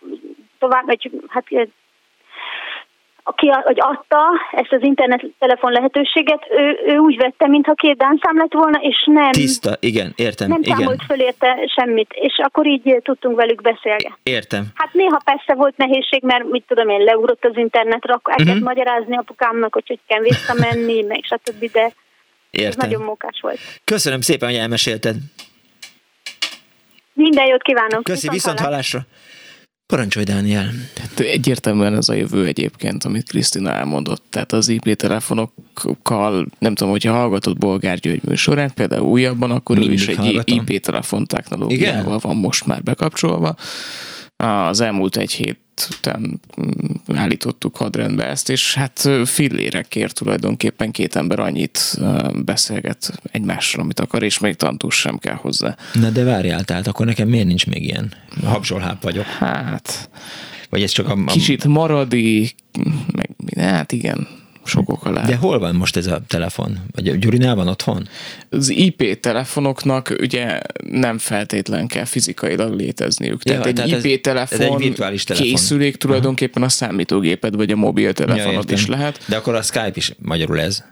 tovább, 0.59 0.87
vagy 0.87 1.11
hát 1.29 1.45
aki 3.27 3.49
hogy 3.49 3.81
adta 3.81 4.23
ezt 4.53 4.73
az 4.73 4.83
internet 4.83 5.25
telefon 5.39 5.73
lehetőséget, 5.73 6.47
ő, 6.51 6.79
ő 6.87 6.97
úgy 6.97 7.17
vette, 7.17 7.49
mintha 7.49 7.75
két 7.75 7.97
dánszám 7.97 8.37
lett 8.37 8.53
volna, 8.53 8.79
és 8.79 9.05
nem... 9.07 9.31
Tiszta, 9.31 9.77
igen, 9.81 10.13
értem. 10.17 10.49
Nem 10.49 10.61
igen. 10.63 10.77
számolt 10.77 11.03
föl 11.07 11.21
érte 11.21 11.57
semmit, 11.77 12.13
és 12.15 12.41
akkor 12.43 12.67
így 12.67 13.01
tudtunk 13.03 13.37
velük 13.37 13.63
beszélgetni. 13.63 14.15
Értem. 14.23 14.65
Hát 14.75 14.93
néha 14.93 15.21
persze 15.25 15.55
volt 15.55 15.77
nehézség, 15.77 16.23
mert 16.23 16.45
mit 16.51 16.65
tudom 16.67 16.89
én, 16.89 17.01
leugrott 17.01 17.45
az 17.45 17.57
internetre, 17.57 18.13
akkor 18.13 18.33
elkezdett 18.33 18.63
uh-huh. 18.63 18.75
magyarázni 18.75 19.17
apukámnak, 19.17 19.73
hogy 19.73 19.87
hogy 19.87 20.01
kell 20.07 20.21
visszamenni, 20.21 21.03
meg 21.03 21.21
stb., 21.23 21.71
de 21.73 21.93
Értem. 22.51 22.69
ez 22.69 22.77
nagyon 22.77 23.03
mókás 23.03 23.39
volt. 23.41 23.59
Köszönöm 23.85 24.21
szépen, 24.21 24.49
hogy 24.49 24.59
elmesélted. 24.59 25.15
Minden 27.13 27.47
jót 27.47 27.63
kívánok! 27.63 28.03
Köszi, 28.03 28.29
viszont 28.29 28.61
hallásra! 28.61 29.01
Parancsolj, 29.87 30.25
Dániel! 30.25 30.71
Hát 31.01 31.21
egyértelműen 31.21 31.95
ez 31.97 32.09
a 32.09 32.15
jövő 32.15 32.47
egyébként, 32.47 33.05
amit 33.05 33.29
Krisztina 33.29 33.71
elmondott. 33.71 34.23
Tehát 34.31 34.53
az 34.53 34.69
IP 34.69 34.95
telefonokkal, 34.95 36.47
nem 36.59 36.75
tudom, 36.75 36.93
hogyha 36.93 37.13
hallgatott 37.13 37.59
Bolgár 37.59 37.99
György 37.99 38.25
műsorát, 38.25 38.73
például 38.73 39.07
újabban, 39.07 39.51
akkor 39.51 39.79
Mindig 39.79 39.99
ő 39.99 40.03
is 40.03 40.09
egy 40.09 40.17
hallgatom. 40.17 40.65
IP 40.67 40.81
telefon 40.81 41.27
technológiával 41.27 42.01
Igen? 42.07 42.19
van 42.23 42.37
most 42.37 42.67
már 42.67 42.83
bekapcsolva. 42.83 43.55
Az 44.37 44.81
elmúlt 44.81 45.17
egy 45.17 45.33
hét 45.33 45.64
ketten 45.75 46.41
mm, 46.61 47.17
állítottuk 47.17 47.77
hadrendbe 47.77 48.29
ezt, 48.29 48.49
és 48.49 48.75
hát 48.75 49.09
fillérekért 49.25 50.15
tulajdonképpen 50.15 50.91
két 50.91 51.17
ember 51.17 51.39
annyit 51.39 51.99
beszélget 52.45 53.21
egymással, 53.33 53.81
amit 53.81 54.01
akar, 54.01 54.23
és 54.23 54.39
még 54.39 54.55
tantus 54.55 54.95
sem 54.95 55.19
kell 55.19 55.35
hozzá. 55.35 55.77
Na 55.93 56.11
de 56.11 56.25
várjál, 56.25 56.65
tehát 56.65 56.87
akkor 56.87 57.07
nekem 57.07 57.29
miért 57.29 57.47
nincs 57.47 57.67
még 57.67 57.83
ilyen? 57.83 58.13
Habzsolháp 58.45 59.03
vagyok. 59.03 59.25
Hát... 59.25 60.09
Vagy 60.71 60.83
ez 60.83 60.91
csak 60.91 61.09
a... 61.09 61.25
Kicsit 61.25 61.65
maradi, 61.65 62.55
meg 63.13 63.31
hát 63.57 63.93
igen, 63.93 64.29
sok 64.67 64.89
oka 64.89 65.11
lehet. 65.11 65.29
De 65.29 65.37
hol 65.37 65.59
van 65.59 65.75
most 65.75 65.97
ez 65.97 66.07
a 66.07 66.23
telefon? 66.27 66.79
Vagy 66.95 67.19
Gyurinál 67.19 67.55
van 67.55 67.69
otthon? 67.69 68.09
Az 68.49 68.69
IP 68.69 69.21
telefonoknak 69.21 70.17
ugye 70.21 70.61
nem 70.91 71.19
feltétlen 71.19 71.87
kell 71.87 72.05
fizikailag 72.05 72.75
létezniük. 72.75 73.45
Ja, 73.45 73.53
tehát 73.53 73.67
egy 73.67 73.75
tehát 73.75 74.05
IP 74.05 74.21
telefon, 74.21 74.61
ez 74.61 74.67
egy 74.67 74.77
virtuális 74.77 75.25
telefon. 75.25 75.49
készülék 75.49 75.97
tulajdonképpen 75.97 76.63
a 76.63 76.69
számítógéped 76.69 77.57
vagy 77.57 77.71
a 77.71 77.77
mobiltelefonod 77.77 78.69
ja, 78.69 78.75
is 78.75 78.87
lehet. 78.87 79.21
De 79.29 79.37
akkor 79.37 79.55
a 79.55 79.63
Skype 79.63 79.93
is 79.95 80.13
magyarul 80.19 80.61
ez? 80.61 80.85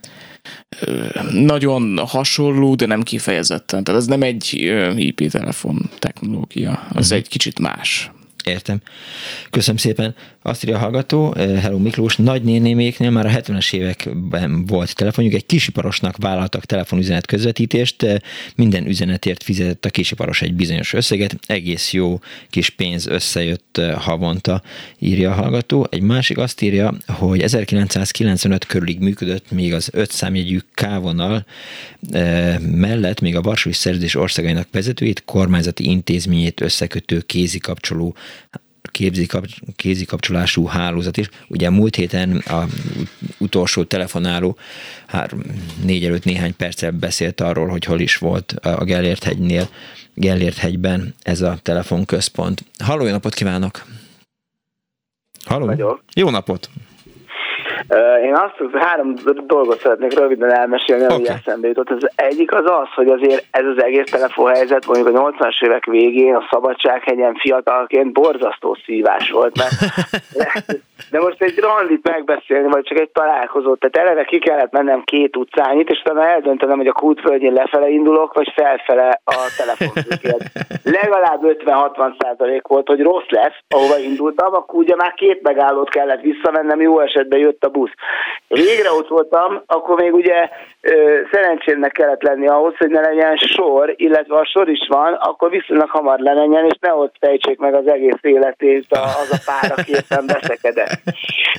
Nagyon 1.32 1.98
hasonló, 2.06 2.74
de 2.74 2.86
nem 2.86 3.02
kifejezetten. 3.02 3.84
Tehát 3.84 4.00
ez 4.00 4.06
nem 4.06 4.22
egy 4.22 4.72
IP 4.96 5.30
telefon 5.30 5.90
technológia, 5.98 6.70
az 6.70 7.04
uh-huh. 7.04 7.18
egy 7.18 7.28
kicsit 7.28 7.58
más. 7.58 8.10
Értem. 8.44 8.80
Köszönöm 9.50 9.76
szépen. 9.76 10.14
Azt 10.42 10.64
írja 10.64 10.76
a 10.76 10.78
hallgató, 10.78 11.34
eh, 11.34 11.62
Hello 11.62 11.78
Miklós, 11.78 12.16
nagynénéméknél 12.16 13.10
már 13.10 13.26
a 13.26 13.28
70-es 13.28 13.72
években 13.72 14.66
volt 14.66 14.94
telefonjuk, 14.94 15.34
egy 15.34 15.46
kisiparosnak 15.46 16.16
vállaltak 16.16 16.64
telefonüzenet 16.64 17.26
közvetítést, 17.26 18.02
eh, 18.02 18.16
minden 18.56 18.86
üzenetért 18.86 19.42
fizetett 19.42 19.84
a 19.84 19.90
kisiparos 19.90 20.42
egy 20.42 20.54
bizonyos 20.54 20.92
összeget, 20.92 21.36
egész 21.46 21.92
jó 21.92 22.20
kis 22.50 22.70
pénz 22.70 23.06
összejött 23.06 23.78
eh, 23.78 23.94
havonta, 23.94 24.62
írja 24.98 25.30
a 25.30 25.34
hallgató. 25.34 25.86
Egy 25.90 26.02
másik 26.02 26.38
azt 26.38 26.60
írja, 26.60 26.94
hogy 27.06 27.40
1995 27.42 28.66
körülig 28.66 28.98
működött 28.98 29.50
még 29.50 29.74
az 29.74 29.88
öt 29.92 30.10
számjegyű 30.10 30.58
kávonal 30.74 31.44
mellett 32.60 33.20
még 33.20 33.36
a 33.36 33.40
Varsói 33.40 33.72
Szerződés 33.72 34.14
országainak 34.14 34.68
vezetőjét, 34.70 35.24
kormányzati 35.24 35.84
intézményét 35.84 36.60
összekötő 36.60 37.20
kézikapcsoló 37.20 38.16
kézikapcsolású 39.76 40.66
hálózat 40.66 41.16
is. 41.16 41.28
Ugye 41.48 41.70
múlt 41.70 41.96
héten 41.96 42.36
a 42.36 42.66
utolsó 43.38 43.84
telefonáló 43.84 44.56
három, 45.06 45.42
négy 45.84 46.04
előtt 46.04 46.24
néhány 46.24 46.56
perccel 46.56 46.90
beszélt 46.90 47.40
arról, 47.40 47.68
hogy 47.68 47.84
hol 47.84 48.00
is 48.00 48.16
volt 48.16 48.52
a 48.52 48.84
Gellért 48.84 49.24
hegynél, 49.24 49.68
Gellért 50.14 50.56
hegyben 50.56 51.14
ez 51.22 51.40
a 51.40 51.58
telefonközpont. 51.62 52.64
Halló, 52.78 53.04
jó 53.04 53.10
napot 53.10 53.34
kívánok! 53.34 53.84
Halló! 55.44 56.00
Jó 56.14 56.30
napot! 56.30 56.70
Én 58.22 58.34
azt 58.34 58.74
három 58.74 59.14
dolgot 59.46 59.80
szeretnék 59.80 60.18
röviden 60.18 60.50
elmesélni, 60.50 61.04
ami 61.04 61.22
okay. 61.22 61.34
eszembe 61.34 61.68
jutott. 61.68 61.90
Az 61.90 62.10
egyik 62.14 62.54
az 62.54 62.64
az, 62.64 62.88
hogy 62.94 63.08
azért 63.08 63.44
ez 63.50 63.64
az 63.64 63.82
egész 63.82 64.10
telefonhelyzet 64.10 64.86
mondjuk 64.86 65.16
a 65.16 65.30
80-as 65.30 65.64
évek 65.64 65.84
végén 65.84 66.34
a 66.34 66.46
Szabadsághegyen 66.50 67.34
fiatalként 67.34 68.12
borzasztó 68.12 68.76
szívás 68.84 69.30
volt, 69.30 69.56
mert 69.58 69.72
de 71.10 71.20
most 71.20 71.42
egy 71.42 71.58
randit 71.58 72.08
megbeszélni, 72.08 72.68
vagy 72.68 72.84
csak 72.84 72.98
egy 72.98 73.10
találkozót, 73.10 73.78
tehát 73.78 74.08
eleve 74.08 74.24
ki 74.24 74.38
kellett 74.38 74.72
mennem 74.72 75.02
két 75.04 75.36
utcányit, 75.36 75.90
és 75.90 76.00
utána 76.04 76.26
eldöntenem, 76.26 76.76
hogy 76.76 76.86
a 76.86 76.92
kútvölgyén 76.92 77.52
lefele 77.52 77.88
indulok, 77.88 78.34
vagy 78.34 78.52
felfele 78.54 79.20
a 79.24 79.34
telefonfőként. 79.56 80.42
Legalább 80.82 81.40
50-60 81.42 82.14
százalék 82.18 82.66
volt, 82.66 82.86
hogy 82.86 83.00
rossz 83.00 83.28
lesz, 83.28 83.58
ahova 83.68 83.98
indultam, 83.98 84.54
akkor 84.54 84.78
ugye 84.78 84.96
már 84.96 85.14
két 85.14 85.42
megállót 85.42 85.88
kellett 85.88 86.20
visszamennem, 86.20 86.80
jó 86.80 87.00
esetben 87.00 87.38
jött 87.38 87.64
a 87.64 87.68
busz. 87.72 87.90
Végre 88.48 88.92
ott 88.92 89.08
voltam, 89.08 89.62
akkor 89.66 90.00
még 90.00 90.14
ugye 90.14 90.48
ö, 90.80 91.20
szerencsémnek 91.32 91.92
kellett 91.92 92.22
lenni 92.22 92.46
ahhoz, 92.48 92.76
hogy 92.76 92.90
ne 92.90 93.00
legyen 93.00 93.36
sor, 93.36 93.94
illetve 93.96 94.36
ha 94.36 94.44
sor 94.44 94.68
is 94.68 94.86
van, 94.88 95.12
akkor 95.12 95.50
viszonylag 95.50 95.90
hamar 95.90 96.18
lemenjen, 96.18 96.64
és 96.64 96.76
ne 96.80 96.94
ott 96.94 97.14
fejtsék 97.20 97.58
meg 97.58 97.74
az 97.74 97.86
egész 97.86 98.20
életét 98.20 98.86
az 98.88 99.30
a 99.30 99.52
pár, 99.52 99.72
aki 99.76 99.92
éppen 99.92 100.26
beszekedett. 100.26 101.00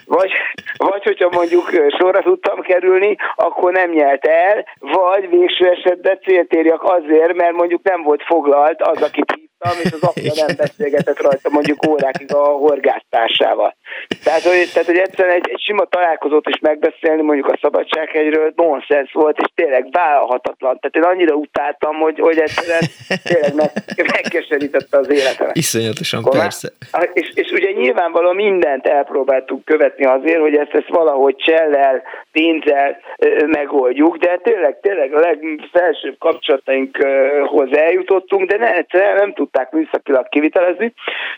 Vagy, 0.05 0.31
vagy 0.77 1.03
hogyha 1.03 1.29
mondjuk 1.31 1.69
sorra 1.97 2.21
tudtam 2.21 2.61
kerülni, 2.61 3.15
akkor 3.35 3.71
nem 3.71 3.89
nyert 3.89 4.25
el, 4.25 4.65
vagy 4.79 5.29
végső 5.29 5.69
esetben 5.69 6.19
célt 6.25 6.53
érjak 6.53 6.83
azért, 6.83 7.33
mert 7.33 7.55
mondjuk 7.55 7.83
nem 7.83 8.01
volt 8.01 8.23
foglalt 8.23 8.81
az, 8.81 9.01
aki 9.01 9.21
hívtam, 9.63 9.81
és 9.83 9.91
az 9.91 10.03
apja 10.03 10.45
nem 10.45 10.55
beszélgetett 10.57 11.21
rajta 11.21 11.49
mondjuk 11.49 11.87
órákig 11.87 12.33
a 12.33 12.43
horgásztársával. 12.43 13.75
Tehát, 14.23 14.41
hogy, 14.41 14.69
tehát, 14.73 14.87
hogy 14.87 14.97
egyszerűen 14.97 15.35
egy, 15.35 15.49
egy 15.49 15.61
sima 15.61 15.85
találkozót 15.85 16.47
is 16.47 16.59
megbeszélni 16.59 17.21
mondjuk 17.21 17.47
a 17.47 17.57
Szabadsághegyről 17.61 18.53
nonsens 18.55 19.11
volt, 19.11 19.37
és 19.39 19.51
tényleg 19.55 19.87
vállalhatatlan. 19.91 20.79
Tehát 20.79 20.95
én 20.95 21.03
annyira 21.03 21.35
utáltam, 21.35 21.95
hogy, 21.95 22.19
hogy 22.19 22.37
egyszerűen 22.37 22.81
tényleg 23.23 23.55
meg, 23.55 23.71
megkeserítette 24.13 24.97
az 24.97 25.09
életemet. 25.09 25.55
Iszonyatosan, 25.57 26.19
Akkor 26.19 26.39
persze. 26.39 26.71
És, 27.13 27.31
és 27.33 27.51
ugye 27.51 27.71
nyilvánvalóan 27.71 28.35
mindent 28.35 28.87
elpróbáltuk 28.87 29.65
követni 29.65 30.05
azért, 30.05 30.39
hogy 30.39 30.55
ezt, 30.55 30.73
ezt 30.73 30.89
valahogy 30.89 31.35
csellel, 31.35 32.03
pénzzel 32.31 32.97
ö, 33.17 33.45
megoldjuk, 33.45 34.17
de 34.17 34.39
tényleg, 34.43 34.79
tényleg 34.79 35.13
a 35.13 35.19
legfelsőbb 35.19 36.17
kapcsolatainkhoz 36.19 37.77
eljutottunk, 37.77 38.49
de 38.49 38.57
ne, 38.57 38.75
egyszerűen 38.75 39.15
nem 39.15 39.33
tudták 39.53 39.71
műszakilag 39.71 40.29
kivitelezni. 40.29 40.93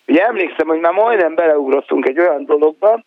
Ugye 0.07 0.25
emlékszem, 0.25 0.67
hogy 0.67 0.79
már 0.79 0.93
majdnem 0.93 1.35
beleugrottunk 1.35 2.07
egy 2.07 2.19
olyan 2.19 2.45
dologba, 2.45 3.03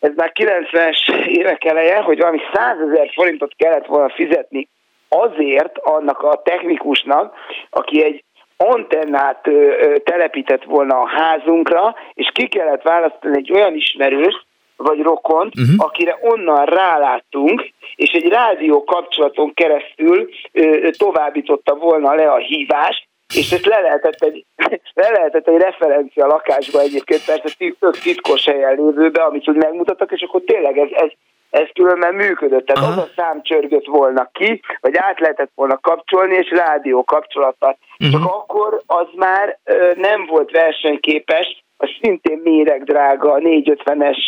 ez 0.00 0.10
már 0.16 0.32
90-es 0.34 1.26
évek 1.26 1.64
eleje, 1.64 1.96
hogy 1.96 2.18
valami 2.18 2.40
100 2.52 2.76
ezer 2.80 3.10
forintot 3.14 3.52
kellett 3.56 3.86
volna 3.86 4.08
fizetni 4.14 4.68
azért 5.08 5.78
annak 5.78 6.22
a 6.22 6.42
technikusnak, 6.44 7.34
aki 7.70 8.04
egy 8.04 8.24
antennát 8.56 9.46
ö, 9.46 9.50
ö, 9.50 9.98
telepített 9.98 10.64
volna 10.64 11.00
a 11.00 11.08
házunkra, 11.08 11.94
és 12.14 12.30
ki 12.32 12.46
kellett 12.46 12.82
választani 12.82 13.36
egy 13.36 13.52
olyan 13.52 13.74
ismerőst, 13.74 14.46
vagy 14.76 15.02
rokont, 15.02 15.54
uh-huh. 15.58 15.86
akire 15.86 16.18
onnan 16.20 16.64
ráláttunk, 16.64 17.70
és 17.96 18.10
egy 18.10 18.28
rádió 18.28 18.84
kapcsolaton 18.84 19.54
keresztül 19.54 20.28
ö, 20.52 20.88
továbbította 20.90 21.74
volna 21.74 22.14
le 22.14 22.30
a 22.30 22.36
hívást, 22.36 23.07
és 23.34 23.52
ezt 23.52 23.66
le 23.66 23.80
lehetett 23.80 24.22
egy, 24.22 24.44
le 24.94 25.10
lehetett 25.10 25.48
egy 25.48 25.60
referencia 25.60 26.26
lakásba 26.26 26.80
egyébként, 26.80 27.24
persze 27.24 27.56
tök 27.78 27.98
titkos 27.98 28.44
helyen 28.44 28.74
lévőbe, 28.74 29.22
amit 29.22 29.48
úgy 29.48 29.56
megmutattak, 29.56 30.12
és 30.12 30.22
akkor 30.22 30.42
tényleg 30.46 30.78
ez, 30.78 30.88
ez, 30.90 31.10
ez 31.50 31.68
különben 31.74 32.14
működött. 32.14 32.66
Tehát 32.66 32.84
Aha. 32.84 33.00
az 33.00 33.08
a 33.08 33.12
szám 33.16 33.42
csörgött 33.42 33.86
volna 33.86 34.30
ki, 34.32 34.60
vagy 34.80 34.96
át 34.96 35.20
lehetett 35.20 35.50
volna 35.54 35.78
kapcsolni, 35.78 36.34
és 36.34 36.50
rádió 36.50 37.04
kapcsolatot. 37.04 37.76
Uh-huh. 37.98 38.10
Csak 38.10 38.32
akkor 38.32 38.82
az 38.86 39.06
már 39.14 39.58
ö, 39.64 39.92
nem 39.96 40.26
volt 40.26 40.50
versenyképes, 40.50 41.64
a 41.80 41.98
szintén 42.00 42.40
méregdrága 42.44 43.38
450-es 43.40 44.18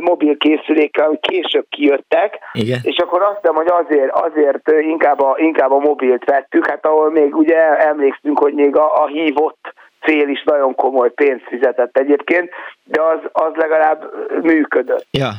mobilkészülékkel, 0.00 1.06
hogy 1.06 1.20
később 1.20 1.66
kijöttek, 1.68 2.38
Igen. 2.52 2.78
és 2.82 2.96
akkor 2.98 3.22
azt 3.22 3.38
hiszem, 3.40 3.54
hogy 3.54 3.68
azért, 3.68 4.10
azért 4.10 4.70
inkább, 4.80 5.20
a, 5.20 5.34
inkább 5.38 5.70
a 5.70 5.78
mobilt 5.78 6.24
vettük, 6.24 6.66
hát 6.66 6.86
ahol 6.86 7.10
még 7.10 7.36
ugye 7.36 7.56
emlékszünk, 7.78 8.38
hogy 8.38 8.54
még 8.54 8.76
a, 8.76 9.02
a 9.02 9.06
hívott 9.06 9.74
fél 10.00 10.28
is 10.28 10.42
nagyon 10.44 10.74
komoly 10.74 11.10
pénzt 11.10 11.44
fizetett 11.48 11.98
egyébként, 11.98 12.50
de 12.84 13.02
az, 13.02 13.18
az 13.32 13.52
legalább 13.54 14.10
működött. 14.42 15.06
Ja. 15.10 15.30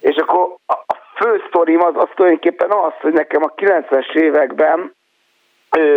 És 0.00 0.16
akkor 0.16 0.56
a 0.66 0.94
fő 1.16 1.42
sztorim 1.48 1.82
az, 1.82 1.92
az 1.96 2.08
tulajdonképpen 2.14 2.70
az, 2.70 2.92
hogy 3.00 3.12
nekem 3.12 3.42
a 3.42 3.54
90-es 3.54 4.14
években 4.14 4.94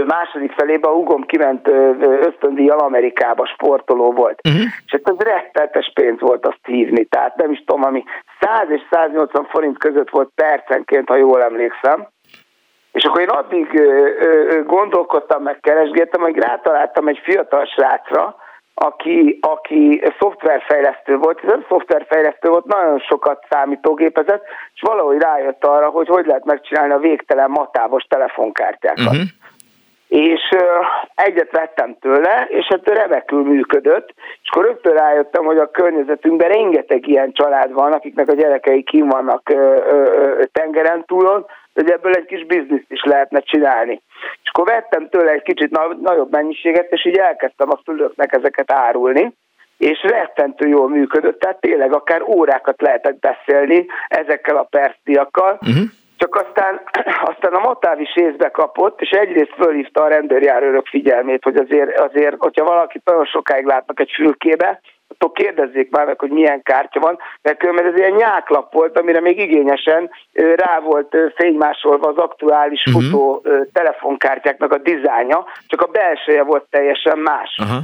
második 0.05 0.51
felében 0.51 0.91
a 0.91 0.93
hugom 0.93 1.21
kiment 1.21 1.67
ösztöndíjjal 1.99 2.79
Amerikába, 2.79 3.45
sportoló 3.45 4.11
volt. 4.11 4.39
Uh-huh. 4.47 4.63
És 4.85 4.91
hát 4.91 5.15
ez 5.17 5.25
rettetes 5.25 5.91
pénz 5.93 6.19
volt 6.19 6.45
azt 6.45 6.59
hívni, 6.63 7.05
tehát 7.05 7.35
nem 7.35 7.51
is 7.51 7.63
tudom, 7.65 7.83
ami 7.83 8.03
100 8.39 8.69
és 8.69 8.81
180 8.91 9.45
forint 9.45 9.77
között 9.77 10.09
volt 10.09 10.29
percenként, 10.35 11.09
ha 11.09 11.15
jól 11.15 11.43
emlékszem. 11.43 12.07
És 12.91 13.03
akkor 13.03 13.21
én 13.21 13.29
addig 13.29 13.81
gondolkodtam, 14.65 15.43
meg 15.43 15.59
keresgéltem, 15.59 16.21
hogy 16.21 16.37
rátaláltam 16.37 17.07
egy 17.07 17.19
fiatal 17.23 17.65
srácra, 17.65 18.35
aki, 18.73 19.39
aki 19.41 20.03
szoftverfejlesztő 20.19 21.17
volt, 21.17 21.43
nem 21.43 21.65
szoftverfejlesztő 21.69 22.49
volt, 22.49 22.65
nagyon 22.65 22.99
sokat 22.99 23.45
számítógépezett, 23.49 24.43
és 24.73 24.81
valahogy 24.81 25.21
rájött 25.21 25.65
arra, 25.65 25.89
hogy 25.89 26.07
hogy 26.07 26.25
lehet 26.25 26.45
megcsinálni 26.45 26.93
a 26.93 26.97
végtelen 26.97 27.49
matávos 27.49 28.03
telefonkártyákat. 28.03 29.05
Uh-huh 29.05 29.21
és 30.13 30.49
egyet 31.15 31.51
vettem 31.51 31.95
tőle, 31.99 32.47
és 32.49 32.65
hát 32.69 32.89
remekül 32.89 33.43
működött, 33.43 34.13
és 34.43 34.49
akkor 34.49 34.65
rögtön 34.65 34.93
rájöttem, 34.93 35.45
hogy 35.45 35.57
a 35.57 35.71
környezetünkben 35.71 36.49
rengeteg 36.49 37.07
ilyen 37.07 37.31
család 37.31 37.73
van, 37.73 37.91
akiknek 37.91 38.29
a 38.29 38.33
gyerekei 38.33 38.83
kim 38.83 39.07
vannak 39.07 39.53
tengeren 40.51 41.05
túlon, 41.05 41.45
hogy 41.73 41.89
ebből 41.89 42.13
egy 42.13 42.25
kis 42.25 42.45
bizniszt 42.45 42.91
is 42.91 43.03
lehetne 43.03 43.39
csinálni. 43.39 44.01
És 44.43 44.49
akkor 44.51 44.65
vettem 44.65 45.09
tőle 45.09 45.31
egy 45.31 45.43
kicsit 45.43 45.99
nagyobb 46.01 46.31
mennyiséget, 46.31 46.91
és 46.91 47.05
így 47.05 47.17
elkezdtem 47.17 47.69
a 47.69 47.79
fülöknek 47.83 48.33
ezeket 48.33 48.71
árulni, 48.71 49.33
és 49.77 50.01
rettentő 50.01 50.67
jól 50.67 50.89
működött, 50.89 51.39
tehát 51.39 51.59
tényleg 51.59 51.93
akár 51.93 52.21
órákat 52.21 52.81
lehetett 52.81 53.19
beszélni 53.19 53.85
ezekkel 54.07 54.57
a 54.57 54.67
percdiakkal, 54.69 55.57
uh-huh. 55.61 55.83
Csak 56.23 56.35
aztán, 56.35 56.81
aztán 57.31 57.53
a 57.53 57.59
Matáv 57.59 57.99
is 57.99 58.15
észbe 58.15 58.49
kapott, 58.49 59.01
és 59.01 59.09
egyrészt 59.09 59.53
fölhívta 59.57 60.03
a 60.03 60.07
rendőrjárőrök 60.07 60.87
figyelmét, 60.87 61.43
hogy 61.43 61.55
azért, 61.55 61.99
azért, 61.99 62.35
hogyha 62.39 62.65
valakit 62.65 63.01
nagyon 63.05 63.25
sokáig 63.25 63.65
látnak 63.65 63.99
egy 63.99 64.11
fülkébe, 64.15 64.81
attól 65.07 65.31
kérdezzék 65.31 65.89
már 65.91 66.05
meg, 66.05 66.19
hogy 66.19 66.29
milyen 66.29 66.61
kártya 66.61 66.99
van, 66.99 67.19
mert 67.41 67.57
különben 67.57 67.85
ez 67.85 67.97
ilyen 67.97 68.11
nyáklap 68.11 68.73
volt, 68.73 68.99
amire 68.99 69.21
még 69.21 69.39
igényesen 69.39 70.09
rá 70.55 70.79
volt 70.79 71.15
fénymásolva 71.35 72.07
az 72.07 72.17
aktuális 72.17 72.85
uh-huh. 72.85 73.03
futó 73.03 73.43
telefonkártyáknak 73.73 74.71
a 74.71 74.77
dizájnja, 74.77 75.45
csak 75.67 75.81
a 75.81 75.91
belseje 75.91 76.43
volt 76.43 76.63
teljesen 76.69 77.17
más. 77.17 77.57
Uh-huh. 77.61 77.83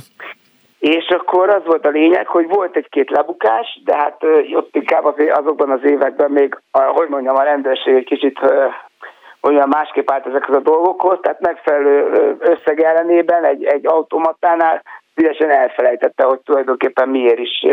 És 0.79 1.07
akkor 1.07 1.49
az 1.49 1.61
volt 1.65 1.85
a 1.85 1.89
lényeg, 1.89 2.27
hogy 2.27 2.47
volt 2.47 2.75
egy-két 2.75 3.09
lebukás, 3.09 3.81
de 3.85 3.95
hát 3.95 4.23
ott 4.53 4.75
inkább 4.75 5.03
azokban 5.29 5.69
az 5.69 5.83
években 5.83 6.31
még, 6.31 6.57
hogy 6.71 7.09
mondjam, 7.09 7.35
a 7.35 7.43
rendőrség 7.43 7.95
egy 7.95 8.05
kicsit 8.05 8.39
olyan 9.41 9.67
másképp 9.67 10.11
állt 10.11 10.25
ezekhez 10.25 10.55
a 10.55 10.59
dolgokhoz, 10.59 11.17
tehát 11.21 11.39
megfelelő 11.39 12.09
összeg 12.39 12.81
ellenében 12.81 13.43
egy, 13.43 13.63
egy 13.63 13.87
automatánál 13.87 14.83
szívesen 15.15 15.49
elfelejtette, 15.49 16.23
hogy 16.23 16.39
tulajdonképpen 16.39 17.09
miért 17.09 17.39
is 17.39 17.65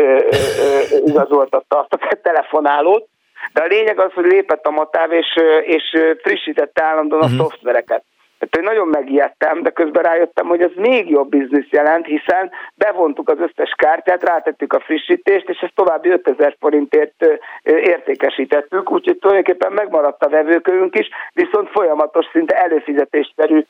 igazoltatta 1.05 1.79
azt 1.79 1.93
a 1.93 2.17
telefonálót. 2.21 3.07
De 3.53 3.61
a 3.61 3.67
lényeg 3.67 3.99
az, 3.99 4.13
hogy 4.13 4.25
lépett 4.25 4.65
a 4.65 4.71
matáv, 4.71 5.11
és, 5.11 5.35
és 5.61 5.83
frissítette 6.21 6.83
állandóan 6.83 7.21
a 7.21 7.25
uh-huh. 7.25 7.39
szoftvereket. 7.39 8.03
Tehát 8.39 8.57
én 8.57 8.63
nagyon 8.63 8.87
megijedtem, 8.87 9.63
de 9.63 9.69
közben 9.69 10.03
rájöttem, 10.03 10.47
hogy 10.47 10.61
ez 10.61 10.71
még 10.75 11.09
jobb 11.09 11.29
biznisz 11.29 11.69
jelent, 11.69 12.05
hiszen 12.05 12.51
bevontuk 12.75 13.29
az 13.29 13.39
összes 13.39 13.73
kártyát, 13.75 14.23
rátettük 14.23 14.73
a 14.73 14.79
frissítést, 14.79 15.49
és 15.49 15.59
ezt 15.59 15.75
további 15.75 16.09
5000 16.09 16.55
forintért 16.59 17.25
értékesítettük, 17.63 18.91
úgyhogy 18.91 19.17
tulajdonképpen 19.17 19.71
megmaradt 19.71 20.23
a 20.23 20.29
vevőkörünk 20.29 20.99
is, 20.99 21.09
viszont 21.33 21.69
folyamatos, 21.69 22.25
szinte 22.31 22.55
előfizetésszerű 22.55 23.65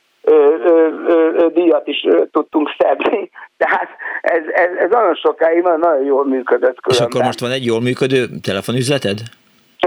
díjat 1.53 1.87
is 1.87 2.03
ö, 2.07 2.23
tudtunk 2.31 2.69
szedni. 2.77 3.29
Tehát 3.57 3.89
ez, 4.21 4.41
ez, 4.53 4.69
ez 4.79 4.89
nagyon 4.89 5.15
sokáig 5.15 5.61
nagyon, 5.61 5.79
nagyon 5.79 6.05
jól 6.05 6.25
működött. 6.25 6.81
Különben. 6.81 6.91
És 6.91 6.99
akkor 6.99 7.23
most 7.23 7.39
van 7.39 7.51
egy 7.51 7.65
jól 7.65 7.81
működő 7.81 8.25
telefonüzleted? 8.41 9.17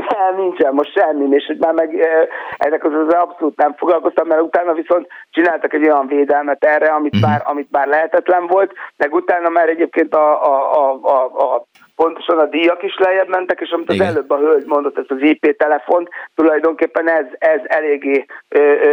Nem, 0.16 0.36
nincsen 0.36 0.74
most 0.74 0.92
semmi, 0.92 1.36
és 1.36 1.52
már 1.58 1.72
meg 1.72 2.06
ezek 2.56 2.84
az, 2.84 2.92
az 2.92 3.14
abszolút 3.14 3.56
nem 3.56 3.74
foglalkoztam, 3.76 4.26
mert 4.26 4.40
utána 4.40 4.72
viszont 4.72 5.06
csináltak 5.30 5.72
egy 5.72 5.84
olyan 5.84 6.06
védelmet 6.06 6.64
erre, 6.64 6.88
amit, 6.88 7.14
uh-huh. 7.14 7.30
bár, 7.30 7.42
amit 7.44 7.70
bár 7.70 7.86
lehetetlen 7.86 8.46
volt, 8.46 8.72
meg 8.96 9.14
utána 9.14 9.48
már 9.48 9.68
egyébként 9.68 10.14
a, 10.14 10.44
a, 10.44 10.72
a, 10.72 11.00
a, 11.02 11.54
a 11.54 11.64
pontosan 11.96 12.38
a 12.38 12.46
díjak 12.46 12.82
is 12.82 12.96
lejjebb 12.98 13.28
mentek, 13.28 13.60
és 13.60 13.70
amit 13.70 13.92
Igen. 13.92 14.06
az 14.06 14.12
előbb 14.12 14.30
a 14.30 14.36
hölgy 14.36 14.66
mondott, 14.66 14.98
ez 14.98 15.04
az 15.08 15.20
IP 15.20 15.56
telefon, 15.56 16.08
tulajdonképpen 16.34 17.08
ez, 17.08 17.26
ez 17.38 17.60
eléggé 17.64 18.24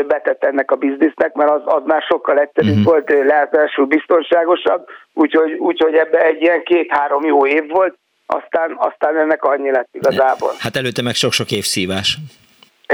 betett 0.07 0.43
ennek 0.43 0.71
a 0.71 0.75
biznisznek, 0.75 1.33
mert 1.33 1.51
az, 1.51 1.61
az 1.65 1.81
már 1.85 2.01
sokkal 2.01 2.39
egyszerűbb 2.39 2.77
uh-huh. 2.77 2.85
volt, 2.85 3.25
lehetősül 3.25 3.85
biztonságosabb, 3.85 4.87
úgyhogy, 5.13 5.51
úgyhogy 5.53 5.93
ebbe 5.93 6.25
egy 6.25 6.41
ilyen 6.41 6.63
két-három 6.63 7.23
jó 7.23 7.45
év 7.45 7.69
volt, 7.69 7.97
aztán, 8.27 8.75
aztán 8.77 9.17
ennek 9.17 9.43
annyi 9.43 9.71
lett 9.71 9.89
igazából. 9.91 10.51
Hát 10.59 10.75
előtte 10.75 11.01
meg 11.01 11.13
sok-sok 11.13 11.51
év 11.51 11.63
szívás. 11.63 12.17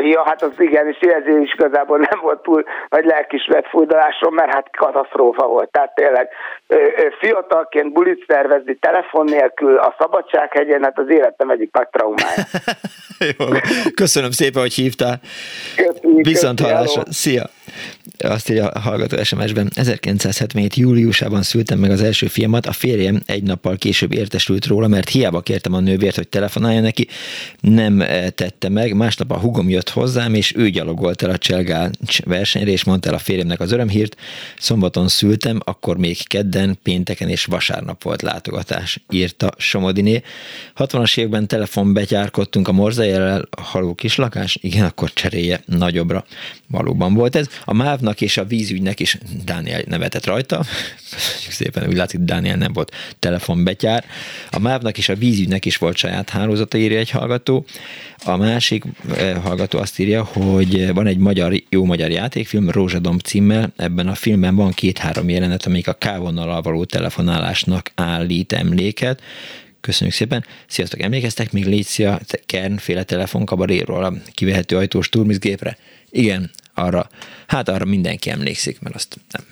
Ja, 0.01 0.23
hát 0.25 0.41
az 0.41 0.51
igen, 0.57 0.87
és 0.87 0.97
ezért 0.99 1.43
is 1.43 1.53
igazából 1.53 1.97
nem 1.97 2.19
volt 2.21 2.41
túl 2.41 2.63
nagy 2.89 3.05
lelkismert 3.05 3.67
fújdalásom, 3.67 4.33
mert 4.33 4.53
hát 4.53 4.75
katasztrófa 4.77 5.47
volt. 5.47 5.71
Tehát 5.71 5.95
tényleg 5.95 6.29
fiatalként 7.19 7.93
bulit 7.93 8.25
szervezni 8.27 8.75
telefon 8.75 9.25
nélkül 9.25 9.77
a 9.77 9.95
Szabadsághegyen, 9.99 10.83
hát 10.83 10.99
az 10.99 11.09
életem 11.09 11.49
egyik 11.49 11.73
nagy 11.73 11.87
traumája. 11.87 12.43
Jó, 13.37 13.45
köszönöm 13.95 14.31
szépen, 14.31 14.61
hogy 14.61 14.73
hívtál. 14.73 15.19
Köszönjük, 15.75 16.25
Viszont 16.25 16.59
hallásra. 16.59 17.01
Szia! 17.09 17.43
Azt 18.17 18.49
írja 18.49 18.67
a 18.67 18.79
hallgató 18.79 19.23
SMS-ben, 19.23 19.71
1977. 19.75 20.75
júliusában 20.75 21.43
szültem 21.43 21.79
meg 21.79 21.91
az 21.91 22.01
első 22.01 22.27
fiamat, 22.27 22.65
a 22.65 22.71
férjem 22.71 23.21
egy 23.25 23.43
nappal 23.43 23.75
később 23.77 24.13
értesült 24.13 24.65
róla, 24.65 24.87
mert 24.87 25.09
hiába 25.09 25.41
kértem 25.41 25.73
a 25.73 25.79
nővért, 25.79 26.15
hogy 26.15 26.27
telefonálja 26.27 26.81
neki, 26.81 27.07
nem 27.59 28.01
eh, 28.01 28.29
tette 28.29 28.69
meg. 28.69 28.95
Másnap 28.95 29.31
a 29.31 29.39
hugom 29.39 29.69
jött 29.69 29.89
hozzám, 29.89 30.33
és 30.33 30.55
ő 30.55 30.69
gyalogolt 30.69 31.21
el 31.21 31.29
a 31.29 31.37
Cselgál 31.37 31.91
versenyre, 32.25 32.71
és 32.71 32.83
mondta 32.83 33.09
el 33.09 33.15
a 33.15 33.19
férjemnek 33.19 33.59
az 33.59 33.71
örömhírt. 33.71 34.15
Szombaton 34.59 35.07
szültem, 35.07 35.59
akkor 35.63 35.97
még 35.97 36.27
kedden, 36.27 36.79
pénteken 36.83 37.29
és 37.29 37.45
vasárnap 37.45 38.03
volt 38.03 38.21
látogatás, 38.21 38.99
írta 39.09 39.51
Somodiné. 39.57 40.21
60-as 40.77 41.17
években 41.17 41.47
telefon 41.47 41.93
betyárkodtunk 41.93 42.67
a 42.67 42.71
morzajellel, 42.71 43.47
haló 43.61 43.93
kislakás, 43.93 44.57
igen, 44.61 44.85
akkor 44.85 45.13
cserélje 45.13 45.61
nagyobbra. 45.65 46.25
Valóban 46.67 47.13
volt 47.13 47.35
ez. 47.35 47.47
A 47.65 47.73
MÁV-nak 47.73 48.21
és 48.21 48.37
a 48.37 48.45
vízügynek 48.45 48.99
is 48.99 49.17
Dániel 49.45 49.81
nevetett 49.87 50.25
rajta. 50.25 50.63
Szépen 51.49 51.87
úgy 51.87 51.95
látszik, 51.95 52.19
Dániel 52.19 52.57
nem 52.57 52.73
volt 52.73 52.91
telefonbetyár. 53.19 54.05
A 54.51 54.59
MÁV-nak 54.59 54.97
és 54.97 55.09
a 55.09 55.15
vízügynek 55.15 55.65
is 55.65 55.77
volt 55.77 55.97
saját 55.97 56.29
hálózata, 56.29 56.77
írja 56.77 56.97
egy 56.99 57.09
hallgató. 57.09 57.65
A 58.25 58.37
másik 58.37 58.83
eh, 59.17 59.35
hallgató 59.43 59.79
azt 59.79 59.99
írja, 59.99 60.23
hogy 60.23 60.93
van 60.93 61.07
egy 61.07 61.17
magyar, 61.17 61.53
jó 61.69 61.85
magyar 61.85 62.09
játékfilm, 62.09 62.69
Rózsadom 62.69 63.17
címmel. 63.17 63.73
Ebben 63.77 64.07
a 64.07 64.15
filmben 64.15 64.55
van 64.55 64.71
két-három 64.71 65.29
jelenet, 65.29 65.65
amik 65.65 65.87
a 65.87 65.93
kávonnal 65.93 66.61
való 66.61 66.83
telefonálásnak 66.83 67.91
állít 67.95 68.53
emléket. 68.53 69.21
Köszönjük 69.81 70.15
szépen. 70.15 70.45
Sziasztok, 70.67 71.01
emlékeztek 71.01 71.51
még 71.51 71.65
Lécia 71.65 72.19
Kernféle 72.45 73.03
telefonkabaréról 73.03 74.03
a 74.03 74.13
kivehető 74.33 74.77
ajtós 74.77 75.09
turmizgépre? 75.09 75.77
Igen, 76.09 76.51
arra, 76.73 77.09
hát 77.47 77.69
arra 77.69 77.85
mindenki 77.85 78.29
emlékszik, 78.29 78.79
mert 78.79 78.95
azt 78.95 79.19
nem. 79.31 79.45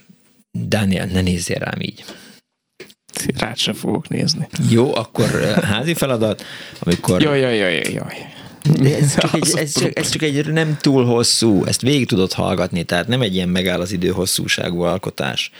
Daniel, 0.67 1.05
ne 1.05 1.21
nézzél 1.21 1.57
rám 1.57 1.79
így. 1.79 2.03
Rád 3.37 3.57
sem 3.57 3.73
fogok 3.73 4.07
nézni. 4.07 4.47
Jó, 4.69 4.95
akkor 4.95 5.29
házi 5.63 5.93
feladat, 5.93 6.43
amikor... 6.79 7.21
Jaj, 7.21 7.39
jaj, 7.39 7.55
jaj, 7.55 7.93
jaj. 7.93 8.15
De 8.79 8.97
ez 8.97 9.19
csak, 9.19 9.33
egy, 9.33 9.49
ez, 9.53 9.79
csak, 9.79 9.97
ez 9.97 10.09
csak 10.09 10.21
egy 10.21 10.45
nem 10.45 10.77
túl 10.81 11.05
hosszú, 11.05 11.65
ezt 11.65 11.81
végig 11.81 12.07
tudod 12.07 12.33
hallgatni, 12.33 12.83
tehát 12.83 13.07
nem 13.07 13.21
egy 13.21 13.35
ilyen 13.35 13.49
megáll 13.49 13.79
az 13.79 13.91
idő 13.91 14.09
hosszúságú 14.09 14.81
alkotás. 14.81 15.51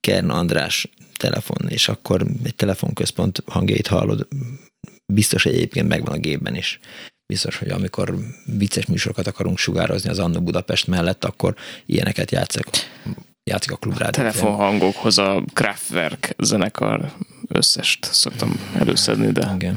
Kern 0.00 0.30
András 0.30 0.90
telefon, 1.16 1.68
és 1.68 1.88
akkor 1.88 2.26
egy 2.44 2.54
telefonközpont 2.54 3.42
hangjait 3.46 3.86
hallod, 3.86 4.28
biztos 5.12 5.46
egyébként 5.46 5.88
megvan 5.88 6.14
a 6.14 6.18
gépben 6.18 6.54
is 6.54 6.78
biztos, 7.32 7.58
hogy 7.58 7.68
amikor 7.68 8.14
vicces 8.44 8.86
műsorokat 8.86 9.26
akarunk 9.26 9.58
sugározni 9.58 10.10
az 10.10 10.18
Anno 10.18 10.40
Budapest 10.40 10.86
mellett, 10.86 11.24
akkor 11.24 11.54
ilyeneket 11.86 12.30
játszok 12.30 12.64
játszik 13.44 13.70
a 13.70 13.76
klubrádió. 13.76 14.24
Telefonhangokhoz 14.24 15.18
a 15.18 15.42
Kraftwerk 15.52 16.34
zenekar 16.38 17.12
összest 17.48 18.08
szoktam 18.12 18.60
előszedni, 18.74 19.32
de... 19.32 19.52
Igen. 19.54 19.76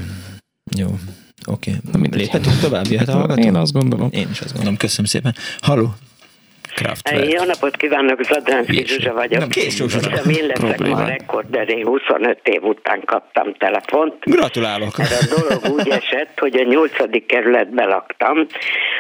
Jó. 0.75 0.99
Oké. 1.45 1.75
Okay. 1.87 2.09
Léphetünk 2.11 2.59
tovább, 2.59 2.87
jöhet 2.87 3.07
a 3.07 3.11
hallgató? 3.11 3.41
Én 3.41 3.55
azt 3.55 3.71
gondolom. 3.71 4.09
Én 4.11 4.27
is 4.31 4.39
azt 4.39 4.51
gondolom. 4.51 4.77
Köszönöm 4.77 5.05
szépen. 5.05 5.35
Halló, 5.59 5.95
Kraftwerk. 6.75 7.31
Jó 7.31 7.43
napot 7.43 7.75
kívánok, 7.75 8.23
Zadránszki 8.23 8.85
Zsuzsa 8.85 9.13
vagyok. 9.13 9.39
Nem, 9.39 9.49
kés, 9.49 9.75
Zsuzsa. 9.75 9.99
Én 10.29 10.45
leszek 10.47 10.79
ma 10.79 10.97
a 10.97 11.05
rekorder, 11.05 11.69
én 11.69 11.85
25 11.85 12.39
év 12.43 12.63
után 12.63 13.01
kaptam 13.05 13.53
telefont. 13.53 14.13
Gratulálok. 14.19 14.97
Mert 14.97 15.11
a 15.11 15.35
dolog 15.35 15.77
úgy 15.77 15.89
esett, 15.89 16.39
hogy 16.39 16.55
a 16.55 16.63
8. 16.63 17.25
kerületben 17.25 17.87
laktam, 17.87 18.45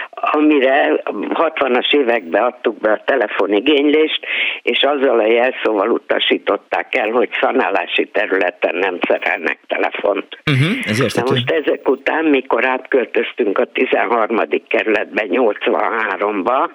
amire 0.09 1.01
60-as 1.33 1.93
években 1.93 2.43
adtuk 2.43 2.77
be 2.77 2.91
a 2.91 3.01
telefonigénylést, 3.05 4.19
és 4.61 4.83
azzal 4.83 5.19
a 5.19 5.25
jelszóval 5.25 5.89
utasították 5.89 6.95
el, 6.95 7.09
hogy 7.09 7.29
szanálási 7.41 8.09
területen 8.13 8.75
nem 8.75 8.97
szerelnek 9.07 9.59
telefont. 9.67 10.27
Uh-huh, 10.51 10.77
ez 10.85 11.13
Na 11.13 11.23
most 11.29 11.51
ezek 11.51 11.89
után, 11.89 12.25
mikor 12.25 12.65
átköltöztünk 12.65 13.57
a 13.57 13.65
13. 13.65 14.37
kerületbe 14.67 15.25
83-ba, 15.29 16.69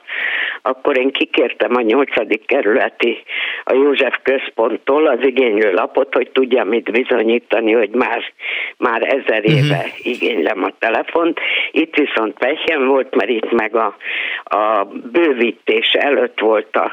akkor 0.63 0.90
én 0.97 1.11
kikértem 1.11 1.77
a 1.77 1.81
8. 1.81 2.47
kerületi 2.47 3.23
a 3.65 3.75
József 3.75 4.17
központtól 4.23 5.07
az 5.07 5.19
igénylő 5.23 5.73
lapot, 5.73 6.15
hogy 6.15 6.31
tudja 6.31 6.65
mit 6.65 6.91
bizonyítani, 6.91 7.73
hogy 7.73 7.91
már, 7.91 8.33
már 8.77 9.03
ezer 9.03 9.45
éve 9.45 9.77
uh-huh. 9.77 10.07
igénylem 10.07 10.65
a 10.65 10.71
telefont. 10.79 11.41
Itt 11.71 11.95
viszont 11.95 12.39
pehjem 12.39 12.87
volt, 12.87 13.15
mert 13.15 13.31
itt 13.31 13.51
meg 13.51 13.75
a, 13.75 13.97
a 14.45 14.85
bővítés 15.13 15.93
előtt 15.93 16.41
volt 16.41 16.77
a 16.77 16.93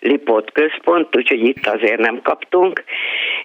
Lipót 0.00 0.52
központ, 0.52 1.16
úgyhogy 1.16 1.44
itt 1.44 1.66
azért 1.66 2.00
nem 2.00 2.20
kaptunk, 2.22 2.84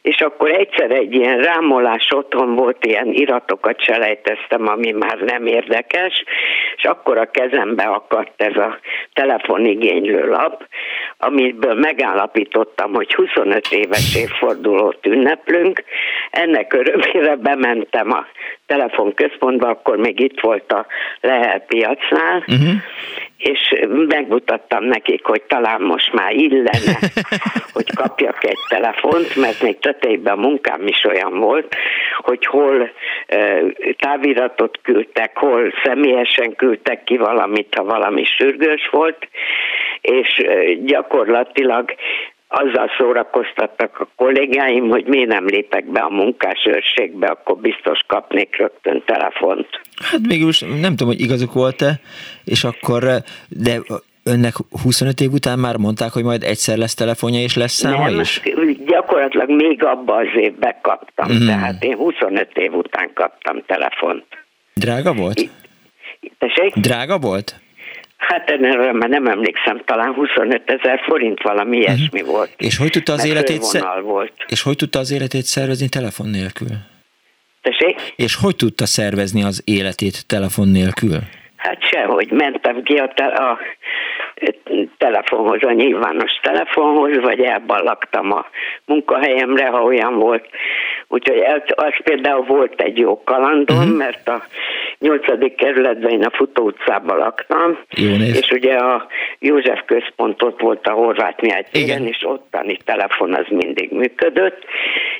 és 0.06 0.22
akkor 0.22 0.52
egyszer 0.52 0.92
egy 0.92 1.14
ilyen 1.14 1.38
rámolás 1.38 2.08
otthon 2.16 2.56
volt, 2.56 2.86
ilyen 2.86 3.08
iratokat 3.12 3.84
selejteztem, 3.84 4.68
ami 4.68 4.92
már 4.92 5.18
nem 5.18 5.46
érdekes, 5.46 6.24
és 6.76 6.84
akkor 6.84 7.18
a 7.18 7.32
kezembe 7.32 7.84
akadt 7.84 8.42
ez 8.42 8.56
a 8.56 8.80
telefonigénylő 9.14 10.28
lap, 10.28 10.68
amiből 11.18 11.74
megállapítottam, 11.74 12.94
hogy 12.94 13.14
25 13.14 13.68
éves 13.72 14.16
évfordulót 14.16 15.06
ünneplünk. 15.06 15.84
Ennek 16.30 16.74
örömére 16.74 17.36
bementem 17.36 18.12
a 18.12 18.26
telefonközpontba, 18.66 19.68
akkor 19.68 19.98
még 19.98 20.20
itt 20.20 20.40
volt 20.40 20.72
a 20.72 20.86
Lehel 21.22 21.60
piacnál, 21.60 22.38
uh-huh 22.48 22.74
és 23.46 23.76
megmutattam 24.08 24.84
nekik, 24.84 25.26
hogy 25.26 25.42
talán 25.42 25.82
most 25.82 26.14
már 26.14 26.34
illene, 26.34 27.00
hogy 27.74 27.94
kapjak 27.96 28.44
egy 28.44 28.60
telefont, 28.70 29.36
mert 29.36 29.62
még 29.62 29.80
tetejében 29.80 30.34
a 30.34 30.42
munkám 30.42 30.88
is 30.88 31.04
olyan 31.04 31.40
volt, 31.40 31.76
hogy 32.18 32.46
hol 32.46 32.92
táviratot 33.98 34.80
küldtek, 34.84 35.38
hol 35.38 35.74
személyesen 35.84 36.56
küldtek 36.56 37.04
ki 37.04 37.18
valamit, 37.18 37.76
ha 37.76 37.84
valami 37.84 38.24
sürgős 38.24 38.90
volt, 38.92 39.28
és 40.02 40.46
gyakorlatilag 40.84 41.96
azzal 42.62 42.90
szórakoztattak 42.98 44.00
a 44.00 44.08
kollégáim, 44.16 44.90
hogy 44.90 45.06
miért 45.06 45.28
nem 45.28 45.46
lépek 45.46 45.86
be 45.92 46.00
a 46.00 46.10
munkásőrségbe, 46.10 47.28
akkor 47.28 47.58
biztos 47.58 48.00
kapnék 48.08 48.58
rögtön 48.58 49.04
telefont. 49.06 49.68
Hát 50.12 50.28
mégis 50.28 50.60
nem 50.60 50.96
tudom, 50.96 51.08
hogy 51.08 51.22
igazuk 51.22 51.54
volt-e, 51.54 52.00
és 52.44 52.64
akkor, 52.64 53.04
de 53.50 53.78
önnek 54.24 54.54
25 54.84 55.20
év 55.22 55.32
után 55.32 55.60
már 55.60 55.78
mondták, 55.78 56.12
hogy 56.12 56.24
majd 56.24 56.44
egyszer 56.44 56.78
lesz 56.78 56.94
telefonja 56.94 57.40
és 57.40 57.56
lesz 57.56 57.74
száma 57.74 58.10
nem, 58.10 58.20
is? 58.20 58.42
gyakorlatilag 58.86 59.50
még 59.50 59.84
abba 59.84 60.16
az 60.16 60.28
évben 60.36 60.76
kaptam, 60.82 61.32
mm. 61.32 61.46
tehát 61.46 61.84
én 61.84 61.96
25 61.96 62.50
év 62.54 62.74
után 62.74 63.10
kaptam 63.14 63.64
telefont. 63.66 64.26
Drága 64.74 65.14
volt? 65.14 65.50
Tessék? 66.38 66.74
Drága 66.74 67.18
volt? 67.18 67.56
Hát 68.28 68.50
erre 68.50 68.94
már 68.94 69.10
nem 69.10 69.26
emlékszem, 69.26 69.82
talán 69.86 70.14
25 70.14 70.62
ezer 70.70 71.00
forint 71.08 71.42
valami 71.42 71.78
uh-huh. 71.78 71.98
ilyesmi 71.98 72.22
volt. 72.22 72.54
És 72.58 72.78
hogy 72.78 72.90
tudta 72.90 73.14
az 73.14 73.26
életét 73.26 73.64
szer- 73.64 74.02
volt. 74.02 74.34
És 74.48 74.62
hogy 74.62 74.76
tudta 74.76 75.00
az 75.00 75.12
életét 75.12 75.44
szervezni 75.44 75.90
telefon 75.90 76.30
nélkül? 76.30 76.68
Tessék? 77.62 78.14
És 78.16 78.36
hogy 78.36 78.56
tudta 78.56 78.86
szervezni 78.86 79.44
az 79.44 79.62
életét 79.66 80.28
telefon 80.28 80.68
nélkül? 80.68 81.18
Hát 81.56 81.78
sehogy. 81.84 82.32
Mentem 82.32 82.84
ki 82.84 82.94
a, 82.94 83.12
te- 83.16 83.26
a 83.26 83.60
telefonhoz, 85.06 85.64
a 85.64 85.72
nyilvános 85.72 86.32
telefonhoz, 86.42 87.22
vagy 87.22 87.40
elballagtam 87.40 88.32
a 88.32 88.46
munkahelyemre, 88.86 89.68
ha 89.68 89.84
olyan 89.84 90.16
volt. 90.20 90.46
Úgyhogy 91.08 91.38
ez, 91.38 91.62
az 91.76 91.94
például 92.04 92.46
volt 92.46 92.82
egy 92.82 92.98
jó 92.98 93.24
kalandom, 93.24 93.78
uh-huh. 93.78 93.98
mert 93.98 94.28
a 94.28 94.44
nyolcadik 95.00 95.56
kerületben 95.56 96.12
én 96.12 96.24
a 96.24 96.30
Futó 96.30 96.64
utcában 96.64 97.18
laktam, 97.18 97.80
és 98.40 98.50
ugye 98.52 98.74
a 98.74 99.08
József 99.40 99.80
központot 99.86 100.62
volt 100.62 100.88
a 100.88 100.92
Horváth 100.92 101.42
Mihály 101.42 101.66
téren, 101.72 102.06
és 102.06 102.24
ottani 102.24 102.78
telefon 102.86 103.34
az 103.34 103.46
mindig 103.50 103.92
működött, 103.92 104.64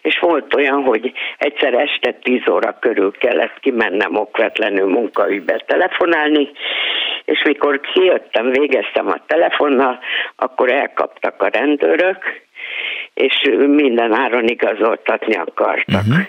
és 0.02 0.20
volt 0.20 0.56
olyan, 0.56 0.84
hogy 0.84 1.12
egyszer 1.38 1.74
este 1.74 2.12
10 2.12 2.42
óra 2.52 2.78
körül 2.80 3.12
kellett 3.12 3.60
kimennem 3.60 4.16
okvetlenül 4.16 4.88
munkaügybe 4.88 5.64
telefonálni, 5.68 6.50
és 7.26 7.44
mikor 7.44 7.80
kijöttem, 7.80 8.50
végeztem 8.52 9.08
a 9.08 9.26
telefonnal, 9.76 10.00
akkor 10.36 10.72
elkaptak 10.72 11.42
a 11.42 11.48
rendőrök, 11.48 12.44
és 13.14 13.50
minden 13.68 14.14
áron 14.14 14.48
igazoltatni 14.48 15.36
akartak. 15.36 16.04
Uh-huh. 16.08 16.26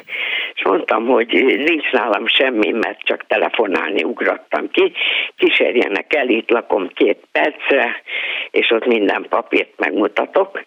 És 0.54 0.62
mondtam, 0.64 1.06
hogy 1.06 1.28
nincs 1.56 1.90
nálam 1.90 2.26
semmi, 2.26 2.70
mert 2.70 2.98
csak 3.02 3.26
telefonálni 3.26 4.02
ugrottam 4.02 4.70
ki. 4.70 4.92
Kísérjenek 5.36 6.14
el, 6.14 6.28
itt 6.28 6.50
lakom 6.50 6.88
két 6.94 7.18
percre, 7.32 8.02
és 8.50 8.70
ott 8.70 8.86
minden 8.86 9.26
papírt 9.28 9.72
megmutatok. 9.76 10.64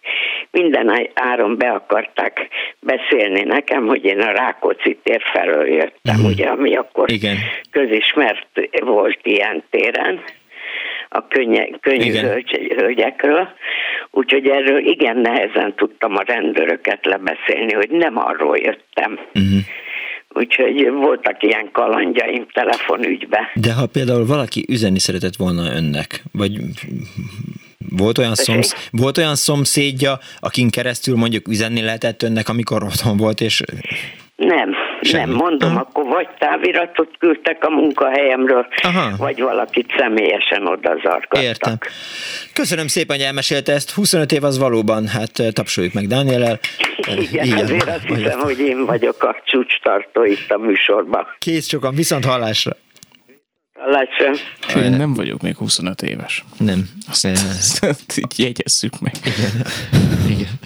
Minden 0.50 1.08
áron 1.14 1.58
be 1.58 1.70
akarták 1.70 2.48
beszélni 2.80 3.42
nekem, 3.42 3.86
hogy 3.86 4.04
én 4.04 4.20
a 4.20 4.32
Rákóczi 4.32 4.98
tér 5.02 5.22
felől 5.32 5.66
jöttem, 5.66 6.16
uh-huh. 6.16 6.30
ugye, 6.30 6.46
ami 6.46 6.76
akkor 6.76 7.10
Igen. 7.12 7.36
közismert 7.70 8.70
volt 8.80 9.18
ilyen 9.22 9.62
téren 9.70 10.20
a 11.12 11.26
könnye, 11.28 11.68
könnyű 11.80 12.12
hölgy, 12.12 12.74
hölgyekről, 12.76 13.48
úgyhogy 14.10 14.48
erről 14.48 14.78
igen 14.78 15.16
nehezen 15.16 15.74
tudtam 15.76 16.16
a 16.16 16.22
rendőröket 16.26 17.06
lebeszélni, 17.06 17.72
hogy 17.72 17.90
nem 17.90 18.16
arról 18.16 18.56
jöttem. 18.56 19.18
Uh-huh. 19.34 19.60
Úgyhogy 20.34 20.90
voltak 20.90 21.42
ilyen 21.42 21.68
kalandjaim 21.72 22.46
telefonügybe. 22.52 23.50
De 23.54 23.72
ha 23.72 23.86
például 23.92 24.26
valaki 24.26 24.64
üzenni 24.68 24.98
szeretett 24.98 25.36
volna 25.36 25.72
önnek, 25.74 26.22
vagy 26.32 26.52
volt 27.96 28.18
olyan, 28.18 28.34
szomsz, 28.34 28.88
volt 28.90 29.18
olyan 29.18 29.34
szomszédja, 29.34 30.18
akin 30.40 30.70
keresztül 30.70 31.16
mondjuk 31.16 31.48
üzenni 31.48 31.82
lehetett 31.82 32.22
önnek, 32.22 32.48
amikor 32.48 32.82
otthon 32.82 33.16
volt, 33.16 33.40
és 33.40 33.62
nem, 34.36 34.74
Semmi. 35.00 35.24
nem 35.24 35.34
mondom, 35.34 35.70
Aha. 35.70 35.80
akkor 35.80 36.04
vagy 36.04 36.28
táviratot 36.38 37.10
küldtek 37.18 37.64
a 37.64 37.70
munkahelyemről, 37.70 38.66
Aha. 38.82 39.16
vagy 39.16 39.40
valakit 39.40 39.94
személyesen 39.98 40.66
oda 40.66 40.96
zargattak. 41.02 41.42
Értem. 41.42 41.78
Köszönöm 42.54 42.86
szépen, 42.86 43.16
hogy 43.16 43.24
elmesélte 43.24 43.72
ezt. 43.72 43.90
25 43.90 44.32
év 44.32 44.44
az 44.44 44.58
valóban, 44.58 45.06
hát 45.06 45.42
tapsoljuk 45.52 45.92
meg 45.92 46.06
Dánielel. 46.06 46.58
Igen, 47.16 47.44
Igen 47.44 47.58
azért 47.58 47.88
azt 47.88 48.04
hiszem, 48.06 48.38
hogy 48.38 48.58
én 48.58 48.84
vagyok 48.84 49.22
a 49.22 49.36
csúcstartó 49.44 50.24
itt 50.24 50.50
a 50.50 50.58
műsorban. 50.58 51.26
Kész 51.38 51.68
sokan, 51.68 51.94
viszont 51.94 52.24
hallásra. 52.24 52.76
Hallásra. 53.74 54.30
Én 54.82 54.90
nem 54.90 55.14
vagyok 55.14 55.42
még 55.42 55.56
25 55.56 56.02
éves. 56.02 56.44
Nem. 56.58 56.88
Azt, 57.08 57.24
azt, 57.24 57.84
azt 57.84 58.18
így 58.18 58.38
jegyezzük 58.38 59.00
meg. 59.00 59.12
Igen. 59.24 59.66
Igen. 60.28 60.58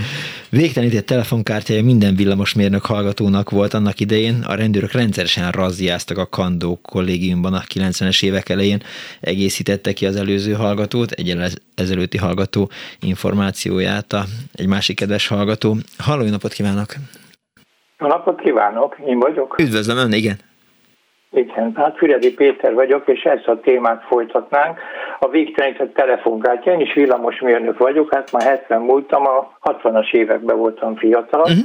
Végtelenített 0.61 1.07
telefonkártyája 1.07 1.83
minden 1.83 2.15
villamosmérnök 2.15 2.85
hallgatónak 2.85 3.51
volt 3.51 3.75
annak 3.75 4.01
idején. 4.01 4.35
A 4.49 4.55
rendőrök 4.55 4.93
rendszeresen 4.93 5.51
razziáztak 5.51 6.19
a 6.19 6.27
Kandó 6.27 6.79
kollégiumban 6.83 7.53
a 7.55 7.61
90-es 7.75 8.25
évek 8.25 8.49
elején. 8.49 8.81
Egészítette 9.21 9.93
ki 9.93 10.07
az 10.07 10.17
előző 10.17 10.53
hallgatót, 10.53 11.11
egy 11.11 11.37
ezelőtti 11.75 12.19
hallgató 12.19 12.71
információját 13.01 14.13
a, 14.13 14.23
egy 14.55 14.69
másik 14.69 14.97
kedves 14.97 15.29
hallgató. 15.29 15.77
Halló, 15.99 16.25
napot 16.29 16.53
kívánok! 16.53 16.95
Jó 17.99 18.07
napot 18.07 18.41
kívánok, 18.41 18.97
én 19.07 19.19
vagyok. 19.19 19.59
Üdvözlöm, 19.59 19.97
ön, 19.97 20.13
igen. 20.13 20.37
Igen, 21.35 21.73
hát 21.75 21.97
Füredi 21.97 22.35
Péter 22.35 22.75
vagyok, 22.75 23.09
és 23.09 23.23
ezt 23.23 23.49
a 23.49 23.61
témát 23.61 24.05
folytatnánk. 24.09 24.79
A 25.19 25.29
végtelenített 25.29 25.95
telefonkártya, 25.95 26.73
én 26.73 26.81
is 26.81 26.95
villamosmérnök 26.95 27.79
vagyok, 27.79 28.15
hát 28.15 28.33
már 28.33 28.43
70 28.43 28.81
múltam, 28.81 29.27
a 29.27 29.53
60-as 29.63 30.13
években 30.13 30.57
voltam 30.57 30.97
fiatal, 30.97 31.41
uh-huh. 31.41 31.57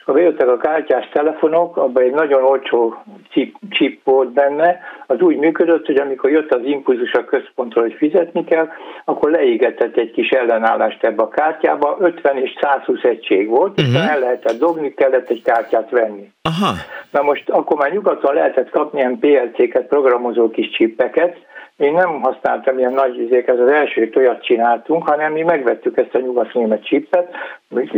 Akkor 0.00 0.14
bejöttek 0.14 0.48
a 0.48 0.56
kártyás 0.56 1.08
telefonok, 1.12 1.76
abban 1.76 2.02
egy 2.02 2.12
nagyon 2.12 2.42
olcsó 2.42 2.94
chip, 3.30 3.56
chip 3.70 4.04
volt 4.04 4.32
benne, 4.32 4.80
az 5.06 5.20
úgy 5.20 5.36
működött, 5.36 5.86
hogy 5.86 5.96
amikor 5.96 6.30
jött 6.30 6.54
az 6.54 6.60
impulzus 6.64 7.12
a 7.12 7.24
központról, 7.24 7.84
hogy 7.84 7.94
fizetni 7.98 8.44
kell, 8.44 8.68
akkor 9.04 9.30
leégetett 9.30 9.96
egy 9.96 10.10
kis 10.10 10.28
ellenállást 10.28 11.04
ebbe 11.04 11.22
a 11.22 11.28
kártyába, 11.28 11.96
50 12.00 12.36
és 12.36 12.56
120 12.60 13.02
egység 13.02 13.48
volt, 13.48 13.80
uh-huh. 13.80 13.94
és 13.94 14.08
el 14.08 14.18
lehetett 14.18 14.58
dobni, 14.58 14.94
kellett 14.94 15.30
egy 15.30 15.42
kártyát 15.42 15.90
venni. 15.90 16.30
Aha. 16.42 16.74
Na 17.10 17.22
most 17.22 17.50
akkor 17.50 17.76
már 17.76 17.92
nyugaton 17.92 18.34
lehetett 18.34 18.70
kapni 18.70 18.98
ilyen 18.98 19.18
PLC-ket, 19.18 19.86
programozó 19.86 20.50
kis 20.50 20.70
csippeket, 20.70 21.36
én 21.80 21.92
nem 21.92 22.20
használtam 22.20 22.78
ilyen 22.78 22.92
nagy 22.92 23.18
izéket, 23.18 23.58
az 23.58 23.68
első 23.68 24.10
olyat 24.16 24.44
csináltunk, 24.44 25.08
hanem 25.08 25.32
mi 25.32 25.42
megvettük 25.42 25.96
ezt 25.96 26.14
a 26.14 26.18
nyugat-német 26.18 26.84
csippet, 26.84 27.34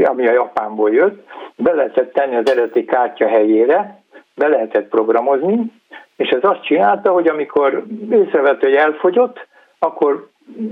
ami 0.04 0.26
a 0.26 0.32
Japánból 0.32 0.92
jött, 0.92 1.26
be 1.56 1.72
lehetett 1.72 2.12
tenni 2.12 2.36
az 2.36 2.50
eredeti 2.50 2.84
kártya 2.84 3.28
helyére, 3.28 4.02
be 4.34 4.48
lehetett 4.48 4.88
programozni, 4.88 5.72
és 6.16 6.28
ez 6.28 6.44
azt 6.44 6.64
csinálta, 6.64 7.10
hogy 7.10 7.28
amikor 7.28 7.84
észrevett, 8.10 8.60
hogy 8.60 8.74
elfogyott, 8.74 9.46
akkor 9.78 10.28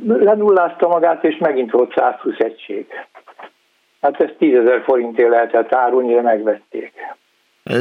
lenullázta 0.07 0.89
magát, 0.89 1.25
és 1.25 1.37
megint 1.39 1.71
volt 1.71 1.95
120 1.97 2.39
egység. 2.39 2.87
Hát 4.01 4.21
ezt 4.21 4.37
10 4.39 4.55
ezer 4.55 4.83
forintért 4.83 5.31
lehetett 5.31 5.75
árulni, 5.75 6.15
de 6.15 6.21
megvették. 6.21 6.93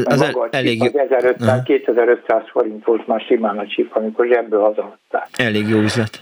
Az 0.04 0.20
maga 0.20 0.44
el, 0.44 0.60
elég 0.60 0.84
jó. 0.84 1.00
1500, 1.00 1.64
2500 1.64 2.42
forint 2.52 2.86
volt 2.86 3.08
már 3.08 3.22
simán 3.22 3.58
a 3.58 3.68
csip, 3.68 3.96
amikor 3.96 4.28
zsebből 4.28 4.62
hazahozták. 4.62 5.28
Elég 5.38 5.68
jó 5.68 5.78
üzlet. 5.78 6.22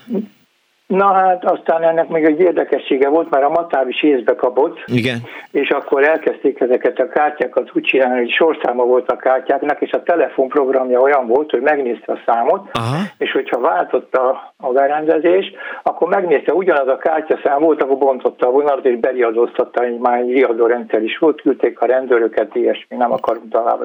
Na 0.88 1.14
hát 1.14 1.46
aztán 1.46 1.84
ennek 1.84 2.08
még 2.08 2.24
egy 2.24 2.40
érdekessége 2.40 3.10
volt, 3.10 3.30
mert 3.30 3.44
a 3.44 3.50
Matáv 3.50 3.90
is 3.90 4.04
észbe 4.04 4.36
kapott. 4.36 4.84
Igen. 4.86 5.18
És 5.52 5.70
akkor 5.70 6.04
elkezdték 6.04 6.60
ezeket 6.60 7.00
a 7.00 7.08
kártyákat 7.08 7.72
úgy 7.74 7.84
csinálni, 7.84 8.18
hogy 8.18 8.32
sorszáma 8.32 8.84
volt 8.84 9.12
a 9.12 9.16
kártyáknak, 9.16 9.82
és 9.82 9.92
a 9.92 10.04
telefonprogramja 10.04 11.00
olyan 11.00 11.28
volt, 11.28 11.52
hogy 11.52 11.62
megnézte 11.62 12.12
a 12.12 12.20
számot, 12.26 12.70
Aha. 12.72 12.96
és 13.18 13.32
hogyha 13.32 13.60
váltott 13.60 14.16
a, 14.16 14.54
a 14.58 14.72
berendezés, 14.72 15.52
akkor 15.84 16.08
megnézte, 16.08 16.54
ugyanaz 16.54 16.88
a 16.88 16.98
kártyaszám 16.98 17.60
volt, 17.60 17.82
akkor 17.82 17.98
bontotta 17.98 18.48
a 18.48 18.52
vonalat, 18.52 18.86
és 18.86 19.00
beriadóztatta, 19.00 19.84
hogy 19.84 19.98
már 19.98 20.20
egy 20.20 20.32
riadórendszer 20.32 21.04
is 21.04 21.18
volt, 21.18 21.42
küldték 21.42 21.80
a 21.80 21.86
rendőröket, 21.86 22.56
ilyesmi, 22.56 22.98
nem 22.98 23.12
akarunk 23.12 23.52
tovább 23.52 23.82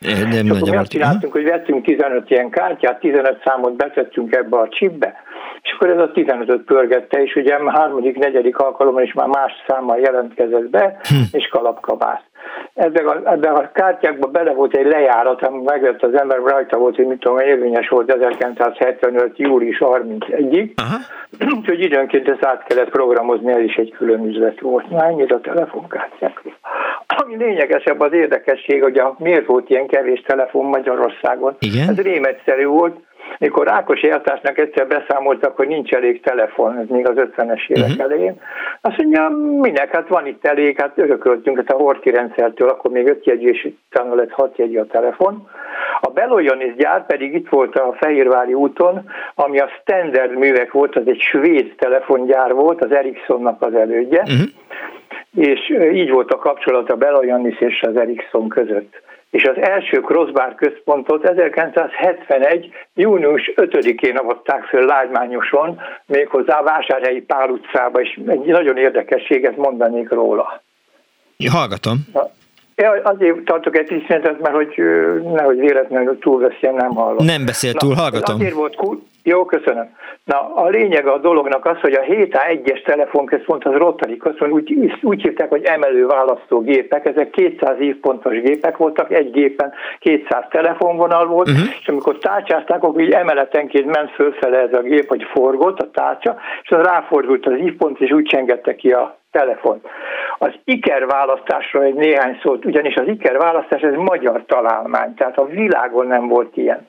Nem 0.00 0.44
és 0.44 0.50
akkor 0.50 0.70
mi 0.70 0.76
azt 0.76 0.90
csináltunk, 0.90 1.32
hogy 1.32 1.44
vettünk 1.44 1.84
15 1.84 2.30
ilyen 2.30 2.50
kártyát, 2.50 3.00
15 3.00 3.42
számot 3.44 3.76
betettünk 3.76 4.34
ebbe 4.34 4.56
a 4.56 4.68
chipbe, 4.68 5.22
és 5.68 5.74
akkor 5.74 5.90
ez 5.90 5.98
a 5.98 6.10
15-öt 6.14 6.62
pörgette, 6.62 7.22
és 7.22 7.34
ugye 7.34 7.56
harmadik, 7.56 8.18
negyedik 8.18 8.58
alkalommal 8.58 9.02
is 9.02 9.12
már 9.12 9.26
más 9.26 9.52
számmal 9.66 9.98
jelentkezett 9.98 10.70
be, 10.70 10.96
hm. 11.02 11.14
és 11.32 11.48
kalapkabász. 11.48 12.22
Ebben 12.74 13.06
a, 13.06 13.32
ebben 13.32 13.54
a 13.54 13.72
kártyákban 13.72 14.32
bele 14.32 14.52
volt 14.52 14.76
egy 14.76 14.86
lejárat, 14.86 15.42
ami 15.42 15.62
megvett 15.64 16.02
az 16.02 16.14
ember, 16.14 16.38
rajta 16.38 16.78
volt, 16.78 16.96
hogy 16.96 17.06
mit 17.06 17.20
tudom, 17.20 17.38
érvényes 17.38 17.88
volt 17.88 18.12
1975. 18.12 19.38
július 19.38 19.78
31-ig, 19.80 20.70
úgyhogy 21.56 21.80
időnként 21.80 22.28
ezt 22.28 22.44
át 22.44 22.64
kellett 22.64 22.90
programozni, 22.90 23.52
ez 23.52 23.62
is 23.62 23.74
egy 23.74 23.94
külön 23.96 24.24
üzlet 24.24 24.60
volt. 24.60 24.90
Na, 24.90 25.04
ennyit 25.04 25.32
a 25.32 25.40
telefonkártyákról. 25.40 26.54
Ami 27.06 27.36
lényegesebb 27.36 28.00
az 28.00 28.12
érdekesség, 28.12 28.82
hogy 28.82 28.98
a, 28.98 29.16
miért 29.18 29.46
volt 29.46 29.70
ilyen 29.70 29.86
kevés 29.86 30.22
telefon 30.26 30.66
Magyarországon. 30.66 31.56
Igen? 31.58 31.88
Ez 31.88 32.00
rémegyszerű 32.00 32.64
volt, 32.64 32.96
mikor 33.38 33.66
Rákos 33.66 34.00
Eltásnak 34.00 34.58
egyszer 34.58 34.86
beszámoltak, 34.86 35.56
hogy 35.56 35.68
nincs 35.68 35.92
elég 35.92 36.20
telefon, 36.20 36.78
ez 36.78 36.86
még 36.88 37.08
az 37.08 37.14
50-es 37.16 37.68
évek 37.68 37.88
uh-huh. 37.88 38.04
elején, 38.04 38.40
azt 38.80 38.96
mondja, 38.96 39.28
minek, 39.60 39.94
hát 39.94 40.08
van 40.08 40.26
itt 40.26 40.46
elég, 40.46 40.80
hát 40.80 40.98
örököltünk 40.98 41.56
hát 41.56 41.70
a 41.70 41.76
Horti 41.76 42.10
rendszertől, 42.10 42.68
akkor 42.68 42.90
még 42.90 43.08
5 43.08 43.26
jegyű, 43.26 43.48
és 43.48 43.68
utána 43.90 44.14
lett 44.14 44.30
6 44.30 44.56
jegyű 44.56 44.78
a 44.78 44.86
telefon. 44.86 45.48
A 46.00 46.10
Beloyanis 46.10 46.74
gyár 46.74 47.06
pedig 47.06 47.34
itt 47.34 47.48
volt 47.48 47.76
a 47.76 47.94
Fehérvári 48.00 48.54
úton, 48.54 49.10
ami 49.34 49.58
a 49.58 49.68
Standard 49.80 50.36
művek 50.36 50.72
volt, 50.72 50.96
az 50.96 51.06
egy 51.06 51.20
svéd 51.20 51.74
telefongyár 51.76 52.52
volt, 52.52 52.84
az 52.84 52.92
Ericssonnak 52.92 53.62
az 53.62 53.74
elődje, 53.74 54.20
uh-huh. 54.20 54.48
És 55.38 55.60
így 55.92 56.10
volt 56.10 56.30
a 56.30 56.38
kapcsolat 56.38 56.90
a 56.90 56.96
Beloyanis 56.96 57.60
és 57.60 57.82
az 57.82 57.96
Ericsson 57.96 58.48
között 58.48 59.06
és 59.30 59.44
az 59.44 59.56
első 59.60 60.00
crossbar 60.00 60.54
központot 60.54 61.24
1971. 61.24 62.72
június 62.94 63.52
5-én 63.56 64.16
avatták 64.16 64.64
föl 64.64 64.84
Lágymányoson, 64.84 65.80
méghozzá 66.06 66.62
Vásárhelyi 66.62 67.20
Pál 67.20 67.50
utcába, 67.50 68.00
és 68.00 68.20
egy 68.26 68.44
nagyon 68.44 68.76
érdekességet 68.76 69.56
mondanék 69.56 70.08
róla. 70.08 70.62
Hallgatom. 71.50 71.96
Ja, 72.76 73.00
azért 73.02 73.44
tartok 73.44 73.76
egy 73.76 73.86
kis 73.86 74.06
mert 74.06 74.54
hogy 74.54 74.74
nehogy 75.22 75.58
véletlenül 75.58 76.18
túlveszjen, 76.18 76.74
nem 76.74 76.90
hallom. 76.90 77.24
Nem 77.24 77.44
beszél 77.44 77.72
túl, 77.72 77.94
Na, 77.94 78.00
hallgatom. 78.00 78.34
Azért 78.34 78.54
volt 78.54 78.76
jó, 79.28 79.44
köszönöm. 79.44 79.96
Na, 80.24 80.54
a 80.54 80.68
lényeg 80.68 81.06
a 81.06 81.18
dolognak 81.18 81.64
az, 81.64 81.80
hogy 81.80 81.92
a 81.92 82.00
7A1-es 82.00 82.84
telefonközpont 82.84 83.64
az 83.64 83.74
Rotary 83.74 84.16
központ, 84.16 84.52
úgy, 84.52 84.98
úgy 85.02 85.22
hívták, 85.22 85.48
hogy 85.48 85.64
emelő 85.64 86.06
választógépek, 86.06 87.06
ezek 87.06 87.30
200 87.30 87.80
évpontos 87.80 88.40
gépek 88.40 88.76
voltak, 88.76 89.12
egy 89.12 89.30
gépen 89.30 89.72
200 89.98 90.44
telefonvonal 90.50 91.26
volt, 91.26 91.48
uh-huh. 91.48 91.68
és 91.80 91.88
amikor 91.88 92.18
tárcsázták, 92.18 92.82
akkor 92.82 93.00
így 93.00 93.12
emeletenként 93.12 93.94
ment 93.94 94.10
fölfele 94.10 94.58
ez 94.58 94.72
a 94.72 94.82
gép, 94.82 95.08
hogy 95.08 95.22
forgott 95.22 95.78
a 95.78 95.90
tárcsa, 95.90 96.36
és 96.62 96.70
az 96.70 96.84
ráfordult 96.84 97.46
az 97.46 97.58
évpont, 97.58 98.00
és 98.00 98.10
úgy 98.10 98.24
csengette 98.24 98.74
ki 98.74 98.92
a 98.92 99.18
telefon. 99.30 99.80
Az 100.38 100.52
IKER 100.64 101.06
választásról 101.06 101.82
egy 101.82 101.94
néhány 101.94 102.38
szót, 102.42 102.64
ugyanis 102.64 102.94
az 102.94 103.06
IKER 103.06 103.36
választás 103.36 103.80
ez 103.80 103.94
magyar 103.94 104.44
találmány, 104.46 105.14
tehát 105.14 105.38
a 105.38 105.46
világon 105.46 106.06
nem 106.06 106.28
volt 106.28 106.56
ilyen 106.56 106.88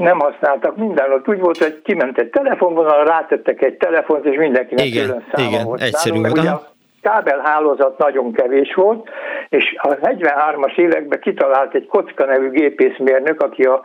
nem 0.00 0.18
használtak 0.18 0.76
mindenhol. 0.76 1.22
Úgy 1.26 1.40
volt, 1.40 1.58
hogy 1.58 1.82
kiment 1.82 2.18
egy 2.18 2.30
telefonvonal, 2.30 3.04
rátettek 3.04 3.62
egy 3.62 3.76
telefont, 3.76 4.24
és 4.24 4.36
mindenkinek 4.36 4.84
igen, 4.84 5.04
külön 5.04 5.24
száma 5.32 5.48
igen, 5.48 5.64
volt. 5.64 5.80
Egyszerű 5.80 6.20
Nálunk, 6.20 6.38
ugye 6.38 6.50
a 6.50 6.70
kábelhálózat 7.02 7.98
nagyon 7.98 8.32
kevés 8.32 8.74
volt, 8.74 9.08
és 9.48 9.76
a 9.78 9.88
43-as 9.88 10.76
években 10.76 11.20
kitalált 11.20 11.74
egy 11.74 11.86
Kocka 11.86 12.24
nevű 12.24 12.50
gépészmérnök, 12.50 13.42
aki 13.42 13.62
a, 13.62 13.84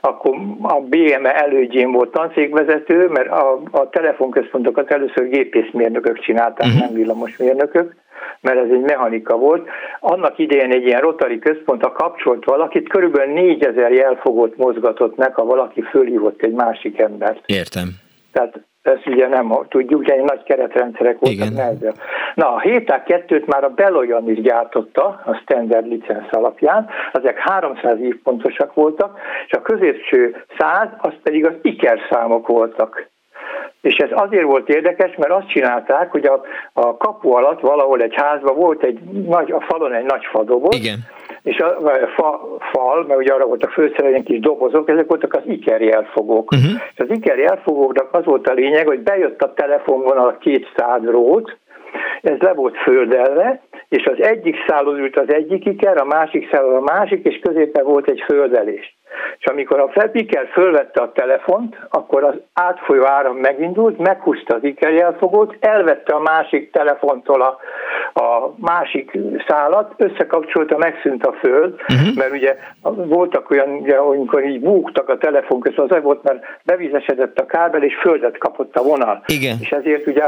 akkor 0.00 0.36
a 0.62 0.80
BME 0.80 1.34
elődjén 1.44 1.92
volt 1.92 2.10
tanszékvezető, 2.10 3.08
mert 3.08 3.28
a, 3.28 3.60
a 3.70 3.88
telefonközpontokat 3.88 4.90
először 4.90 5.28
gépészmérnökök 5.28 6.18
csinálták, 6.20 6.66
uh-huh. 6.66 6.80
nem 6.80 6.94
villamosmérnökök 6.94 7.94
mert 8.40 8.58
ez 8.58 8.70
egy 8.70 8.80
mechanika 8.80 9.36
volt. 9.36 9.68
Annak 10.00 10.38
idején 10.38 10.72
egy 10.72 10.86
ilyen 10.86 11.00
rotari 11.00 11.38
központ, 11.38 11.82
a 11.82 11.92
kapcsolt 11.92 12.44
valakit, 12.44 12.88
körülbelül 12.88 13.32
4000 13.32 13.92
jelfogót 13.92 14.56
mozgatott 14.56 15.16
meg, 15.16 15.34
ha 15.34 15.44
valaki 15.44 15.82
fölhívott 15.82 16.42
egy 16.42 16.52
másik 16.52 16.98
embert. 16.98 17.42
Értem. 17.46 17.88
Tehát 18.32 18.60
ezt 18.82 19.06
ugye 19.06 19.28
nem 19.28 19.52
tudjuk, 19.68 20.00
ugye 20.00 20.22
nagy 20.22 20.42
keretrendszerek 20.42 21.18
voltak 21.18 21.50
nehezebb. 21.54 21.94
Na, 22.34 22.54
a 22.54 22.60
7 22.60 23.02
2 23.04 23.44
már 23.46 23.64
a 23.64 23.68
Beloyan 23.68 24.30
is 24.30 24.40
gyártotta 24.40 25.20
a 25.24 25.34
standard 25.34 25.86
licensz 25.86 26.28
alapján, 26.30 26.88
ezek 27.12 27.38
300 27.38 28.00
évpontosak 28.00 28.74
voltak, 28.74 29.18
és 29.46 29.52
a 29.52 29.62
középső 29.62 30.44
100, 30.58 30.88
az 30.98 31.12
pedig 31.22 31.46
az 31.46 31.54
IKER 31.62 31.98
számok 32.10 32.46
voltak. 32.46 33.08
És 33.80 33.94
ez 33.94 34.10
azért 34.12 34.44
volt 34.44 34.68
érdekes, 34.68 35.16
mert 35.16 35.32
azt 35.32 35.48
csinálták, 35.48 36.10
hogy 36.10 36.26
a, 36.26 36.40
a 36.72 36.96
kapu 36.96 37.30
alatt 37.30 37.60
valahol 37.60 38.00
egy 38.00 38.14
házban 38.14 38.56
volt 38.56 38.82
egy 38.82 38.98
nagy, 39.26 39.50
a 39.50 39.60
falon 39.60 39.94
egy 39.94 40.04
nagy 40.04 40.24
fadoboz, 40.24 40.76
Igen. 40.76 40.98
És 41.42 41.58
a, 41.58 41.66
a 41.66 42.08
fa, 42.16 42.56
fal, 42.72 43.04
mert 43.06 43.20
ugye 43.20 43.32
arra 43.32 43.46
voltak 43.46 43.70
főszereljen 43.70 44.24
kis 44.24 44.40
dobozok, 44.40 44.88
ezek 44.88 45.06
voltak 45.06 45.34
az 45.34 45.42
Iker 45.46 45.80
jelfogók. 45.80 46.52
Uh-huh. 46.52 46.80
És 46.94 46.98
az 46.98 47.10
Iker 47.10 47.38
jelfogóknak 47.38 48.14
az 48.14 48.24
volt 48.24 48.48
a 48.48 48.52
lényeg, 48.52 48.86
hogy 48.86 49.00
bejött 49.00 49.42
a 49.42 49.54
telefonvonal 49.54 50.38
200 50.38 51.04
rót, 51.04 51.56
ez 52.22 52.38
le 52.38 52.52
volt 52.52 52.76
földelve, 52.76 53.60
és 53.88 54.04
az 54.06 54.22
egyik 54.22 54.56
szálon 54.66 54.98
ült 54.98 55.16
az 55.16 55.32
egyik 55.32 55.64
iker, 55.64 55.96
a 55.96 56.04
másik 56.04 56.50
szálon 56.50 56.74
a 56.76 56.92
másik, 56.94 57.26
és 57.26 57.38
középen 57.42 57.84
volt 57.84 58.08
egy 58.08 58.22
földelés. 58.26 58.97
És 59.38 59.46
amikor 59.46 59.80
a 59.80 60.08
Piker 60.12 60.48
fölvette 60.52 61.00
a 61.00 61.12
telefont, 61.12 61.76
akkor 61.88 62.24
az 62.24 62.34
átfolyó 62.52 63.04
áram 63.04 63.36
megindult, 63.36 63.98
meghúzta 63.98 64.54
az 64.54 64.64
ikerjelfogót, 64.64 65.56
elvette 65.60 66.14
a 66.14 66.20
másik 66.20 66.70
telefontól 66.72 67.42
a, 67.42 67.58
a 68.20 68.54
másik 68.56 69.18
szálat, 69.48 69.94
összekapcsolta, 69.96 70.76
megszűnt 70.78 71.26
a 71.26 71.32
föld, 71.32 71.72
uh-huh. 71.72 72.14
mert 72.16 72.32
ugye 72.32 72.56
voltak 72.94 73.50
olyan, 73.50 73.68
ugye, 73.68 73.96
amikor 73.96 74.44
így 74.44 74.60
búgtak 74.60 75.08
a 75.08 75.18
telefon 75.18 75.60
között, 75.60 75.90
az 75.90 76.02
volt, 76.02 76.22
mert 76.22 76.44
bevizesedett 76.64 77.38
a 77.38 77.46
kábel, 77.46 77.82
és 77.82 77.94
földet 78.00 78.38
kapott 78.38 78.76
a 78.76 78.82
vonal. 78.82 79.22
Igen. 79.26 79.56
És 79.60 79.70
ezért 79.70 80.06
ugye 80.06 80.22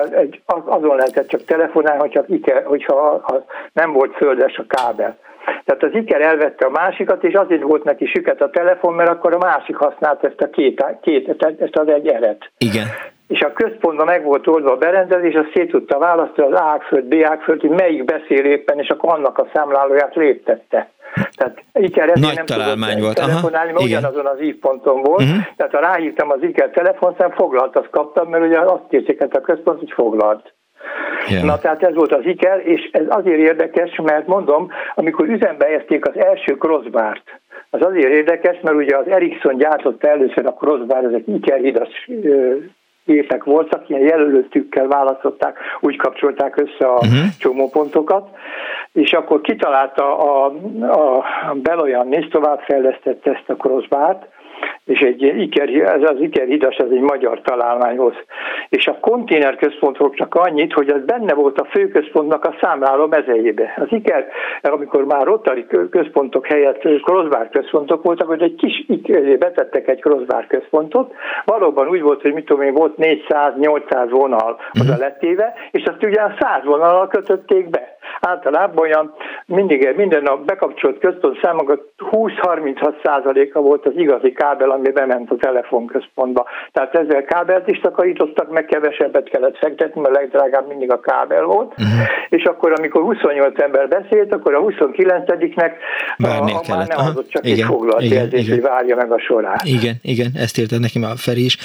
azon 0.47 0.97
lehetett 0.97 1.29
csak 1.29 1.45
telefonálni, 1.45 2.01
hogyha, 2.01 2.25
hogyha 2.65 3.25
nem 3.73 3.93
volt 3.93 4.15
földes 4.17 4.57
a 4.57 4.65
kábel. 4.67 5.19
Tehát 5.65 5.83
az 5.83 5.91
Iker 5.93 6.21
elvette 6.21 6.67
a 6.67 6.71
másikat, 6.71 7.25
és 7.25 7.35
azért 7.35 7.63
volt 7.63 7.85
neki 7.85 8.07
süket 8.07 8.41
a 8.41 8.51
telefon, 8.51 8.95
mert 8.95 9.11
akkor 9.11 9.35
a 9.35 9.39
másik 9.39 9.77
használt 9.77 10.25
ezt 10.25 10.41
a 10.41 10.51
két, 10.51 10.85
két 11.01 11.29
ezt 11.59 11.77
az 11.77 11.89
egy 11.89 12.09
eret. 12.09 12.51
Igen. 12.59 12.87
És 13.29 13.41
a 13.41 13.53
központban 13.53 14.07
meg 14.07 14.25
volt 14.25 14.47
oldva 14.47 14.73
a 14.73 14.77
berendezés, 14.77 15.35
azt 15.35 15.51
szét 15.55 15.71
tudta 15.71 15.99
választani 15.99 16.53
az 16.53 16.61
ágföld, 16.61 17.05
B 17.05 17.15
ágföld, 17.25 17.61
hogy 17.61 17.71
melyik 17.71 18.05
beszél 18.05 18.45
éppen, 18.45 18.79
és 18.79 18.89
akkor 18.89 19.13
annak 19.13 19.39
a 19.39 19.49
számlálóját 19.55 20.15
léptette. 20.15 20.91
Tehát 21.37 21.63
Iker 21.73 22.07
Nagy 22.07 22.35
nem 22.35 22.45
találmány 22.45 23.01
volt. 23.01 23.15
telefonálni, 23.15 23.73
mert 23.73 23.85
ugyanazon 23.85 24.27
az 24.27 24.41
ívponton 24.41 25.03
volt. 25.03 25.23
Uh-huh. 25.23 25.45
Tehát 25.57 25.73
ha 25.73 25.81
ráhívtam 25.81 26.31
az 26.31 26.43
Iker 26.43 26.71
telefonszám, 26.71 27.31
foglalt, 27.31 27.77
azt 27.77 27.91
kaptam, 27.91 28.29
mert 28.29 28.45
ugye 28.45 28.59
azt 28.59 28.89
készített 28.89 29.35
a 29.35 29.41
központ, 29.41 29.79
hogy 29.79 29.93
foglalt. 29.93 30.55
Yeah. 31.29 31.45
Na 31.45 31.59
tehát 31.59 31.83
ez 31.83 31.95
volt 31.95 32.15
az 32.15 32.25
iker, 32.25 32.63
és 32.65 32.89
ez 32.93 33.05
azért 33.09 33.39
érdekes, 33.39 34.01
mert 34.03 34.27
mondom, 34.27 34.71
amikor 34.95 35.29
üzembe 35.29 35.65
helyezték 35.65 36.07
az 36.07 36.17
első 36.17 36.55
crossbárt, 36.55 37.41
az 37.71 37.83
azért 37.83 38.13
érdekes, 38.13 38.59
mert 38.63 38.77
ugye 38.77 38.97
az 38.97 39.09
Ericsson 39.09 39.57
gyártotta 39.57 40.09
először 40.09 40.47
a 40.47 40.53
crossbar, 40.53 41.05
ezek 41.05 41.23
ikerhidas 41.27 42.09
gépek 43.05 43.45
voltak, 43.45 43.89
ilyen 43.89 44.03
jelölőtükkel 44.03 44.87
választották, 44.87 45.59
úgy 45.81 45.97
kapcsolták 45.97 46.57
össze 46.57 46.87
a 46.87 46.95
uh-huh. 46.95 47.29
csomópontokat, 47.39 48.29
és 48.93 49.13
akkor 49.13 49.41
kitalálta 49.41 50.19
a, 50.19 50.45
a 50.81 51.25
Beloyan 51.55 52.13
és 52.13 52.29
továbbfejlesztette 52.29 53.31
ezt 53.31 53.49
a 53.51 53.55
crossbárt, 53.55 54.27
és 54.91 55.01
egy 55.01 55.23
Iker, 55.23 55.69
ez 55.69 56.03
az 56.03 56.21
Iker 56.21 56.47
hidas, 56.47 56.77
ez 56.77 56.91
egy 56.91 57.01
magyar 57.01 57.41
találmány 57.41 57.97
volt. 57.97 58.25
és 58.69 58.87
a 58.87 58.99
konténerközpontról 59.01 60.11
csak 60.11 60.35
annyit, 60.35 60.73
hogy 60.73 60.89
az 60.89 61.05
benne 61.05 61.35
volt 61.35 61.61
a 61.61 61.65
főközpontnak 61.65 62.45
a 62.45 62.55
számláló 62.61 63.07
mezejébe. 63.07 63.75
Az 63.77 63.87
Iker, 63.91 64.27
amikor 64.63 65.05
már 65.05 65.27
Rotary 65.27 65.67
központok 65.91 66.47
helyett 66.47 66.79
crossbar 67.03 67.49
központok 67.49 68.03
voltak, 68.03 68.29
hogy 68.29 68.43
egy 68.43 68.55
kis 68.55 68.87
betettek 69.39 69.89
egy 69.89 70.01
crossbar 70.01 70.47
központot, 70.47 71.13
valóban 71.45 71.89
úgy 71.89 72.03
volt, 72.03 72.23
hogy 72.23 72.35
mit 72.35 72.45
tudom 72.45 72.63
én, 72.63 72.73
volt 72.73 72.95
400-800 72.99 74.07
vonal 74.11 74.59
oda 74.81 74.93
mhm. 74.93 75.01
lettéve, 75.01 75.55
és 75.71 75.83
azt 75.85 76.05
ugye 76.05 76.21
a 76.21 76.37
100 76.41 76.65
vonalal 76.65 77.09
kötötték 77.09 77.71
be. 77.71 77.99
Általában 78.21 78.79
olyan 78.79 79.15
mindig, 79.47 79.95
minden 79.97 80.25
a 80.25 80.37
bekapcsolt 80.37 80.99
központ 80.99 81.39
számokat 81.43 81.83
20-36 82.11 82.95
százaléka 83.03 83.61
volt 83.61 83.87
az 83.87 83.93
igazi 83.97 84.33
kábel, 84.33 84.71
ami 84.81 84.91
bement 84.91 85.31
a 85.31 85.37
telefonközpontba. 85.37 86.47
Tehát 86.73 86.95
ezzel 86.95 87.25
kábelt 87.25 87.69
is 87.69 87.81
takarítottak, 87.81 88.51
meg 88.51 88.65
kevesebbet 88.65 89.29
kellett 89.29 89.57
fektetni, 89.57 90.01
mert 90.01 90.17
a 90.17 90.19
legdrágább 90.19 90.69
mindig 90.69 90.93
a 90.93 91.01
kábel 91.01 91.45
volt. 91.45 91.71
Uh-huh. 91.71 92.09
És 92.29 92.45
akkor, 92.45 92.73
amikor 92.79 93.03
28 93.03 93.61
ember 93.61 93.89
beszélt, 93.89 94.35
akkor 94.35 94.55
a 94.55 94.61
29-nek 94.61 95.73
Várnia 96.17 96.57
a, 96.57 96.61
kellett. 96.61 96.89
nem 96.89 97.07
adott 97.07 97.29
csak 97.29 97.47
igen, 97.47 97.59
egy 97.59 97.65
foglalt 97.65 98.03
igen, 98.03 98.19
jelzés, 98.19 98.41
igen. 98.41 98.53
hogy 98.53 98.63
várja 98.63 98.97
meg 98.97 99.13
a 99.13 99.19
sorát. 99.19 99.65
Igen, 99.65 99.95
igen, 100.03 100.31
ezt 100.37 100.59
érted 100.59 100.81
neki 100.81 100.99
már 100.99 101.17
Feri 101.17 101.45
is. 101.45 101.57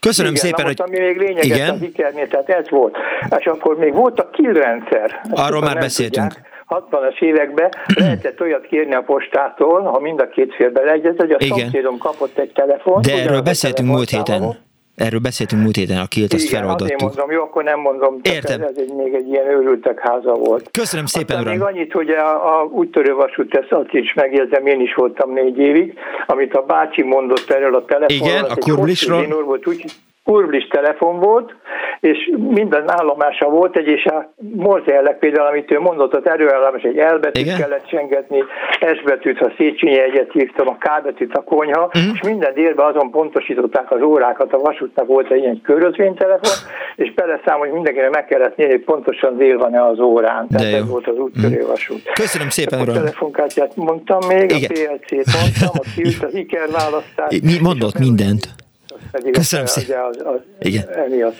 Köszönöm 0.00 0.32
Igen, 0.32 0.44
szépen, 0.44 0.64
hogy... 0.64 0.80
Ami 0.86 0.98
még 0.98 1.18
lényeges 1.18 1.56
Igen? 1.56 1.70
az 1.70 1.82
ikernél, 1.82 2.28
tehát 2.28 2.48
ez 2.48 2.70
volt. 2.70 2.96
És 3.38 3.46
akkor 3.46 3.76
még 3.78 3.94
volt 3.94 4.20
a 4.20 4.30
killrendszer. 4.30 5.20
Arról 5.30 5.60
már 5.60 5.78
beszéltünk. 5.78 6.32
Tudják. 6.32 6.52
60-as 6.68 7.20
években 7.20 7.70
lehetett 8.00 8.40
olyat 8.40 8.66
kérni 8.66 8.94
a 8.94 9.02
postától, 9.02 9.82
ha 9.82 10.00
mind 10.00 10.20
a 10.20 10.28
két 10.28 10.54
fél 10.54 10.70
beleegyezett, 10.70 11.20
hogy 11.20 11.30
a 11.30 11.36
Igen. 11.38 11.58
szomszédom 11.58 11.98
kapott 11.98 12.38
egy 12.38 12.52
telefont. 12.52 13.06
De 13.06 13.22
erről 13.22 13.40
beszéltünk 13.40 13.88
múlt 13.88 14.10
héten. 14.10 14.56
Erről 14.96 15.20
beszéltünk 15.20 15.62
múlt 15.62 15.76
héten, 15.76 15.98
a 15.98 16.06
kilt, 16.06 16.32
azt 16.32 16.48
feloldottuk. 16.48 16.86
Igen, 16.86 17.06
mondom, 17.06 17.30
jó, 17.30 17.42
akkor 17.42 17.64
nem 17.64 17.80
mondom. 17.80 18.18
Értem. 18.22 18.62
Ez, 18.62 18.76
egy, 18.76 18.94
még 18.94 19.14
egy 19.14 19.28
ilyen 19.28 19.46
őrültek 19.46 20.00
háza 20.00 20.32
volt. 20.32 20.70
Köszönöm 20.70 21.06
szépen, 21.06 21.36
Aztán 21.36 21.54
uram. 21.56 21.66
még 21.66 21.76
annyit, 21.76 21.92
hogy 21.92 22.10
a, 22.10 22.58
a 22.58 22.64
úttörővasút, 22.64 23.54
ezt 23.54 23.72
azt 23.72 23.92
is 23.92 24.14
megjegyzem, 24.14 24.66
én 24.66 24.80
is 24.80 24.94
voltam 24.94 25.32
négy 25.32 25.58
évig, 25.58 25.98
amit 26.26 26.54
a 26.54 26.62
bácsi 26.62 27.02
mondott 27.02 27.50
erről 27.50 27.74
a 27.74 27.84
telefonról. 27.84 28.28
Igen, 28.28 28.44
a 28.44 28.54
kurblisról. 28.54 29.44
Volt, 29.44 29.66
úgy, 29.66 29.84
kurblis 30.24 30.66
telefon 30.66 31.20
volt, 31.20 31.54
és 32.00 32.30
minden 32.48 32.90
állomása 32.90 33.48
volt 33.48 33.76
egy, 33.76 33.86
és 33.86 34.04
a 34.04 34.32
morzellek 34.54 35.18
például, 35.18 35.46
amit 35.46 35.70
ő 35.70 35.80
mondott, 35.80 36.14
az 36.14 36.26
erőállomás 36.26 36.82
egy 36.82 36.98
elbetűt 36.98 37.44
Igen? 37.44 37.58
kellett 37.58 37.86
csengetni, 37.86 38.44
S 38.80 39.02
betűt, 39.02 39.38
ha 39.38 39.52
Széchenyi 39.56 39.98
egyet 39.98 40.32
hívtam, 40.32 40.68
a 40.68 40.76
K 40.78 41.02
betűt 41.02 41.34
a 41.34 41.42
konyha, 41.42 41.84
uh-huh. 41.84 42.02
és 42.14 42.20
minden 42.20 42.54
délben 42.54 42.86
azon 42.86 43.10
pontosították 43.10 43.90
az 43.90 44.00
órákat, 44.02 44.52
a 44.52 44.58
vasútnak 44.58 45.06
volt 45.06 45.30
egy 45.30 45.42
ilyen 45.42 45.60
körözvénytelefon, 45.60 46.52
és 46.96 47.14
beleszám, 47.14 47.58
hogy 47.58 47.70
mindenkinek 47.70 48.10
meg 48.10 48.24
kellett 48.24 48.56
nézni, 48.56 48.72
hogy 48.72 48.84
pontosan 48.84 49.36
dél 49.36 49.58
van-e 49.58 49.84
az 49.84 50.00
órán. 50.00 50.46
Tehát 50.48 50.74
ez 50.74 50.88
volt 50.88 51.06
az 51.06 51.16
mhm. 51.16 51.66
vasút. 51.66 52.02
Köszönöm 52.12 52.48
szépen, 52.48 52.80
uram. 52.80 52.94
A 52.94 52.98
telefonkártyát 52.98 53.76
mondtam 53.76 54.18
még, 54.28 54.50
Igen. 54.50 54.60
a 54.62 54.72
PLC-t 54.72 55.36
mondtam, 55.40 55.68
a 55.72 55.84
kiült 55.94 56.22
az 56.22 56.34
IKER 56.34 56.68
választás. 56.70 57.40
Mi 57.42 57.58
mondott 57.60 57.98
mindent? 57.98 58.63
Köszönöm 59.32 59.66
szépen. 59.66 60.00
Az, 60.00 60.22
az 60.24 60.40
Igen. 60.60 60.84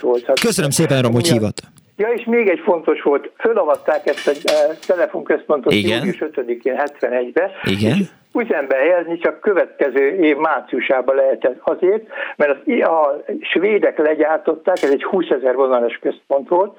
volt. 0.01 0.25
Hát 0.27 0.41
Köszönöm 0.41 0.71
szépen, 0.71 1.03
Rom, 1.03 1.13
hogy 1.13 1.29
hívott. 1.29 1.61
Ja, 1.97 2.09
és 2.09 2.25
még 2.25 2.49
egy 2.49 2.61
fontos 2.65 3.03
volt, 3.03 3.31
fölavatták 3.39 4.07
ezt 4.07 4.29
a 4.29 4.51
e, 4.51 4.77
telefonközpontot 4.87 5.75
július 5.75 6.19
5-én 6.21 6.83
71-be. 7.01 7.51
Igen. 7.65 7.99
üzembe 8.35 8.77
helyezni 8.77 9.19
csak 9.19 9.41
következő 9.41 10.17
év 10.17 10.37
márciusában 10.37 11.15
lehetett 11.15 11.61
azért, 11.63 12.07
mert 12.37 12.51
az, 12.51 12.81
a 12.81 13.23
svédek 13.41 13.99
legyártották, 13.99 14.83
ez 14.83 14.91
egy 14.91 15.05
20 15.05 15.29
ezer 15.29 15.55
vonalas 15.55 15.99
központ 16.03 16.49
volt, 16.49 16.79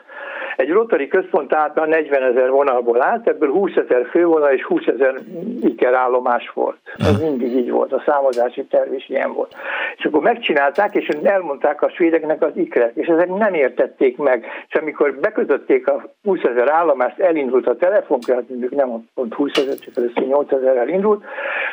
egy 0.56 0.70
rotari 0.70 1.08
központ 1.08 1.54
által 1.54 1.86
40 1.86 2.24
ezer 2.24 2.50
vonalból 2.50 3.04
állt, 3.04 3.28
ebből 3.28 3.52
20 3.52 3.76
ezer 3.76 4.08
fővonal 4.10 4.52
és 4.52 4.64
20 4.64 4.86
ezer 4.86 5.22
ikerállomás 5.62 6.52
volt. 6.54 6.78
Ez 6.98 7.22
mindig 7.22 7.56
így 7.56 7.72
volt, 7.72 7.94
a 7.94 8.04
számozási 8.06 8.66
terv 8.66 8.94
is 8.94 9.10
ilyen 9.10 9.34
volt. 9.34 9.56
És 9.98 10.06
akkor 10.06 10.22
megcsinálták, 10.22 10.96
és 10.96 11.08
elmondták 11.24 11.82
a 11.82 11.90
svédeknek 11.90 12.44
az 12.44 12.52
ikret, 12.54 12.96
és 12.96 13.08
ezek 13.08 13.28
nem 13.38 13.54
értették 13.54 14.18
meg. 14.18 14.46
És 14.68 14.76
amikor 14.76 15.16
bekötötték 15.20 15.88
a 15.88 16.10
20 16.24 16.40
ezer 16.44 16.70
állomást, 16.70 17.20
elindult 17.20 17.68
a 17.68 17.76
telefonkra, 17.76 18.34
hát 18.34 18.50
mondjuk 18.50 18.76
nem 18.76 19.10
pont 19.14 19.34
20 19.34 19.52
ezer, 19.58 19.76
csak 19.76 19.98
először 19.98 20.28
8 20.28 20.52
ezer 20.52 20.78
elindult, 20.78 21.24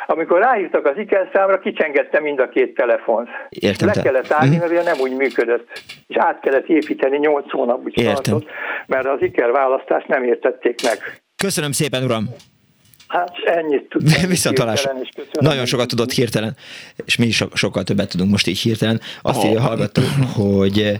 amikor 0.07 0.39
ráírtak 0.39 0.85
az 0.85 0.97
iker 0.97 1.29
számra, 1.33 1.59
kicsengette 1.59 2.19
mind 2.19 2.39
a 2.39 2.49
két 2.49 2.75
telefon. 2.75 3.27
Értem 3.49 3.87
Le 3.93 4.01
kellett 4.01 4.31
állni, 4.31 4.55
mhm. 4.55 4.73
mert 4.73 4.85
nem 4.85 4.99
úgy 5.01 5.15
működött. 5.15 5.67
És 6.07 6.15
át 6.17 6.39
kellett 6.39 6.67
építeni 6.67 7.17
8 7.17 7.51
hónapig 7.51 8.05
tartott 8.05 8.45
mert 8.87 9.05
az 9.05 9.21
IKER 9.21 9.51
választást 9.51 10.07
nem 10.07 10.23
értették 10.23 10.81
meg. 10.83 11.21
Köszönöm 11.35 11.71
szépen, 11.71 12.03
uram! 12.03 12.29
Hát 13.07 13.31
ennyit 13.45 13.89
tudtam. 13.89 14.29
Viszontalás. 14.35 14.87
Nagyon 15.31 15.65
sokat 15.65 15.87
tudott 15.87 16.11
hirtelen, 16.11 16.55
és 17.05 17.15
mi 17.15 17.25
is 17.25 17.35
so- 17.35 17.55
sokkal 17.55 17.83
többet 17.83 18.09
tudunk 18.09 18.31
most 18.31 18.47
így 18.47 18.59
hirtelen. 18.59 19.01
Azt 19.21 19.43
írja 19.43 19.61
hallgató, 19.61 20.01
hogy 20.35 20.99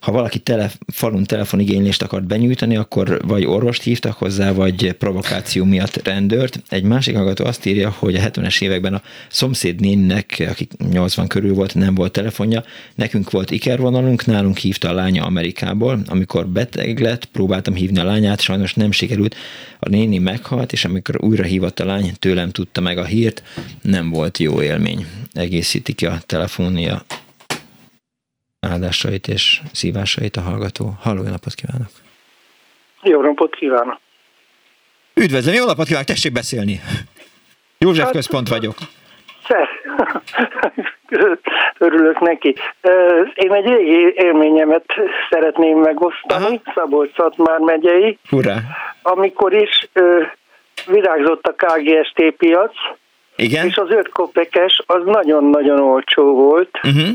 ha 0.00 0.12
valaki 0.12 0.38
tele, 0.38 0.70
falun 0.86 1.24
telefonigénylést 1.24 2.02
akart 2.02 2.26
benyújtani, 2.26 2.76
akkor 2.76 3.20
vagy 3.26 3.44
orvost 3.44 3.82
hívtak 3.82 4.12
hozzá, 4.12 4.52
vagy 4.52 4.92
provokáció 4.92 5.64
miatt 5.64 6.06
rendőrt. 6.06 6.62
Egy 6.68 6.82
másik 6.82 7.16
hallgató 7.16 7.44
azt 7.44 7.66
írja, 7.66 7.94
hogy 7.98 8.14
a 8.14 8.20
70-es 8.20 8.62
években 8.62 8.94
a 8.94 9.02
szomszéd 9.28 9.80
nénnek, 9.80 10.46
aki 10.50 10.68
80 10.90 11.26
körül 11.26 11.54
volt, 11.54 11.74
nem 11.74 11.94
volt 11.94 12.12
telefonja, 12.12 12.64
nekünk 12.94 13.30
volt 13.30 13.50
ikervonalunk, 13.50 14.26
nálunk 14.26 14.56
hívta 14.56 14.88
a 14.88 14.92
lánya 14.92 15.24
Amerikából. 15.24 16.02
Amikor 16.06 16.48
beteg 16.48 17.00
lett, 17.00 17.24
próbáltam 17.24 17.74
hívni 17.74 17.98
a 17.98 18.04
lányát, 18.04 18.40
sajnos 18.40 18.74
nem 18.74 18.92
sikerült. 18.92 19.36
A 19.78 19.88
néni 19.88 20.18
meghalt, 20.18 20.72
és 20.72 20.84
amikor 20.84 21.24
újra 21.24 21.44
hívott 21.44 21.80
a 21.80 21.84
lány, 21.84 22.12
tőlem 22.18 22.50
tudta 22.50 22.80
meg 22.80 22.98
a 22.98 23.04
hírt, 23.04 23.42
nem 23.82 24.10
volt 24.10 24.38
jó 24.38 24.62
élmény. 24.62 25.06
Egészíti 25.32 25.92
ki 25.92 26.06
a 26.06 26.20
telefonja 26.26 27.04
áldásait 28.60 29.28
és 29.28 29.60
szívásait 29.72 30.36
a 30.36 30.40
hallgató. 30.40 30.94
Halló, 31.00 31.22
jó 31.22 31.28
napot 31.30 31.54
kívánok! 31.54 31.88
Jó 33.02 33.20
napot 33.20 33.54
kívánok! 33.54 33.98
Üdvözlöm, 35.14 35.54
jó 35.54 35.64
napot 35.64 35.86
kívánok, 35.86 36.06
tessék 36.06 36.32
beszélni! 36.32 36.80
József 37.78 38.04
hát, 38.04 38.12
Központ 38.12 38.48
vagyok. 38.48 38.74
Örülök 41.78 42.20
neki. 42.20 42.54
Én 43.34 43.52
egy 43.52 43.64
régi 43.64 44.12
élményemet 44.14 44.84
szeretném 45.30 45.78
megosztani, 45.78 46.60
Szabolcs-Szatmár 46.74 47.58
megyei. 47.58 48.18
Hurrá! 48.28 48.56
Amikor 49.02 49.54
is 49.54 49.88
virágzott 50.86 51.46
a 51.46 51.54
KGST 51.54 52.36
piac, 52.36 52.72
Igen? 53.36 53.66
és 53.66 53.76
az 53.76 53.90
öt 53.90 54.08
kopekes 54.08 54.82
az 54.86 55.02
nagyon-nagyon 55.04 55.80
olcsó 55.80 56.34
volt. 56.34 56.80
Uh-huh 56.82 57.08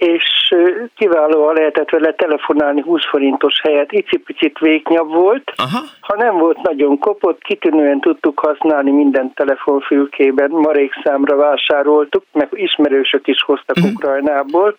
és 0.00 0.54
kiválóan 0.96 1.54
lehetett 1.54 1.90
vele 1.90 2.12
telefonálni 2.12 2.80
20 2.80 3.00
forintos 3.10 3.60
helyet, 3.60 3.92
icipicit 3.92 4.58
véknyabb 4.58 5.08
volt. 5.12 5.52
Aha. 5.56 5.80
Ha 6.00 6.16
nem 6.16 6.38
volt 6.38 6.62
nagyon 6.62 6.98
kopott, 6.98 7.42
kitűnően 7.42 8.00
tudtuk 8.00 8.38
használni 8.38 8.90
minden 8.90 9.32
telefonfülkében, 9.34 10.50
marék 10.50 10.92
számra 11.04 11.36
vásároltuk, 11.36 12.24
meg 12.32 12.48
ismerősök 12.52 13.26
is 13.26 13.42
hoztak 13.42 13.76
uh-huh. 13.76 13.92
Ukrajnából. 13.92 14.74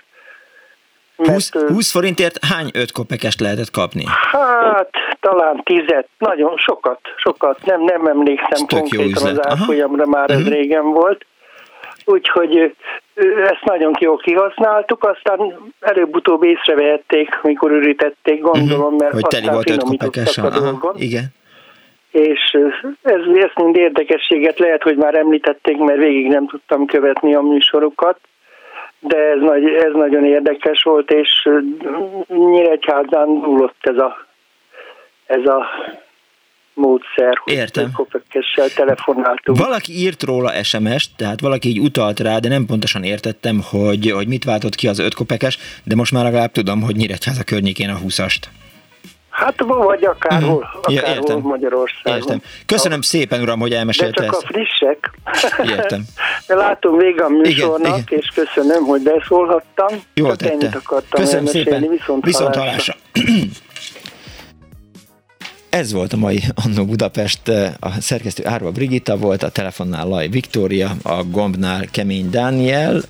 20, 1.15 1.51
20 1.67 1.91
forintért 1.91 2.45
hány 2.45 2.69
öt 2.73 2.91
kopekest 2.91 3.39
lehetett 3.39 3.71
kapni? 3.71 4.03
Hát, 4.31 4.89
talán 5.19 5.61
tizet. 5.63 6.07
Nagyon 6.17 6.57
sokat, 6.57 6.99
sokat. 7.17 7.65
Nem, 7.65 7.81
nem 7.81 8.05
emlékszem 8.05 8.67
konkrétan 8.67 9.27
az 9.27 9.47
árfolyamra, 9.47 10.05
már 10.05 10.29
uh-huh. 10.29 10.45
ez 10.45 10.53
régen 10.53 10.91
volt. 10.91 11.25
Úgyhogy 12.11 12.75
ezt 13.43 13.63
nagyon 13.63 13.95
jól 13.99 14.17
kihasználtuk, 14.17 15.03
aztán 15.03 15.71
előbb-utóbb 15.79 16.43
észrevehették, 16.43 17.39
mikor 17.41 17.71
ürítették, 17.71 18.41
gondolom, 18.41 18.95
mert 18.95 19.13
hogy 19.13 19.27
teli 19.27 19.47
volt 19.47 19.69
öt 19.69 20.37
a 20.37 20.49
dolgon. 20.49 20.95
Igen. 20.95 21.23
És 22.11 22.57
ez, 23.01 23.19
ez 23.33 23.51
mind 23.55 23.75
érdekességet 23.75 24.59
lehet, 24.59 24.83
hogy 24.83 24.95
már 24.95 25.15
említették, 25.15 25.77
mert 25.77 25.99
végig 25.99 26.27
nem 26.27 26.47
tudtam 26.47 26.85
követni 26.85 27.35
a 27.35 27.41
műsorokat, 27.41 28.19
de 28.99 29.17
ez, 29.17 29.39
nagy, 29.39 29.65
ez 29.65 29.93
nagyon 29.93 30.25
érdekes 30.25 30.83
volt, 30.83 31.11
és 31.11 31.49
Nyíregyházán 32.27 33.41
dúlott 33.41 33.77
ez 33.79 33.97
a, 33.97 34.25
ez 35.25 35.45
a 35.45 35.65
módszer, 36.73 37.37
hogy 37.43 37.53
Értem. 37.53 37.91
kopekessel 37.91 38.69
telefonáltunk. 38.75 39.57
Valaki 39.57 39.97
írt 39.97 40.23
róla 40.23 40.63
SMS-t, 40.63 41.09
tehát 41.15 41.39
valaki 41.39 41.69
így 41.69 41.79
utalt 41.79 42.19
rá, 42.19 42.37
de 42.37 42.49
nem 42.49 42.65
pontosan 42.65 43.03
értettem, 43.03 43.61
hogy, 43.69 44.11
hogy 44.11 44.27
mit 44.27 44.43
váltott 44.43 44.75
ki 44.75 44.87
az 44.87 44.99
öt 44.99 45.13
kopekes, 45.13 45.57
de 45.83 45.95
most 45.95 46.11
már 46.11 46.23
legalább 46.23 46.51
tudom, 46.51 46.81
hogy 46.81 46.95
Nyíregyháza 46.95 47.43
környékén 47.43 47.89
a 47.89 47.97
20-ast. 48.07 48.41
Hát 49.29 49.63
vagy 49.67 50.03
akárhol, 50.05 50.55
uh-huh. 50.55 50.69
akárhol 50.75 51.09
ja, 51.09 51.15
értem. 51.15 51.39
Magyarországon. 51.39 52.19
Értem. 52.19 52.41
Köszönöm 52.65 52.99
a... 53.01 53.03
szépen, 53.03 53.41
uram, 53.41 53.59
hogy 53.59 53.73
elmesélte 53.73 54.21
De 54.21 54.27
csak 54.27 54.35
ezt. 54.35 54.43
a 54.43 54.47
frissek. 54.47 55.11
Értem. 55.77 56.03
Látom 56.47 56.97
vége 56.97 57.23
a 57.23 57.29
műsornak, 57.29 57.97
igen, 57.97 58.19
és 58.19 58.27
köszönöm, 58.35 58.83
hogy 58.83 59.01
beszólhattam. 59.01 59.87
Jól 60.13 60.35
tette. 60.35 60.81
Köszönöm 61.09 61.45
szépen. 61.45 61.87
Viszont, 61.89 62.25
Viszont 62.25 62.55
hallásra. 62.55 62.95
Ez 65.71 65.91
volt 65.91 66.13
a 66.13 66.17
mai 66.17 66.43
Annó 66.53 66.85
Budapest, 66.85 67.47
a 67.79 68.01
szerkesztő 68.01 68.47
Árva 68.47 68.71
Brigitta 68.71 69.17
volt, 69.17 69.43
a 69.43 69.49
telefonnál 69.49 70.07
Laj 70.07 70.29
Viktória, 70.29 70.97
a 71.01 71.23
gombnál 71.23 71.85
Kemény 71.91 72.29
Dániel, 72.29 73.01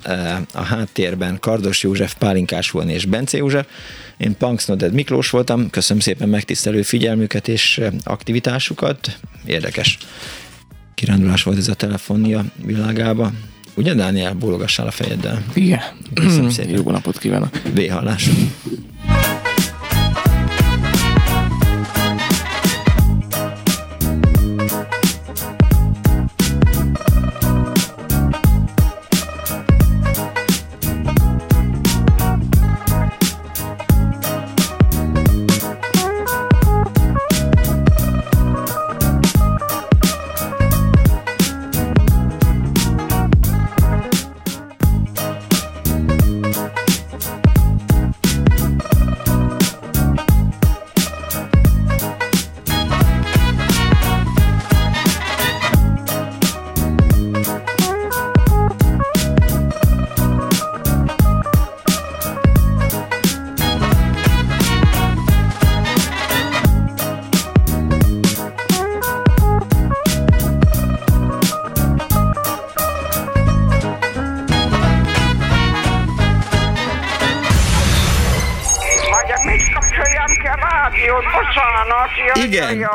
a 0.54 0.62
háttérben 0.62 1.40
Kardos 1.40 1.84
József, 1.84 2.16
Pálinkás 2.16 2.70
Huan 2.70 2.90
és 2.90 3.06
Bence 3.06 3.38
József. 3.38 3.68
Én 4.18 4.38
Punks 4.38 4.66
Noded 4.66 4.94
Miklós 4.94 5.30
voltam, 5.30 5.70
köszönöm 5.70 6.02
szépen 6.02 6.30
megtisztelő 6.30 6.82
figyelmüket 6.82 7.48
és 7.48 7.82
aktivitásukat. 8.04 9.18
Érdekes 9.46 9.98
kirándulás 10.96 11.44
volt 11.44 11.58
ez 11.58 11.68
a 11.68 11.74
telefonia 11.74 12.46
világába. 12.66 13.32
Ugye, 13.74 13.94
Dániel, 13.94 14.34
bólogassál 14.34 14.88
a 14.88 14.92
fejeddel. 14.92 15.44
Igen. 15.54 15.82
Köszönöm 16.14 16.50
szépen. 16.50 16.72
Jó 16.72 16.92
napot 16.92 17.18
kívánok. 17.18 17.62
Véhallás. 17.74 18.30